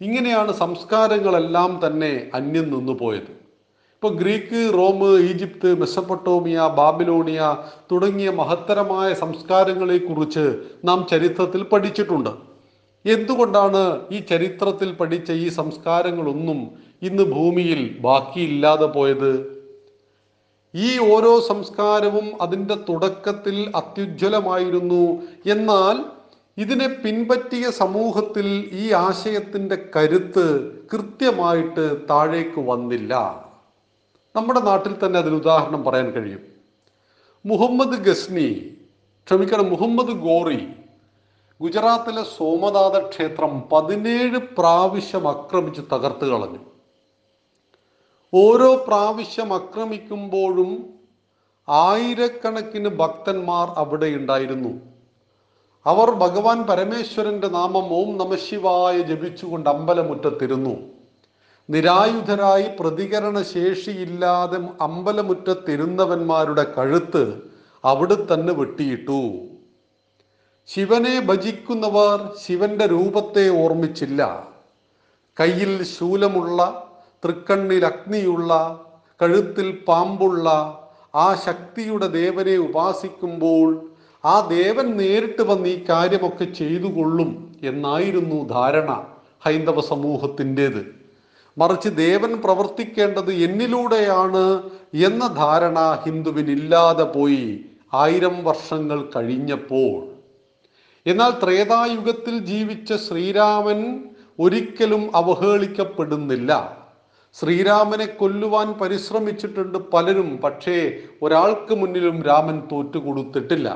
ഇങ്ങനെയാണ് 0.00 0.52
സംസ്കാരങ്ങളെല്ലാം 0.52 1.80
തന്നെ 1.86 2.30
അന്യം 2.34 2.78
നിന്നു 2.78 2.92
പോയത്. 2.92 3.32
ഇപ്പൊ 3.94 4.08
Greek 4.08 4.72
Rome 4.74 5.18
Egypt 5.18 5.80
Mesopotamia 5.80 6.70
Babylonia 6.74 7.56
തുടങ്ങിയ 7.92 8.30
മഹത്തരമായ 8.30 9.14
സംസ്കാരങ്ങളെ 9.14 9.98
കുറിച്ച് 9.98 10.62
നാം 10.84 11.06
ചരിത്രത്തിൽ 11.10 11.62
പഠിച്ചിട്ടുണ്ട്. 11.62 12.53
എന്തുകൊണ്ടാണ് 13.04 14.00
ഈ 14.10 14.20
ചരിത്രത്തിൽ 14.20 14.92
പഠിച്ച 14.92 15.32
ഈ 15.32 15.48
സംസ്കാരങ്ങളൊന്നും 15.48 16.70
ഇന്ന് 17.02 17.22
ഭൂമിയിൽ 17.22 17.98
ബാക്കിയില്ലാതെ 18.00 18.86
പോയത്? 18.86 19.54
ഈ 20.74 20.98
ഓരോ 20.98 21.40
സംസ്കാരവും 21.40 22.42
അതിന്റെ 22.42 22.74
തുടക്കത്തിൽ 22.88 23.72
അത്യുജ്വലമായിരുന്നു. 23.76 25.22
എന്നാൽ 25.46 26.04
ഇതിനെ 26.58 26.88
പിൻപറ്റിയ 26.88 27.70
സമൂഹത്തിൽ 27.70 28.70
ഈ 28.72 28.92
ആശയത്തിന്റെ 28.92 29.90
കരുത്ത് 29.96 30.72
കൃത്യമായിട്ട് 30.92 31.96
താഴേക്ക് 32.10 32.60
വന്നില്ല. 32.60 33.44
നമ്മുടെ 34.36 34.60
നാട്ടിൽ 34.60 34.94
തന്നെ 34.94 35.18
അതിന് 35.18 35.34
ഉദാഹരണം 35.34 35.84
പറയാൻ 35.84 36.10
കഴിയും. 36.10 36.42
മുഹമ്മദ് 37.46 37.98
ഗസ്നി 38.04 38.48
ക്ഷമിക്കണം 39.26 39.70
മുഹമ്മദ് 39.70 40.12
ഗോറി 40.20 40.66
ഗുജറാത്തിലെ 41.60 42.22
സോമനാഥ 42.22 43.08
ക്ഷേത്രം 43.08 43.62
പതിനേഴ് 43.72 44.38
പ്രാവശ്യം 44.58 45.28
ആക്രമിച്ച് 45.28 45.80
തകർത്ത് 45.92 46.26
കളഞ്ഞു. 46.26 46.58
ഓരോ 48.32 48.76
പ്രാവശ്യം 48.88 49.54
ആക്രമിക്കുമ്പോഴും 49.54 50.94
ആയിരക്കണക്കിന് 51.68 52.88
ഭക്തന്മാർ 52.88 53.68
അവിടെ 53.76 54.06
ഉണ്ടായിരുന്നു. 54.06 54.72
അവർ 55.86 56.10
ഭഗവാൻ 56.10 56.66
പരമേശ്വരന്റെ 56.66 57.48
നാമം 57.48 57.94
ഓം 57.94 58.18
നമശിവായ 58.18 58.98
ജപിച്ചുകൊണ്ട് 59.00 59.70
അമ്പലമുറ്റത്തിരുന്നു. 59.70 60.76
നിരായുധരായി 61.70 62.76
പ്രതികരണ 62.80 63.42
ശേഷിയില്ലാതെ 63.42 64.58
അമ്പലമുറ്റത്തിരുന്നവന്മാരുടെ 64.80 66.64
കഴുത്ത് 66.76 67.42
അവിടെ 67.84 68.26
തന്നെ 68.34 68.52
വെട്ടിയിട്ടു. 68.52 69.20
ശിവനെ 70.68 71.20
ഭജിക്കുന്നവർ 71.20 72.36
ശിവന്റെ 72.46 72.86
രൂപത്തെ 72.86 73.48
ഓർമ്മിച്ചില്ല. 73.48 74.46
കയ്യിൽ 75.40 75.82
ശൂലമുള്ള 75.82 76.90
തൃക്കണ്ണിൽ 77.24 77.84
അഗ്നിയുള്ള 77.84 78.80
കഴുത്തിൽ 79.22 79.70
പാമ്പുള്ള 79.88 80.48
ആ 81.14 81.34
ശക്തിയുടെ 81.34 82.06
ദേവനെ 82.06 82.56
ഉപാസിക്കുമ്പോൾ 82.56 83.90
ആ 84.24 84.48
ദേവൻ 84.48 84.96
നേരിട്ട് 84.96 85.42
വന്ന് 85.42 85.68
ഈ 85.68 85.84
കാര്യമൊക്കെ 85.90 86.44
ചെയ്തു 86.44 86.86
കൊള്ളും 86.86 87.52
എന്നായിരുന്നു 87.62 88.48
ധാരണ 88.48 89.06
ഹൈന്ദവ 89.40 89.80
സമൂഹത്തിന്റെത്. 89.80 90.82
മറിച്ച് 91.58 91.88
ദേവൻ 91.88 92.36
പ്രവർത്തിക്കേണ്ടത് 92.36 93.32
എന്നിലൂടെയാണ് 93.32 94.62
എന്ന 94.92 95.26
ധാരണ 95.26 96.00
ഹിന്ദുവിനില്ലാതെ 96.06 97.04
പോയി 97.04 97.64
ആയിരം 97.94 98.44
വർഷങ്ങൾ 98.44 99.10
കഴിഞ്ഞപ്പോൾ. 99.16 100.13
എന്നാൽ 101.06 101.32
ത്രേതായുഗത്തിൽ 101.42 102.38
ജീവിച്ച 102.38 102.92
ശ്രീരാമൻ 102.92 103.80
ഒരിക്കലും 104.40 105.10
അവഹേളിക്കപ്പെടുന്നില്ല. 105.14 106.50
ശ്രീരാമനെ 107.32 108.06
കൊല്ലുവാൻ 108.06 108.72
പരിശ്രമിച്ചിട്ടുണ്ട് 108.80 109.78
പലരും 109.78 110.40
പക്ഷേ 110.44 110.76
ഒരാൾക്ക് 111.22 111.74
മുന്നിലും 111.74 112.22
രാമൻ 112.22 112.60
തോറ്റുകൊടുത്തിട്ടില്ല 112.72 113.68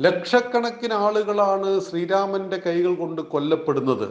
ലക്ഷക്കണക്കിന് 0.00 0.92
ആളുകളാണ് 0.92 1.80
ശ്രീരാമന്റെ 1.80 2.56
കൈകൾ 2.56 2.94
കൊണ്ട് 2.94 3.22
കൊല്ലപ്പെടുന്നത്. 3.22 4.08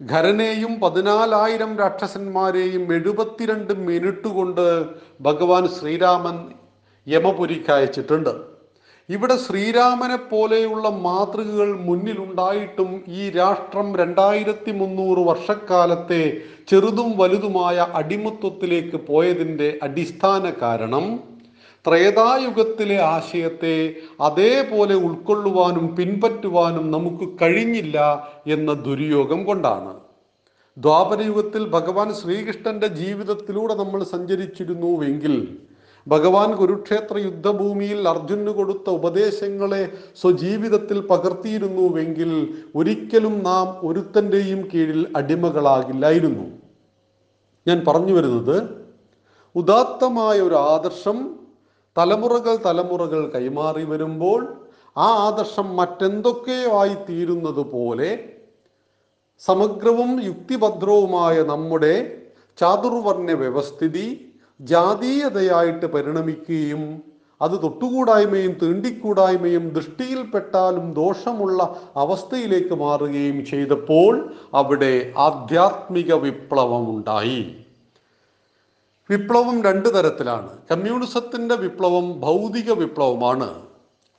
ഖരനെയും 0.00 0.80
പതിനാലായിരം 0.80 1.78
രാക്ഷസന്മാരെയും 1.78 2.92
എഴുപത്തിരണ്ട് 2.92 3.72
മിനിറ്റ് 3.88 4.28
കൊണ്ട് 4.28 4.86
ഭഗവാൻ 5.20 5.68
ശ്രീരാമൻ 5.68 6.36
യമപുരിക്ക് 7.06 7.70
അയച്ചിട്ടുണ്ട്. 7.70 8.53
ഇവിടെ 9.08 9.36
ശ്രീരാമനെ 9.36 10.16
പോലെയുള്ള 10.16 10.88
മാതൃകകൾ 10.88 11.70
മുന്നിലുണ്ടായിട്ടും 11.78 12.90
ഈ 13.08 13.30
രാഷ്ട്രം 13.30 13.88
രണ്ടായിരത്തി 13.96 14.72
മുന്നൂറ് 14.72 15.22
വർഷക്കാലത്തെ 15.26 16.20
ചെറുതും 16.68 17.10
വലുതുമായ 17.16 17.86
അടിമത്വത്തിലേക്ക് 17.94 18.98
പോയതിന്റെ 19.06 19.68
അടിസ്ഥാന 19.82 20.52
കാരണം 20.62 21.06
ത്രേതായുഗത്തിലെ 21.84 22.98
ആശയത്തെ 23.06 23.76
അതേപോലെ 24.20 24.94
ഉൾക്കൊള്ളുവാനും 24.94 25.96
പിൻപറ്റുവാനും 25.96 26.90
നമുക്ക് 26.90 27.26
കഴിഞ്ഞില്ല 27.42 27.98
എന്ന 28.46 28.72
ദുര്യോഗം 28.86 29.44
കൊണ്ടാണ്. 29.44 29.92
ദ്വാപരയുഗത്തിൽ 30.76 31.62
ഭഗവാൻ 31.66 32.08
ശ്രീകൃഷ്ണന്റെ 32.14 32.88
ജീവിതത്തിലൂടെ 33.00 33.74
നമ്മൾ 33.74 34.00
സഞ്ചരിച്ചിരുന്നുവെങ്കിൽ 34.04 35.34
ഭഗവാൻ 36.06 36.50
കുരുക്ഷേത്ര 36.56 37.18
യുദ്ധഭൂമിയിൽ 37.18 38.08
അർജുനു 38.08 38.50
കൊടുത്ത 38.50 38.88
ഉപദേശങ്ങളെ 38.90 39.82
സ്വജീവിതത്തിൽ 40.22 40.98
പകർത്തിയിരുന്നുവെങ്കിൽ 41.00 42.32
ഒരിക്കലും 42.74 43.36
നാം 43.42 43.68
ഒരുത്തന്റെയും 43.82 44.60
കീഴിൽ 44.72 45.00
അടിമകളാകില്ലായിരുന്നു. 45.16 46.46
ഞാൻ 47.66 47.84
പറഞ്ഞു 47.88 48.12
വരുന്നത് 48.12 48.56
ഉദാത്തമായ 49.54 50.36
ഒരു 50.40 50.54
ആദർശം 50.74 51.18
തലമുറകൾ 51.96 52.54
തലമുറകൾ 52.66 53.20
കൈമാറി 53.34 53.84
വരുമ്പോൾ 53.84 54.40
ആ 54.96 55.08
ആദർശം 55.28 55.76
മറ്റെന്തൊക്കെയോ 55.76 56.70
ആയി 56.80 56.94
തീരുന്നത് 57.08 57.62
പോലെ 57.72 58.10
സമഗ്രവും 59.42 60.10
യുക്തിഭദ്രവുമായ 60.24 61.36
നമ്മുടെ 61.42 61.94
ചാതുർവർണ 62.58 63.30
വ്യവസ്ഥിതി 63.32 64.06
ജാതീയതയായിട്ട് 64.60 65.86
പരിണമിക്കുകയും 65.86 67.02
അത് 67.42 67.62
തൊട്ടുകൂടായ്മയും 67.62 68.52
തീണ്ടിക്കൂടായ്മയും 68.62 69.68
ദൃഷ്ടിയിൽപ്പെട്ടാലും 69.68 70.94
ദോഷമുള്ള 70.94 71.80
അവസ്ഥയിലേക്ക് 71.96 72.74
മാറുകയും 72.74 73.46
ചെയ്തപ്പോൾ 73.46 74.34
അവിടെ 74.54 75.12
ആധ്യാത്മിക 75.16 76.14
വിപ്ലവം 76.14 76.96
ഉണ്ടായി 76.96 77.56
വിപ്ലവം 79.10 79.62
രണ്ട് 79.62 79.94
തരത്തിലാണ്. 79.94 80.58
കമ്മ്യൂണിസത്തിന്റെ 80.70 81.54
വിപ്ലവം 81.54 82.20
ഭൗതിക 82.20 82.72
വിപ്ലവമാണ്. 82.72 83.54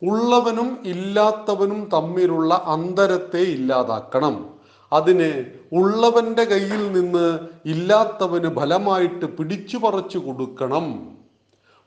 ഉള്ളവനും 0.01 0.77
ഇല്ലാത്തവനും 0.85 1.89
തമ്മിലുള്ള 1.93 2.63
അന്തരത്തെ 2.65 3.39
ഇല്ലാതാക്കണം. 3.39 4.54
അതിന് 4.97 5.29
ഉള്ളവന്റെ 5.75 6.43
കയ്യിൽ 6.43 6.83
നിന്ന് 6.93 7.39
ഇല്ലാത്തവന് 7.65 8.49
ഫലമായിട്ട് 8.55 9.25
പിടിച്ചു 9.37 9.77
പറിച്ചു 9.77 10.17
കൊടുക്കണം. 10.17 11.15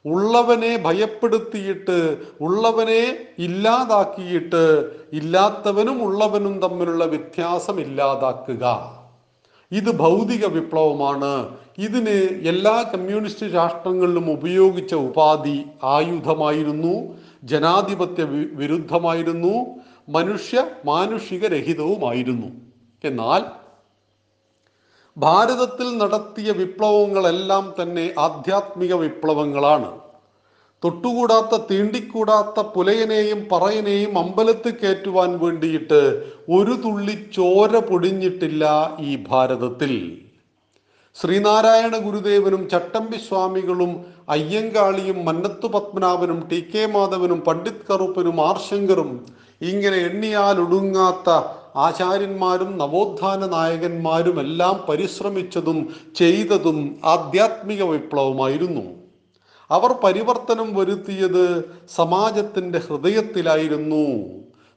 ഉള്ളവനെ 0.05 0.73
ഭയപ്പെടുത്തിയിട്ട് 0.77 1.97
ഉള്ളവനെ 2.41 3.03
ഇല്ലാതാക്കിയിട്ട് 3.39 4.63
ഇല്ലാത്തവനും 5.13 6.03
ഉള്ളവനും 6.03 6.55
തമ്മിലുള്ള 6.63 7.05
വ്യത്യാസം 7.05 7.81
ഇല്ലാതാക്കുക. 7.81 8.65
ഇത് 9.73 9.91
ഭൗതിക 9.99 10.47
വിപ്ലവമാണ്. 10.47 11.33
ഇതിന് 11.79 12.19
എല്ലാ 12.49 12.77
കമ്മ്യൂണിസ്റ്റ് 12.95 13.55
രാഷ്ട്രങ്ങളിലും 13.55 14.27
ഉപയോഗിച്ച 14.33 14.95
ഉപാധി 14.95 15.59
ആയുധമായിരുന്നു 15.85 16.95
ജനാധിപത്യ 17.45 18.23
വിരുദ്ധമായിരുന്നു 18.61 19.55
മനുഷ്യ 20.09 20.65
മാനുഷിക 20.85 21.47
രഹിതവുമായിരുന്നു. 21.47 22.68
എന്നാൽ 23.05 23.43
ഭാരതത്തിൽ 25.17 25.99
നടത്തിയ 25.99 26.51
വിപ്ലവങ്ങളെല്ലാം 26.53 27.75
തന്നെ 27.79 28.15
ആധ്യാത്മിക 28.19 28.95
വിപ്ലവങ്ങളാണ്. 28.95 29.89
തൊട്ടുകൂടാത്ത 30.85 31.57
തീണ്ടിക്കൂടാത്ത 31.71 32.61
പുലയനെയും 32.61 33.49
പറയനെയും 33.53 34.19
അമ്പലത്തിൽ 34.19 34.75
കയറ്റുവാൻ 34.75 35.39
വേണ്ടിയിട്ട് 35.39 36.01
ഒരു 36.49 36.75
തുള്ളി 36.85 37.15
ചോര 37.37 37.79
പൊടിഞ്ഞിട്ടില്ല 37.79 38.65
ഈ 39.01 39.25
ഭാരതത്തിൽ. 39.31 39.95
ശ്രീനാരായണ 41.17 41.97
ഗുരുദേവനും 41.97 42.69
ചട്ടമ്പി 42.69 43.17
സ്വാമികളും 43.17 43.93
അയ്യങ്കാളിയും 44.29 45.25
മന്നത്തു 45.25 45.67
പത്മനാഭനും 45.67 46.49
ടി 46.51 46.61
കെ 46.61 46.87
മാധവനും 46.87 47.41
പണ്ഡിറ്റ് 47.41 47.87
കറുപ്പനും 47.91 48.41
ആർശങ്കറും 48.47 49.11
ഇങ്ങനെ 49.63 49.97
എണ്ണിയാൽ 49.97 50.61
ഒടുങ്ങാത്ത 50.61 51.31
ആചാര്യന്മാരും 51.77 52.79
നവോത്ഥാന 52.79 53.47
നായകന്മാരും 53.47 54.41
എല്ലാം 54.41 54.85
പരിശ്രമിച്ചതും 54.89 55.95
ചെയ്തതും 56.15 57.01
ആധ്യാത്മിക 57.05 57.83
വിപ്ലവമായിരുന്നു. 57.83 58.83
അവർ 59.71 59.93
പരിവർത്തനം 59.93 60.75
വരുത്തിയത് 60.75 61.79
സമാജത്തിന്റെ 61.95 62.79
ഹൃദയത്തിലായിരുന്നു. 62.79 64.25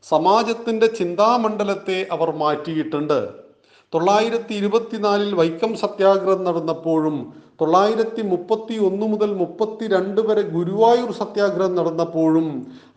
സമാജത്തിന്റെ 0.03 0.87
ചിന്താമണ്ഡലത്തെ 0.87 2.07
അവർ 2.11 2.35
മാറ്റിയിട്ടുണ്ട്. 2.35 3.50
തൊള്ളായിരത്തി 3.93 4.53
ഇരുപത്തിനാലിൽ 4.53 5.33
വൈക്കം 5.33 5.75
സത്യാഗ്രഹം 5.75 6.43
നടന്നപ്പോഴും 6.43 7.15
തൊള്ളായിരത്തി 7.61 8.21
മുപ്പത്തി 8.21 8.75
ഒന്ന് 8.77 9.05
മുതൽ 9.05 9.31
മുപ്പത്തി 9.33 9.85
രണ്ട് 9.87 10.21
വരെ 10.21 10.41
ഗുരുവായൂർ 10.41 11.11
സത്യാഗ്രഹം 11.11 11.75
നടന്നപ്പോഴും 11.75 12.47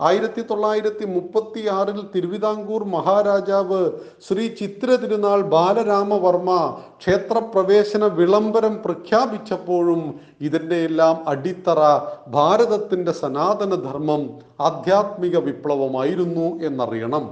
ആയിരത്തി 0.00 0.42
തൊള്ളായിരത്തി 0.42 1.04
മുപ്പത്തി 1.04 1.62
ആറിൽ 1.68 1.98
തിരുവിതാംകൂർ 2.14 2.84
മഹാരാജാവ് 2.84 3.80
ശ്രീ 4.28 4.48
ചിത്ര 4.48 4.88
തിരുനാൾ 4.94 5.40
ബാലരാമവർമ്മ 5.42 6.78
ക്ഷേത്രപ്രവേശന 7.02 8.06
വിളംബരം 8.06 8.76
പ്രഖ്യാപിച്ചപ്പോഴും 8.82 10.02
ഇതിന്റെ 10.40 10.76
എല്ലാം 10.76 11.16
അടിത്തറ 11.28 11.80
ഭാരതത്തിന്റെ 12.28 13.12
സനാതനധർമ്മം 13.12 14.22
ആധ്യാത്മിക 14.60 15.36
വിപ്ലവമായിരുന്നു 15.38 16.46
എന്നറിയണം. 16.62 17.26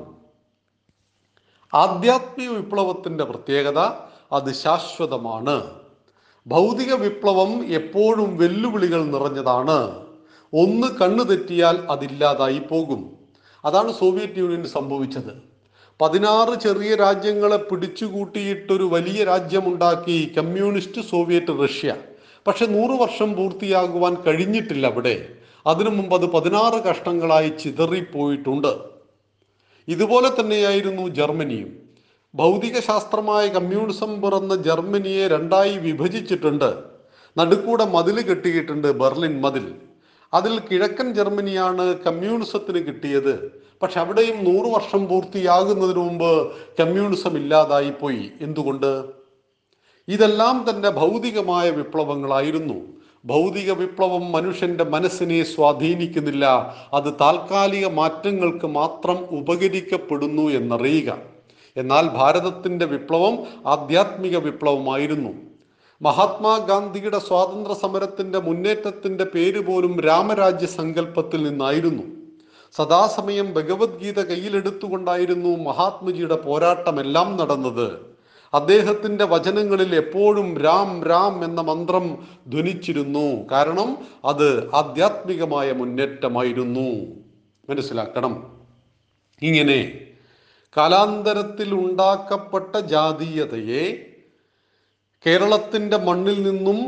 ആധ്യാത്മിക 1.74 2.49
വിപ്ലവത്തിന്റെ 2.51 3.24
പ്രത്യേകത 3.24 3.78
അത് 4.32 4.53
ശാശ്വതമാണ്. 4.53 5.70
ഭൗതിക 6.47 6.94
വിപ്ലവം 6.94 7.66
എപ്പോഴും 7.66 8.36
വെല്ലുവിളികൾ 8.36 9.05
നിറഞ്ഞതാണ്. 9.05 10.03
ഒന്ന് 10.55 10.86
കണ്ണു 10.86 11.24
തെറ്റിയാൽ 11.24 11.78
അതില്ലാതായി 11.90 12.59
പോകും. 12.59 13.11
അതാണ് 13.65 13.93
സോവിയറ്റ് 13.93 14.39
യൂണിയൻ 14.39 14.66
സംഭവിച്ചത്. 14.66 15.53
പതിനാറ് 16.01 16.61
ചെറിയ 16.61 16.94
രാജ്യങ്ങളെ 16.94 17.57
പിടിച്ചുകൂട്ടിയിട്ടൊരു 17.57 18.85
വലിയ 18.85 19.24
രാജ്യമുണ്ടാക്കി 19.24 20.35
കമ്മ്യൂണിസ്റ്റ് 20.36 21.01
സോവിയറ്റ് 21.01 21.65
റഷ്യ. 21.65 21.94
പക്ഷെ 22.47 22.66
നൂറു 22.66 22.93
വർഷം 22.93 23.35
പൂർത്തിയാകുവാൻ 23.35 24.15
കഴിഞ്ഞിട്ടില്ല 24.15 24.86
അവിടെ. 24.86 25.28
അതിനു 25.66 25.90
മുമ്പ് 25.90 26.15
അത് 26.15 26.27
പതിനാറ് 26.27 26.82
കഷ്ണങ്ങളായി 26.85 27.49
ചിതറിപ്പോയിട്ടുണ്ട്. 27.49 28.91
ഇതുപോലെ 29.89 30.29
തന്നെയായിരുന്നു 30.29 31.09
ജർമ്മനിയും. 31.09 31.83
ഭൗതിക 32.35 32.81
ശാസ്ത്രമായ 32.81 33.49
കമ്മ്യൂണിസം 33.49 34.23
പിറന്ന 34.23 34.57
ജർമ്മനിയെ 34.57 35.29
രണ്ടായി 35.29 35.77
വിഭജിച്ചിട്ടുണ്ട്. 35.77 36.75
നടുക്കൂടെ 37.39 37.85
മതിൽ 37.85 38.23
കെട്ടിയിട്ടുണ്ട് 38.23 38.93
ബെർലിൻ 38.93 39.41
മതിൽ. 39.41 39.75
അതിൽ 40.35 40.61
കിഴക്കൻ 40.61 41.15
ജർമ്മനിയാണ് 41.15 41.99
കമ്മ്യൂണിസത്തിന് 41.99 42.79
കിട്ടിയത്. 42.79 43.63
പക്ഷെ 43.83 44.01
അവിടെയും 44.01 44.45
നൂറു 44.45 44.69
വർഷം 44.69 45.09
പൂർത്തിയാകുന്നതിന് 45.09 45.97
മുമ്പ് 45.97 46.53
കമ്മ്യൂണിസം 46.81 47.37
ഇല്ലാതായിപ്പോയി. 47.37 48.31
എന്തുകൊണ്ട്? 48.41 49.05
ഇതെല്ലാം 50.09 50.67
തന്നെ 50.71 50.91
ഭൗതികമായ 50.91 51.71
വിപ്ലവങ്ങളായിരുന്നു. 51.71 53.02
ഭൗതിക 53.24 53.73
വിപ്ലവം 53.73 54.32
മനുഷ്യന്റെ 54.32 54.85
മനസ്സിനെ 54.85 55.43
സ്വാധീനിക്കുന്നില്ല. 55.43 56.77
അത് 56.93 57.15
താൽക്കാലിക 57.20 57.86
മാറ്റങ്ങൾക്ക് 57.86 58.66
മാത്രം 58.66 59.27
ഉപകരിക്കപ്പെടുന്നു 59.31 60.43
എന്നറിയുക. 60.43 61.19
എന്നാൽ 61.77 62.09
ഭാരതത്തിന്റെ 62.09 62.86
വിപ്ലവം 62.86 63.39
ആധ്യാത്മിക 63.66 64.36
വിപ്ലവമായിരുന്നു. 64.36 65.31
മഹാത്മാഗാന്ധിയുടെ 66.03 67.19
സ്വാതന്ത്ര്യ 67.19 67.74
സമരത്തിന്റെ 67.74 68.39
മുന്നേറ്റത്തിന്റെ 68.39 69.24
പേര് 69.24 69.66
പോലും 69.66 70.01
രാമരാജ്യ 70.01 70.66
സങ്കല്പത്തിൽ 70.66 71.43
നിന്നായിരുന്നു. 71.43 72.03
സദാസമയം 72.73 73.55
ഭഗവത്ഗീത 73.55 74.20
കയ്യിലെടുത്തുകൊണ്ടായിരുന്നു 74.20 75.57
മഹാത്മജിയുടെ 75.65 76.36
പോരാട്ടമെല്ലാം 76.36 77.36
നടന്നത്. 77.36 78.12
അദ്ദേഹത്തിന്റെ 78.55 79.24
വചനങ്ങളിൽ 79.24 79.95
എപ്പോഴും 79.95 80.59
രാം 80.59 81.05
രാം 81.05 81.45
എന്ന 81.45 81.61
മന്ത്രം 81.61 82.27
ധ്വനിച്ചിരുന്നു. 82.47 83.49
കാരണം 83.53 83.99
അത് 84.24 84.74
ആധ്യാത്മികമായ 84.74 85.73
മുന്നേറ്റമായിരുന്നു. 85.73 86.89
മനസ്സിലാക്കണം. 87.70 88.62
ഇങ്ങനെ 89.43 90.01
കാലാന്തരത്തിൽ 90.77 91.74
ഉണ്ടാക്കപ്പെട്ട 91.74 92.77
ജാതീയതയെ 92.77 94.07
കേരളത്തിന്റെ 95.27 95.97
മണ്ണിൽ 95.97 96.43
നിന്നും 96.43 96.79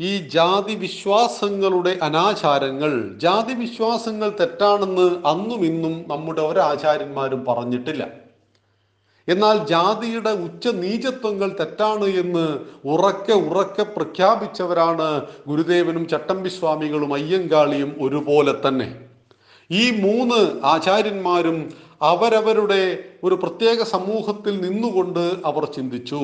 ഈ 0.00 0.18
ജാതി 0.18 0.74
വിശ്വാസങ്ങളുടെ 0.74 1.98
അനാചാരങ്ങൾ 2.02 3.18
ജാതി 3.18 3.54
വിശ്വാസങ്ങൾ 3.54 4.30
തെറ്റാണെന്ന് 4.40 5.26
അന്നും 5.26 5.64
ഇന്നും 5.64 6.04
നമ്മുടെ 6.08 6.42
ഒരാചാര്യന്മാരും 6.42 7.44
പറഞ്ഞിട്ടില്ല. 7.44 8.23
എന്നാൽ 9.28 9.66
ജാതിയുടെ 9.66 10.32
ഉച്ച 10.46 10.68
നീചത്വങ്ങൾ 10.68 11.50
തെറ്റാണ് 11.60 12.04
എന്ന് 12.22 12.46
ഉറക്കെ 12.84 13.32
ഉറക്കെ 13.32 13.82
പ്രഖ്യാപിച്ചവരാണ് 13.82 15.08
ഗുരുദേവനും 15.48 16.08
ചട്ടമ്പി 16.08 16.48
സ്വാമികളും 16.48 17.14
അയ്യങ്കാളിയും 17.14 17.94
ഒരുപോലെ 18.00 18.54
തന്നെ. 18.66 18.88
ഈ 19.70 19.84
മൂന്ന് 20.00 20.40
ആചാര്യന്മാരും 20.64 21.58
അവരവരുടെ 22.02 22.82
ഒരു 23.22 23.34
പ്രത്യേക 23.34 23.82
സമൂഹത്തിൽ 23.82 24.60
നിന്നുകൊണ്ട് 24.60 25.24
അവർ 25.44 25.64
ചിന്തിച്ചു. 25.64 26.22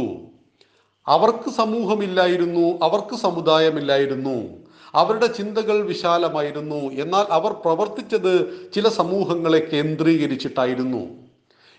അവർക്ക് 1.07 1.51
സമൂഹമില്ലായിരുന്നു 1.51 2.67
അവർക്ക് 2.83 3.17
സമുദായമില്ലായിരുന്നു 3.17 4.37
അവരുടെ 4.95 5.27
ചിന്തകൾ 5.27 5.77
വിശാലമായിരുന്നു 5.83 6.81
എന്നാൽ 7.03 7.27
അവർ 7.31 7.53
പ്രവർത്തിച്ചത് 7.53 8.33
ചില 8.75 8.89
സമൂഹങ്ങളെ 8.89 9.61
കേന്ദ്രീകരിച്ചിട്ടായിരുന്നു. 9.73 11.03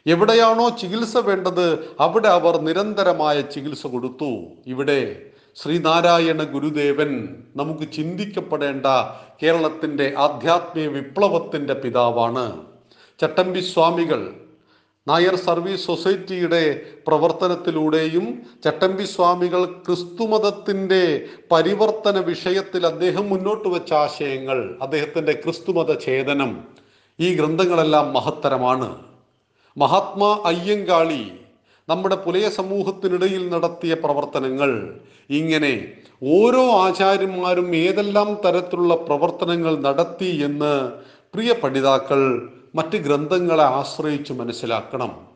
എവിടെയാണോ 0.05 0.69
ചികിത്സ 0.69 1.17
വേണ്ടത് 1.17 1.95
അവിടെ 1.99 2.27
അവർ 2.27 2.61
നിരന്തരമായ 2.61 3.41
ചികിത്സ 3.41 3.87
കൊടുത്തു. 3.87 4.31
ഇവിടെ 4.65 5.31
ശ്രീനാരായണ 5.57 6.43
ഗുരുദേവൻ 6.43 7.39
നമുക്ക് 7.55 7.91
ചിന്തിക്കപ്പെടേണ്ട 7.91 8.85
കേരളത്തിന്റെ 9.43 10.13
ആധ്യാത്മിക 10.17 10.87
വിപ്ലവത്തിന്റെ 10.87 11.73
പിതാവാണ്. 11.73 12.63
ചട്ടമ്പി 13.19 13.61
സ്വാമികൾ 13.61 14.33
നായർ 15.07 15.35
സർവീസ് 15.35 15.85
സൊസൈറ്റിയുടെ 15.85 16.83
പ്രവർത്തനത്തിലൂടെയും 17.07 18.41
ചട്ടമ്പി 18.63 19.03
സ്വാമികൾ 19.03 19.65
ക്രിസ്തുമതത്തിന്റെ 19.65 21.29
പരിവർത്തന 21.51 22.17
വിഷയത്തിൽ 22.19 22.87
അദ്ദേഹം 22.87 23.29
മുന്നോട്ട് 23.29 23.67
വെച്ച 23.67 23.93
ആശയങ്ങൾ 23.93 24.77
അദ്ദേഹത്തിന്റെ 24.81 25.33
ക്രിസ്തുമത 25.33 25.99
ഛേദനം 26.05 26.65
ഈ 27.19 27.35
ഗ്രന്ഥങ്ങളെല്ലാം 27.35 28.13
മഹത്തരമാണ്. 28.13 29.10
മഹാത്മാ 29.77 30.39
അയ്യങ്കാളി 30.45 31.31
നമ്മുടെ 31.89 32.15
പുലയ 32.15 32.49
സമൂഹത്തിനിടയിൽ 32.49 33.49
നടത്തിയ 33.49 33.93
പ്രവർത്തനങ്ങൾ. 33.93 34.99
ഇങ്ങനെ 35.29 35.93
ഓരോ 36.23 36.71
ആചാര്യന്മാരും 36.71 37.75
ഏതെല്ലാം 37.75 38.29
തരത്തിലുള്ള 38.45 38.95
പ്രവർത്തനങ്ങൾ 38.95 39.79
നടത്തി 39.79 40.31
എന്ന് 40.43 40.91
പ്രിയ 41.33 41.53
പഠിതാക്കൾ 41.53 42.21
മറ്റ് 42.75 42.97
ഗ്രന്ഥങ്ങളെ 42.97 43.63
ആശ്രയിച്ച് 43.63 44.33
മനസ്സിലാക്കണം. 44.33 45.27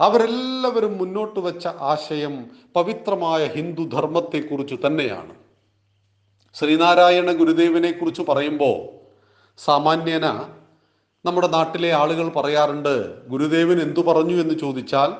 അവരെല്ലാവരും 0.00 0.98
മുന്നോട്ട് 0.98 1.40
വെച്ച 1.40 1.66
ആശയം 1.66 2.34
പവിത്രമായ 2.76 3.46
ഹിന്ദു 3.46 3.82
ധർമ്മത്തെക്കുറിച്ച് 3.82 4.74
തന്നെയാണ്. 4.86 5.34
ശ്രീനാരായണ 6.54 7.32
ഗുരുദേവനെ 7.32 7.90
കുറിച്ച് 7.92 8.22
പറയുമ്പോൾ 8.22 8.78
സാമാന്യന 9.58 10.26
നമ്മുടെ 11.28 11.48
നാട്ടിലെ 11.48 11.90
ആളുകൾ 11.92 12.28
പറയാറുണ്ട് 12.28 12.94
ഗുരുദേവൻ 13.28 13.80
എന്തു 13.82 14.00
പറഞ്ഞു 14.00 14.36
എന്ന് 14.42 14.54
ചോദിച്ചാൽ 14.54 15.10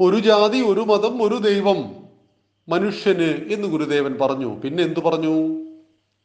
ഒരു 0.00 0.18
ജാതി 0.18 0.58
ഒരു 0.60 0.80
മതം 0.80 1.22
ഒരു 1.22 1.34
ദൈവം 1.34 2.08
മനുഷ്യന് 2.68 3.28
എന്ന് 3.52 3.68
ഗുരുദേവൻ 3.68 4.18
പറഞ്ഞു. 4.20 4.60
പിന്നെ 4.60 4.84
എന്തു 4.84 5.00
പറഞ്ഞു? 5.00 5.34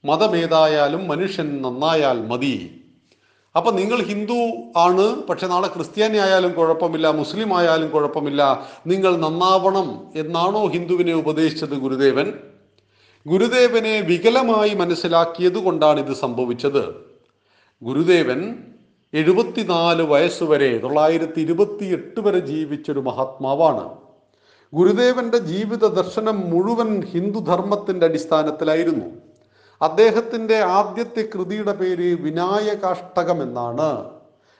മതമേതായാലും 0.05 1.07
മനുഷ്യൻ 1.07 1.61
നന്നായാൽ 1.61 2.17
മതി. 2.27 2.55
അപ്പൊ 3.55 3.71
നിങ്ങൾ 3.71 4.03
ഹിന്ദു 4.03 4.39
ആണ് 4.77 5.05
പക്ഷെ 5.23 5.47
നാളെ 5.47 5.67
ക്രിസ്ത്യാനി 5.67 6.17
ആയാലും 6.17 6.53
കുഴപ്പമില്ല 6.53 7.07
മുസ്ലിം 7.07 7.57
ആയാലും 7.57 7.89
കുഴപ്പമില്ല. 7.89 8.41
നിങ്ങൾ 8.87 9.17
നന്നാവണം 9.17 9.89
എന്നാണോ 10.15 10.67
ഹിന്ദുവിനെ 10.67 11.13
ഉപദേശിച്ചത് 11.13 11.75
ഗുരുദേവൻ? 11.85 12.33
ഗുരുദേവനെ 13.27 14.01
വികലമായി 14.01 14.73
മനസ്സിലാക്കിയത് 14.73 15.59
കൊണ്ടാണ് 15.63 15.99
ഇത് 15.99 16.13
സംഭവിച്ചത്. 16.15 17.12
ഗുരുദേവൻ 17.83 18.55
എഴുപത്തിനാല് 19.13 20.03
വയസ്സുവരെ 20.03 20.77
തൊള്ളായിരത്തി 20.77 21.41
ഇരുപത്തി 21.41 21.85
എട്ട് 21.85 22.19
വരെ 22.19 22.39
ജീവിച്ചൊരു 22.39 22.99
മഹാത്മാവാണ്. 22.99 23.89
ഗുരുദേവന്റെ 24.73 25.37
ജീവിത 25.37 25.87
ദർശനം 25.87 26.49
മുഴുവൻ 26.49 27.01
ഹിന്ദുധർമ്മത്തിന്റെ 27.01 28.05
അടിസ്ഥാനത്തിലായിരുന്നു. 28.05 29.05
അദ്ദേഹത്തിന്റെ 29.81 30.57
ആദ്യത്തെ 30.59 31.29
കൃതിയുടെ 31.35 31.73
പേര് 31.73 32.21
വിനായകാഷ്ടകം 32.21 33.41
എന്നാണ്. 33.41 34.09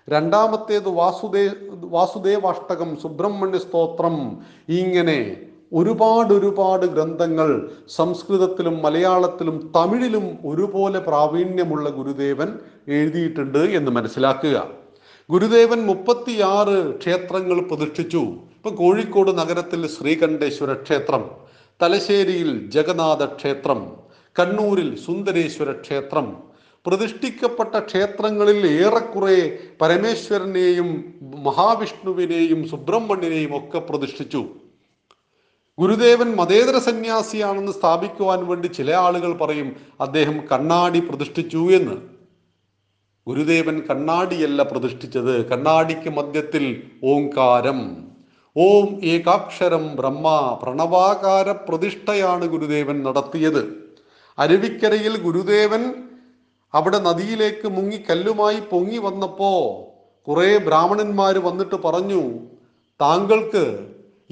രണ്ടാമത്തേത് 0.10 0.90
വാസുദേ 0.90 1.50
വാസുദേവാഷ്ടകം 1.74 2.98
സുബ്രഹ്മണ്യ 3.02 3.58
സ്തോത്രം 3.58 4.38
ഇങ്ങനെ 4.70 5.20
ഒരുപാട് 5.80 6.32
ഒരുപാട് 6.34 6.86
ഗ്രന്ഥങ്ങൾ 6.94 7.50
സംസ്കൃതത്തിലും 7.98 8.76
മലയാളത്തിലും 8.86 9.58
തമിഴിലും 9.76 10.26
ഒരുപോലെ 10.50 11.00
പ്രാവീണ്യമുള്ള 11.00 11.90
ഗുരുദേവൻ 11.90 12.50
എഴുതിയിട്ടുണ്ട് 12.98 13.62
എന്ന് 13.78 13.92
മനസ്സിലാക്കുക. 13.92 14.58
ഗുരുദേവൻ 15.30 15.80
മുപ്പത്തിയാറ് 15.90 16.78
ക്ഷേത്രങ്ങൾ 17.02 17.58
പ്രതിഷ്ഠിച്ചു. 17.72 18.24
ഇപ്പൊ 18.58 18.72
കോഴിക്കോട് 18.82 19.32
നഗരത്തിൽ 19.42 19.82
ശ്രീകണ്ഠേശ്വര 19.96 20.74
ക്ഷേത്രം 20.86 21.24
തലശ്ശേരിയിൽ 21.82 22.50
ജഗന്നാഥ 22.76 23.24
ക്ഷേത്രം 23.38 23.80
കണ്ണൂരിൽ 24.40 24.90
സുന്ദരേശ്വര 25.06 25.72
ക്ഷേത്രം 25.72 26.28
പ്രതിഷ്ഠിക്കപ്പെട്ട 26.86 27.76
ക്ഷേത്രങ്ങളിൽ 27.80 28.60
ഏറെക്കുറെ 28.80 29.38
പരമേശ്വരനെയും 29.82 30.90
മഹാവിഷ്ണുവിനെയും 31.48 32.60
സുബ്രഹ്മണ്യനെയും 32.72 33.54
ഒക്കെ 33.58 33.80
പ്രതിഷ്ഠിച്ചു. 33.80 34.42
ഗുരുദേവൻ 35.78 36.36
മതേതര 36.36 36.78
സന്യാസിയാണെന്ന് 36.78 37.72
സ്ഥാപിക്കുവാൻ 37.72 38.48
വേണ്ടി 38.48 38.68
ചില 38.68 38.92
ആളുകൾ 38.96 39.32
പറയും 39.38 39.70
അദ്ദേഹം 40.02 40.36
കണ്ണാടി 40.52 41.00
പ്രതിഷ്ഠിച്ചു 41.00 41.58
എന്ന്. 41.58 41.96
ഗുരുദേവൻ 43.28 43.76
കണ്ണാടിയല്ല 43.90 44.64
പ്രതിഷ്ഠിച്ചത്. 44.64 45.50
കണ്ണാടിക്ക് 45.52 46.10
മധ്യത്തിൽ 46.10 46.66
ഓംകാരം. 47.04 47.80
ഓം 48.58 48.88
ഏകാക്ഷരം 49.04 49.96
ബ്രഹ്മ 49.96 50.28
പ്രണവാകാര 50.64 51.52
പ്രതിഷ്ഠയാണ് 51.52 52.46
ഗുരുദേവൻ 52.46 53.04
നടത്തിയത്. 53.04 53.64
അരുവിക്കരയിൽ 54.38 55.18
ഗുരുദേവൻ 55.18 55.94
അവിടെ 56.74 56.98
നദിയിലേക്ക് 56.98 57.68
മുങ്ങി 57.68 58.00
കല്ലുമായി 58.10 58.60
പൊങ്ങി 58.72 58.98
വന്നപ്പോ 58.98 59.52
കുറെ 60.28 60.58
ബ്രാഹ്മണന്മാർ 60.58 61.38
വന്നിട്ട് 61.40 61.76
പറഞ്ഞു 61.76 62.22
താങ്കൾക്ക് 63.00 63.66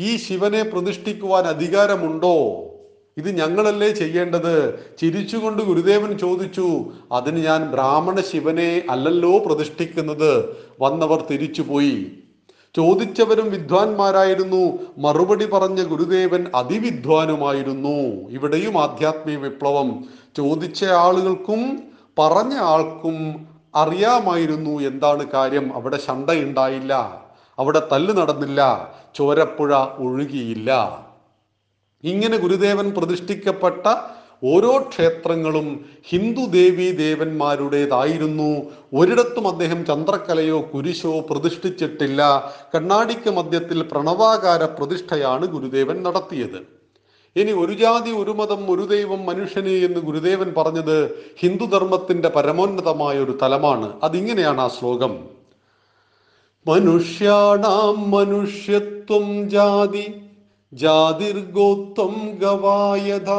ഈ 0.01 0.17
ശിവനെ 0.17 0.63
പ്രതിഷ്ഠിക്കുവാൻ 0.63 1.43
അധികാരമുണ്ടോ? 1.43 2.35
ഇത് 3.17 3.29
ഞങ്ങളല്ലേ 3.29 3.89
ചെയ്യേണ്ടത്? 3.91 4.79
ചിരിച്ചുകൊണ്ട് 4.97 5.63
ഗുരുദേവൻ 5.63 6.17
ചോദിച്ചു 6.17 6.67
അതിന് 7.11 7.45
ഞാൻ 7.45 7.71
ബ്രാഹ്മണ 7.71 8.19
ശിവനെ 8.19 8.83
അല്ലല്ലോ 8.89 9.37
പ്രതിഷ്ഠിക്കുന്നത്? 9.37 10.55
വന്നവർ 10.81 11.25
തിരിച്ചുപോയി. 11.31 12.11
ചോദിച്ചവരും 12.75 13.51
വിദ്വാൻമാരായിരുന്നു. 13.51 14.79
മറുപടി 14.97 15.45
പറഞ്ഞ 15.45 15.83
ഗുരുദേവൻ 15.83 16.45
അതിവിദ്വാനുമായിരുന്നു. 16.55 17.97
ഇവിടെയും 18.29 18.77
ആധ്യാത്മിക 18.81 19.37
വിപ്ലവം. 19.37 20.03
ചോദിച്ച 20.37 20.83
ആളുകൾക്കും 20.83 21.83
പറഞ്ഞ 22.19 22.53
ആൾക്കും 22.53 23.17
അറിയാമായിരുന്നു 23.75 24.79
എന്താണ് 24.79 25.23
കാര്യം. 25.31 25.73
അവിടെ 25.73 25.97
ശണ്ടയുണ്ടായില്ല 25.97 26.93
അവിടെ 27.59 27.81
തല്ല് 27.91 28.17
നടന്നില്ല 28.17 28.61
ചോരപ്പുഴ 29.15 29.75
ഒഴുകിയില്ല. 29.97 30.71
ഇങ്ങനെ 32.03 32.37
ഗുരുദേവൻ 32.37 32.91
പ്രതിഷ്ഠിക്കപ്പെട്ട 32.91 33.87
ഓരോ 34.43 34.77
ക്ഷേത്രങ്ങളും 34.77 35.85
ഹിന്ദു 36.09 36.41
ദേവി 36.41 36.91
ദേവന്മാരുടേതായിരുന്നു. 36.91 38.61
ഒരിടത്തും 38.93 39.47
അദ്ദേഹം 39.47 39.85
ചന്ദ്രക്കലയോ 39.85 40.69
കുരിശോ 40.73 41.19
പ്രതിഷ്ഠിച്ചിട്ടില്ല. 41.19 42.51
കണ്ണാടിക്ക് 42.75 43.29
മധ്യത്തിൽ 43.29 43.83
പ്രണവാകാര 43.83 44.63
പ്രതിഷ്ഠയാണ് 44.65 45.45
ഗുരുദേവൻ 45.45 46.03
നടത്തിയത്. 46.03 46.81
ഇനി 47.35 47.51
ഒരു 47.51 47.73
ജാതി 47.73 48.09
ഒരു 48.09 48.31
മതം 48.31 48.71
ഒരു 48.71 48.81
ദൈവം 48.81 49.25
മനുഷ്യന് 49.25 49.69
എന്ന് 49.69 49.99
ഗുരുദേവൻ 49.99 50.53
പറഞ്ഞത് 50.57 51.15
ഹിന്ദുധർമ്മത്തിന്റെ 51.37 52.29
പരമോന്നതമായ 52.29 53.19
ഒരു 53.19 53.37
തലമാണ്. 53.41 53.99
അതിങ്ങനെയാണ് 54.03 54.61
ആ 54.61 54.67
ശ്ലോകം. 54.67 55.40
മനുഷ്യാണാം 56.67 58.11
മനുഷ്യത്വം 58.11 59.49
ജാതി 59.49 60.13
ജാതിർഗോത്വം 60.73 62.37
ഗവായത 62.41 63.29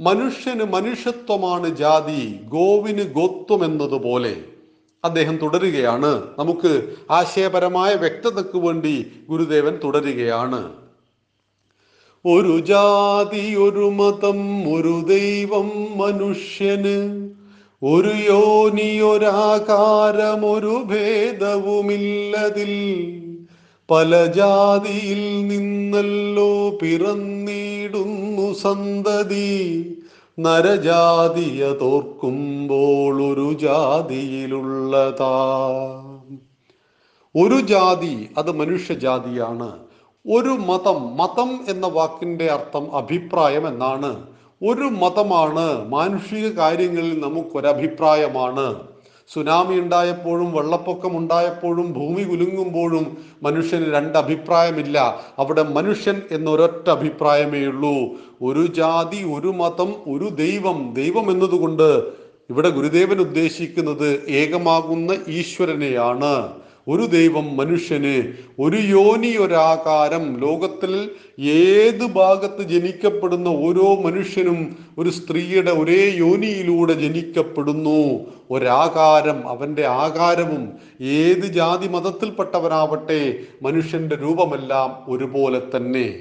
മനുഷ്യന് 0.00 0.64
മനുഷ്യത്വമാണ് 0.64 1.76
ജാതി 1.76 2.40
ഗോവിന് 2.48 3.02
ഗോത്വം 3.02 3.64
എന്നതുപോലെ. 3.64 4.36
അദ്ദേഹം 5.04 5.36
തുടരുകയാണ്. 5.36 6.22
നമുക്ക് 6.38 6.96
ആശയപരമായ 7.10 7.94
വ്യക്തതയ്ക്ക് 7.94 8.58
വേണ്ടി 8.58 9.12
ഗുരുദേവൻ 9.28 9.78
തുടരുകയാണ്. 9.84 10.72
ഒരു 12.26 12.60
ജാതി 12.60 13.54
ഒരു 13.54 13.90
മതം 13.90 14.72
ഒരു 14.74 15.02
ദൈവം 15.08 15.68
മനുഷ്യന്. 15.98 17.30
ഒരു 17.82 18.08
യോനിയൊരാകാരം 18.08 20.52
ഒരു 20.52 20.82
ഭേദവുമില്ലതിൽ 20.86 22.72
പല 23.90 24.26
ജാതിയിൽ 24.26 25.48
നിന്നല്ലോ 25.48 26.70
പിറന്നിടുന്നു 26.70 28.52
സന്തതി. 28.52 29.96
നരജാതിയ 30.38 31.74
തോർക്കുമ്പോൾ 31.80 33.32
ഒരു 33.32 33.52
ജാതിയിലുള്ളതാ. 33.52 35.54
ഒരു 37.36 37.60
ജാതി 37.60 38.28
അത് 38.38 38.52
മനുഷ്യജാതിയാണ്. 38.52 39.78
ഒരു 40.30 40.48
മതം 40.48 41.16
മതം 41.16 41.60
എന്ന 41.68 41.86
വാക്കിന്റെ 41.86 42.46
അർത്ഥം 42.46 42.96
അഭിപ്രായം 42.96 43.68
എന്നാണ് 43.68 44.26
ഒരു 44.62 44.80
മതമാണ്. 44.80 45.88
മാനുഷിക 45.88 46.48
കാര്യങ്ങളിൽ 46.48 47.20
നമുക്കൊരഭിപ്രായമാണ്. 47.20 48.90
സുനാമി 49.32 49.80
ഉണ്ടായപ്പോഴും 49.80 50.52
വെള്ളപ്പൊക്കം 50.52 51.16
ഉണ്ടായപ്പോഴും 51.16 51.92
ഭൂമി 51.92 52.22
കുലുങ്ങുമ്പോഴും 52.22 53.16
മനുഷ്യന് 53.42 53.94
രണ്ട് 53.94 54.18
അഭിപ്രായമില്ല 54.18 55.20
അവിടെ 55.38 55.62
മനുഷ്യൻ 55.62 56.22
എന്നൊരൊറ്റ 56.30 56.90
അഭിപ്രായമേ 56.90 57.66
ഉള്ളൂ. 57.66 57.94
ഒരു 58.42 58.66
ജാതി 58.66 59.22
ഒരു 59.34 59.48
മതം 59.48 59.94
ഒരു 60.14 60.28
ദൈവം. 60.30 60.94
ദൈവം 60.94 61.30
എന്നതുകൊണ്ട് 61.30 62.20
ഇവിടെ 62.50 62.68
ഗുരുദേവൻ 62.68 63.18
ഉദ്ദേശിക്കുന്നത് 63.20 64.24
ഏകമാകുന്ന 64.28 65.16
ഈശ്വരനെയാണ്. 65.28 66.59
ഒരു 66.90 67.06
ദൈവം 67.06 67.56
മനുഷ്യന് 67.56 68.32
ഒരു 68.58 68.76
യോനി 68.76 69.36
ഒരാകാരം 69.36 70.40
ലോകത്തിൽ 70.40 71.10
ഏത് 71.40 72.06
ഭാഗത്ത് 72.06 72.62
ജനിക്കപ്പെടുന്ന 72.62 73.48
ഓരോ 73.48 73.94
മനുഷ്യനും 73.94 74.76
ഒരു 74.98 75.10
സ്ത്രീയുടെ 75.10 75.70
ഒരേ 75.70 76.12
യോനിയിലൂടെ 76.16 76.92
ജനിക്കപ്പെടുന്നു. 76.92 78.26
ഒരാകാരം 78.50 79.48
അവന്റെ 79.48 79.86
ആകാരവും 79.86 80.72
ഏത് 81.00 81.46
ജാതി 81.46 81.88
മതത്തിൽപ്പെട്ടവനാവട്ടെ 81.88 83.38
മനുഷ്യന്റെ 83.62 84.16
രൂപമെല്ലാം 84.16 85.12
ഒരുപോലെ 85.12 85.62
തന്നെ. 85.76 86.20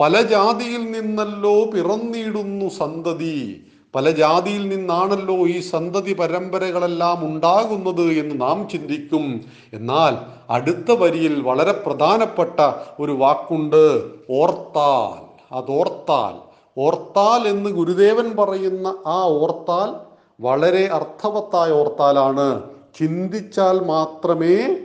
പല 0.00 0.22
ജാതിയിൽ 0.22 0.90
നിന്നല്ലോ 0.90 1.64
പിറന്നിടുന്നു 1.64 2.68
സന്തതി. 2.68 3.62
പല 3.94 4.10
ജാതിയിൽ 4.10 4.68
നിന്നാണല്ലോ 4.68 5.34
ഈ 5.34 5.60
സന്തതി 5.60 6.12
പരമ്പരകളെല്ലാം 6.12 7.26
ഉണ്ടാകുന്നത് 7.26 8.02
എന്ന് 8.02 8.40
നാം 8.40 8.68
ചിന്തിക്കും. 8.68 9.44
എന്നാൽ 9.72 10.16
അടുത്ത 10.50 10.92
വരിയിൽ 10.92 11.42
വളരെ 11.42 11.72
പ്രധാനപ്പെട്ട 11.72 12.72
ഒരു 13.00 13.12
വാക്കുണ്ട് 13.12 14.10
ഓർത്താൽ. 14.30 15.30
അതോർത്താൽ. 15.54 16.50
ഓർത്താൽ 16.80 17.48
എന്ന് 17.48 17.70
ഗുരുദേവൻ 17.70 18.36
പറയുന്ന 18.36 18.94
ആ 19.06 19.22
ഓർത്താൽ 19.24 19.94
വളരെ 20.40 20.88
അർത്ഥവത്തായ 20.92 21.70
ഓർത്താലാണ്. 21.70 22.62
ചിന്തിച്ചാൽ 22.98 23.84
മാത്രമേ 23.84 24.76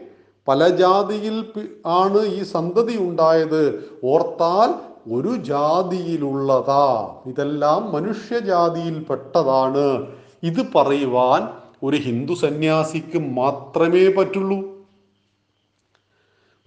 പല 0.48 0.68
ജാതിയിൽ 0.68 1.46
ആണ് 1.86 2.26
ഈ 2.26 2.44
സന്തതി 2.44 2.98
ഉണ്ടായത്. 2.98 3.92
ഓർത്താൽ 4.06 4.85
ഒരു 5.12 5.36
ജാതിയിലുള്ളതാ. 5.36 7.16
ഇതെല്ലാം 7.26 7.94
മനുഷ്യജാതിയിൽപ്പെട്ടതാണ് 7.94 10.08
ഇത് 10.44 10.66
പറയുവാൻ 10.76 11.48
ഒരു 11.84 11.98
ഹിന്ദു 11.98 12.34
സന്യാസിക്ക് 12.34 13.18
മാത്രമേ 13.18 14.08
പറ്റുള്ളൂ. 14.08 14.86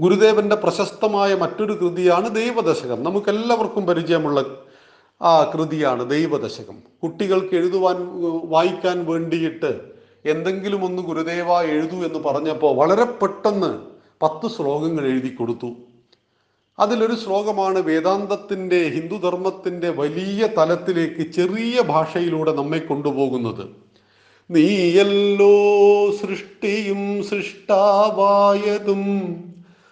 ഗുരുദേവന്റെ 0.01 0.57
പ്രശസ്തമായ 0.57 1.35
മറ്റൊരു 1.35 1.73
കൃതിയാണ് 1.73 2.35
ദൈവദശകം. 2.35 3.03
നമുക്കെല്ലാവർക്കും 3.03 3.87
പരിചയമുള്ള 3.87 4.45
ആ 5.23 5.45
കൃതിയാണ് 5.45 6.11
ദൈവദശകം. 6.11 6.83
കുട്ടികൾക്ക് 7.03 7.55
എഴുതുവാൻ 7.55 7.97
വായിക്കാൻ 8.45 9.05
വേണ്ടിയിട്ട് 9.05 9.81
എന്തെങ്കിലും 10.25 10.85
ഒന്ന് 10.85 11.03
ഗുരുദേവ 11.03 11.63
എഴുതു 11.63 11.87
എന്ന് 11.87 12.19
പറഞ്ഞപ്പോൾ 12.19 12.77
വളരെ 12.77 13.05
പെട്ടെന്ന് 13.05 13.79
പത്ത് 14.23 14.49
ശ്ലോകങ്ങൾ 14.49 15.07
എഴുതി 15.07 15.29
കൊടുത്തു. 15.29 15.75
അതിലൊരു 16.79 17.15
ശ്ലോകമാണ് 17.15 17.79
വേദാന്തത്തിന്റെ 17.79 18.89
ഹിന്ദുധർമ്മത്തിന്റെ 18.89 19.91
വലിയ 19.91 20.49
തലത്തിലേക്ക് 20.59 21.31
ചെറിയ 21.31 21.81
ഭാഷയിലൂടെ 21.81 22.53
നമ്മെ 22.53 22.79
കൊണ്ടുപോകുന്നത്. 22.79 23.69
നീയല്ലോ 24.51 26.11
സൃഷ്ടിയും 26.11 27.25
സൃഷ്ടാവായതും 27.25 29.05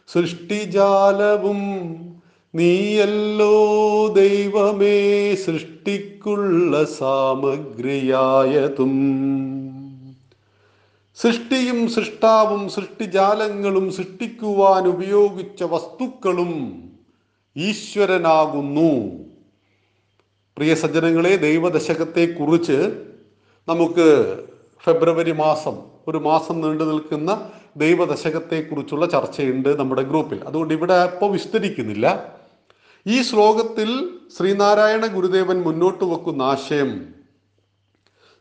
സൃഷ്ടിജാലവും 0.09 1.63
നീയല്ലോ 2.55 4.07
ദൈവമേ 4.07 5.35
സൃഷ്ടിക്കുള്ള 5.35 6.85
സാമഗ്രിയായതും. 6.85 8.97
സൃഷ്ടിയും 11.17 11.89
സൃഷ്ടാവും 11.89 12.69
സൃഷ്ടിജാലങ്ങളും 12.69 13.93
സൃഷ്ടിക്കുവാൻ 13.93 14.87
ഉപയോഗിച്ച 14.87 15.63
വസ്തുക്കളും 15.63 16.83
ഈശ്വരനാകുന്നു. 17.57 19.13
പ്രിയ 20.57 20.75
സജ്ജനങ്ങളെ 20.75 21.37
ദൈവദശകത്തെ 21.37 22.27
കുറിച്ച് 22.27 23.05
നമുക്ക് 23.69 24.37
ഫെബ്രുവരി 24.85 25.33
മാസം 25.33 25.79
ഒരു 26.09 26.19
മാസം 26.19 26.61
നീണ്ടു 26.61 26.85
നിൽക്കുന്ന 26.85 27.51
ദൈവദശകത്തെക്കുറിച്ചുള്ള 27.77 29.07
ചർച്ചയുണ്ട് 29.07 29.79
നമ്മുടെ 29.79 30.03
ഗ്രൂപ്പിൽ. 30.03 30.45
അതുകൊണ്ട് 30.45 30.75
ഇവിടെ 30.75 30.95
ഇപ്പോൾ 30.95 31.33
വിസ്തരിക്കുന്നില്ല. 31.33 32.37
ഈ 33.07 33.23
ശ്ലോകത്തിൽ 33.23 34.09
ശ്രീനാരായണ 34.39 35.07
ഗുരുദേവൻ 35.07 35.63
മുന്നോട്ട് 35.63 36.05
വെക്കുന്ന 36.05 36.43
ആശയം 36.43 37.16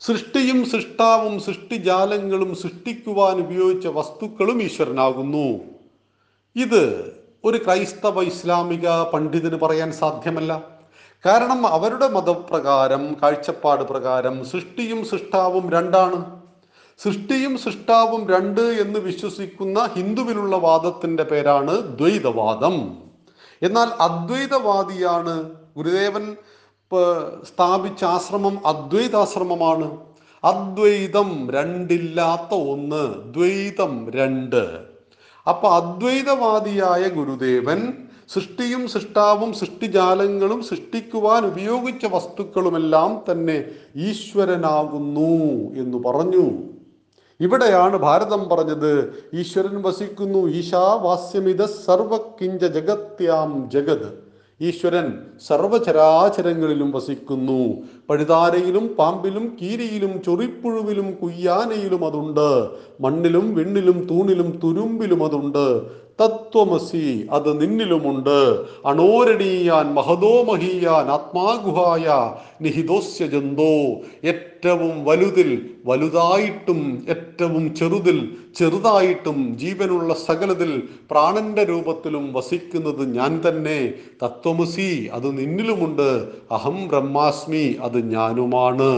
സൃഷ്ടിയും 0.01 0.65
സൃഷ്ടാവും 0.65 1.39
സൃഷ്ടിജാലങ്ങളും 1.39 2.55
സൃഷ്ടിക്കുവാൻ 2.55 3.37
ഉപയോഗിച്ച 3.37 3.87
വസ്തുക്കളും 3.87 4.61
ഈശ്വരനാകുന്നു. 4.61 5.59
ഇത് 6.55 7.13
ഒരു 7.43 7.57
ക്രൈസ്തവ 7.57 8.23
ഇസ്ലാമിക 8.23 9.03
പണ്ഡിതന് 9.03 9.55
പറയാൻ 9.55 9.91
സാധ്യമല്ല. 9.91 10.63
കാരണം 11.25 11.67
അവരുടെ 11.67 12.07
മതപ്രകാരം 12.07 13.17
കാഴ്ചപ്പാട് 13.23 13.83
പ്രകാരം 13.83 14.45
സൃഷ്ടിയും 14.45 15.05
സൃഷ്ടാവും 15.05 15.71
രണ്ടാണ്. 15.71 16.41
സൃഷ്ടിയും 16.97 17.57
സൃഷ്ടാവും 17.57 18.29
രണ്ട് 18.29 18.61
എന്ന് 18.61 18.99
വിശ്വസിക്കുന്ന 18.99 19.89
ഹിന്ദുവിലുള്ള 19.95 20.55
വാദത്തിന്റെ 20.55 21.23
പേരാണ് 21.23 21.97
ദ്വൈതവാദം. 21.97 22.97
എന്നാൽ 23.61 23.87
അദ്വൈതവാദിയാണ് 23.87 25.51
ഗുരുദേവൻ 25.77 26.35
സ്ഥാപിച്ച 27.43 28.03
ആശ്രമം 28.03 28.67
അദ്വൈതാശ്രമമാണ്. 28.67 29.97
അദ്വൈതം 30.43 31.49
രണ്ടില്ലാത്ത 31.51 32.53
ഒന്ന് 32.53 33.33
ദ്വൈതം 33.33 34.11
രണ്ട്. 34.11 34.79
അപ്പൊ 35.47 35.69
അദ്വൈതവാദിയായ 35.69 37.07
ഗുരുദേവൻ 37.07 37.93
സൃഷ്ടിയും 38.29 38.87
സൃഷ്ടാവും 38.87 39.53
സൃഷ്ടിജാലങ്ങളും 39.53 40.63
സൃഷ്ടിക്കുവാൻ 40.63 41.45
ഉപയോഗിച്ച 41.45 42.05
വസ്തുക്കളുമെല്ലാം 42.05 43.23
തന്നെ 43.31 43.65
ഈശ്വരനാകുന്നു 43.95 45.33
എന്ന് 45.77 45.97
പറഞ്ഞു. 45.97 46.45
ഇവിടെയാണ് 47.39 47.97
ഭാരതം 47.97 48.49
പറഞ്ഞത് 48.49 49.23
ഈശ്വരൻ 49.33 49.81
വസിക്കുന്നു 49.81 50.47
ഈശാവാസ്യമിത 50.47 51.65
സർവകിഞ്ച 51.65 52.65
ജഗത്യാം 52.65 53.69
ജഗത്. 53.69 54.24
ഈശ്വരൻ 54.61 55.13
സർവചരാചരങ്ങളിലും 55.47 56.91
വസിക്കുന്നു. 56.91 57.83
പഴുതാരയിലും 58.09 58.87
പാമ്പിലും 58.99 59.57
കീരിയിലും 59.61 60.21
ചൊറിപ്പുഴുവിലും 60.23 61.11
കുയ്യാനയിലും 61.11 62.05
അതുണ്ട്. 62.05 62.69
മണ്ണിലും 63.01 63.55
വിണ്ണിലും 63.55 64.07
തൂണിലും 64.11 64.59
തുരുമ്പിലും 64.63 65.23
അതുണ്ട്. 65.23 65.81
തത്വമസി 66.21 67.27
അത് 67.31 67.61
നിന്നിലുമുണ്ട്. 67.61 68.65
അണോരണീയാൻ 68.85 69.93
മഹതോ 69.93 70.43
മഹീയാൻ 70.43 71.05
ആത്മാഗുഹായ 71.15 72.05
നിഹിതോസ്യ 72.61 73.27
ജന്തോ. 73.27 73.73
ഏറ്റവും 74.23 75.05
വലുതിൽ 75.05 75.69
വലുതായിട്ടും 75.85 77.05
ഏറ്റവും 77.09 77.75
ചെറുതിൽ 77.75 78.37
ചെറുതായിട്ടും 78.55 79.57
ജീവനുള്ള 79.57 80.13
സകലതിൽ 80.13 80.83
പ്രാണന്റെ 81.11 81.63
രൂപത്തിലും 81.63 82.33
വസിക്കുന്നത് 82.33 83.03
ഞാൻ 83.17 83.41
തന്നെ. 83.47 83.93
തത്വമസി 84.23 85.09
അത് 85.13 85.27
നിന്നിലുമുണ്ട്. 85.37 86.09
അഹം 86.51 86.87
ബ്രഹ്മാസ്മി 86.87 87.75
അത് 87.81 87.97
ഞാനുമാണ്. 88.09 88.91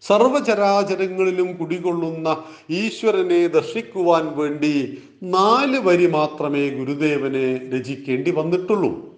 സർവചരാചരങ്ങളിലും 0.00 1.56
കുടികൊള്ളുന്ന 1.56 2.44
ഈശ്വരനെ 2.70 3.46
ദർശിക്കുവാൻ 3.46 4.36
വേണ്ടി 4.36 5.02
നാല് 5.22 5.78
വരി 5.78 6.06
മാത്രമേ 6.06 6.70
ഗുരുദേവനെ 6.70 7.70
രചിക്കേണ്ടി 7.74 8.30
വന്നിട്ടുള്ളൂ. 8.30 9.14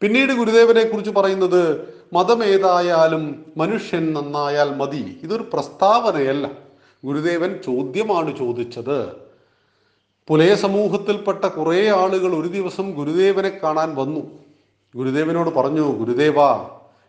പിന്നീട് 0.00 0.32
ഗുരുദേവനെ 0.32 0.84
കുറിച്ച് 0.84 1.10
പറയുന്നത് 1.10 1.94
മതമേതായാലും 2.12 3.44
മനുഷ്യൻ 3.56 4.14
നന്നായാൽ 4.14 4.76
മതി. 4.76 5.20
ഇതൊരു 5.22 5.44
പ്രസ്താവനയല്ല. 5.52 6.50
ഗുരുദേവൻ 7.04 7.58
ചോദ്യമാണ് 7.66 8.38
ചോദിച്ചത്. 8.38 9.12
പുലയ 10.28 10.54
സമൂഹത്തിൽപ്പെട്ട 10.54 11.44
കുറേ 11.44 11.88
ആളുകൾ 11.88 12.34
ഒരു 12.40 12.48
ദിവസം 12.48 12.90
ഗുരുദേവനെ 12.90 13.52
കാണാൻ 13.62 13.94
വന്നു. 13.94 14.20
ഗുരുദേവനോട് 14.96 15.50
പറഞ്ഞു 15.50 15.92
ഗുരുദേവ 15.92 16.34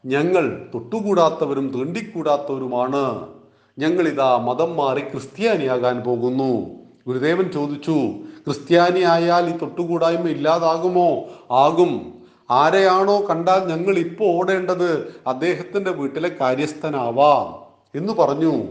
ഞങ്ങൾ 0.05 0.67
തൊട്ടുകൂടാത്തവരും 0.73 1.71
തീണ്ടിക്കൂടാത്തവരുമാണ്. 1.75 3.27
ഞങ്ങളിതാ 3.79 4.37
മതം 4.37 4.75
മാറി 4.75 4.99
ക്രിസ്ത്യാനിയാകാൻ 4.99 5.99
പോകുന്നു. 5.99 6.65
ഗുരുദേവൻ 7.07 7.51
ചോദിച്ചു 7.51 8.09
ക്രിസ്ത്യാനി 8.45 8.99
ആയാൽ 8.99 9.55
ഈ 9.55 9.57
തൊട്ടുകൂടായ്മ 9.57 10.29
ഇല്ലാതാകുമോ? 10.29 11.25
ആകും. 11.51 12.13
ആരെയാണോ 12.49 13.25
കണ്ടാൽ 13.29 13.67
ഞങ്ങൾ 13.67 13.97
ഇപ്പോൾ 13.97 14.23
ഓടേണ്ടത് 14.23 15.15
അദ്ദേഹത്തിന്റെ 15.27 15.91
വീട്ടിലെ 15.91 16.31
കാര്യസ്ഥനാവാം. 16.41 17.67
എന്ന് 17.97 18.13
പറഞ്ഞു. 18.13 18.65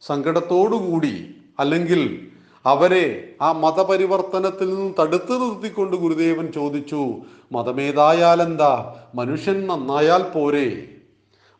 സങ്കടത്തോടുകൂടി 0.00 1.34
അല്ലെങ്കിൽ 1.58 2.28
അവരെ 2.66 3.34
ആ 3.42 3.52
മതപരിവർത്തനത്തിൽ 3.52 4.74
നിന്നും 4.74 4.94
തടുത്തു 5.00 5.32
നിർത്തിക്കൊണ്ട് 5.32 5.96
ഗുരുദേവൻ 5.96 6.52
ചോദിച്ചു 6.52 7.14
മതമേതായാലെന്താ? 7.52 8.94
മനുഷ്യൻ 9.14 9.66
നന്നായാൽ 9.66 10.22
പോരെ. 10.22 10.88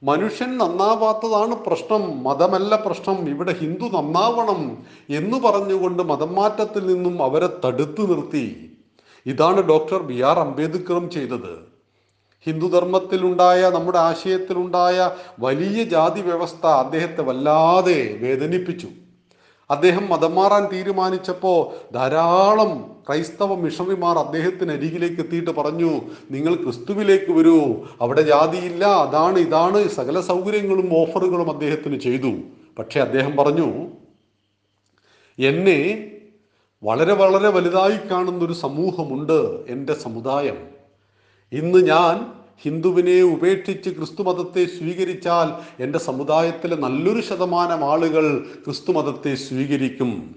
മനുഷ്യൻ 0.02 0.58
നന്നാവാത്തതാണ് 0.58 1.54
പ്രശ്നം. 1.54 2.24
മതമല്ല 2.24 2.76
പ്രശ്നം. 2.76 3.28
ഇവിടെ 3.28 3.52
ഹിന്ദു 3.52 3.96
നന്നാവണം 3.96 4.78
എന്ന് 5.10 5.40
പറഞ്ഞുകൊണ്ട് 5.40 6.02
മതം 6.02 6.34
മാറ്റത്തിൽ 6.34 6.86
നിന്നും 6.86 7.22
അവരെ 7.22 7.48
തടുത്തു 7.66 8.02
നിർത്തി. 8.02 8.72
ഇതാണ് 9.26 9.60
ഡോക്ടർ 9.60 10.02
ബി 10.02 10.20
ആർ 10.20 10.38
അംബേദ്കറും 10.38 11.10
ചെയ്തത്. 11.10 11.72
ഹിന്ദുധർമ്മത്തിലുണ്ടായ 12.46 13.70
നമ്മുടെ 13.70 13.98
ആശയത്തിലുണ്ടായ 13.98 15.10
വലിയ 15.40 15.84
ജാതി 15.84 16.20
വ്യവസ്ഥ 16.20 16.66
അദ്ദേഹത്തെ 16.66 17.22
വല്ലാതെ 17.22 18.18
വേദനിപ്പിച്ചു. 18.20 18.88
അദ്ദേഹം 19.70 20.08
മതം 20.08 20.34
മാറാൻ 20.34 20.64
തീരുമാനിച്ചപ്പോൾ 20.72 21.92
ധാരാളം 21.94 22.72
ക്രൈസ്തവ 23.08 23.54
മിഷണറിമാർ 23.54 24.18
അദ്ദേഹത്തിന് 24.18 24.72
അരികിലേക്ക് 24.72 25.20
എത്തിയിട്ട് 25.20 25.50
പറഞ്ഞു 25.50 25.90
നിങ്ങൾ 26.30 26.54
ക്രിസ്തുവിലേക്ക് 26.54 27.32
വരൂ 27.32 27.58
അവിടെ 28.00 28.22
ജാതിയില്ല 28.22 28.84
അതാണ് 28.84 29.38
ഇതാണ് 29.38 29.88
സകല 29.88 30.20
സൗകര്യങ്ങളും 30.20 30.88
ഓഫറുകളും 31.00 31.50
അദ്ദേഹത്തിന് 31.50 31.98
ചെയ്തു. 32.00 32.32
പക്ഷേ 32.78 33.00
അദ്ദേഹം 33.00 33.36
പറഞ്ഞു 33.36 33.68
എന്നെ 35.38 36.08
വളരെ 36.82 37.12
വളരെ 37.12 37.48
വലുതായി 37.48 37.98
കാണുന്ന 38.10 38.44
ഒരു 38.44 38.52
സമൂഹമുണ്ട് 38.52 39.66
എന്റെ 39.68 39.94
സമുദായം. 39.94 40.58
ഇന്ന് 41.52 41.86
ഞാൻ 41.86 42.32
ഹിന്ദുവിനെ 42.64 43.22
ഉപേക്ഷിച്ച് 43.22 43.90
ക്രിസ്തുമതത്തെ 43.90 44.64
സ്വീകരിച്ചാൽ 44.64 45.82
എന്റെ 45.82 45.98
സമുദായത്തിലെ 45.98 46.76
നല്ലൊരു 46.76 47.20
ശതമാനം 47.20 47.84
ആളുകൾ 47.84 48.46
ക്രിസ്തുമതത്തെ 48.66 49.34
സ്വീകരിക്കും. 49.34 50.36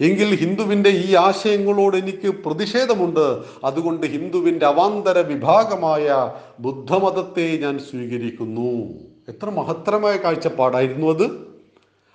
എങ്കിൽ 0.00 0.34
ഹിന്ദുവിന്റെ 0.34 0.90
ഈ 0.90 1.14
ആശയങ്ങളോട് 1.14 1.96
എനിക്ക് 1.96 2.28
പ്രതിഷേധമുണ്ട്. 2.28 3.42
അതുകൊണ്ട് 3.64 4.06
ഹിന്ദുവിന്റെ 4.06 4.66
അവാന്തര 4.66 5.18
വിഭാഗമായ 5.18 6.32
ബുദ്ധമതത്തെ 6.60 7.56
ഞാൻ 7.56 7.78
സ്വീകരിക്കുന്നു. 7.78 8.92
എത്ര 9.28 9.50
മഹത്തരമായ 9.50 10.16
കാഴ്ചപ്പാടായിരുന്നു 10.16 11.06
അത്. 11.06 11.30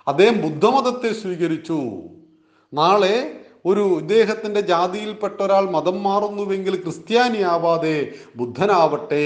അദ്ദേഹം 0.08 0.42
ബുദ്ധമതത്തെ 0.42 1.12
സ്വീകരിച്ചു. 1.12 1.80
നാളെ 2.74 3.37
ഒരു 3.68 3.84
ഇദ്ദേഹത്തിന്റെ 4.00 4.60
ജാതിയിൽപ്പെട്ട 4.60 5.42
ഒരാൾ 5.42 5.64
മതം 5.70 6.02
മാറുന്നുവെങ്കിൽ 6.02 6.76
ക്രിസ്ത്യാനിയാവാതെ 6.76 7.96
ബുദ്ധനാവട്ടെ. 8.36 9.24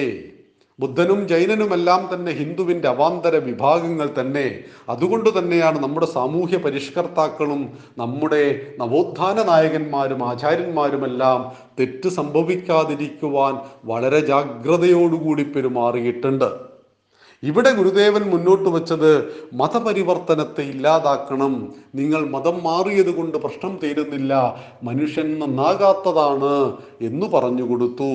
ബുദ്ധനും 0.81 1.28
ജൈനനുമെല്ലാം 1.28 2.09
തന്നെ 2.12 2.32
ഹിന്ദുവിന്റെ 2.32 2.89
അവാന്തര 2.89 3.36
വിഭാഗങ്ങൾ 3.36 4.09
തന്നെ. 4.20 4.47
അതുകൊണ്ട് 4.89 5.39
തന്നെയാണ് 5.39 5.78
നമ്മുടെ 5.82 6.06
സാമൂഹ്യ 6.06 6.56
പരിഷ്കർത്താക്കളും 6.56 7.62
നമ്മുടെ 7.98 8.60
നവോത്ഥാന 8.78 9.43
നായകന്മാരും 9.43 10.24
ആചാര്യന്മാരുമെല്ലാം 10.28 11.52
തെറ്റ് 11.81 12.09
സംഭവിക്കാതിരിക്കുവാൻ 12.09 13.55
വളരെ 13.85 14.20
ജാഗ്രതയോടുകൂടി 14.20 15.43
പെരുമാറിയിട്ടുണ്ട്. 15.43 16.72
ഇവിടെ 17.43 17.74
ഗുരുദേവൻ 17.74 18.23
മുന്നോട്ട് 18.23 18.69
വെച്ചത് 18.69 19.24
മതപരിവർത്തനത്തെ 19.52 20.60
ഇല്ലാതാക്കണം. 20.60 21.73
നിങ്ങൾ 21.94 22.28
മതം 22.28 22.62
മാറിയത് 22.62 23.14
കൊണ്ട് 23.14 23.39
പ്രശ്നം 23.39 23.81
തീരുന്നില്ല. 23.82 24.60
മനുഷ്യൻ 24.82 25.39
നന്നാകാത്തതാണ് 25.39 26.77
എന്ന് 27.01 27.27
പറഞ്ഞു 27.27 27.62
കൊടുത്തു. 27.62 28.12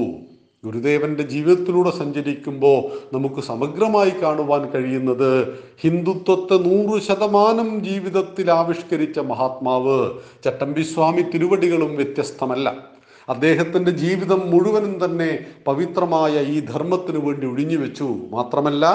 ഗുരുദേവന്റെ 0.65 1.23
ജീവിതത്തിലൂടെ 1.23 1.91
സഞ്ചരിക്കുമ്പോൾ 1.91 3.15
നമുക്ക് 3.15 3.41
സമഗ്രമായി 3.41 4.09
കാണുവാൻ 4.09 4.69
കഴിയുന്നത് 4.69 5.59
ഹിന്ദുത്വത്തെ 5.81 6.57
നൂറ് 6.57 7.01
ശതമാനം 7.01 7.83
ജീവിതത്തിൽ 7.83 8.51
ആവിഷ്കരിച്ച 8.51 9.19
മഹാത്മാവ്. 9.19 10.11
ചട്ടമ്പി 10.45 10.81
സ്വാമി 10.81 11.21
തിരുവടികളും 11.21 11.95
വ്യത്യസ്തമല്ല. 11.95 12.96
അദ്ദേഹത്തിന്റെ 13.27 13.91
ജീവിതം 13.91 14.41
മുഴുവനും 14.51 15.05
തന്നെ 15.05 15.31
പവിത്രമായ 15.65 16.33
ഈ 16.53 16.59
ധർമ്മത്തിനു 16.59 17.19
വേണ്ടി 17.19 17.45
ഒഴിഞ്ഞു 17.47 17.77
വെച്ചു. 17.77 18.07
മാത്രമല്ല 18.31 18.85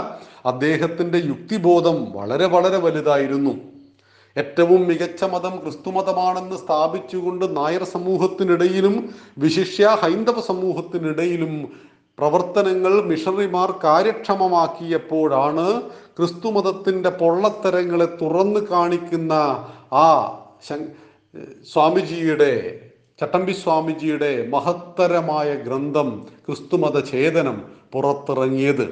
അദ്ദേഹത്തിന്റെ 0.47 1.19
യുക്തിബോധം 1.31 1.99
വളരെ 2.13 2.47
വളരെ 2.47 2.77
വലുതായിരുന്നു. 2.77 3.55
ഏറ്റവും 4.37 4.87
മികച്ച 4.89 5.25
മതം 5.25 5.55
ക്രിസ്തുമതമാണെന്ന് 5.63 6.57
സ്ഥാപിച്ചുകൊണ്ട് 6.57 7.45
നായർ 7.57 7.83
സമൂഹത്തിനിടയിലും 7.85 8.95
വിശിഷ്യ 9.39 9.89
ഹൈന്ദവ 10.03 10.41
സമൂഹത്തിനിടയിലും 10.41 11.53
പ്രവർത്തനങ്ങൾ 12.19 12.95
മിഷണറിമാർ 13.01 13.71
കാര്യക്ഷമമാക്കിയപ്പോഴാണ് 13.85 15.67
ക്രിസ്തുമതത്തിന്റെ 16.19 17.11
പൊള്ളത്തരങ്ങളെ 17.11 18.09
തുറന്നു 18.23 18.61
കാണിക്കുന്ന 18.71 19.33
ആ 19.93 20.07
സ്വാമിജിയുടെ 21.73 22.53
ചട്ടമ്പി 23.23 23.53
സ്വാമിജിയുടെ 23.53 24.49
മഹത്തരമായ 24.49 25.55
ഗ്രന്ഥം 25.55 26.27
ക്രിസ്തുമത 26.47 27.11
ഛേദനം 27.11 27.63
പുറത്തിറങ്ങിയത്. 27.93 28.87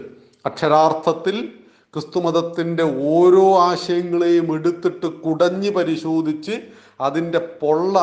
അക്ഷരാർത്ഥത്തിൽ 0.46 1.48
ക്രിസ്തുമതത്തിന്റെ 1.94 2.82
ഓരോ 2.82 3.58
ആശയങ്ങളെയും 3.58 4.54
എടുത്തിട്ട് 4.54 5.06
കുടഞ്ഞ് 5.06 5.70
പരിശോധിച്ച് 5.70 6.52
അതിന്റെ 7.00 7.38
പൊള്ള 7.38 7.96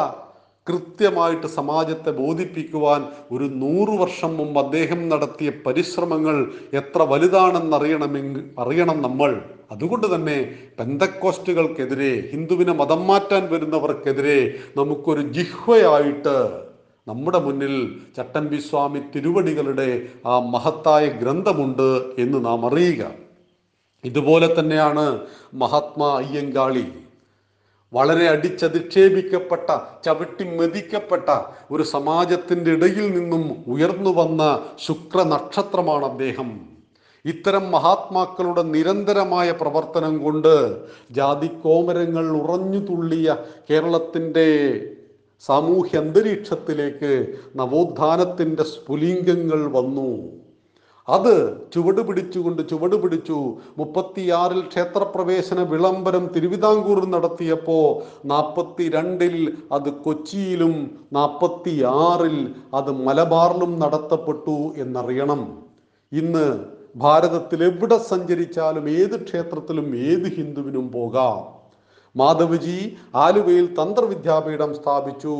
കൃത്യമായിട്ട് 0.70 1.48
സമാജത്തെ 1.48 2.12
ബോധിപ്പിക്കുവാൻ 2.12 3.02
ഒരു 3.32 3.44
നൂറു 3.44 3.92
വർഷം 3.92 4.38
മുമ്പ് 4.38 4.60
അദ്ദേഹം 4.60 5.10
നടത്തിയ 5.10 5.50
പരിശ്രമങ്ങൾ 5.66 6.52
എത്ര 6.74 7.02
വലുതാണെന്നറിയണമെങ്കിൽ 7.02 8.44
അറിയണം 8.60 9.02
നമ്മൾ. 9.02 9.42
അതുകൊണ്ട് 9.72 10.16
തന്നെ 10.16 10.38
പെന്തക്കോസ്റ്റുകൾക്കെതിരെ 10.80 12.30
ഹിന്ദുവിനെ 12.32 12.74
മതം 12.74 13.08
മാറ്റാൻ 13.08 13.50
വരുന്നവർക്കെതിരെ 13.52 14.40
നമുക്കൊരു 14.78 15.22
ജിഹ്വയായിട്ട് 15.22 16.38
നമ്മുടെ 17.08 17.40
മുന്നിൽ 17.40 17.74
ചട്ടമ്പി 18.18 18.58
സ്വാമി 18.58 19.00
തിരുവടികളുടെ 19.16 19.90
ആ 20.26 20.40
മഹത്തായ 20.40 21.06
ഗ്രന്ഥമുണ്ട് 21.08 21.90
എന്ന് 22.20 22.46
നാം 22.46 22.66
അറിയുക. 22.66 23.12
ഇതുപോലെ 24.04 24.48
തന്നെയാണ് 24.60 25.20
മഹാത്മാ 25.54 26.10
അയ്യങ്കാളി. 26.18 26.86
വളരെ 27.94 28.28
അടിച്ചധിക്ഷേപിക്കപ്പെട്ട 28.28 29.70
ചവിട്ടി 30.06 30.44
മെതിക്കപ്പെട്ട 30.44 31.30
ഒരു 31.72 31.84
സമാജത്തിന്റെ 31.84 32.72
ഇടയിൽ 32.72 33.20
നിന്നും 33.20 33.64
ഉയർന്നു 33.68 34.10
വന്ന 34.10 34.62
ശുക്ര 34.80 35.24
നക്ഷത്രമാണ് 35.24 36.06
അദ്ദേഹം. 36.06 36.50
ഇത്തരം 37.26 37.72
മഹാത്മാക്കളുടെ 37.72 38.64
നിരന്തരമായ 38.64 39.52
പ്രവർത്തനം 39.52 40.24
കൊണ്ട് 40.24 40.54
ജാതിക്കോമരങ്ങൾ 41.12 42.26
ഉറഞ്ഞു 42.42 42.80
തുള്ളിയ 42.80 43.36
കേരളത്തിന്റെ 43.70 44.48
സാമൂഹ്യ 45.42 45.98
അന്തരീക്ഷത്തിലേക്ക് 45.98 47.36
നവോത്ഥാനത്തിന്റെ 47.56 48.64
സ്ഫുലിംഗങ്ങൾ 48.64 49.72
വന്നു. 49.72 50.32
അത് 51.10 51.34
ചുവട് 51.74 52.02
പിടിച്ചുകൊണ്ട് 52.08 52.70
ചുവട് 52.70 52.96
പിടിച്ചു. 53.02 53.38
മുപ്പത്തിയാറിൽ 53.78 54.62
ക്ഷേത്രപ്രവേശന 54.62 55.62
വിളംബരം 55.64 56.28
തിരുവിതാംകൂറിൽ 56.36 57.10
നടത്തിയപ്പോൾ 57.10 57.86
നാൽപ്പത്തി 58.26 58.90
രണ്ടിൽ 58.90 59.58
അത് 59.72 59.90
കൊച്ചിയിലും 60.06 60.74
നാൽപ്പത്തി 61.14 61.84
ആറിൽ 61.84 62.54
അത് 62.74 62.92
മലബാറിലും 62.92 63.80
നടത്തപ്പെട്ടു 63.80 64.58
എന്നറിയണം. 64.78 65.44
ഇന്ന് 66.12 66.48
ഭാരതത്തിൽ 66.96 67.64
എവിടെ 67.64 67.98
സഞ്ചരിച്ചാലും 67.98 68.90
ഏത് 68.90 69.24
ക്ഷേത്രത്തിലും 69.24 69.96
ഏത് 69.96 70.28
ഹിന്ദുവിനും 70.36 70.92
പോകാം. 70.92 71.40
മാധവജി 72.16 72.96
ആലുവയിൽ 73.16 73.66
തന്ത്രവിദ്യാപീഠം 73.80 74.76
സ്ഥാപിച്ചു. 74.76 75.36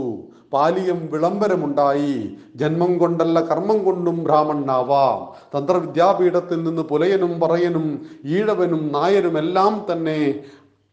പാലിയം 0.54 1.10
വിളംബരമുണ്ടായി. 1.12 2.38
ജന്മം 2.56 2.98
കൊണ്ടല്ല 2.98 3.40
കർമ്മം 3.40 3.84
കൊണ്ടും 3.84 4.24
ബ്രാഹ്മണനാവാം. 4.24 5.20
തന്ത്രവിദ്യാപീഠത്തിൽ 5.56 6.64
നിന്ന് 6.64 6.82
പുലയനും 6.82 7.40
പറയനും 7.40 7.88
ഈഴവനും 8.26 8.92
നായരും 8.94 9.38
എല്ലാം 9.38 9.86
തന്നെ 9.92 10.36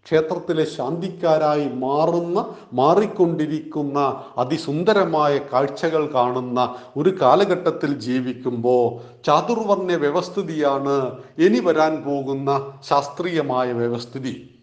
ക്ഷേത്രത്തിലെ 0.07 0.65
ശാന്തിക്കാരായി 0.65 1.69
മാറുന്ന 1.75 2.39
മാറിക്കൊണ്ടിരിക്കുന്ന 2.73 3.99
അതിസുന്ദരമായ 4.39 5.39
കാഴ്ചകൾ 5.53 6.13
കാണുന്ന 6.15 6.75
ഒരു 6.97 7.11
കാലഘട്ടത്തിൽ 7.23 7.95
ജീവിക്കുമ്പോൾ 7.95 9.01
ചാതുർവർണ 9.27 9.93
വ്യവസ്ഥിതിയാണ് 9.97 10.97
ഇനി 11.39 11.61
വരാൻ 11.61 12.03
പോകുന്ന 12.07 12.51
ശാസ്ത്രീയമായ 12.89 13.73
വ്യവസ്ഥിതി. 13.73 14.54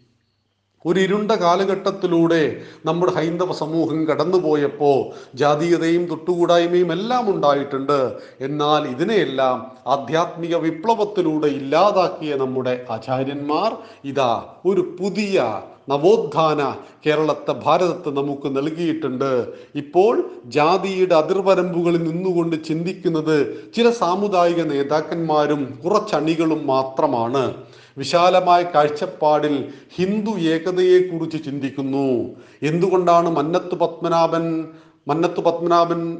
ഒരു 0.86 1.00
ഇരുണ്ട 1.00 1.32
കാലഘട്ടത്തിലൂടെ 1.32 2.42
നമ്മുടെ 2.84 3.12
ഹൈന്ദവ 3.12 3.52
സമൂഹം 3.52 3.98
കടന്നുപോയപ്പോൾ 4.06 4.98
ജാതീയതയും 5.34 6.04
തൊട്ടുകൂടായ്മയും 6.04 6.92
എല്ലാം 6.92 7.34
ഉണ്ടായിട്ടുണ്ട്. 7.34 7.98
എന്നാൽ 8.40 8.82
ഇതിനെയെല്ലാം 8.94 9.58
ആധ്യാത്മിക 9.86 10.56
വിപ്ലവത്തിലൂടെ 10.56 11.46
ഇല്ലാതാക്കിയ 11.46 12.34
നമ്മുടെ 12.36 12.74
ആചാര്യന്മാർ 12.90 13.70
ഇതാ 14.04 14.32
ഒരു 14.66 14.84
പുതിയ 15.00 15.62
നവോത്ഥാന 15.90 16.60
കേരളത്തെ 17.04 17.52
ഭാരതത്തെ 17.64 18.10
നമുക്ക് 18.10 18.48
നൽകിയിട്ടുണ്ട്. 18.56 19.30
ഇപ്പോൾ 19.74 20.12
ജാതിയുടെ 20.46 21.14
അതിർവരമ്പുകളിൽ 21.14 22.02
നിന്നുകൊണ്ട് 22.08 22.56
ചിന്തിക്കുന്നത് 22.64 23.36
ചില 23.74 23.90
സാമുദായിക 23.90 24.62
നേതാക്കന്മാരും 24.72 25.62
കുറച്ചണികളും 25.84 26.66
മാത്രമാണ്. 26.66 27.44
വിശാലമായ 27.98 28.62
കാഴ്ചപ്പാടിൽ 28.62 29.72
ഹിന്ദു 29.94 30.30
ഏകതയെക്കുറിച്ച് 30.30 31.44
ചിന്തിക്കുന്നു. 31.44 32.36
എന്തുകൊണ്ടാണ് 32.62 33.30
മന്നത്ത് 33.30 33.74
പത്മനാഭൻ 33.74 34.68
മന്നത്ത് 35.08 35.40
പത്മനാഭൻ 35.40 36.18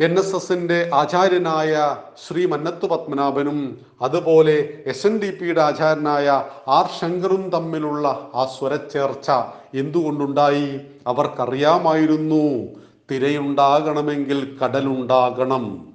എൻ 0.00 0.18
എസ് 0.18 0.36
എസിന്റെ 0.36 0.90
ആചാര്യനായ 0.94 1.96
ശ്രീ 2.28 2.46
മന്നത്ത് 2.46 2.86
പത്മനാഭനും 2.86 3.80
അതുപോലെ 4.02 4.82
എസ് 4.86 5.06
എൻ 5.06 5.20
ഡി 5.22 5.30
പിയുടെ 5.30 5.62
ആചാര്യനായ 5.62 6.44
ആർ 6.68 6.88
ശങ്കറും 7.00 7.50
തമ്മിലുള്ള 7.50 8.08
ആ 8.34 8.44
സ്വരച്ചേർച്ച 8.58 9.30
എന്തുകൊണ്ടുണ്ടായി? 9.74 10.80
അവർക്കറിയാമായിരുന്നു. 11.06 12.66
തിരയുണ്ടാകണമെങ്കിൽ 13.10 14.58
കടലുണ്ടാകണം. 14.64 15.94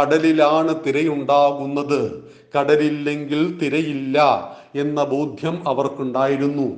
കടലിലാണ് 0.00 0.74
തിരയുണ്ടാകുന്നത്. 0.86 2.32
കടലില്ലെങ്കിൽ 2.56 3.58
തിരയില്ല 3.62 4.18
എന്ന 4.74 5.04
ബോധ്യം 5.04 5.68
അവർക്കുണ്ടായിരുന്നു. 5.68 6.68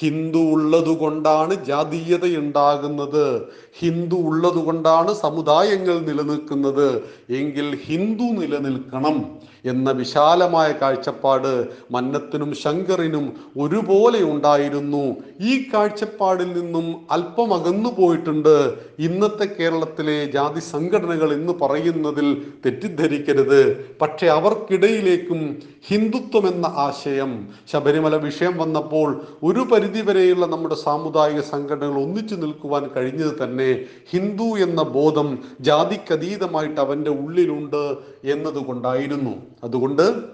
ഹിന്ദു 0.00 0.38
ഉള്ളതുകൊണ്ടാണ് 0.38 1.64
ജാതീയത 1.64 2.24
ഉണ്ടാകുന്നത് 2.36 3.46
ഹിന്ദു 3.78 4.16
ഉള്ളതുകൊണ്ടാണ് 4.16 5.14
സമുദായങ്ങൾ 5.14 5.98
നിലനിൽക്കുന്നത്. 5.98 7.02
എങ്കിൽ 7.30 7.76
ഹിന്ദു 7.76 8.24
നിലനിൽക്കണം. 8.24 9.16
എന്ന 9.64 9.90
വിശാലമായ 9.90 10.72
കാഴ്ചപ്പാട് 10.72 11.68
മന്നത്തിനും 11.90 12.54
ശങ്കറിനും 12.54 13.32
ഒരുപോലെ 13.58 14.22
ഉണ്ടായിരുന്നു. 14.22 15.16
ഈ 15.40 15.64
കാഴ്ചപ്പാടിൽ 15.74 16.52
നിന്നും 16.52 17.06
അല്പം 17.10 17.54
അകന്നു 17.54 17.90
പോയിട്ടുണ്ട്. 17.98 18.74
ഇന്നത്തെ 18.98 19.44
കേരളത്തിലെ 19.44 20.24
ജാതി 20.24 20.60
സംഘടനകൾ 20.60 21.32
എന്ന് 21.32 21.52
പറയുന്നതിൽ 21.52 22.42
തെറ്റിദ്ധരിക്കരുത്. 22.66 23.84
പക്ഷെ 23.98 24.26
അവർക്കിടയിലേക്കും 24.26 25.62
ഹിന്ദുത്വം 25.86 26.48
എന്ന 26.48 26.66
ആശയം 26.76 27.48
ശബരിമല 27.72 28.16
വിഷയം 28.16 28.58
വന്നപ്പോൾ 28.58 29.24
ഒരു 29.42 29.60
പരിധിവരെയുള്ള 29.60 30.46
നമ്മുടെ 30.46 30.74
സാമുദായിക 30.74 31.40
സംഘടനകൾ 31.40 32.02
ഒന്നിച്ചു 32.02 32.34
നിൽക്കുവാൻ 32.34 32.90
കഴിഞ്ഞത് 32.96 33.44
തന്നെ 33.44 33.84
ഹിന്ദു 34.10 34.58
എന്ന 34.58 34.82
ബോധം 34.82 35.38
ജാതിക്കതീതമായിട്ട് 35.60 36.80
അവന്റെ 36.80 37.10
ഉള്ളിലുണ്ട് 37.10 37.96
എന്നതുകൊണ്ടായിരുന്നു. 38.24 39.34
അതുകൊണ്ട് 39.64 40.24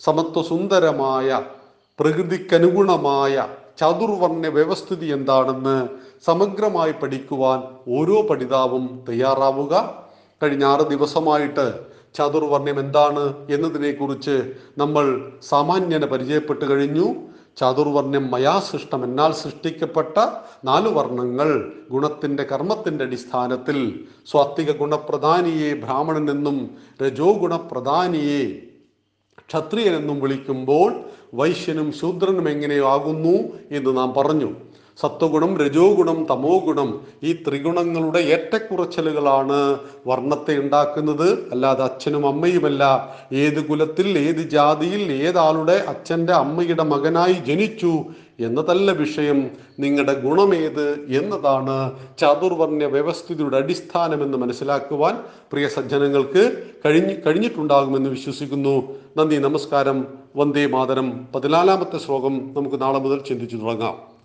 സമത്വ 0.00 0.42
സുന്ദരമായ 0.42 1.42
പ്രകൃതിക്കനുഗുണമായ 2.00 3.48
ചതുർവർണ 3.80 4.46
വ്യവസ്ഥിതി 4.46 5.06
എന്താണെന്ന് 5.06 5.88
സമഗ്രമായി 6.26 6.92
പഠിക്കുവാൻ 6.92 7.62
ഓരോ 7.88 8.22
പഠിതാവും 8.22 9.04
തയ്യാറാവുക. 9.08 9.94
കഴിഞ്ഞ 10.42 10.64
ആറ് 10.64 10.80
ദിവസമായിട്ട് 10.80 11.95
ചാതുർവർണ്യം 12.16 12.80
എന്താണ് 12.80 13.46
എന്നതിനെക്കുറിച്ച് 13.50 14.52
നമ്മൾ 14.78 15.30
സാമാന്യന 15.42 16.04
പരിചയപ്പെട്ട് 16.04 16.64
കഴിഞ്ഞു. 16.70 17.14
ചാതുർവർണ്യം 17.56 18.30
മയാസൃഷ്ടം 18.30 19.04
എന്നാൽ 19.04 19.32
സൃഷ്ടിക്കപ്പെട്ട 19.32 20.18
നാല് 20.64 20.88
വർണങ്ങൾ 20.88 21.72
ഗുണത്തിന്റെ 21.90 22.42
കർമ്മത്തിന്റെ 22.42 23.04
അടിസ്ഥാനത്തിൽ. 23.04 24.00
സ്വാത്വിക 24.26 24.72
ഗുണപ്രധാനിയെ 24.72 25.74
ബ്രാഹ്മണൻ 25.74 26.30
എന്നും 26.30 26.70
രജോ 27.02 27.32
ഗുണപ്രധാനിയെ 27.32 28.62
ക്ഷത്രിയനെന്നും 29.48 30.20
വിളിക്കുമ്പോൾ 30.20 30.92
വൈശ്യനും 31.34 31.92
ശൂദ്രനും 31.92 32.48
എങ്ങനെയാകുന്നു 32.48 33.34
എന്ന് 33.70 33.96
നാം 33.96 34.14
പറഞ്ഞു. 34.14 34.50
സത്വഗുണം 35.00 35.58
രജോ 35.58 35.92
ഗുണം 35.92 36.26
തമോ 36.30 36.58
ഗുണം 36.58 37.00
ഈ 37.22 37.32
ത്രിഗുണങ്ങളുടെ 37.32 38.18
ഏറ്റക്കുറച്ചിലുകളാണ് 38.18 39.78
വർണത്തെ 40.06 40.58
ഉണ്ടാക്കുന്നത്. 40.58 41.48
അല്ലാതെ 41.52 41.84
അച്ഛനും 41.84 42.26
അമ്മയുമല്ല. 42.26 43.14
ഏത് 43.32 43.66
കുലത്തിൽ 43.66 44.18
ഏത് 44.18 44.50
ജാതിയിൽ 44.50 45.12
ഏതാളുടെ 45.12 45.84
അച്ഛന്റെ 45.88 46.32
അമ്മയുടെ 46.32 46.82
മകനായി 46.82 47.32
ജനിച്ചു 47.32 48.04
എന്നതല്ല 48.40 48.90
വിഷയം. 48.90 49.50
നിങ്ങളുടെ 49.80 50.20
ഗുണമേത് 50.20 50.90
എന്നതാണ് 50.92 51.92
ചാതുർവർണ 52.18 52.84
വ്യവസ്ഥിതിയുടെ 52.84 53.56
അടിസ്ഥാനമെന്ന് 53.56 54.38
മനസ്സിലാക്കുവാൻ 54.38 55.18
പ്രിയ 55.52 55.68
സജ്ജനങ്ങൾക്ക് 55.68 56.64
കഴിഞ്ഞ് 56.84 57.16
കഴിഞ്ഞിട്ടുണ്ടാകുമെന്ന് 57.26 58.10
വിശ്വസിക്കുന്നു. 58.10 58.82
നന്ദി 59.16 59.36
നമസ്കാരം. 59.36 60.06
വന്ദേ 60.36 60.66
മാതരം. 60.66 61.28
പതിനാലാമത്തെ 61.34 61.98
ശ്ലോകം 61.98 62.54
നമുക്ക് 62.56 62.82
നാളെ 62.82 62.98
മുതൽ 62.98 63.20
ചിന്തിച്ചു 63.28 63.56
തുടങ്ങാം. 63.56 64.15